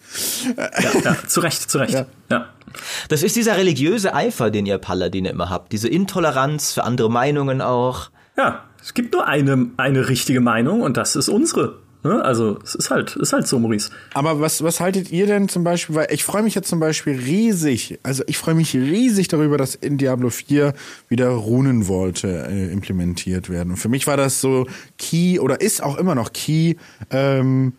Ja, 0.56 1.00
ja 1.02 1.16
zu 1.26 1.40
Recht, 1.40 1.70
zu 1.70 1.78
Recht. 1.78 1.94
Ja. 1.94 2.06
ja. 2.30 2.48
Das 3.08 3.22
ist 3.22 3.34
dieser 3.34 3.56
religiöse 3.56 4.14
Eifer, 4.14 4.50
den 4.50 4.66
ihr 4.66 4.76
Paladine 4.76 5.30
immer 5.30 5.48
habt. 5.48 5.72
Diese 5.72 5.88
Intoleranz 5.88 6.72
für 6.72 6.84
andere 6.84 7.10
Meinungen 7.10 7.62
auch. 7.62 8.10
Ja, 8.36 8.64
es 8.82 8.92
gibt 8.92 9.14
nur 9.14 9.26
eine, 9.26 9.70
eine 9.78 10.08
richtige 10.08 10.40
Meinung 10.40 10.82
und 10.82 10.98
das 10.98 11.16
ist 11.16 11.28
unsere. 11.28 11.78
Ne? 12.04 12.24
Also 12.24 12.58
es 12.64 12.74
ist 12.74 12.90
halt, 12.90 13.14
ist 13.16 13.32
halt 13.32 13.46
so, 13.46 13.58
Maurice. 13.58 13.90
Aber 14.14 14.40
was, 14.40 14.62
was 14.62 14.80
haltet 14.80 15.12
ihr 15.12 15.26
denn 15.26 15.48
zum 15.48 15.62
Beispiel, 15.62 15.94
weil 15.94 16.08
ich 16.10 16.24
freue 16.24 16.42
mich 16.42 16.54
jetzt 16.54 16.68
zum 16.68 16.80
Beispiel 16.80 17.14
riesig, 17.14 17.98
also 18.02 18.24
ich 18.26 18.38
freue 18.38 18.54
mich 18.54 18.74
riesig 18.74 19.28
darüber, 19.28 19.56
dass 19.56 19.74
in 19.76 19.98
Diablo 19.98 20.30
4 20.30 20.74
wieder 21.08 21.28
Runenvolte 21.28 22.48
äh, 22.48 22.72
implementiert 22.72 23.50
werden. 23.50 23.70
Und 23.70 23.76
für 23.76 23.88
mich 23.88 24.06
war 24.06 24.16
das 24.16 24.40
so 24.40 24.66
Key 24.98 25.38
oder 25.38 25.60
ist 25.60 25.82
auch 25.82 25.96
immer 25.96 26.14
noch 26.14 26.32
Key 26.32 26.74
ähm, 27.10 27.74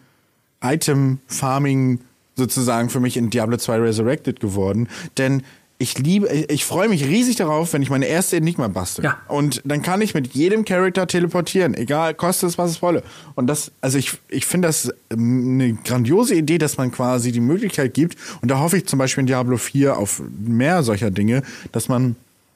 Item 0.61 1.19
Farming 1.27 1.99
sozusagen 2.35 2.89
für 2.89 2.99
mich 2.99 3.17
in 3.17 3.29
Diablo 3.29 3.57
2 3.57 3.79
Resurrected 3.79 4.39
geworden. 4.39 4.87
Denn 5.17 5.43
ich 5.83 5.99
liebe, 5.99 6.27
ich 6.29 6.63
freue 6.63 6.87
mich 6.87 7.05
riesig 7.05 7.35
darauf, 7.35 7.73
wenn 7.73 7.81
ich 7.81 7.89
meine 7.89 8.05
erste 8.05 8.37
Enigma 8.37 8.69
bastel. 8.69 9.03
Ja. 9.03 9.17
Und 9.27 9.61
dann 9.65 9.81
kann 9.81 9.99
ich 10.01 10.13
mit 10.13 10.33
jedem 10.33 10.63
Charakter 10.63 11.05
teleportieren, 11.07 11.73
egal, 11.73 12.13
kostet 12.13 12.49
es, 12.49 12.57
was 12.57 12.71
es 12.71 12.81
wolle. 12.81 13.03
Und 13.35 13.47
das, 13.47 13.71
also 13.81 13.97
ich, 13.97 14.17
ich 14.29 14.45
finde 14.45 14.69
das 14.69 14.93
eine 15.11 15.73
grandiose 15.73 16.35
Idee, 16.35 16.57
dass 16.57 16.77
man 16.77 16.91
quasi 16.91 17.33
die 17.33 17.41
Möglichkeit 17.41 17.93
gibt. 17.93 18.17
Und 18.41 18.49
da 18.49 18.59
hoffe 18.59 18.77
ich 18.77 18.85
zum 18.85 18.97
Beispiel 18.97 19.21
in 19.21 19.27
Diablo 19.27 19.57
4 19.57 19.97
auf 19.97 20.23
mehr 20.39 20.83
solcher 20.83 21.11
Dinge, 21.11 21.43
dass 21.73 21.89
man 21.89 22.15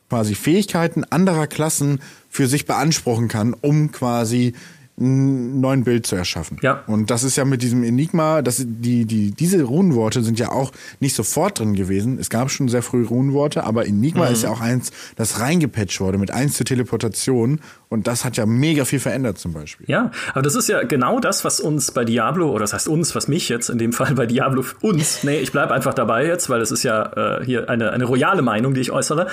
quasi 0.09 0.33
Fähigkeiten 0.33 1.03
anderer 1.03 1.47
Klassen 1.47 1.99
für 2.29 2.47
sich 2.47 2.65
beanspruchen 2.65 3.27
kann, 3.27 3.53
um 3.53 3.91
quasi 3.91 4.53
einen 4.99 5.61
neuen 5.61 5.83
Bild 5.83 6.07
zu 6.07 6.15
erschaffen. 6.15 6.57
Ja. 6.61 6.83
Und 6.87 7.11
das 7.11 7.23
ist 7.23 7.35
ja 7.35 7.45
mit 7.45 7.61
diesem 7.61 7.83
Enigma, 7.83 8.41
das, 8.41 8.63
die, 8.65 9.05
die, 9.05 9.31
diese 9.31 9.61
Runenworte 9.63 10.23
sind 10.23 10.39
ja 10.39 10.51
auch 10.51 10.71
nicht 10.99 11.15
sofort 11.15 11.59
drin 11.59 11.75
gewesen. 11.75 12.17
Es 12.19 12.29
gab 12.29 12.49
schon 12.49 12.67
sehr 12.67 12.81
früh 12.81 13.05
Runenworte, 13.05 13.63
aber 13.63 13.85
Enigma 13.85 14.25
mhm. 14.25 14.33
ist 14.33 14.43
ja 14.43 14.49
auch 14.49 14.61
eins, 14.61 14.91
das 15.15 15.39
reingepatcht 15.39 16.01
wurde 16.01 16.17
mit 16.17 16.31
eins 16.31 16.55
zur 16.55 16.65
Teleportation. 16.65 17.59
Und 17.89 18.07
das 18.07 18.25
hat 18.25 18.37
ja 18.37 18.45
mega 18.45 18.85
viel 18.85 18.99
verändert 18.99 19.37
zum 19.37 19.53
Beispiel. 19.53 19.85
Ja, 19.87 20.11
aber 20.33 20.41
das 20.41 20.55
ist 20.55 20.67
ja 20.67 20.83
genau 20.83 21.19
das, 21.19 21.45
was 21.45 21.59
uns 21.59 21.91
bei 21.91 22.03
Diablo, 22.03 22.49
oder 22.49 22.61
das 22.61 22.73
heißt 22.73 22.87
uns, 22.87 23.15
was 23.15 23.27
mich 23.27 23.49
jetzt 23.49 23.69
in 23.69 23.77
dem 23.77 23.93
Fall 23.93 24.15
bei 24.15 24.25
Diablo 24.25 24.65
uns, 24.81 25.23
nee, 25.23 25.39
ich 25.39 25.51
bleib 25.51 25.71
einfach 25.71 25.93
dabei 25.93 26.25
jetzt, 26.25 26.49
weil 26.49 26.59
es 26.61 26.71
ist 26.71 26.83
ja 26.83 27.39
äh, 27.39 27.45
hier 27.45 27.69
eine, 27.69 27.91
eine 27.91 28.05
royale 28.05 28.41
Meinung, 28.41 28.73
die 28.73 28.81
ich 28.81 28.91
äußere, 28.91 29.27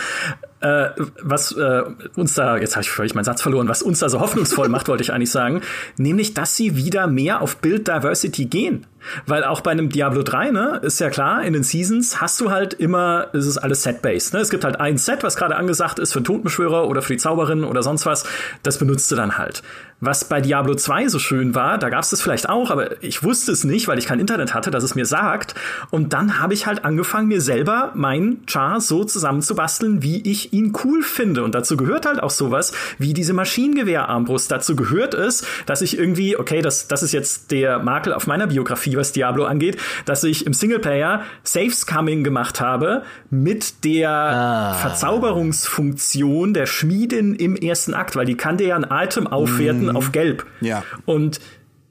äh, 0.60 0.90
was 1.22 1.52
äh, 1.52 1.82
uns 2.16 2.34
da, 2.34 2.56
jetzt 2.56 2.74
habe 2.74 2.82
ich 2.82 2.90
völlig 2.90 3.14
meinen 3.14 3.24
Satz 3.24 3.42
verloren, 3.42 3.68
was 3.68 3.82
uns 3.82 3.98
da 3.98 4.08
so 4.08 4.20
hoffnungsvoll 4.20 4.68
macht, 4.68 4.88
wollte 4.88 5.02
ich 5.02 5.12
eigentlich 5.12 5.30
sagen, 5.30 5.53
nämlich, 5.96 6.34
dass 6.34 6.56
sie 6.56 6.76
wieder 6.76 7.06
mehr 7.06 7.40
auf 7.42 7.56
Build 7.56 7.88
Diversity 7.88 8.46
gehen. 8.46 8.86
Weil 9.26 9.44
auch 9.44 9.60
bei 9.60 9.70
einem 9.70 9.88
Diablo 9.88 10.22
3, 10.22 10.50
ne, 10.50 10.80
ist 10.82 11.00
ja 11.00 11.10
klar, 11.10 11.42
in 11.44 11.52
den 11.52 11.62
Seasons 11.62 12.20
hast 12.20 12.40
du 12.40 12.50
halt 12.50 12.74
immer, 12.74 13.28
ist 13.32 13.46
es 13.46 13.58
alles 13.58 13.82
Set-based. 13.82 14.34
Ne? 14.34 14.40
Es 14.40 14.50
gibt 14.50 14.64
halt 14.64 14.80
ein 14.80 14.98
Set, 14.98 15.22
was 15.22 15.36
gerade 15.36 15.56
angesagt 15.56 15.98
ist 15.98 16.12
für 16.12 16.20
den 16.20 16.24
Totenbeschwörer 16.24 16.88
oder 16.88 17.02
für 17.02 17.12
die 17.12 17.18
Zauberin 17.18 17.64
oder 17.64 17.82
sonst 17.82 18.06
was. 18.06 18.24
Das 18.62 18.78
benutzt 18.78 19.10
du 19.10 19.16
dann 19.16 19.38
halt. 19.38 19.62
Was 20.00 20.24
bei 20.24 20.40
Diablo 20.40 20.74
2 20.74 21.08
so 21.08 21.18
schön 21.18 21.54
war, 21.54 21.78
da 21.78 21.88
gab 21.88 22.02
es 22.02 22.10
das 22.10 22.20
vielleicht 22.20 22.48
auch, 22.48 22.70
aber 22.70 23.02
ich 23.02 23.22
wusste 23.22 23.52
es 23.52 23.64
nicht, 23.64 23.88
weil 23.88 23.98
ich 23.98 24.06
kein 24.06 24.20
Internet 24.20 24.52
hatte, 24.52 24.70
dass 24.70 24.84
es 24.84 24.94
mir 24.94 25.06
sagt. 25.06 25.54
Und 25.90 26.12
dann 26.12 26.40
habe 26.40 26.52
ich 26.52 26.66
halt 26.66 26.84
angefangen, 26.84 27.28
mir 27.28 27.40
selber 27.40 27.92
meinen 27.94 28.42
Char 28.46 28.80
so 28.80 29.04
zusammenzubasteln, 29.04 30.02
wie 30.02 30.20
ich 30.30 30.52
ihn 30.52 30.76
cool 30.84 31.02
finde. 31.02 31.42
Und 31.42 31.54
dazu 31.54 31.76
gehört 31.76 32.04
halt 32.04 32.22
auch 32.22 32.30
sowas 32.30 32.72
wie 32.98 33.14
diese 33.14 33.32
Maschinengewehrarmbrust. 33.32 34.50
Dazu 34.50 34.76
gehört 34.76 35.14
es, 35.14 35.46
dass 35.64 35.80
ich 35.80 35.96
irgendwie, 35.96 36.36
okay, 36.36 36.60
das, 36.60 36.86
das 36.88 37.02
ist 37.02 37.12
jetzt 37.12 37.50
der 37.50 37.78
Makel 37.78 38.12
auf 38.12 38.26
meiner 38.26 38.48
Biografie, 38.48 38.93
was 38.96 39.12
Diablo 39.12 39.44
angeht, 39.44 39.76
dass 40.04 40.24
ich 40.24 40.46
im 40.46 40.52
Singleplayer 40.52 41.22
Saves 41.42 41.86
Coming 41.86 42.24
gemacht 42.24 42.60
habe 42.60 43.02
mit 43.30 43.84
der 43.84 44.10
ah. 44.10 44.74
Verzauberungsfunktion 44.74 46.54
der 46.54 46.66
Schmiedin 46.66 47.34
im 47.34 47.56
ersten 47.56 47.94
Akt, 47.94 48.16
weil 48.16 48.26
die 48.26 48.36
kann 48.36 48.56
dir 48.56 48.68
ja 48.68 48.76
ein 48.76 48.86
Item 48.90 49.26
aufwerten 49.26 49.86
mhm. 49.86 49.96
auf 49.96 50.12
gelb. 50.12 50.46
Ja. 50.60 50.82
Und 51.04 51.40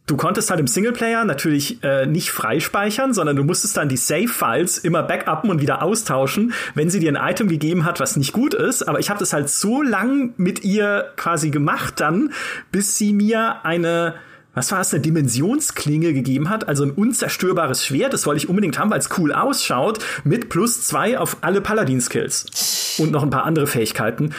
Du 0.06 0.18
konntest 0.18 0.49
halt 0.49 0.60
im 0.60 0.68
Singleplayer 0.68 1.24
natürlich 1.24 1.82
äh, 1.82 2.06
nicht 2.06 2.30
freispeichern, 2.32 3.14
sondern 3.14 3.38
du 3.38 3.45
musstest 3.45 3.78
dann 3.78 3.88
die 3.88 3.95
Save-Files 3.95 4.78
immer 4.80 5.01
backuppen 5.01 5.49
und 5.49 5.62
wieder 5.62 5.82
austauschen, 5.82 6.51
wenn 6.76 6.89
sie 6.89 6.99
dir 6.99 7.18
ein 7.18 7.32
Item 7.32 7.47
gegeben 7.47 7.86
hat, 7.86 8.01
was 8.01 8.18
nicht 8.18 8.34
gut 8.34 8.54
ist. 8.54 8.84
Aber 8.84 8.99
ich 8.99 9.10
habe 9.10 9.20
das 9.20 9.32
halt 9.32 9.47
so 9.49 9.82
lang 9.82 10.34
mit 10.36 10.66
ihr 10.66 11.14
quasi 11.16 11.51
gemacht 11.51 12.01
dann, 12.01 12.34
bis 12.70 12.97
sie 12.97 13.14
mir 13.14 13.64
eine 13.64 14.16
was 14.54 14.72
war 14.72 14.82
es, 14.82 14.93
eine 14.93 15.01
Dimensionsklinge 15.01 16.14
gegeben 16.14 16.49
hat, 16.49 16.68
also 16.68 16.84
ein 16.84 16.91
unzerstörbares 16.91 17.86
Schwert, 17.86 18.14
das 18.14 18.26
wollte 18.26 18.38
ich 18.43 18.49
unbedingt 18.49 18.78
haben, 18.78 18.91
weil 18.91 18.99
es 18.99 19.18
cool 19.18 19.34
ausschaut, 19.34 20.04
mit 20.24 20.49
plus 20.49 20.84
zwei 20.86 21.18
auf 21.18 21.38
alle 21.41 21.62
Paladin-Skills 21.62 22.97
und 22.99 23.12
noch 23.12 23.24
ein 23.24 23.30
paar 23.30 23.45
andere 23.45 23.68
Fähigkeiten. 23.68 24.34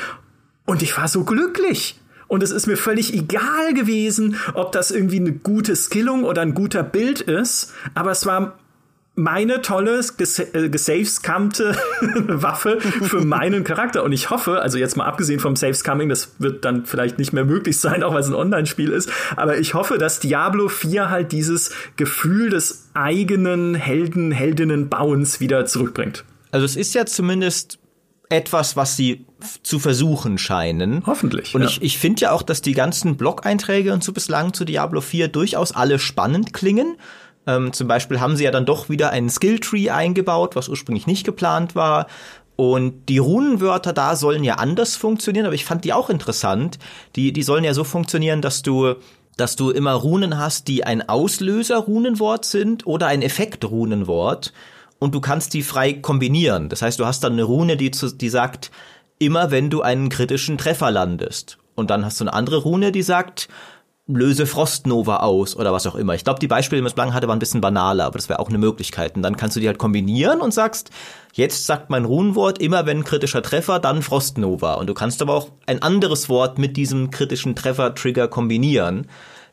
Und 0.67 0.83
ich 0.83 0.97
war 0.97 1.09
so 1.09 1.25
glücklich. 1.25 2.01
Und 2.27 2.43
es 2.43 2.51
ist 2.51 2.67
mir 2.67 2.77
völlig 2.77 3.13
egal 3.13 3.75
gewesen, 3.75 4.37
ob 4.55 4.73
das 4.73 4.91
irgendwie 4.91 5.21
eine 5.21 5.33
gute 5.33 5.77
Skillung 5.77 6.25
oder 6.25 6.43
ein 6.43 6.55
guter 6.55 6.83
Bild 6.83 7.21
ist. 7.21 7.73
Aber 7.95 8.13
es 8.13 8.25
war 8.25 8.59
meine 9.17 9.63
tolle, 9.63 10.01
äh, 10.01 10.69
gesavescamte 10.69 11.77
Waffe 12.27 12.81
für 12.81 13.25
meinen 13.25 13.63
Charakter. 13.63 14.03
Und 14.03 14.13
ich 14.13 14.31
hoffe, 14.31 14.61
also 14.61 14.79
jetzt 14.79 14.97
mal 14.97 15.07
abgesehen 15.07 15.39
vom 15.39 15.57
Savescamming, 15.57 16.09
das 16.09 16.35
wird 16.39 16.65
dann 16.65 16.85
vielleicht 16.85 17.19
nicht 17.19 17.33
mehr 17.33 17.45
möglich 17.45 17.79
sein, 17.79 18.03
auch 18.03 18.13
weil 18.13 18.21
es 18.21 18.29
ein 18.29 18.35
Online-Spiel 18.35 18.91
ist, 18.91 19.11
aber 19.37 19.59
ich 19.59 19.75
hoffe, 19.75 19.99
dass 19.99 20.19
Diablo 20.21 20.69
4 20.69 21.11
halt 21.11 21.33
dieses 21.33 21.71
Gefühl 21.97 22.51
des 22.51 22.91
eigenen 22.95 23.75
Helden, 23.75 24.33
Heldinnen-Bauens 24.33 25.41
wieder 25.41 25.65
zurückbringt. 25.67 26.25
Also 26.51 26.65
es 26.65 26.77
ist 26.77 26.95
ja 26.95 27.07
zumindest 27.07 27.79
etwas, 28.29 28.77
was 28.77 28.97
sie 28.97 29.27
zu 29.63 29.79
versuchen 29.79 30.39
scheinen. 30.39 31.05
Hoffentlich. 31.07 31.55
Und 31.55 31.63
ja. 31.63 31.69
ich, 31.69 31.83
ich 31.83 31.99
finde 31.99 32.23
ja 32.23 32.33
auch, 32.33 32.43
dass 32.43 32.63
die 32.63 32.73
ganzen 32.73 33.17
Blog-Einträge 33.17 33.93
und 33.93 34.03
so 34.03 34.13
bislang 34.13 34.55
zu 34.55 34.65
Diablo 34.65 35.01
4 35.01 35.29
durchaus 35.29 35.73
alle 35.73 35.99
spannend 35.99 36.53
klingen. 36.53 36.97
Ähm, 37.47 37.73
zum 37.73 37.89
Beispiel 37.89 38.21
haben 38.21 38.37
sie 38.37 38.45
ja 38.45 38.51
dann 38.51 38.67
doch 38.67 38.89
wieder 38.89 39.11
einen 39.11 39.31
Skilltree 39.31 39.91
eingebaut, 39.91 40.57
was 40.57 40.69
ursprünglich 40.69 41.07
nicht 41.07 41.25
geplant 41.25 41.75
war. 41.75 42.07
Und 42.57 43.09
die 43.09 43.19
Runenwörter 43.19 43.93
da 43.93 44.15
sollen 44.15 44.45
ja 44.45 44.55
anders 44.55 44.97
funktionieren, 44.97 45.47
aber 45.47 45.55
ich 45.55 45.65
fand 45.65 45.85
die 45.85 45.93
auch 45.93 46.09
interessant. 46.09 46.79
Die, 47.17 47.33
die 47.33 47.43
sollen 47.43 47.65
ja 47.65 47.75
so 47.75 47.83
funktionieren, 47.83 48.43
dass 48.43 48.63
du, 48.63 48.95
dass 49.37 49.57
du 49.57 49.71
immer 49.71 49.93
Runen 49.93 50.39
hast, 50.39 50.69
die 50.69 50.85
ein 50.85 51.09
Auslöser-Runenwort 51.09 52.45
sind 52.45 52.87
oder 52.87 53.09
ein 53.09 53.23
Effekt-Runenwort. 53.23 54.53
Und 55.01 55.15
du 55.15 55.21
kannst 55.21 55.53
die 55.55 55.63
frei 55.63 55.95
kombinieren. 55.95 56.69
Das 56.69 56.81
heißt, 56.81 57.01
du 57.01 57.07
hast 57.07 57.25
dann 57.25 57.33
eine 57.33 57.43
Rune, 57.43 57.77
die, 57.77 57.91
zu, 57.91 58.15
die 58.15 58.29
sagt, 58.29 58.71
immer 59.19 59.51
wenn 59.51 59.69
du 59.69 59.83
einen 59.83 60.09
kritischen 60.09 60.57
Treffer 60.57 60.91
landest. 60.93 61.59
Und 61.75 61.91
dann 61.91 62.05
hast 62.05 62.21
du 62.21 62.25
eine 62.25 62.33
andere 62.33 62.59
Rune, 62.59 62.93
die 62.93 63.03
sagt, 63.03 63.49
löse 64.07 64.47
Frostnova 64.47 65.19
aus 65.19 65.57
oder 65.57 65.73
was 65.73 65.87
auch 65.87 65.95
immer. 65.95 66.15
Ich 66.15 66.25
glaube, 66.25 66.39
die 66.39 66.47
Beispiele, 66.47 66.79
die 66.79 66.83
man 66.83 66.91
bislang 66.91 67.15
hatte, 67.15 67.27
waren 67.27 67.37
ein 67.37 67.41
bisschen 67.41 67.63
banaler, 67.63 68.05
aber 68.05 68.19
das 68.19 68.29
wäre 68.29 68.39
auch 68.39 68.51
eine 68.51 68.59
Möglichkeit. 68.59 69.17
Und 69.17 69.23
dann 69.23 69.37
kannst 69.37 69.57
du 69.57 69.61
die 69.61 69.67
halt 69.67 69.79
kombinieren 69.79 70.43
und 70.43 70.53
sagst, 70.53 70.91
jetzt 71.33 71.65
sagt 71.65 71.89
mein 71.89 72.05
Runenwort 72.05 72.59
immer, 72.59 72.85
wenn 72.85 73.05
kritischer 73.05 73.43
Treffer, 73.43 73.79
dann 73.79 74.03
Frostnova. 74.03 74.75
Und 74.75 74.89
du 74.89 74.95
kannst 74.95 75.23
aber 75.23 75.35
auch 75.35 75.49
ein 75.67 75.81
anderes 75.81 76.29
Wort 76.29 76.59
mit 76.59 76.77
diesem 76.77 77.11
kritischen 77.11 77.57
Treffer-Trigger 77.57 78.29
kombinieren. 78.29 79.07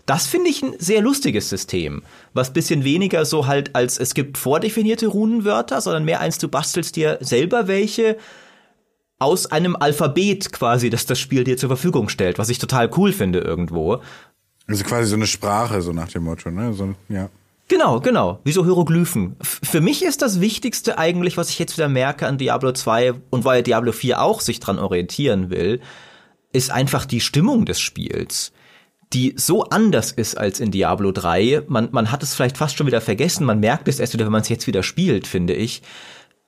Das 0.06 0.28
finde 0.28 0.50
ich 0.50 0.62
ein 0.62 0.74
sehr 0.80 1.02
lustiges 1.02 1.48
System, 1.48 2.04
was 2.34 2.52
bisschen 2.52 2.84
weniger 2.84 3.24
so 3.24 3.48
halt 3.48 3.76
als 3.76 4.00
es 4.00 4.14
gibt 4.14 4.38
vordefinierte 4.38 5.08
Runenwörter, 5.08 5.80
sondern 5.80 6.04
mehr 6.04 6.20
eins, 6.20 6.40
du 6.40 6.50
bastelst 6.50 6.98
dir 6.98 7.18
selber 7.22 7.68
welche 7.68 8.18
aus 9.22 9.46
einem 9.46 9.76
Alphabet 9.76 10.52
quasi, 10.52 10.90
das 10.90 11.06
das 11.06 11.20
Spiel 11.20 11.44
dir 11.44 11.56
zur 11.56 11.70
Verfügung 11.70 12.10
stellt, 12.10 12.40
was 12.40 12.50
ich 12.50 12.58
total 12.58 12.90
cool 12.98 13.14
finde 13.14 13.40
irgendwo. 13.40 14.02
Also 14.72 14.84
quasi 14.84 15.10
so 15.10 15.16
eine 15.16 15.28
Sprache, 15.28 15.82
so 15.82 15.92
nach 15.94 16.10
dem 16.10 16.24
Motto, 16.24 16.50
ne? 16.52 16.74
So, 16.74 16.94
ja. 17.10 17.30
Genau, 17.68 18.00
genau. 18.02 18.40
Wie 18.44 18.52
so 18.52 18.66
Hieroglyphen. 18.66 19.38
Für 19.42 19.80
mich 19.80 20.04
ist 20.04 20.22
das 20.22 20.42
Wichtigste 20.42 20.98
eigentlich, 20.98 21.38
was 21.38 21.50
ich 21.50 21.60
jetzt 21.60 21.78
wieder 21.78 21.88
merke 21.88 22.28
an 22.28 22.38
Diablo 22.38 22.74
2 22.74 23.14
und 23.30 23.46
weil 23.46 23.64
Diablo 23.64 23.92
4 23.94 24.22
auch 24.22 24.42
sich 24.42 24.60
dran 24.60 24.78
orientieren 24.78 25.50
will, 25.50 25.80
ist 26.52 26.72
einfach 26.72 27.06
die 27.06 27.22
Stimmung 27.22 27.66
des 27.66 27.80
Spiels 27.80 28.52
die 29.14 29.34
so 29.36 29.64
anders 29.66 30.12
ist 30.12 30.38
als 30.38 30.60
in 30.60 30.72
Diablo 30.72 31.12
3. 31.12 31.64
Man, 31.68 31.90
man 31.92 32.12
hat 32.12 32.24
es 32.24 32.34
vielleicht 32.34 32.58
fast 32.58 32.78
schon 32.78 32.88
wieder 32.88 33.02
vergessen, 33.02 33.46
man 33.46 33.60
merkt 33.60 33.88
es 33.88 34.00
erst 34.00 34.14
wieder, 34.14 34.26
wenn 34.26 34.32
man 34.32 34.42
es 34.42 34.50
jetzt 34.50 34.68
wieder 34.68 34.84
spielt, 34.84 35.28
finde 35.28 35.54
ich 35.54 35.82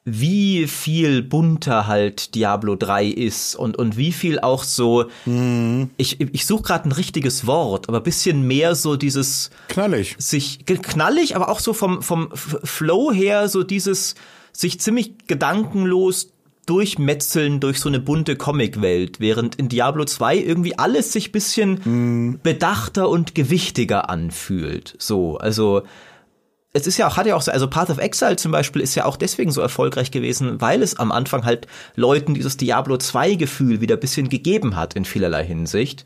wie 0.05 0.67
viel 0.67 1.23
bunter 1.23 1.87
halt 1.87 2.35
Diablo 2.35 2.75
3 2.75 3.05
ist 3.05 3.55
und, 3.55 3.77
und 3.77 3.95
wie 3.95 4.11
viel 4.11 4.39
auch 4.39 4.63
so, 4.65 5.05
mhm. 5.25 5.91
ich, 5.95 6.19
ich 6.19 6.45
suche 6.45 6.63
gerade 6.63 6.89
ein 6.89 6.91
richtiges 6.91 7.47
Wort, 7.47 7.87
aber 7.87 8.01
bisschen 8.01 8.45
mehr 8.45 8.75
so 8.75 8.97
dieses 8.97 9.49
knallig. 9.69 10.15
Sich 10.17 10.65
knallig, 10.65 11.35
aber 11.37 11.49
auch 11.49 11.59
so 11.59 11.73
vom, 11.73 12.01
vom 12.01 12.29
Flow 12.33 13.13
her, 13.13 13.47
so 13.47 13.63
dieses 13.63 14.15
sich 14.51 14.79
ziemlich 14.79 15.13
gedankenlos 15.27 16.29
durchmetzeln 16.65 17.59
durch 17.59 17.79
so 17.79 17.89
eine 17.89 17.99
bunte 17.99 18.35
Comicwelt, 18.35 19.19
während 19.19 19.55
in 19.55 19.69
Diablo 19.69 20.05
2 20.05 20.37
irgendwie 20.37 20.77
alles 20.77 21.11
sich 21.11 21.31
bisschen 21.31 21.79
mhm. 21.83 22.39
bedachter 22.43 23.09
und 23.09 23.35
gewichtiger 23.35 24.09
anfühlt. 24.09 24.95
So, 24.97 25.37
also 25.37 25.83
es 26.73 26.87
ist 26.87 26.97
ja 26.97 27.07
auch, 27.07 27.17
hat 27.17 27.27
ja 27.27 27.35
auch 27.35 27.41
so, 27.41 27.51
also 27.51 27.67
Path 27.67 27.91
of 27.91 27.99
Exile 27.99 28.35
zum 28.35 28.51
Beispiel 28.51 28.81
ist 28.81 28.95
ja 28.95 29.05
auch 29.05 29.15
deswegen 29.15 29.51
so 29.51 29.61
erfolgreich 29.61 30.09
gewesen, 30.09 30.59
weil 30.59 30.81
es 30.81 30.97
am 30.97 31.11
Anfang 31.11 31.45
halt 31.45 31.67
Leuten 31.95 32.33
dieses 32.33 32.57
Diablo 32.57 32.97
2 32.97 33.35
Gefühl 33.35 33.79
wieder 33.79 33.95
bisschen 33.95 34.27
gegeben 34.27 34.75
hat 34.75 34.95
in 34.95 35.05
vielerlei 35.05 35.45
Hinsicht. 35.45 36.03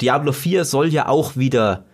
Diablo 0.00 0.30
4 0.32 0.64
soll 0.64 0.88
ja 0.88 1.08
auch 1.08 1.36
wieder 1.36 1.84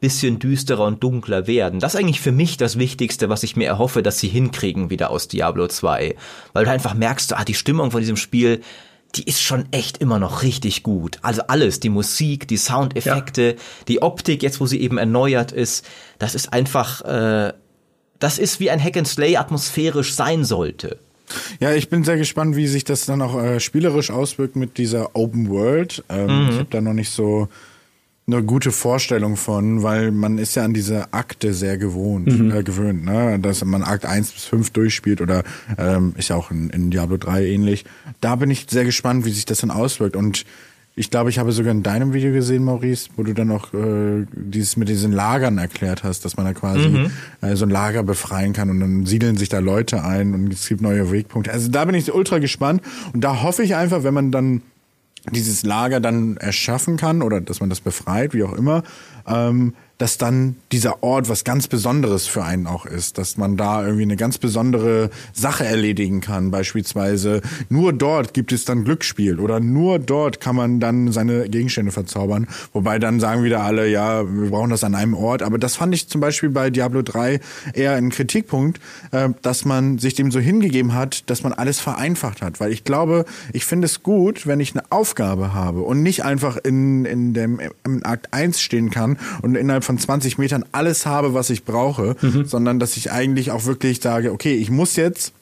bisschen 0.00 0.38
düsterer 0.38 0.84
und 0.84 1.02
dunkler 1.02 1.48
werden. 1.48 1.80
Das 1.80 1.94
ist 1.94 2.00
eigentlich 2.00 2.20
für 2.20 2.30
mich 2.30 2.56
das 2.56 2.78
Wichtigste, 2.78 3.28
was 3.28 3.42
ich 3.42 3.56
mir 3.56 3.66
erhoffe, 3.66 4.02
dass 4.02 4.20
sie 4.20 4.28
hinkriegen 4.28 4.90
wieder 4.90 5.10
aus 5.10 5.26
Diablo 5.26 5.66
2. 5.66 6.14
Weil 6.52 6.64
du 6.64 6.70
einfach 6.70 6.94
merkst, 6.94 7.36
ah, 7.36 7.44
die 7.44 7.54
Stimmung 7.54 7.90
von 7.90 8.00
diesem 8.00 8.16
Spiel, 8.16 8.60
die 9.14 9.24
ist 9.24 9.40
schon 9.40 9.64
echt 9.72 9.98
immer 9.98 10.18
noch 10.18 10.42
richtig 10.42 10.82
gut. 10.82 11.18
Also 11.22 11.42
alles, 11.48 11.80
die 11.80 11.88
Musik, 11.88 12.46
die 12.46 12.56
Soundeffekte, 12.56 13.42
ja. 13.42 13.54
die 13.88 14.02
Optik, 14.02 14.42
jetzt 14.42 14.60
wo 14.60 14.66
sie 14.66 14.80
eben 14.80 14.98
erneuert 14.98 15.52
ist, 15.52 15.86
das 16.18 16.34
ist 16.34 16.52
einfach, 16.52 17.02
äh, 17.02 17.52
das 18.18 18.38
ist 18.38 18.60
wie 18.60 18.70
ein 18.70 18.82
Hack 18.82 18.96
and 18.96 19.08
Slay 19.08 19.36
atmosphärisch 19.36 20.14
sein 20.14 20.44
sollte. 20.44 20.98
Ja, 21.60 21.72
ich 21.72 21.88
bin 21.88 22.04
sehr 22.04 22.16
gespannt, 22.16 22.56
wie 22.56 22.66
sich 22.66 22.84
das 22.84 23.06
dann 23.06 23.22
auch 23.22 23.40
äh, 23.40 23.60
spielerisch 23.60 24.10
auswirkt 24.10 24.56
mit 24.56 24.78
dieser 24.78 25.14
Open 25.14 25.48
World. 25.48 26.04
Ähm, 26.08 26.44
mhm. 26.44 26.50
Ich 26.50 26.56
habe 26.56 26.68
da 26.70 26.80
noch 26.80 26.94
nicht 26.94 27.10
so 27.10 27.48
eine 28.28 28.42
gute 28.42 28.72
Vorstellung 28.72 29.36
von, 29.36 29.82
weil 29.82 30.10
man 30.12 30.38
ist 30.38 30.54
ja 30.54 30.64
an 30.64 30.74
diese 30.74 31.12
Akte 31.12 31.54
sehr 31.54 31.78
gewohnt, 31.78 32.26
mhm. 32.26 32.50
äh, 32.50 32.62
gewöhnt, 32.62 33.04
ne? 33.04 33.38
dass 33.38 33.64
man 33.64 33.82
Akt 33.82 34.04
1 34.04 34.32
bis 34.32 34.44
5 34.44 34.70
durchspielt 34.70 35.20
oder 35.20 35.44
ähm, 35.78 36.14
ist 36.16 36.28
ja 36.28 36.36
auch 36.36 36.50
in, 36.50 36.70
in 36.70 36.90
Diablo 36.90 37.16
3 37.16 37.46
ähnlich. 37.46 37.84
Da 38.20 38.36
bin 38.36 38.50
ich 38.50 38.66
sehr 38.68 38.84
gespannt, 38.84 39.24
wie 39.24 39.30
sich 39.30 39.46
das 39.46 39.58
dann 39.58 39.70
auswirkt 39.70 40.14
und 40.14 40.44
ich 40.94 41.10
glaube, 41.10 41.30
ich 41.30 41.38
habe 41.38 41.52
sogar 41.52 41.70
in 41.70 41.84
deinem 41.84 42.12
Video 42.12 42.32
gesehen, 42.32 42.64
Maurice, 42.64 43.08
wo 43.16 43.22
du 43.22 43.32
dann 43.32 43.52
auch 43.52 43.72
äh, 43.72 44.26
dieses 44.32 44.76
mit 44.76 44.88
diesen 44.88 45.12
Lagern 45.12 45.56
erklärt 45.56 46.02
hast, 46.02 46.24
dass 46.24 46.36
man 46.36 46.44
da 46.44 46.54
quasi 46.54 46.88
mhm. 46.88 47.10
äh, 47.40 47.54
so 47.54 47.66
ein 47.66 47.70
Lager 47.70 48.02
befreien 48.02 48.52
kann 48.52 48.68
und 48.68 48.80
dann 48.80 49.06
siedeln 49.06 49.36
sich 49.36 49.48
da 49.48 49.60
Leute 49.60 50.02
ein 50.04 50.34
und 50.34 50.52
es 50.52 50.66
gibt 50.66 50.80
neue 50.80 51.12
Wegpunkte. 51.12 51.52
Also 51.52 51.70
da 51.70 51.84
bin 51.84 51.94
ich 51.94 52.12
ultra 52.12 52.40
gespannt 52.40 52.82
und 53.12 53.22
da 53.22 53.42
hoffe 53.42 53.62
ich 53.62 53.76
einfach, 53.76 54.02
wenn 54.02 54.12
man 54.12 54.32
dann 54.32 54.62
dieses 55.30 55.62
Lager 55.62 56.00
dann 56.00 56.36
erschaffen 56.36 56.96
kann 56.96 57.22
oder 57.22 57.40
dass 57.40 57.60
man 57.60 57.70
das 57.70 57.80
befreit, 57.80 58.34
wie 58.34 58.44
auch 58.44 58.52
immer, 58.52 58.82
ähm, 59.26 59.74
dass 59.98 60.16
dann 60.16 60.56
dieser 60.70 61.02
Ort 61.02 61.28
was 61.28 61.44
ganz 61.44 61.66
Besonderes 61.66 62.26
für 62.26 62.44
einen 62.44 62.66
auch 62.68 62.86
ist, 62.86 63.18
dass 63.18 63.36
man 63.36 63.56
da 63.56 63.82
irgendwie 63.82 64.04
eine 64.04 64.16
ganz 64.16 64.38
besondere 64.38 65.10
Sache 65.32 65.64
erledigen 65.64 66.20
kann. 66.20 66.52
Beispielsweise 66.52 67.42
nur 67.68 67.92
dort 67.92 68.32
gibt 68.32 68.52
es 68.52 68.64
dann 68.64 68.84
Glücksspiel 68.84 69.40
oder 69.40 69.58
nur 69.58 69.98
dort 69.98 70.40
kann 70.40 70.54
man 70.54 70.78
dann 70.78 71.10
seine 71.10 71.48
Gegenstände 71.48 71.90
verzaubern. 71.90 72.46
Wobei 72.72 73.00
dann 73.00 73.18
sagen 73.18 73.42
wieder 73.42 73.62
alle, 73.62 73.88
ja, 73.88 74.22
wir 74.24 74.50
brauchen 74.50 74.70
das 74.70 74.84
an 74.84 74.94
einem 74.94 75.14
Ort. 75.14 75.42
Aber 75.42 75.58
das 75.58 75.74
fand 75.74 75.92
ich 75.94 76.08
zum 76.08 76.20
Beispiel 76.20 76.50
bei 76.50 76.70
Diablo 76.70 77.02
3 77.02 77.40
eher 77.74 77.94
ein 77.94 78.10
Kritikpunkt, 78.10 78.80
äh, 79.10 79.30
dass 79.42 79.64
man 79.64 79.98
sich 79.98 80.14
dem 80.14 80.30
so 80.30 80.38
hingegeben 80.38 80.94
hat, 80.94 81.28
dass 81.28 81.42
man 81.42 81.52
alles 81.52 81.80
vereinfacht 81.80 82.40
hat. 82.40 82.60
Weil 82.60 82.72
ich 82.72 82.84
glaube, 82.84 83.24
ich 83.52 83.64
finde 83.64 83.86
es 83.86 84.04
gut, 84.04 84.46
wenn 84.46 84.60
ich 84.60 84.74
eine 84.76 84.84
Aufgabe 84.90 85.54
habe 85.54 85.80
und 85.80 86.04
nicht 86.04 86.24
einfach 86.24 86.56
in, 86.56 87.04
in 87.04 87.34
dem 87.34 87.60
im 87.84 88.04
Akt 88.04 88.32
1 88.32 88.60
stehen 88.60 88.90
kann 88.90 89.18
und 89.42 89.56
innerhalb 89.56 89.87
von 89.88 89.96
20 89.96 90.36
Metern 90.36 90.66
alles 90.70 91.06
habe, 91.06 91.32
was 91.32 91.48
ich 91.48 91.64
brauche, 91.64 92.14
mhm. 92.20 92.44
sondern 92.44 92.78
dass 92.78 92.98
ich 92.98 93.10
eigentlich 93.10 93.52
auch 93.52 93.64
wirklich 93.64 94.02
sage, 94.02 94.32
okay, 94.32 94.54
ich 94.54 94.70
muss 94.70 94.96
jetzt 94.96 95.32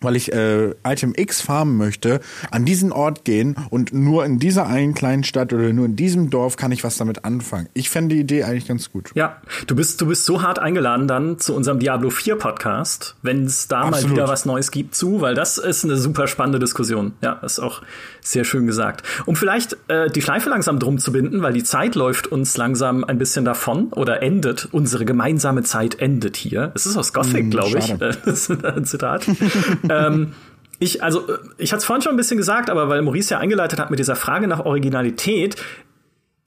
weil 0.00 0.16
ich 0.16 0.32
äh, 0.32 0.74
Item 0.84 1.12
X 1.16 1.40
farmen 1.40 1.76
möchte, 1.76 2.20
an 2.50 2.64
diesen 2.64 2.92
Ort 2.92 3.24
gehen 3.24 3.56
und 3.70 3.92
nur 3.92 4.24
in 4.24 4.38
dieser 4.38 4.66
einen 4.66 4.94
kleinen 4.94 5.24
Stadt 5.24 5.52
oder 5.52 5.72
nur 5.72 5.86
in 5.86 5.96
diesem 5.96 6.30
Dorf 6.30 6.56
kann 6.56 6.72
ich 6.72 6.84
was 6.84 6.96
damit 6.96 7.24
anfangen. 7.24 7.68
Ich 7.74 7.90
fände 7.90 8.14
die 8.14 8.20
Idee 8.20 8.44
eigentlich 8.44 8.68
ganz 8.68 8.90
gut. 8.92 9.10
Ja, 9.14 9.40
du 9.66 9.74
bist, 9.74 10.00
du 10.00 10.06
bist 10.06 10.24
so 10.24 10.42
hart 10.42 10.58
eingeladen 10.58 11.08
dann 11.08 11.38
zu 11.38 11.54
unserem 11.54 11.78
Diablo 11.78 12.10
4 12.10 12.36
Podcast, 12.36 13.16
wenn 13.22 13.44
es 13.44 13.68
da 13.68 13.82
Absolut. 13.82 14.10
mal 14.10 14.12
wieder 14.12 14.28
was 14.28 14.44
Neues 14.44 14.70
gibt 14.70 14.94
zu, 14.94 15.20
weil 15.20 15.34
das 15.34 15.58
ist 15.58 15.84
eine 15.84 15.96
super 15.96 16.26
spannende 16.26 16.58
Diskussion. 16.58 17.12
Ja, 17.20 17.32
ist 17.42 17.58
auch 17.58 17.82
sehr 18.20 18.44
schön 18.44 18.66
gesagt. 18.66 19.02
Um 19.26 19.36
vielleicht 19.36 19.76
äh, 19.88 20.10
die 20.10 20.22
Schleife 20.22 20.50
langsam 20.50 20.78
drum 20.78 20.98
zu 20.98 21.12
binden, 21.12 21.42
weil 21.42 21.52
die 21.52 21.64
Zeit 21.64 21.94
läuft 21.94 22.26
uns 22.26 22.56
langsam 22.56 23.04
ein 23.04 23.18
bisschen 23.18 23.44
davon 23.44 23.88
oder 23.92 24.22
endet. 24.22 24.68
Unsere 24.70 25.04
gemeinsame 25.04 25.62
Zeit 25.62 25.98
endet 26.00 26.36
hier. 26.36 26.72
Es 26.74 26.86
ist 26.86 26.96
aus 26.96 27.12
Gothic, 27.12 27.46
mm, 27.46 27.50
glaube 27.50 27.78
ich. 27.78 27.88
Das 27.98 28.48
ist 28.48 28.64
ein 28.64 28.84
Zitat. 28.84 29.26
Ähm, 29.90 30.34
ich, 30.78 31.02
also, 31.02 31.26
ich 31.58 31.72
hatte 31.72 31.78
es 31.78 31.84
vorhin 31.84 32.02
schon 32.02 32.12
ein 32.12 32.16
bisschen 32.16 32.36
gesagt, 32.36 32.70
aber 32.70 32.88
weil 32.88 33.02
Maurice 33.02 33.34
ja 33.34 33.38
eingeleitet 33.38 33.78
hat 33.80 33.90
mit 33.90 33.98
dieser 33.98 34.16
Frage 34.16 34.46
nach 34.46 34.60
Originalität, 34.60 35.56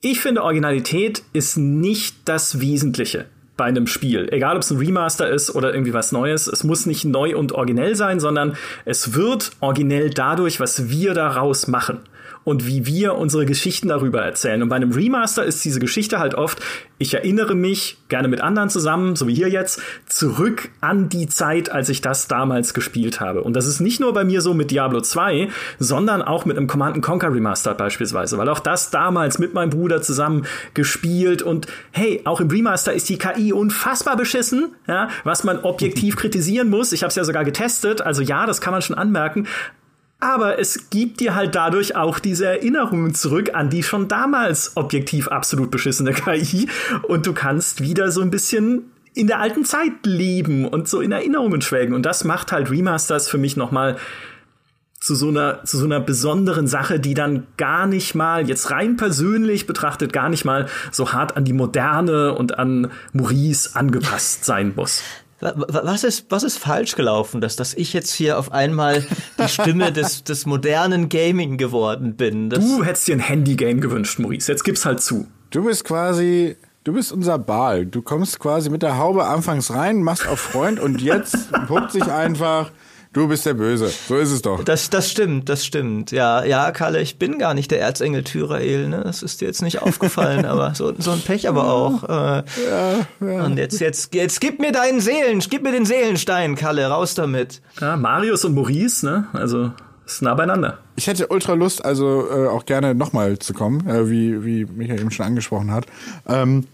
ich 0.00 0.20
finde, 0.20 0.42
Originalität 0.42 1.22
ist 1.32 1.56
nicht 1.56 2.16
das 2.24 2.60
Wesentliche 2.60 3.26
bei 3.56 3.66
einem 3.66 3.86
Spiel. 3.86 4.28
Egal, 4.32 4.56
ob 4.56 4.62
es 4.62 4.70
ein 4.70 4.78
Remaster 4.78 5.28
ist 5.28 5.54
oder 5.54 5.72
irgendwie 5.72 5.94
was 5.94 6.10
Neues. 6.10 6.48
Es 6.48 6.64
muss 6.64 6.86
nicht 6.86 7.04
neu 7.04 7.36
und 7.36 7.52
originell 7.52 7.94
sein, 7.94 8.18
sondern 8.18 8.56
es 8.84 9.14
wird 9.14 9.52
originell 9.60 10.10
dadurch, 10.10 10.58
was 10.58 10.88
wir 10.88 11.14
daraus 11.14 11.68
machen 11.68 12.00
und 12.44 12.66
wie 12.66 12.86
wir 12.86 13.14
unsere 13.14 13.46
Geschichten 13.46 13.88
darüber 13.88 14.22
erzählen. 14.22 14.62
Und 14.62 14.68
bei 14.68 14.76
einem 14.76 14.92
Remaster 14.92 15.44
ist 15.44 15.64
diese 15.64 15.80
Geschichte 15.80 16.18
halt 16.18 16.34
oft, 16.34 16.60
ich 16.98 17.14
erinnere 17.14 17.54
mich 17.54 17.98
gerne 18.08 18.28
mit 18.28 18.40
anderen 18.40 18.70
zusammen, 18.70 19.16
so 19.16 19.26
wie 19.26 19.34
hier 19.34 19.48
jetzt, 19.48 19.82
zurück 20.06 20.70
an 20.80 21.08
die 21.08 21.26
Zeit, 21.26 21.70
als 21.70 21.88
ich 21.88 22.00
das 22.00 22.28
damals 22.28 22.74
gespielt 22.74 23.20
habe. 23.20 23.42
Und 23.42 23.54
das 23.54 23.66
ist 23.66 23.80
nicht 23.80 24.00
nur 24.00 24.12
bei 24.12 24.24
mir 24.24 24.40
so 24.40 24.54
mit 24.54 24.70
Diablo 24.70 25.00
2, 25.00 25.48
sondern 25.78 26.22
auch 26.22 26.44
mit 26.44 26.56
einem 26.56 26.68
Command 26.68 27.02
Conquer 27.02 27.34
Remaster 27.34 27.74
beispielsweise, 27.74 28.38
weil 28.38 28.48
auch 28.48 28.60
das 28.60 28.90
damals 28.90 29.38
mit 29.38 29.54
meinem 29.54 29.70
Bruder 29.70 30.00
zusammen 30.02 30.46
gespielt 30.74 31.42
und 31.42 31.66
hey, 31.90 32.20
auch 32.24 32.40
im 32.40 32.48
Remaster 32.48 32.92
ist 32.92 33.08
die 33.08 33.18
KI 33.18 33.52
unfassbar 33.52 34.16
beschissen, 34.16 34.74
ja, 34.86 35.08
was 35.24 35.44
man 35.44 35.58
objektiv 35.60 36.16
kritisieren 36.22 36.70
muss. 36.70 36.92
Ich 36.92 37.02
habe 37.02 37.08
es 37.08 37.16
ja 37.16 37.24
sogar 37.24 37.44
getestet, 37.44 38.00
also 38.00 38.22
ja, 38.22 38.46
das 38.46 38.60
kann 38.60 38.72
man 38.72 38.82
schon 38.82 38.96
anmerken, 38.96 39.48
aber 40.22 40.58
es 40.58 40.88
gibt 40.90 41.20
dir 41.20 41.34
halt 41.34 41.54
dadurch 41.54 41.96
auch 41.96 42.20
diese 42.20 42.46
Erinnerungen 42.46 43.14
zurück 43.14 43.50
an 43.54 43.70
die 43.70 43.82
schon 43.82 44.08
damals 44.08 44.76
objektiv 44.76 45.28
absolut 45.28 45.70
beschissene 45.70 46.12
KI 46.12 46.68
und 47.02 47.26
du 47.26 47.32
kannst 47.32 47.82
wieder 47.82 48.10
so 48.10 48.20
ein 48.20 48.30
bisschen 48.30 48.92
in 49.14 49.26
der 49.26 49.40
alten 49.40 49.64
Zeit 49.64 49.92
leben 50.04 50.66
und 50.66 50.88
so 50.88 51.00
in 51.00 51.12
Erinnerungen 51.12 51.60
schwelgen 51.60 51.94
und 51.94 52.06
das 52.06 52.24
macht 52.24 52.52
halt 52.52 52.70
Remasters 52.70 53.28
für 53.28 53.38
mich 53.38 53.56
noch 53.56 53.72
mal 53.72 53.96
zu 55.00 55.16
so 55.16 55.28
einer 55.28 55.64
zu 55.64 55.76
so 55.78 55.84
einer 55.84 55.98
besonderen 55.98 56.68
Sache, 56.68 57.00
die 57.00 57.14
dann 57.14 57.48
gar 57.56 57.88
nicht 57.88 58.14
mal 58.14 58.48
jetzt 58.48 58.70
rein 58.70 58.96
persönlich 58.96 59.66
betrachtet 59.66 60.12
gar 60.12 60.28
nicht 60.28 60.44
mal 60.44 60.68
so 60.92 61.12
hart 61.12 61.36
an 61.36 61.44
die 61.44 61.52
Moderne 61.52 62.32
und 62.34 62.58
an 62.60 62.92
Maurice 63.12 63.74
angepasst 63.74 64.44
sein 64.44 64.72
muss. 64.76 65.02
Was 65.42 66.04
ist, 66.04 66.26
was 66.30 66.44
ist 66.44 66.58
falsch 66.58 66.94
gelaufen, 66.94 67.40
dass, 67.40 67.56
dass 67.56 67.74
ich 67.74 67.92
jetzt 67.92 68.12
hier 68.12 68.38
auf 68.38 68.52
einmal 68.52 69.04
die 69.40 69.48
Stimme 69.48 69.90
des, 69.92 70.22
des 70.22 70.46
modernen 70.46 71.08
Gaming 71.08 71.56
geworden 71.56 72.14
bin? 72.14 72.48
Das 72.48 72.60
du 72.60 72.84
hättest 72.84 73.08
dir 73.08 73.16
ein 73.16 73.20
Handy-Game 73.20 73.80
gewünscht, 73.80 74.20
Maurice. 74.20 74.52
Jetzt 74.52 74.62
gib's 74.62 74.84
halt 74.84 75.00
zu. 75.00 75.26
Du 75.50 75.64
bist 75.64 75.82
quasi, 75.84 76.56
du 76.84 76.92
bist 76.92 77.10
unser 77.10 77.38
Bal. 77.38 77.86
Du 77.86 78.02
kommst 78.02 78.38
quasi 78.38 78.70
mit 78.70 78.82
der 78.82 78.98
Haube 78.98 79.24
anfangs 79.24 79.74
rein, 79.74 80.04
machst 80.04 80.28
auf 80.28 80.38
Freund 80.38 80.78
und 80.78 81.02
jetzt 81.02 81.50
puppt 81.66 81.90
sich 81.90 82.04
einfach 82.04 82.70
Du 83.12 83.28
bist 83.28 83.44
der 83.44 83.52
Böse. 83.52 83.92
So 84.08 84.16
ist 84.16 84.30
es 84.30 84.40
doch. 84.40 84.64
Das, 84.64 84.88
das 84.88 85.10
stimmt, 85.10 85.50
das 85.50 85.66
stimmt. 85.66 86.12
Ja, 86.12 86.44
ja, 86.44 86.70
Kalle, 86.70 87.02
ich 87.02 87.18
bin 87.18 87.38
gar 87.38 87.52
nicht 87.52 87.70
der 87.70 87.80
Erzengel 87.80 88.24
Tyrael, 88.24 88.88
ne? 88.88 89.02
Das 89.04 89.22
ist 89.22 89.42
dir 89.42 89.46
jetzt 89.46 89.60
nicht 89.60 89.82
aufgefallen, 89.82 90.44
aber 90.46 90.74
so, 90.74 90.94
so 90.96 91.10
ein 91.10 91.20
Pech 91.20 91.46
aber 91.46 91.70
auch. 91.70 92.04
Äh, 92.04 92.42
ja, 92.66 93.06
ja. 93.20 93.44
Und 93.44 93.58
jetzt, 93.58 93.80
jetzt, 93.80 94.14
jetzt 94.14 94.40
gib 94.40 94.60
mir 94.60 94.72
deinen 94.72 95.02
Seelen, 95.02 95.40
gib 95.40 95.62
mir 95.62 95.72
den 95.72 95.84
Seelenstein, 95.84 96.54
Kalle, 96.54 96.86
raus 96.86 97.14
damit. 97.14 97.60
Ja, 97.82 97.98
Marius 97.98 98.46
und 98.46 98.54
Maurice, 98.54 99.04
ne? 99.04 99.26
Also, 99.34 99.72
ist 100.06 100.22
nah 100.22 100.34
beieinander. 100.34 100.78
Ich 100.96 101.06
hätte 101.06 101.26
ultra 101.26 101.52
Lust, 101.52 101.84
also 101.84 102.26
äh, 102.30 102.48
auch 102.48 102.64
gerne 102.64 102.94
nochmal 102.94 103.38
zu 103.38 103.52
kommen, 103.52 103.86
äh, 103.86 104.08
wie, 104.08 104.42
wie 104.42 104.64
Michael 104.64 105.00
eben 105.00 105.10
schon 105.10 105.26
angesprochen 105.26 105.70
hat. 105.70 105.84
Ähm, 106.26 106.66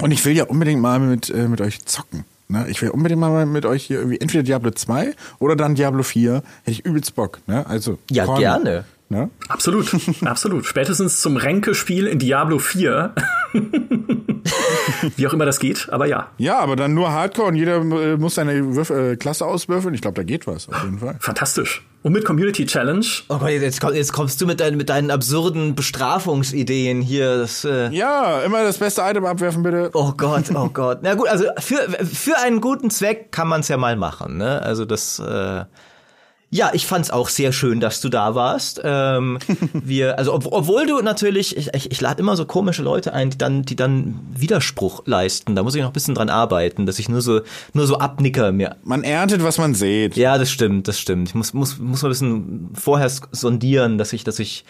und 0.00 0.10
ich 0.10 0.22
will 0.26 0.36
ja 0.36 0.44
unbedingt 0.44 0.82
mal 0.82 1.00
mit, 1.00 1.30
äh, 1.30 1.48
mit 1.48 1.62
euch 1.62 1.84
zocken. 1.86 2.24
Ne? 2.48 2.66
Ich 2.68 2.80
will 2.80 2.90
unbedingt 2.90 3.20
mal 3.20 3.46
mit 3.46 3.66
euch 3.66 3.84
hier 3.84 3.98
irgendwie 3.98 4.20
entweder 4.20 4.42
Diablo 4.42 4.70
2 4.70 5.14
oder 5.38 5.54
dann 5.54 5.74
Diablo 5.74 6.02
4. 6.02 6.34
Hätte 6.34 6.70
ich 6.70 6.84
übelst 6.84 7.14
Bock. 7.14 7.40
Ne? 7.46 7.66
Also, 7.66 7.98
ja, 8.10 8.24
Korn, 8.24 8.40
gerne. 8.40 8.84
Ne? 9.10 9.30
Absolut, 9.48 9.94
absolut. 10.22 10.66
Spätestens 10.66 11.20
zum 11.20 11.36
Ränkespiel 11.36 12.06
in 12.06 12.18
Diablo 12.18 12.58
4. 12.58 13.14
Wie 15.16 15.26
auch 15.26 15.32
immer 15.32 15.46
das 15.46 15.58
geht, 15.58 15.88
aber 15.90 16.06
ja. 16.06 16.28
Ja, 16.38 16.58
aber 16.58 16.76
dann 16.76 16.94
nur 16.94 17.12
Hardcore 17.12 17.48
und 17.48 17.54
jeder 17.54 17.76
äh, 17.76 18.16
muss 18.16 18.34
seine 18.34 18.74
Würf 18.74 18.90
äh, 18.90 19.16
Klasse 19.16 19.46
auswürfeln. 19.46 19.94
Ich 19.94 20.00
glaube, 20.00 20.16
da 20.16 20.22
geht 20.22 20.46
was 20.46 20.68
auf 20.68 20.82
jeden 20.84 20.98
Fall. 20.98 21.16
Fantastisch. 21.20 21.84
Und 22.02 22.12
mit 22.12 22.24
Community 22.24 22.64
Challenge. 22.66 23.04
Oh 23.28 23.38
Gott, 23.38 23.50
jetzt, 23.50 23.82
jetzt 23.82 24.12
kommst 24.12 24.40
du 24.40 24.46
mit 24.46 24.60
deinen, 24.60 24.76
mit 24.76 24.88
deinen 24.88 25.10
absurden 25.10 25.74
Bestrafungsideen 25.74 27.00
hier. 27.00 27.38
Das, 27.38 27.64
äh 27.64 27.90
ja, 27.90 28.40
immer 28.42 28.62
das 28.62 28.78
beste 28.78 29.02
Item 29.02 29.26
abwerfen, 29.26 29.62
bitte. 29.62 29.90
Oh 29.94 30.12
Gott, 30.16 30.44
oh 30.54 30.68
Gott. 30.68 31.00
Na 31.02 31.14
gut, 31.14 31.28
also 31.28 31.44
für, 31.58 31.88
für 32.04 32.38
einen 32.38 32.60
guten 32.60 32.90
Zweck 32.90 33.32
kann 33.32 33.48
man 33.48 33.60
es 33.60 33.68
ja 33.68 33.76
mal 33.76 33.96
machen. 33.96 34.36
Ne? 34.36 34.62
Also 34.62 34.84
das... 34.84 35.18
Äh 35.18 35.64
ja, 36.50 36.70
ich 36.72 36.86
fand's 36.86 37.10
auch 37.10 37.28
sehr 37.28 37.52
schön, 37.52 37.78
dass 37.78 38.00
du 38.00 38.08
da 38.08 38.34
warst. 38.34 38.80
Ähm, 38.82 39.38
wir, 39.72 40.18
also 40.18 40.32
ob, 40.32 40.46
obwohl 40.46 40.86
du 40.86 41.00
natürlich, 41.02 41.56
ich, 41.56 41.74
ich, 41.74 41.90
ich 41.90 42.00
lade 42.00 42.20
immer 42.20 42.36
so 42.36 42.46
komische 42.46 42.82
Leute 42.82 43.12
ein, 43.12 43.30
die 43.30 43.38
dann, 43.38 43.62
die 43.62 43.76
dann 43.76 44.18
Widerspruch 44.34 45.02
leisten. 45.04 45.54
Da 45.54 45.62
muss 45.62 45.74
ich 45.74 45.82
noch 45.82 45.90
ein 45.90 45.92
bisschen 45.92 46.14
dran 46.14 46.30
arbeiten, 46.30 46.86
dass 46.86 46.98
ich 46.98 47.10
nur 47.10 47.20
so, 47.20 47.42
nur 47.74 47.86
so 47.86 47.98
abnicker 47.98 48.52
mir. 48.52 48.76
Man 48.82 49.04
erntet, 49.04 49.42
was 49.42 49.58
man 49.58 49.74
sieht. 49.74 50.16
Ja, 50.16 50.38
das 50.38 50.50
stimmt, 50.50 50.88
das 50.88 50.98
stimmt. 50.98 51.28
Ich 51.28 51.34
muss, 51.34 51.52
muss, 51.52 51.78
muss 51.78 52.02
mal 52.02 52.08
ein 52.08 52.12
bisschen 52.12 52.70
vorher 52.74 53.10
sondieren, 53.32 53.98
dass 53.98 54.14
ich, 54.14 54.24
dass 54.24 54.38
ich 54.38 54.64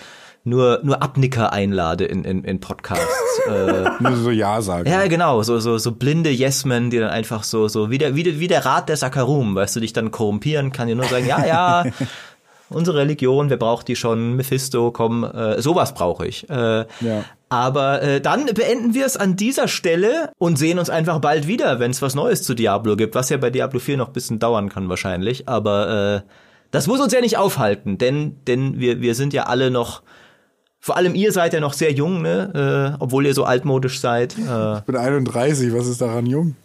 nur, 0.45 0.80
nur 0.82 1.03
Abnicker 1.03 1.53
einlade 1.53 2.05
in, 2.05 2.24
in, 2.24 2.45
in 2.45 2.61
Podcasts. 2.61 3.41
äh, 3.47 3.91
nur 4.01 4.16
so 4.16 4.30
Ja 4.30 4.62
sagen. 4.62 4.89
Ja, 4.89 5.07
genau, 5.07 5.43
so, 5.43 5.59
so, 5.59 5.78
so 5.78 5.93
blinde 5.93 6.30
Yes-Men, 6.30 6.91
die 6.91 6.99
dann 6.99 7.11
einfach 7.11 7.45
so, 7.45 7.68
so 7.68 7.91
wie 7.91 7.99
der, 7.99 8.14
wie, 8.14 8.22
der, 8.22 8.41
wie 8.41 8.49
der 8.49 8.64
Rat 8.64 8.89
der 8.89 8.97
Sakarum, 8.97 9.55
weißt 9.55 9.76
du, 9.76 9.80
dich 9.80 9.93
dann 9.93 10.11
korrumpieren 10.11 10.72
kann, 10.72 10.89
die 10.89 10.95
nur 10.95 11.07
sagen, 11.07 11.26
ja, 11.26 11.45
ja, 11.47 11.84
unsere 12.70 12.99
Religion, 12.99 13.51
wer 13.51 13.57
braucht 13.57 13.89
die 13.89 13.97
schon? 13.97 14.36
Mephisto, 14.36 14.91
komm, 14.91 15.24
äh, 15.24 15.61
sowas 15.61 15.95
brauche 15.95 16.26
ich. 16.26 16.49
Äh, 16.51 16.86
ja. 17.01 17.24
Aber 17.51 18.03
äh, 18.03 18.20
dann 18.20 18.45
beenden 18.47 18.93
wir 18.93 19.07
es 19.07 19.16
an 19.16 19.36
dieser 19.36 19.68
Stelle 19.68 20.30
und 20.39 20.59
sehen 20.59 20.78
uns 20.78 20.91
einfach 20.91 21.18
bald 21.18 21.47
wieder, 21.47 21.80
wenn 21.80 21.91
es 21.91 22.03
was 22.03 22.14
Neues 22.14 22.43
zu 22.43 22.55
Diablo 22.55 22.95
gibt, 22.97 23.14
was 23.14 23.30
ja 23.30 23.39
bei 23.39 23.49
Diablo 23.49 23.80
4 23.80 23.97
noch 23.97 24.09
ein 24.09 24.12
bisschen 24.12 24.39
dauern 24.39 24.68
kann 24.68 24.89
wahrscheinlich. 24.91 25.49
Aber 25.49 26.22
äh, 26.24 26.30
das 26.70 26.86
muss 26.86 27.01
uns 27.01 27.12
ja 27.12 27.22
nicht 27.22 27.39
aufhalten, 27.39 27.97
denn, 27.97 28.36
denn 28.47 28.78
wir, 28.78 29.01
wir 29.01 29.14
sind 29.14 29.32
ja 29.32 29.45
alle 29.45 29.70
noch 29.70 30.03
vor 30.81 30.97
allem 30.97 31.14
ihr 31.14 31.33
seid 31.33 31.53
ja 31.53 31.61
noch 31.61 31.72
sehr 31.72 31.93
jung, 31.93 32.22
ne? 32.22 32.95
Äh, 32.97 33.03
obwohl 33.03 33.26
ihr 33.26 33.35
so 33.35 33.45
altmodisch 33.45 34.01
seid. 34.01 34.37
Äh. 34.39 34.79
Ich 34.79 34.85
bin 34.85 34.97
31, 34.97 35.72
was 35.72 35.87
ist 35.87 36.01
daran 36.01 36.26
jung? 36.26 36.57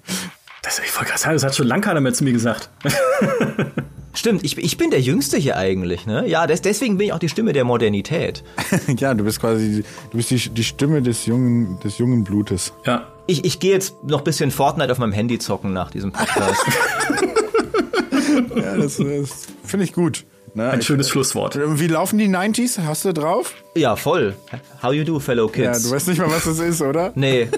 Das, 0.61 0.79
ich 0.79 0.95
wollte 0.95 1.09
gerade 1.09 1.19
sagen, 1.19 1.33
das 1.33 1.43
hat 1.43 1.55
schon 1.55 1.67
lange 1.67 1.81
keiner 1.81 1.99
mehr 1.99 2.13
zu 2.13 2.23
mir 2.23 2.31
gesagt. 2.31 2.69
Stimmt, 4.15 4.43
ich, 4.43 4.57
ich 4.57 4.77
bin 4.77 4.91
der 4.91 5.01
Jüngste 5.01 5.37
hier 5.37 5.57
eigentlich, 5.57 6.05
ne? 6.05 6.27
Ja, 6.27 6.45
des, 6.45 6.61
deswegen 6.61 6.97
bin 6.97 7.07
ich 7.07 7.13
auch 7.13 7.19
die 7.19 7.29
Stimme 7.29 7.51
der 7.51 7.63
Modernität. 7.63 8.43
ja, 8.97 9.13
du 9.15 9.23
bist 9.23 9.39
quasi 9.39 9.83
du 10.11 10.17
bist 10.17 10.29
die, 10.29 10.49
die 10.49 10.63
Stimme 10.63 11.01
des 11.01 11.25
jungen, 11.25 11.79
des 11.79 11.97
jungen 11.97 12.23
Blutes. 12.23 12.73
Ja. 12.85 13.07
Ich, 13.25 13.43
ich 13.43 13.59
gehe 13.59 13.71
jetzt 13.71 13.95
noch 14.03 14.19
ein 14.19 14.23
bisschen 14.23 14.51
Fortnite 14.51 14.91
auf 14.91 14.99
meinem 14.99 15.13
Handy 15.13 15.39
zocken 15.39 15.73
nach 15.73 15.89
diesem 15.89 16.11
Podcast. 16.11 16.61
ja, 18.55 18.77
das, 18.77 18.97
das 18.97 19.47
finde 19.63 19.85
ich 19.85 19.93
gut. 19.93 20.25
Ne? 20.55 20.69
Ein 20.69 20.81
schönes 20.83 21.09
Schlusswort. 21.09 21.57
Wie 21.79 21.87
laufen 21.87 22.19
die 22.19 22.27
90s? 22.27 22.79
Hast 22.85 23.05
du 23.05 23.13
drauf? 23.13 23.55
Ja, 23.75 23.95
voll. 23.95 24.35
How 24.83 24.93
you 24.93 25.03
do, 25.03 25.19
fellow 25.19 25.47
kids? 25.47 25.83
Ja, 25.83 25.89
du 25.89 25.95
weißt 25.95 26.07
nicht 26.09 26.19
mal, 26.19 26.29
was 26.29 26.43
das 26.45 26.59
ist, 26.59 26.81
oder? 26.81 27.11
Nee. 27.23 27.47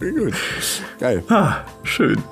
Gut. 0.00 0.34
Geil. 1.00 1.24
Ah, 1.28 1.56
schön. 1.82 2.22